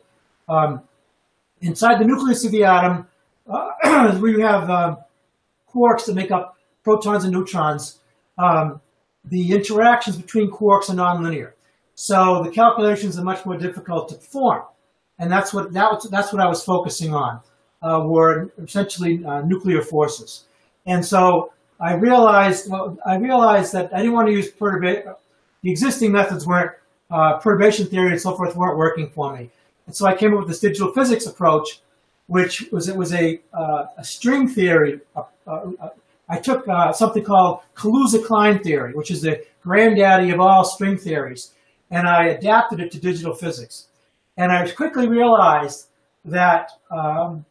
Um, 0.48 0.82
inside 1.60 2.00
the 2.00 2.04
nucleus 2.04 2.44
of 2.44 2.52
the 2.52 2.64
atom, 2.64 3.06
uh, 3.48 4.18
we 4.22 4.40
have 4.40 4.68
uh, 4.68 4.96
quarks 5.72 6.06
that 6.06 6.14
make 6.14 6.30
up 6.30 6.56
protons 6.82 7.24
and 7.24 7.32
neutrons. 7.32 7.99
Um, 8.40 8.80
the 9.24 9.52
interactions 9.52 10.16
between 10.16 10.50
quarks 10.50 10.88
are 10.88 10.94
nonlinear. 10.94 11.52
So 11.94 12.42
the 12.42 12.50
calculations 12.50 13.18
are 13.18 13.24
much 13.24 13.44
more 13.44 13.58
difficult 13.58 14.08
to 14.08 14.14
perform. 14.14 14.62
And 15.18 15.30
that's 15.30 15.52
what, 15.52 15.72
that 15.74 15.92
was, 15.92 16.08
that's 16.10 16.32
what 16.32 16.40
I 16.40 16.48
was 16.48 16.64
focusing 16.64 17.12
on, 17.12 17.40
uh, 17.82 18.02
were 18.06 18.50
essentially 18.56 19.22
uh, 19.24 19.42
nuclear 19.42 19.82
forces. 19.82 20.44
And 20.86 21.04
so 21.04 21.52
I 21.78 21.94
realized, 21.94 22.70
well, 22.70 22.96
I 23.04 23.16
realized 23.16 23.74
that 23.74 23.92
I 23.92 23.98
didn't 23.98 24.14
want 24.14 24.28
to 24.28 24.32
use 24.32 24.50
perturbation. 24.50 25.14
The 25.62 25.70
existing 25.70 26.10
methods 26.12 26.46
weren't, 26.46 26.72
uh, 27.10 27.38
perturbation 27.38 27.86
theory 27.86 28.12
and 28.12 28.20
so 28.20 28.34
forth 28.34 28.56
weren't 28.56 28.78
working 28.78 29.10
for 29.10 29.36
me. 29.36 29.50
And 29.86 29.94
so 29.94 30.06
I 30.06 30.14
came 30.16 30.32
up 30.32 30.38
with 30.38 30.48
this 30.48 30.60
digital 30.60 30.92
physics 30.94 31.26
approach, 31.26 31.82
which 32.28 32.70
was, 32.72 32.88
it 32.88 32.96
was 32.96 33.12
a, 33.12 33.40
uh, 33.52 33.86
a 33.98 34.04
string 34.04 34.48
theory. 34.48 35.00
Uh, 35.14 35.24
uh, 35.46 35.88
I 36.30 36.38
took 36.38 36.64
something 36.94 37.24
called 37.24 37.60
Kaluza-Klein 37.74 38.62
theory, 38.62 38.94
which 38.94 39.10
is 39.10 39.20
the 39.20 39.44
granddaddy 39.62 40.30
of 40.30 40.40
all 40.40 40.64
string 40.64 40.96
theories 40.96 41.52
and 41.90 42.06
I 42.06 42.26
adapted 42.26 42.80
it 42.80 42.90
to 42.92 43.00
digital 43.00 43.34
physics. 43.34 43.88
And 44.36 44.52
I 44.52 44.70
quickly 44.70 45.08
realized 45.08 45.88
that 46.24 46.70
um, 46.90 47.44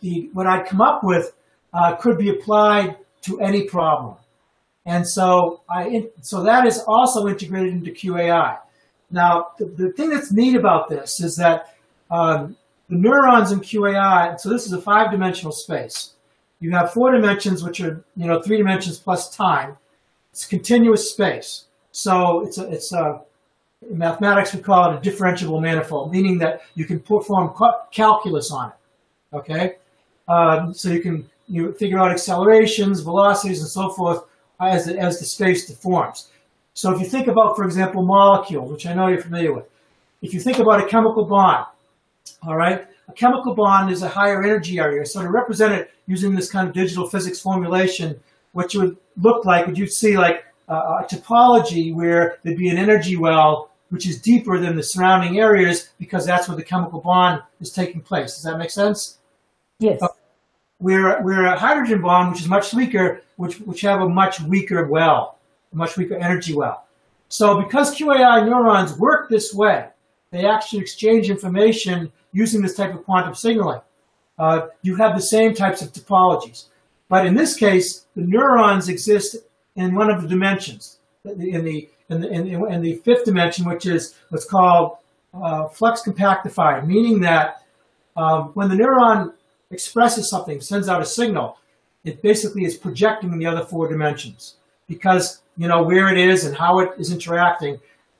the, 0.00 0.30
what 0.32 0.46
I'd 0.46 0.66
come 0.66 0.80
up 0.80 1.04
with 1.04 1.32
uh, 1.72 1.96
could 1.96 2.18
be 2.18 2.30
applied 2.30 2.96
to 3.22 3.40
any 3.40 3.64
problem. 3.64 4.16
And 4.86 5.06
so 5.06 5.60
I, 5.68 6.08
so 6.22 6.42
that 6.42 6.66
is 6.66 6.82
also 6.86 7.28
integrated 7.28 7.74
into 7.74 7.90
QAI. 7.90 8.58
Now, 9.10 9.48
the, 9.58 9.66
the 9.66 9.92
thing 9.92 10.10
that's 10.10 10.32
neat 10.32 10.56
about 10.56 10.88
this 10.88 11.20
is 11.20 11.36
that 11.36 11.76
um, 12.10 12.56
the 12.88 12.96
neurons 12.96 13.52
in 13.52 13.60
QAI, 13.60 14.40
so 14.40 14.48
this 14.48 14.66
is 14.66 14.72
a 14.72 14.80
five-dimensional 14.80 15.52
space. 15.52 16.14
You 16.60 16.70
have 16.72 16.92
four 16.92 17.10
dimensions, 17.12 17.64
which 17.64 17.80
are, 17.80 18.04
you 18.16 18.26
know, 18.26 18.40
three 18.40 18.58
dimensions 18.58 18.98
plus 18.98 19.34
time. 19.34 19.76
It's 20.30 20.46
continuous 20.46 21.10
space. 21.10 21.64
So 21.92 22.44
it's 22.44 22.58
a, 22.58 22.70
it's 22.70 22.92
a, 22.92 23.22
in 23.88 23.96
mathematics 23.96 24.54
we 24.54 24.60
call 24.60 24.92
it 24.92 24.96
a 24.96 25.10
differentiable 25.10 25.60
manifold, 25.60 26.12
meaning 26.12 26.38
that 26.38 26.62
you 26.74 26.84
can 26.84 27.00
perform 27.00 27.54
calculus 27.90 28.50
on 28.52 28.70
it. 28.70 29.36
Okay, 29.36 29.76
um, 30.28 30.74
so 30.74 30.90
you 30.90 31.00
can 31.00 31.28
you 31.46 31.72
figure 31.72 31.98
out 31.98 32.10
accelerations, 32.10 33.00
velocities, 33.00 33.60
and 33.60 33.68
so 33.68 33.90
forth 33.90 34.24
as 34.60 34.86
the, 34.86 34.98
as 34.98 35.18
the 35.18 35.24
space 35.24 35.66
deforms. 35.66 36.28
So 36.74 36.92
if 36.92 37.00
you 37.00 37.06
think 37.06 37.26
about, 37.26 37.56
for 37.56 37.64
example, 37.64 38.02
molecules, 38.02 38.70
which 38.70 38.86
I 38.86 38.92
know 38.94 39.08
you're 39.08 39.20
familiar 39.20 39.52
with, 39.52 39.64
if 40.22 40.34
you 40.34 40.40
think 40.40 40.58
about 40.58 40.84
a 40.84 40.86
chemical 40.86 41.24
bond, 41.24 41.66
all 42.42 42.56
right, 42.56 42.86
a 43.10 43.12
chemical 43.12 43.54
bond 43.54 43.90
is 43.90 44.02
a 44.02 44.08
higher 44.08 44.42
energy 44.42 44.78
area. 44.78 45.04
So 45.04 45.22
to 45.22 45.30
represent 45.30 45.74
it 45.74 45.90
using 46.06 46.34
this 46.34 46.50
kind 46.50 46.68
of 46.68 46.74
digital 46.74 47.08
physics 47.08 47.40
formulation, 47.40 48.18
what 48.52 48.72
you 48.72 48.80
would 48.80 48.96
look 49.20 49.44
like, 49.44 49.66
would 49.66 49.78
you 49.78 49.86
see 49.86 50.16
like 50.16 50.44
uh, 50.68 51.02
a 51.02 51.04
topology 51.04 51.94
where 51.94 52.38
there'd 52.42 52.56
be 52.56 52.68
an 52.68 52.78
energy 52.78 53.16
well 53.16 53.70
which 53.90 54.06
is 54.06 54.20
deeper 54.20 54.58
than 54.58 54.76
the 54.76 54.82
surrounding 54.82 55.38
areas 55.38 55.90
because 55.98 56.24
that's 56.24 56.48
where 56.48 56.56
the 56.56 56.62
chemical 56.62 57.00
bond 57.00 57.42
is 57.60 57.72
taking 57.72 58.00
place. 58.00 58.36
Does 58.36 58.44
that 58.44 58.56
make 58.56 58.70
sense? 58.70 59.18
Yes. 59.80 60.00
Uh, 60.00 60.08
we're, 60.78 61.20
we're 61.22 61.46
a 61.46 61.58
hydrogen 61.58 62.00
bond, 62.00 62.30
which 62.30 62.40
is 62.40 62.48
much 62.48 62.72
weaker, 62.72 63.22
which, 63.36 63.58
which 63.60 63.80
have 63.82 64.00
a 64.00 64.08
much 64.08 64.40
weaker 64.40 64.86
well, 64.86 65.38
a 65.72 65.76
much 65.76 65.96
weaker 65.96 66.14
energy 66.14 66.54
well. 66.54 66.86
So 67.28 67.60
because 67.60 67.94
QAI 67.96 68.46
neurons 68.46 68.96
work 68.96 69.28
this 69.28 69.52
way, 69.52 69.88
they 70.30 70.46
actually 70.46 70.80
exchange 70.80 71.28
information 71.28 72.12
using 72.32 72.62
this 72.62 72.74
type 72.74 72.94
of 72.94 73.04
quantum 73.04 73.34
signaling. 73.34 73.80
Uh, 74.38 74.68
you 74.82 74.96
have 74.96 75.14
the 75.14 75.22
same 75.22 75.54
types 75.54 75.82
of 75.82 75.92
topologies. 75.92 76.66
But 77.08 77.26
in 77.26 77.34
this 77.34 77.56
case, 77.56 78.06
the 78.14 78.22
neurons 78.22 78.88
exist 78.88 79.36
in 79.76 79.94
one 79.94 80.10
of 80.10 80.22
the 80.22 80.28
dimensions, 80.28 80.98
in 81.24 81.64
the 81.64 81.90
in 82.08 82.20
the, 82.20 82.28
in, 82.28 82.46
in 82.46 82.82
the 82.82 82.96
fifth 83.04 83.24
dimension, 83.24 83.64
which 83.66 83.86
is 83.86 84.16
what's 84.30 84.44
called 84.44 84.96
uh, 85.32 85.68
flux 85.68 86.02
compactified, 86.02 86.86
meaning 86.86 87.20
that 87.20 87.62
um, 88.16 88.50
when 88.54 88.68
the 88.68 88.74
neuron 88.74 89.32
expresses 89.70 90.28
something, 90.28 90.60
sends 90.60 90.88
out 90.88 91.00
a 91.00 91.06
signal, 91.06 91.56
it 92.04 92.20
basically 92.20 92.64
is 92.64 92.76
projecting 92.76 93.32
in 93.32 93.38
the 93.38 93.46
other 93.46 93.64
four 93.64 93.88
dimensions 93.88 94.56
because 94.88 95.42
you 95.56 95.68
know 95.68 95.82
where 95.82 96.08
it 96.08 96.18
is 96.18 96.44
and 96.44 96.56
how 96.56 96.80
it 96.80 96.90
is 96.98 97.12
interacting. 97.12 97.78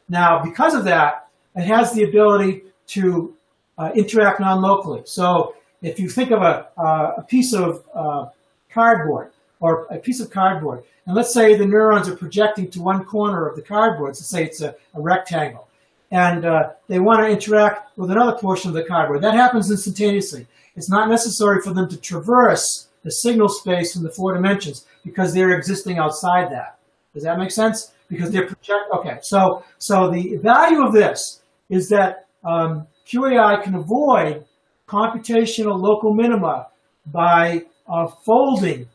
Now, 0.09 0.43
because 0.43 0.74
of 0.74 0.85
that, 0.85 1.28
it 1.57 1.65
has 1.65 1.93
the 1.93 2.05
ability 2.05 2.62
to 2.89 3.35
uh, 3.81 3.90
interact 3.94 4.40
non-locally. 4.40 5.02
So 5.07 5.55
if 5.82 5.98
you 6.01 6.09
think 6.09 6.31
of 6.31 6.43
a, 6.43 6.69
uh, 6.77 7.23
a 7.23 7.23
piece 7.23 7.52
of 7.55 7.85
uh, 7.94 8.27
cardboard, 8.70 9.32
or 9.61 9.86
a 9.90 9.98
piece 9.98 10.20
of 10.20 10.31
cardboard. 10.31 10.82
And 11.07 11.15
let's 11.15 11.32
say 11.32 11.55
the 11.55 11.66
neurons 11.66 12.09
are 12.09 12.16
projecting 12.16 12.70
to 12.73 12.81
one 12.81 13.05
corner 13.05 13.47
of 13.47 13.57
the 13.57 13.62
cardboard. 13.62 14.09
Let's 14.09 14.27
say 14.27 14.44
it's 14.44 14.62
a, 14.62 14.74
a 14.94 15.01
rectangle. 15.01 15.69
And 16.11 16.44
uh, 16.44 16.70
they 16.89 16.98
want 16.98 17.20
to 17.20 17.28
interact 17.28 17.97
with 17.97 18.11
another 18.11 18.36
portion 18.39 18.70
of 18.70 18.74
the 18.74 18.85
cardboard. 18.85 19.23
That 19.23 19.35
happens 19.35 19.70
instantaneously. 19.70 20.47
It's 20.77 20.90
not 20.90 21.09
necessary 21.09 21.61
for 21.61 21.73
them 21.73 21.89
to 21.89 21.97
traverse 21.97 22.89
the 23.05 23.11
signal 23.11 23.48
space 23.48 23.97
in 23.97 24.02
the 24.02 24.11
four 24.11 24.35
dimensions 24.35 24.86
because 25.05 25.32
they're 25.32 25.57
existing 25.57 25.98
outside 25.98 26.51
that. 26.51 26.78
Does 27.15 27.23
that 27.24 27.39
make 27.39 27.51
sense? 27.51 27.93
Because 28.09 28.31
they're 28.31 28.47
project. 28.47 28.90
Okay, 28.93 29.19
so 29.23 29.62
so 29.78 30.11
the 30.11 30.36
value 30.36 30.85
of 30.85 30.93
this 30.93 31.43
is 31.69 31.89
that 31.90 32.27
um, 32.44 32.86
QAI 33.12 33.62
can 33.62 33.74
avoid 33.74 34.45
computational 34.89 35.81
local 35.81 36.15
minima 36.15 36.69
by 37.07 37.62
uh, 37.89 38.07
folding 38.24 38.89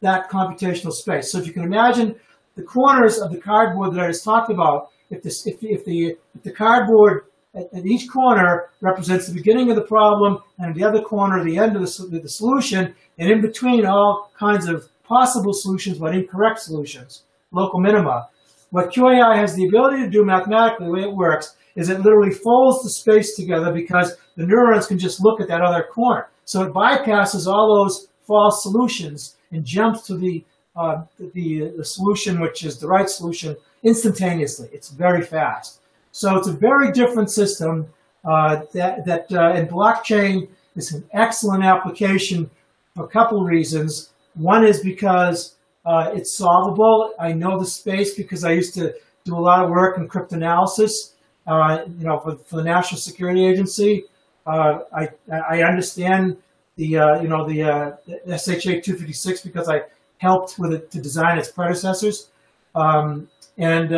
that 0.00 0.30
computational 0.30 0.92
space. 0.92 1.30
So 1.30 1.38
if 1.38 1.46
you 1.46 1.52
can 1.52 1.64
imagine 1.64 2.16
the 2.56 2.62
corners 2.62 3.18
of 3.18 3.30
the 3.30 3.38
cardboard 3.38 3.94
that 3.94 4.00
I 4.00 4.08
just 4.08 4.24
talked 4.24 4.50
about, 4.50 4.88
if, 5.10 5.22
this, 5.22 5.46
if, 5.46 5.58
if, 5.62 5.84
the, 5.84 6.16
if 6.34 6.42
the 6.42 6.52
cardboard 6.52 7.26
at, 7.54 7.66
at, 7.72 7.84
each 7.84 8.08
corner 8.08 8.70
represents 8.80 9.26
the 9.26 9.34
beginning 9.34 9.70
of 9.70 9.76
the 9.76 9.84
problem 9.84 10.38
and 10.58 10.74
the 10.74 10.84
other 10.84 11.02
corner 11.02 11.44
the 11.44 11.58
end 11.58 11.76
of 11.76 11.82
the, 11.82 12.20
the 12.20 12.28
solution, 12.28 12.94
and 13.18 13.30
in 13.30 13.40
between 13.40 13.84
all 13.86 14.30
kinds 14.38 14.68
of 14.68 14.88
possible 15.04 15.52
solutions 15.52 15.98
but 15.98 16.14
incorrect 16.14 16.60
solutions, 16.60 17.24
local 17.52 17.80
minima. 17.80 18.28
What 18.70 18.92
QAI 18.92 19.36
has 19.36 19.54
the 19.54 19.66
ability 19.66 20.04
to 20.04 20.10
do 20.10 20.24
mathematically, 20.24 20.86
the 20.86 20.92
way 20.92 21.02
it 21.02 21.14
works, 21.14 21.56
is 21.76 21.88
it 21.88 22.00
literally 22.00 22.30
folds 22.32 22.82
the 22.82 22.90
space 22.90 23.36
together 23.36 23.72
because 23.72 24.16
the 24.36 24.46
neurons 24.46 24.86
can 24.86 24.98
just 24.98 25.22
look 25.22 25.40
at 25.40 25.48
that 25.48 25.60
other 25.60 25.84
corner. 25.84 26.28
So 26.44 26.62
it 26.62 26.72
bypasses 26.72 27.46
all 27.46 27.82
those 27.82 28.08
false 28.26 28.62
solutions 28.62 29.36
and 29.52 29.64
jumps 29.64 30.06
to 30.06 30.16
the, 30.16 30.44
uh, 30.76 31.02
the, 31.18 31.72
the 31.76 31.84
solution, 31.84 32.40
which 32.40 32.64
is 32.64 32.78
the 32.78 32.88
right 32.88 33.08
solution, 33.08 33.56
instantaneously. 33.82 34.68
It's 34.72 34.90
very 34.90 35.22
fast. 35.22 35.80
So 36.12 36.36
it's 36.36 36.48
a 36.48 36.52
very 36.52 36.92
different 36.92 37.30
system 37.30 37.86
uh, 38.24 38.62
that, 38.74 39.04
that 39.06 39.32
uh, 39.32 39.52
and 39.52 39.68
blockchain 39.68 40.48
is 40.76 40.92
an 40.92 41.04
excellent 41.12 41.64
application 41.64 42.50
for 42.94 43.04
a 43.04 43.08
couple 43.08 43.42
reasons. 43.44 44.10
One 44.34 44.64
is 44.64 44.80
because 44.80 45.56
uh, 45.84 46.10
it's 46.14 46.36
solvable. 46.36 47.14
I 47.18 47.32
know 47.32 47.58
the 47.58 47.66
space 47.66 48.14
because 48.14 48.44
I 48.44 48.52
used 48.52 48.74
to 48.74 48.94
do 49.24 49.34
a 49.34 49.40
lot 49.40 49.64
of 49.64 49.70
work 49.70 49.98
in 49.98 50.08
cryptanalysis, 50.08 51.12
uh, 51.50 51.84
you 51.98 52.06
know, 52.06 52.18
for, 52.18 52.36
for, 52.36 52.56
the 52.56 52.64
National 52.64 52.98
Security 53.00 53.46
Agency. 53.46 54.04
Uh, 54.46 54.80
I, 54.92 55.08
I 55.30 55.62
understand 55.62 56.36
the, 56.76 56.98
uh, 56.98 57.20
you 57.20 57.28
know, 57.28 57.46
the, 57.46 57.98
the 58.26 58.38
SHA 58.38 58.82
256 58.82 59.42
because 59.42 59.68
I 59.68 59.82
helped 60.18 60.58
with 60.58 60.72
it 60.72 60.90
to 60.92 61.00
design 61.00 61.38
its 61.38 61.50
predecessors. 61.50 62.30
Um, 62.74 63.28
and 63.58 63.92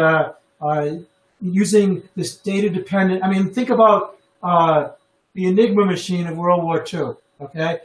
using 1.42 2.02
this 2.14 2.36
data 2.36 2.70
dependent, 2.70 3.24
I 3.24 3.28
mean, 3.28 3.50
think 3.52 3.70
about 3.70 4.18
uh, 4.42 4.90
the 5.34 5.46
Enigma 5.46 5.84
machine 5.84 6.26
of 6.26 6.36
World 6.36 6.62
War 6.62 6.84
II, 6.92 7.14
okay? 7.40 7.80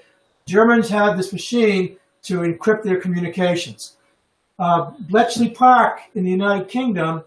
Germans 0.45 0.89
had 0.89 1.17
this 1.17 1.33
machine 1.33 1.97
to 2.23 2.39
encrypt 2.39 2.83
their 2.83 2.99
communications. 2.99 3.97
Uh, 4.59 4.91
Bletchley 5.09 5.49
Park 5.49 6.01
in 6.15 6.23
the 6.23 6.31
United 6.31 6.67
Kingdom 6.67 7.23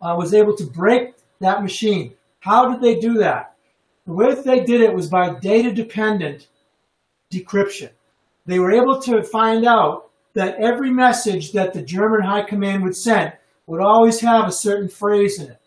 uh, 0.00 0.14
was 0.16 0.34
able 0.34 0.56
to 0.56 0.64
break 0.64 1.15
that 1.40 1.62
machine. 1.62 2.14
How 2.40 2.70
did 2.70 2.80
they 2.80 2.98
do 2.98 3.14
that? 3.18 3.54
The 4.06 4.12
way 4.12 4.34
that 4.34 4.44
they 4.44 4.60
did 4.60 4.80
it 4.80 4.94
was 4.94 5.08
by 5.08 5.38
data 5.40 5.72
dependent 5.72 6.48
decryption. 7.30 7.90
They 8.46 8.58
were 8.58 8.70
able 8.70 9.00
to 9.02 9.22
find 9.24 9.66
out 9.66 10.10
that 10.34 10.56
every 10.56 10.90
message 10.90 11.52
that 11.52 11.72
the 11.72 11.82
German 11.82 12.20
high 12.20 12.42
command 12.42 12.84
would 12.84 12.96
send 12.96 13.32
would 13.66 13.80
always 13.80 14.20
have 14.20 14.46
a 14.46 14.52
certain 14.52 14.88
phrase 14.88 15.40
in 15.40 15.50
it. 15.50 15.60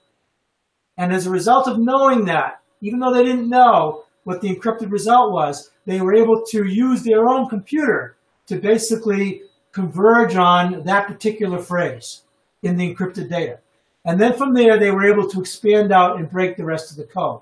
And 0.97 1.13
as 1.13 1.27
a 1.27 1.31
result 1.31 1.67
of 1.67 1.79
knowing 1.79 2.25
that, 2.25 2.61
even 2.81 2.99
though 2.99 3.13
they 3.13 3.23
didn't 3.23 3.49
know 3.49 4.05
what 4.23 4.41
the 4.41 4.55
encrypted 4.55 4.91
result 4.91 5.33
was, 5.33 5.71
they 5.85 5.99
were 5.99 6.13
able 6.13 6.43
to 6.51 6.65
use 6.65 7.03
their 7.03 7.27
own 7.27 7.49
computer 7.49 8.15
to 8.47 8.59
basically 8.59 9.41
converge 9.71 10.35
on 10.35 10.83
that 10.83 11.07
particular 11.07 11.59
phrase 11.59 12.21
in 12.63 12.77
the 12.77 12.93
encrypted 12.93 13.29
data. 13.29 13.59
And 14.05 14.19
then 14.19 14.33
from 14.33 14.53
there, 14.53 14.79
they 14.79 14.91
were 14.91 15.05
able 15.05 15.27
to 15.29 15.39
expand 15.39 15.91
out 15.91 16.17
and 16.17 16.29
break 16.29 16.55
the 16.55 16.65
rest 16.65 16.91
of 16.91 16.97
the 16.97 17.03
code. 17.03 17.41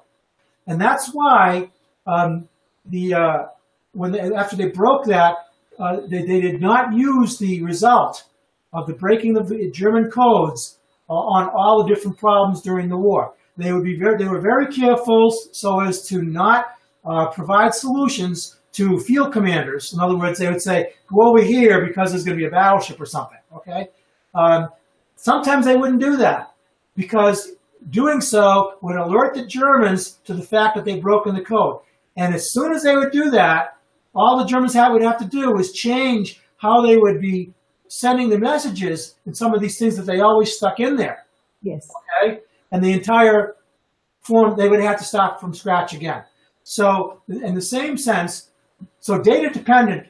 And 0.65 0.81
that's 0.81 1.11
why 1.13 1.69
um, 2.05 2.47
the 2.85 3.13
uh, 3.13 3.45
when 3.93 4.11
they, 4.11 4.19
after 4.19 4.55
they 4.55 4.69
broke 4.69 5.05
that, 5.05 5.35
uh, 5.79 6.01
they, 6.07 6.23
they 6.23 6.41
did 6.41 6.61
not 6.61 6.93
use 6.93 7.37
the 7.37 7.63
result 7.63 8.25
of 8.73 8.87
the 8.87 8.93
breaking 8.93 9.37
of 9.37 9.47
the 9.47 9.69
German 9.71 10.09
codes 10.09 10.79
uh, 11.09 11.13
on 11.13 11.49
all 11.49 11.83
the 11.83 11.93
different 11.93 12.17
problems 12.17 12.61
during 12.61 12.89
the 12.89 12.97
war. 12.97 13.33
They 13.55 13.71
would 13.73 13.83
be 13.83 13.97
very, 13.97 14.17
they 14.17 14.27
were 14.27 14.41
very 14.41 14.67
careful 14.67 15.31
so 15.51 15.79
as 15.79 16.07
to 16.09 16.21
not 16.21 16.75
uh, 17.05 17.27
provide 17.27 17.73
solutions 17.73 18.57
to 18.73 18.99
field 18.99 19.33
commanders. 19.33 19.93
In 19.93 19.99
other 19.99 20.15
words, 20.15 20.37
they 20.37 20.47
would 20.47 20.61
say, 20.61 20.93
"Go 21.07 21.29
over 21.29 21.41
here 21.41 21.85
because 21.85 22.11
there's 22.11 22.23
going 22.23 22.37
to 22.37 22.41
be 22.41 22.47
a 22.47 22.51
battleship 22.51 23.01
or 23.01 23.05
something." 23.05 23.39
Okay. 23.55 23.87
Um, 24.35 24.69
sometimes 25.17 25.65
they 25.65 25.75
wouldn't 25.75 25.99
do 25.99 26.15
that 26.17 26.53
because 26.95 27.51
doing 27.89 28.21
so 28.21 28.75
would 28.81 28.95
alert 28.95 29.35
the 29.35 29.45
Germans 29.45 30.19
to 30.25 30.33
the 30.33 30.41
fact 30.41 30.75
that 30.75 30.85
they'd 30.85 31.01
broken 31.01 31.35
the 31.35 31.43
code. 31.43 31.81
And 32.15 32.33
as 32.33 32.51
soon 32.51 32.73
as 32.73 32.83
they 32.83 32.95
would 32.95 33.11
do 33.11 33.29
that, 33.31 33.77
all 34.15 34.37
the 34.39 34.45
Germans 34.45 34.75
would 34.75 35.03
have 35.03 35.19
to 35.19 35.25
do 35.25 35.51
was 35.51 35.71
change 35.71 36.41
how 36.57 36.81
they 36.81 36.97
would 36.97 37.21
be 37.21 37.53
sending 37.87 38.29
the 38.29 38.39
messages 38.39 39.15
and 39.25 39.35
some 39.35 39.53
of 39.53 39.61
these 39.61 39.77
things 39.77 39.95
that 39.95 40.05
they 40.05 40.19
always 40.19 40.55
stuck 40.55 40.79
in 40.79 40.95
there. 40.95 41.25
Yes. 41.61 41.87
Okay. 42.23 42.39
And 42.71 42.83
the 42.83 42.93
entire 42.93 43.55
form, 44.21 44.57
they 44.57 44.67
would 44.67 44.81
have 44.81 44.97
to 44.97 45.03
start 45.03 45.39
from 45.39 45.53
scratch 45.53 45.93
again. 45.93 46.23
So, 46.63 47.21
in 47.29 47.55
the 47.55 47.61
same 47.61 47.97
sense, 47.97 48.49
so 48.99 49.21
data 49.21 49.49
dependent 49.49 50.07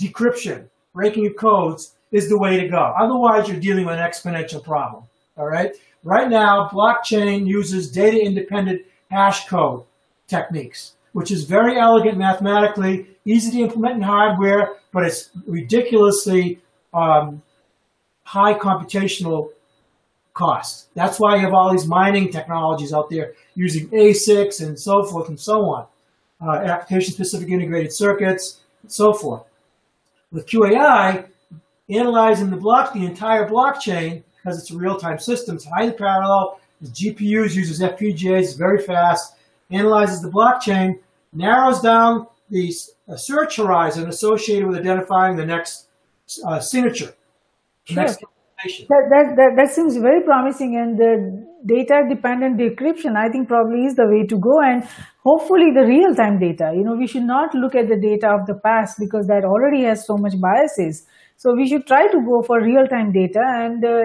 decryption, 0.00 0.68
breaking 0.94 1.26
of 1.26 1.36
codes 1.36 1.96
is 2.10 2.28
the 2.28 2.38
way 2.38 2.58
to 2.60 2.68
go. 2.68 2.94
Otherwise, 2.98 3.48
you're 3.48 3.60
dealing 3.60 3.86
with 3.86 3.98
an 3.98 4.00
exponential 4.00 4.62
problem. 4.62 5.04
All 5.36 5.46
right. 5.46 5.72
Right 6.04 6.28
now, 6.28 6.68
blockchain 6.68 7.46
uses 7.46 7.90
data 7.90 8.20
independent 8.20 8.82
hash 9.10 9.46
code 9.46 9.84
techniques, 10.26 10.94
which 11.12 11.30
is 11.30 11.44
very 11.44 11.78
elegant 11.78 12.18
mathematically, 12.18 13.06
easy 13.24 13.50
to 13.52 13.64
implement 13.64 13.96
in 13.96 14.02
hardware, 14.02 14.76
but 14.92 15.04
it's 15.04 15.30
ridiculously 15.46 16.60
um, 16.94 17.42
high 18.24 18.54
computational 18.54 19.50
cost. 20.34 20.88
That's 20.94 21.18
why 21.18 21.36
you 21.36 21.42
have 21.42 21.52
all 21.52 21.72
these 21.72 21.86
mining 21.86 22.30
technologies 22.30 22.92
out 22.92 23.10
there 23.10 23.32
using 23.54 23.88
ASICs 23.88 24.64
and 24.64 24.78
so 24.78 25.02
forth 25.02 25.28
and 25.28 25.38
so 25.38 25.62
on, 25.62 25.86
uh, 26.40 26.52
application-specific 26.52 27.48
integrated 27.48 27.92
circuits, 27.92 28.60
and 28.82 28.92
so 28.92 29.12
forth. 29.12 29.42
With 30.30 30.46
QAI, 30.46 31.26
analyzing 31.90 32.50
the 32.50 32.56
block, 32.56 32.92
the 32.92 33.04
entire 33.04 33.48
blockchain, 33.48 34.22
because 34.36 34.58
it's 34.58 34.70
a 34.70 34.76
real-time 34.76 35.18
system, 35.18 35.56
it's 35.56 35.66
highly 35.66 35.92
parallel, 35.92 36.60
the 36.80 36.88
GPUs 36.88 37.54
uses 37.54 37.80
FPGAs, 37.80 38.42
it's 38.42 38.52
very 38.54 38.80
fast, 38.82 39.34
analyzes 39.70 40.22
the 40.22 40.30
blockchain, 40.30 40.98
narrows 41.32 41.80
down 41.80 42.26
the 42.50 42.72
uh, 43.08 43.16
search 43.16 43.56
horizon 43.56 44.08
associated 44.08 44.66
with 44.66 44.78
identifying 44.78 45.36
the 45.36 45.44
next 45.44 45.88
uh, 46.46 46.60
signature. 46.60 47.14
Sure. 47.84 48.02
Next 48.02 48.22
that, 48.64 49.06
that, 49.10 49.36
that, 49.36 49.52
that 49.56 49.70
seems 49.70 49.96
very 49.96 50.22
promising 50.22 50.76
and 50.76 50.98
the 50.98 51.46
data 51.64 52.02
dependent 52.08 52.58
decryption 52.58 53.16
I 53.16 53.30
think 53.30 53.46
probably 53.46 53.84
is 53.84 53.94
the 53.94 54.06
way 54.06 54.26
to 54.26 54.36
go 54.36 54.60
and 54.60 54.82
hopefully 55.22 55.70
the 55.70 55.86
real 55.86 56.12
time 56.14 56.40
data 56.40 56.72
you 56.74 56.82
know 56.82 56.94
we 56.94 57.06
should 57.06 57.22
not 57.22 57.54
look 57.54 57.76
at 57.76 57.88
the 57.88 57.96
data 57.96 58.28
of 58.28 58.46
the 58.46 58.54
past 58.54 58.98
because 58.98 59.28
that 59.28 59.44
already 59.44 59.84
has 59.84 60.04
so 60.04 60.16
much 60.16 60.34
biases 60.40 61.06
so 61.40 61.54
we 61.54 61.66
should 61.68 61.86
try 61.86 62.06
to 62.08 62.20
go 62.28 62.42
for 62.42 62.60
real 62.62 62.86
time 62.86 63.12
data 63.12 63.42
and 63.64 63.84
uh, 63.84 64.02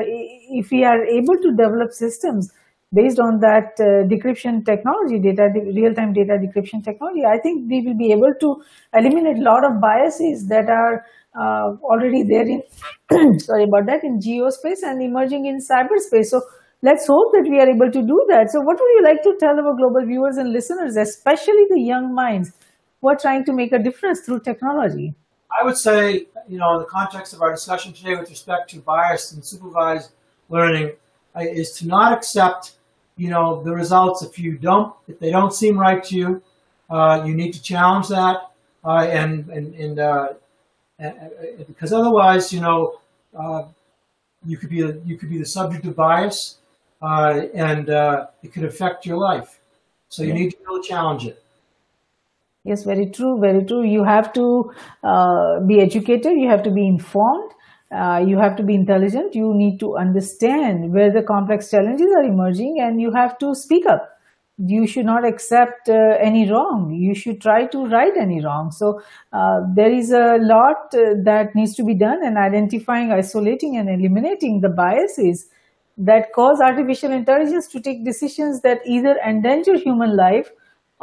if 0.62 0.72
we 0.72 0.84
are 0.84 1.04
able 1.06 1.38
to 1.46 1.52
develop 1.52 1.92
systems 1.92 2.52
based 2.94 3.20
on 3.20 3.40
that 3.40 3.74
uh, 3.82 4.06
decryption 4.12 4.64
technology 4.66 5.20
data 5.20 5.48
real 5.78 5.94
time 6.00 6.14
data 6.14 6.38
decryption 6.44 6.84
technology 6.84 7.24
I 7.26 7.40
think 7.40 7.70
we 7.70 7.82
will 7.82 7.98
be 7.98 8.12
able 8.12 8.34
to 8.40 8.56
eliminate 8.94 9.38
a 9.40 9.42
lot 9.42 9.66
of 9.66 9.82
biases 9.82 10.48
that 10.50 10.70
are 10.70 11.04
uh, 11.36 11.76
already 11.92 12.24
there 12.24 12.48
in 12.56 12.62
sorry 13.40 13.64
about 13.64 13.88
that 13.88 14.04
in 14.04 14.20
geospace 14.20 14.84
and 14.84 15.02
emerging 15.02 15.46
in 15.48 15.58
cyberspace. 15.58 16.26
So 16.26 16.42
let's 16.84 17.08
hope 17.08 17.32
that 17.34 17.48
we 17.50 17.60
are 17.60 17.68
able 17.70 17.92
to 17.92 18.02
do 18.02 18.26
that. 18.30 18.52
So 18.52 18.60
what 18.62 18.78
would 18.80 18.94
you 18.98 19.04
like 19.04 19.24
to 19.24 19.36
tell 19.40 19.60
our 19.60 19.76
global 19.76 20.06
viewers 20.06 20.38
and 20.38 20.52
listeners, 20.52 20.96
especially 20.96 21.66
the 21.70 21.80
young 21.82 22.14
minds 22.14 22.52
who 23.02 23.10
are 23.10 23.18
trying 23.18 23.46
to 23.46 23.54
make 23.54 23.72
a 23.74 23.80
difference 23.80 24.22
through 24.22 24.42
technology? 24.42 25.16
I 25.60 25.64
would 25.64 25.78
say, 25.78 26.28
you 26.48 26.58
know, 26.58 26.74
in 26.76 26.80
the 26.80 26.86
context 26.86 27.34
of 27.34 27.42
our 27.42 27.52
discussion 27.52 27.94
today 27.94 28.16
with 28.16 28.30
respect 28.30 28.70
to 28.72 28.80
bias 28.80 29.32
and 29.34 29.44
supervised 29.44 30.12
learning, 30.50 30.92
is 31.40 31.72
to 31.74 31.88
not 31.88 32.14
accept, 32.14 32.74
you 33.18 33.30
know, 33.30 33.64
the 33.64 33.72
results 33.72 34.22
if 34.24 34.38
you 34.38 34.58
don't, 34.58 34.94
if 35.08 35.20
they 35.20 35.32
don't 35.32 35.54
seem 35.54 35.78
right 35.78 36.04
to 36.04 36.16
you. 36.16 36.42
Uh, 36.90 37.24
you 37.26 37.34
need 37.34 37.54
to 37.54 37.62
challenge 37.62 38.08
that 38.10 38.52
uh, 38.86 39.08
and 39.10 39.50
and 39.50 39.74
and 39.76 40.00
uh, 40.00 40.30
because 41.68 41.94
otherwise, 41.94 42.52
you 42.52 42.62
know, 42.62 43.00
uh, 43.38 43.64
you 44.46 44.58
could 44.58 44.70
be 44.70 44.82
a, 44.82 44.94
you 45.06 45.18
could 45.18 45.30
be 45.30 45.38
the 45.38 45.46
subject 45.46 45.86
of 45.86 45.96
bias, 45.96 46.58
uh, 47.02 47.42
and 47.54 47.90
uh, 47.90 48.28
it 48.44 48.54
could 48.54 48.64
affect 48.64 49.06
your 49.06 49.18
life. 49.18 49.60
So 50.10 50.24
you 50.24 50.34
need 50.34 50.52
to 50.52 50.58
really 50.68 50.88
challenge 50.88 51.26
it. 51.26 51.43
Yes, 52.64 52.84
very 52.86 53.08
true, 53.08 53.40
very 53.42 53.66
true. 53.66 53.84
You 53.84 54.04
have 54.06 54.32
to 54.34 54.72
uh, 55.04 55.60
be 55.68 55.82
educated. 55.82 56.34
You 56.38 56.50
have 56.50 56.64
to 56.64 56.72
be 56.72 56.88
informed. 56.88 57.52
Uh, 57.92 58.24
you 58.26 58.38
have 58.38 58.56
to 58.56 58.64
be 58.64 58.74
intelligent. 58.74 59.36
You 59.36 59.54
need 59.54 59.80
to 59.82 59.98
understand 59.98 60.94
where 60.94 61.12
the 61.12 61.24
complex 61.24 61.70
challenges 61.70 62.08
are 62.16 62.24
emerging, 62.24 62.80
and 62.80 63.02
you 63.02 63.12
have 63.12 63.38
to 63.40 63.54
speak 63.54 63.86
up 63.86 64.10
you 64.68 64.86
should 64.86 65.06
not 65.06 65.26
accept 65.26 65.90
uh, 65.90 66.16
any 66.22 66.48
wrong 66.50 66.94
you 66.94 67.16
should 67.16 67.42
try 67.42 67.66
to 67.66 67.88
right 67.88 68.16
any 68.16 68.40
wrong 68.46 68.70
so 68.70 69.02
uh, 69.34 69.62
there 69.76 69.92
is 69.92 70.12
a 70.12 70.38
lot 70.42 70.94
uh, 70.94 71.16
that 71.24 71.56
needs 71.56 71.74
to 71.74 71.84
be 71.84 71.96
done 71.96 72.24
in 72.24 72.38
identifying 72.38 73.12
isolating 73.12 73.78
and 73.78 73.90
eliminating 73.90 74.62
the 74.62 74.70
biases 74.70 75.48
that 75.98 76.32
cause 76.34 76.62
artificial 76.62 77.12
intelligence 77.12 77.68
to 77.68 77.80
take 77.82 78.06
decisions 78.06 78.62
that 78.62 78.80
either 78.86 79.18
endanger 79.28 79.76
human 79.78 80.16
life 80.16 80.52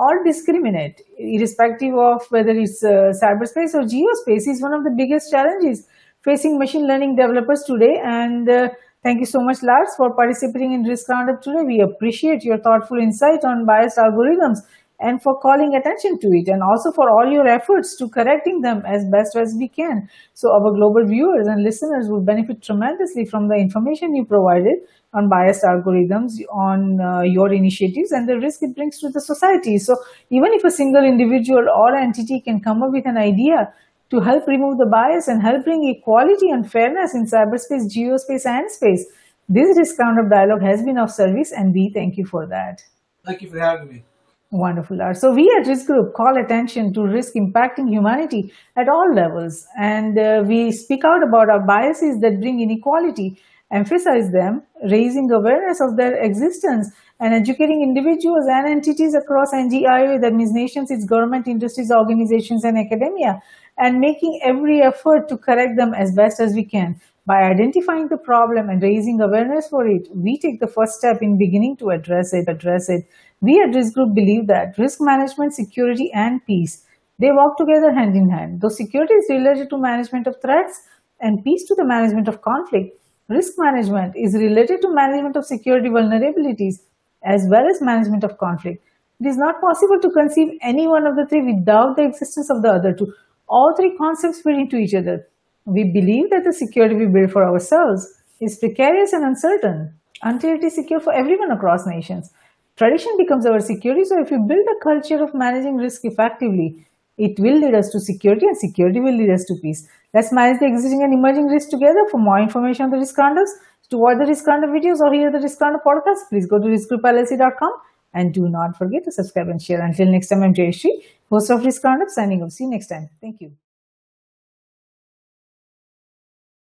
or 0.04 0.24
discriminate 0.24 1.00
irrespective 1.18 1.94
of 2.08 2.26
whether 2.30 2.54
it's 2.64 2.82
uh, 2.82 3.12
cyberspace 3.22 3.74
or 3.78 3.84
geospace 3.94 4.46
is 4.52 4.62
one 4.68 4.74
of 4.78 4.84
the 4.84 4.94
biggest 5.00 5.30
challenges 5.30 5.86
facing 6.28 6.58
machine 6.58 6.86
learning 6.86 7.16
developers 7.16 7.64
today 7.66 7.96
and 8.02 8.48
uh, 8.48 8.68
Thank 9.02 9.20
you 9.20 9.24
so 9.24 9.40
much, 9.40 9.62
Lars, 9.62 9.88
for 9.96 10.14
participating 10.14 10.74
in 10.74 10.82
Risk 10.82 11.08
Roundup 11.08 11.40
today. 11.40 11.62
We 11.66 11.80
appreciate 11.80 12.44
your 12.44 12.58
thoughtful 12.58 12.98
insight 12.98 13.46
on 13.46 13.64
biased 13.64 13.96
algorithms 13.96 14.58
and 15.00 15.22
for 15.22 15.40
calling 15.40 15.74
attention 15.74 16.18
to 16.20 16.28
it 16.28 16.48
and 16.48 16.62
also 16.62 16.92
for 16.92 17.08
all 17.08 17.32
your 17.32 17.48
efforts 17.48 17.96
to 17.96 18.08
correcting 18.08 18.60
them 18.60 18.82
as 18.86 19.06
best 19.10 19.36
as 19.36 19.56
we 19.58 19.68
can. 19.68 20.06
So 20.34 20.52
our 20.52 20.72
global 20.76 21.06
viewers 21.06 21.46
and 21.46 21.64
listeners 21.64 22.08
will 22.10 22.20
benefit 22.20 22.62
tremendously 22.62 23.24
from 23.24 23.48
the 23.48 23.56
information 23.56 24.14
you 24.14 24.26
provided 24.26 24.84
on 25.12 25.28
biased 25.28 25.64
algorithms, 25.64 26.32
on 26.52 27.00
uh, 27.00 27.22
your 27.22 27.52
initiatives 27.52 28.12
and 28.12 28.28
the 28.28 28.38
risk 28.38 28.62
it 28.62 28.74
brings 28.74 28.98
to 29.00 29.08
the 29.10 29.20
society. 29.20 29.78
So 29.78 29.96
even 30.30 30.52
if 30.52 30.64
a 30.64 30.70
single 30.70 31.04
individual 31.04 31.66
or 31.74 31.96
entity 31.96 32.40
can 32.40 32.60
come 32.60 32.82
up 32.82 32.90
with 32.92 33.06
an 33.06 33.16
idea 33.16 33.72
to 34.10 34.20
help 34.20 34.46
remove 34.46 34.78
the 34.78 34.86
bias 34.90 35.28
and 35.28 35.42
help 35.42 35.64
bring 35.64 35.82
equality 35.88 36.50
and 36.50 36.70
fairness 36.70 37.14
in 37.14 37.26
cyberspace, 37.26 37.90
geospace 37.90 38.46
and 38.46 38.70
space, 38.70 39.06
this 39.48 39.76
risk 39.76 39.98
roundup 39.98 40.30
dialogue 40.30 40.62
has 40.62 40.82
been 40.84 40.98
of 40.98 41.10
service 41.10 41.52
and 41.52 41.74
we 41.74 41.90
thank 41.92 42.16
you 42.16 42.24
for 42.24 42.46
that. 42.46 42.82
Thank 43.24 43.42
you 43.42 43.50
for 43.50 43.58
having 43.58 43.88
me. 43.88 44.04
Wonderful. 44.52 44.98
So 45.14 45.32
we 45.32 45.48
at 45.60 45.68
Risk 45.68 45.86
Group 45.86 46.12
call 46.14 46.34
attention 46.44 46.92
to 46.94 47.02
risk 47.02 47.34
impacting 47.34 47.88
humanity 47.88 48.52
at 48.76 48.88
all 48.88 49.14
levels, 49.14 49.64
and 49.78 50.18
uh, 50.18 50.42
we 50.44 50.72
speak 50.72 51.04
out 51.04 51.22
about 51.22 51.48
our 51.48 51.64
biases 51.64 52.18
that 52.20 52.40
bring 52.40 52.60
inequality, 52.60 53.40
emphasize 53.70 54.30
them, 54.32 54.62
raising 54.90 55.30
awareness 55.30 55.80
of 55.80 55.96
their 55.96 56.14
existence, 56.22 56.90
and 57.20 57.34
educating 57.34 57.82
individuals 57.82 58.46
and 58.48 58.68
entities 58.68 59.14
across 59.14 59.52
NGIOA, 59.52 60.20
that 60.22 60.32
means 60.32 60.52
nations, 60.52 60.90
its 60.90 61.04
government, 61.04 61.46
industries, 61.46 61.90
organizations, 61.90 62.64
and 62.64 62.78
academia, 62.78 63.40
and 63.78 64.00
making 64.00 64.40
every 64.44 64.80
effort 64.80 65.28
to 65.28 65.36
correct 65.36 65.76
them 65.76 65.94
as 65.94 66.14
best 66.14 66.40
as 66.40 66.54
we 66.54 66.64
can. 66.64 67.00
By 67.26 67.42
identifying 67.42 68.08
the 68.08 68.16
problem 68.16 68.70
and 68.70 68.82
raising 68.82 69.20
awareness 69.20 69.68
for 69.68 69.86
it, 69.86 70.08
we 70.14 70.38
take 70.38 70.60
the 70.60 70.66
first 70.66 70.94
step 70.94 71.18
in 71.20 71.38
beginning 71.38 71.76
to 71.78 71.90
address 71.90 72.32
it. 72.32 72.48
Address 72.48 72.88
it. 72.88 73.04
We 73.40 73.60
at 73.60 73.74
Risk 73.74 73.94
Group 73.94 74.14
believe 74.14 74.46
that 74.48 74.78
risk 74.78 74.98
management, 75.00 75.54
security, 75.54 76.10
and 76.12 76.44
peace 76.46 76.84
they 77.20 77.30
work 77.32 77.56
together 77.58 77.92
hand 77.92 78.16
in 78.16 78.30
hand. 78.30 78.60
Though 78.60 78.70
security 78.70 79.12
is 79.12 79.26
related 79.28 79.68
to 79.70 79.78
management 79.78 80.26
of 80.26 80.40
threats 80.40 80.80
and 81.20 81.44
peace 81.44 81.64
to 81.68 81.74
the 81.74 81.84
management 81.84 82.28
of 82.28 82.40
conflict, 82.40 82.96
risk 83.30 83.52
management 83.56 84.14
is 84.16 84.34
related 84.34 84.82
to 84.82 84.92
management 84.92 85.36
of 85.36 85.46
security 85.46 85.88
vulnerabilities 85.88 86.80
as 87.24 87.46
well 87.48 87.66
as 87.70 87.80
management 87.80 88.24
of 88.24 88.36
conflict. 88.38 88.82
It 89.20 89.26
is 89.26 89.36
not 89.36 89.60
possible 89.60 90.00
to 90.00 90.10
conceive 90.10 90.58
any 90.62 90.88
one 90.88 91.06
of 91.06 91.14
the 91.14 91.26
three 91.26 91.42
without 91.54 91.96
the 91.96 92.04
existence 92.04 92.50
of 92.50 92.62
the 92.62 92.70
other 92.70 92.92
two. 92.92 93.12
All 93.48 93.74
three 93.76 93.94
concepts 93.96 94.40
fit 94.40 94.54
into 94.54 94.76
each 94.76 94.94
other. 94.94 95.26
We 95.64 95.84
believe 95.84 96.30
that 96.30 96.44
the 96.44 96.52
security 96.52 96.96
we 96.96 97.06
build 97.06 97.30
for 97.30 97.44
ourselves 97.44 98.06
is 98.40 98.58
precarious 98.58 99.12
and 99.12 99.24
uncertain 99.24 99.94
until 100.22 100.54
it 100.54 100.64
is 100.64 100.74
secure 100.74 101.00
for 101.00 101.12
everyone 101.12 101.50
across 101.50 101.86
nations. 101.86 102.32
Tradition 102.76 103.12
becomes 103.18 103.46
our 103.46 103.60
security. 103.60 104.04
So 104.04 104.20
if 104.20 104.30
you 104.30 104.38
build 104.38 104.66
a 104.66 104.82
culture 104.82 105.22
of 105.22 105.34
managing 105.34 105.76
risk 105.76 106.04
effectively, 106.04 106.86
it 107.18 107.38
will 107.38 107.60
lead 107.60 107.74
us 107.74 107.90
to 107.90 108.00
security 108.00 108.46
and 108.46 108.56
security 108.56 109.00
will 109.00 109.16
lead 109.16 109.30
us 109.30 109.44
to 109.44 109.54
peace. 109.60 109.86
Let's 110.12 110.32
manage 110.32 110.58
the 110.60 110.66
existing 110.66 111.02
and 111.02 111.14
emerging 111.14 111.46
risks 111.46 111.70
together. 111.70 112.04
For 112.10 112.18
more 112.18 112.40
information 112.40 112.84
on 112.86 112.90
the 112.90 112.98
risk 112.98 113.16
roundups, 113.16 113.52
to 113.90 113.98
watch 113.98 114.18
the 114.18 114.26
risk 114.26 114.46
roundup 114.46 114.70
videos 114.70 115.00
or 115.00 115.12
hear 115.12 115.30
the 115.30 115.40
risk 115.40 115.60
roundup 115.60 115.84
podcast, 115.84 116.28
please 116.28 116.46
go 116.46 116.58
to 116.58 116.66
riskgroupllc.com 116.66 117.72
and 118.14 118.34
do 118.34 118.48
not 118.48 118.76
forget 118.76 119.04
to 119.04 119.12
subscribe 119.12 119.48
and 119.48 119.62
share. 119.62 119.80
Until 119.80 120.06
next 120.10 120.28
time, 120.28 120.42
I'm 120.42 120.54
Jayashree, 120.54 121.02
host 121.28 121.50
of 121.50 121.64
Risk 121.64 121.82
Roundup, 121.84 122.08
signing 122.08 122.42
off. 122.42 122.52
See 122.52 122.64
you 122.64 122.70
next 122.70 122.88
time. 122.88 123.08
Thank 123.20 123.40
you. 123.40 123.52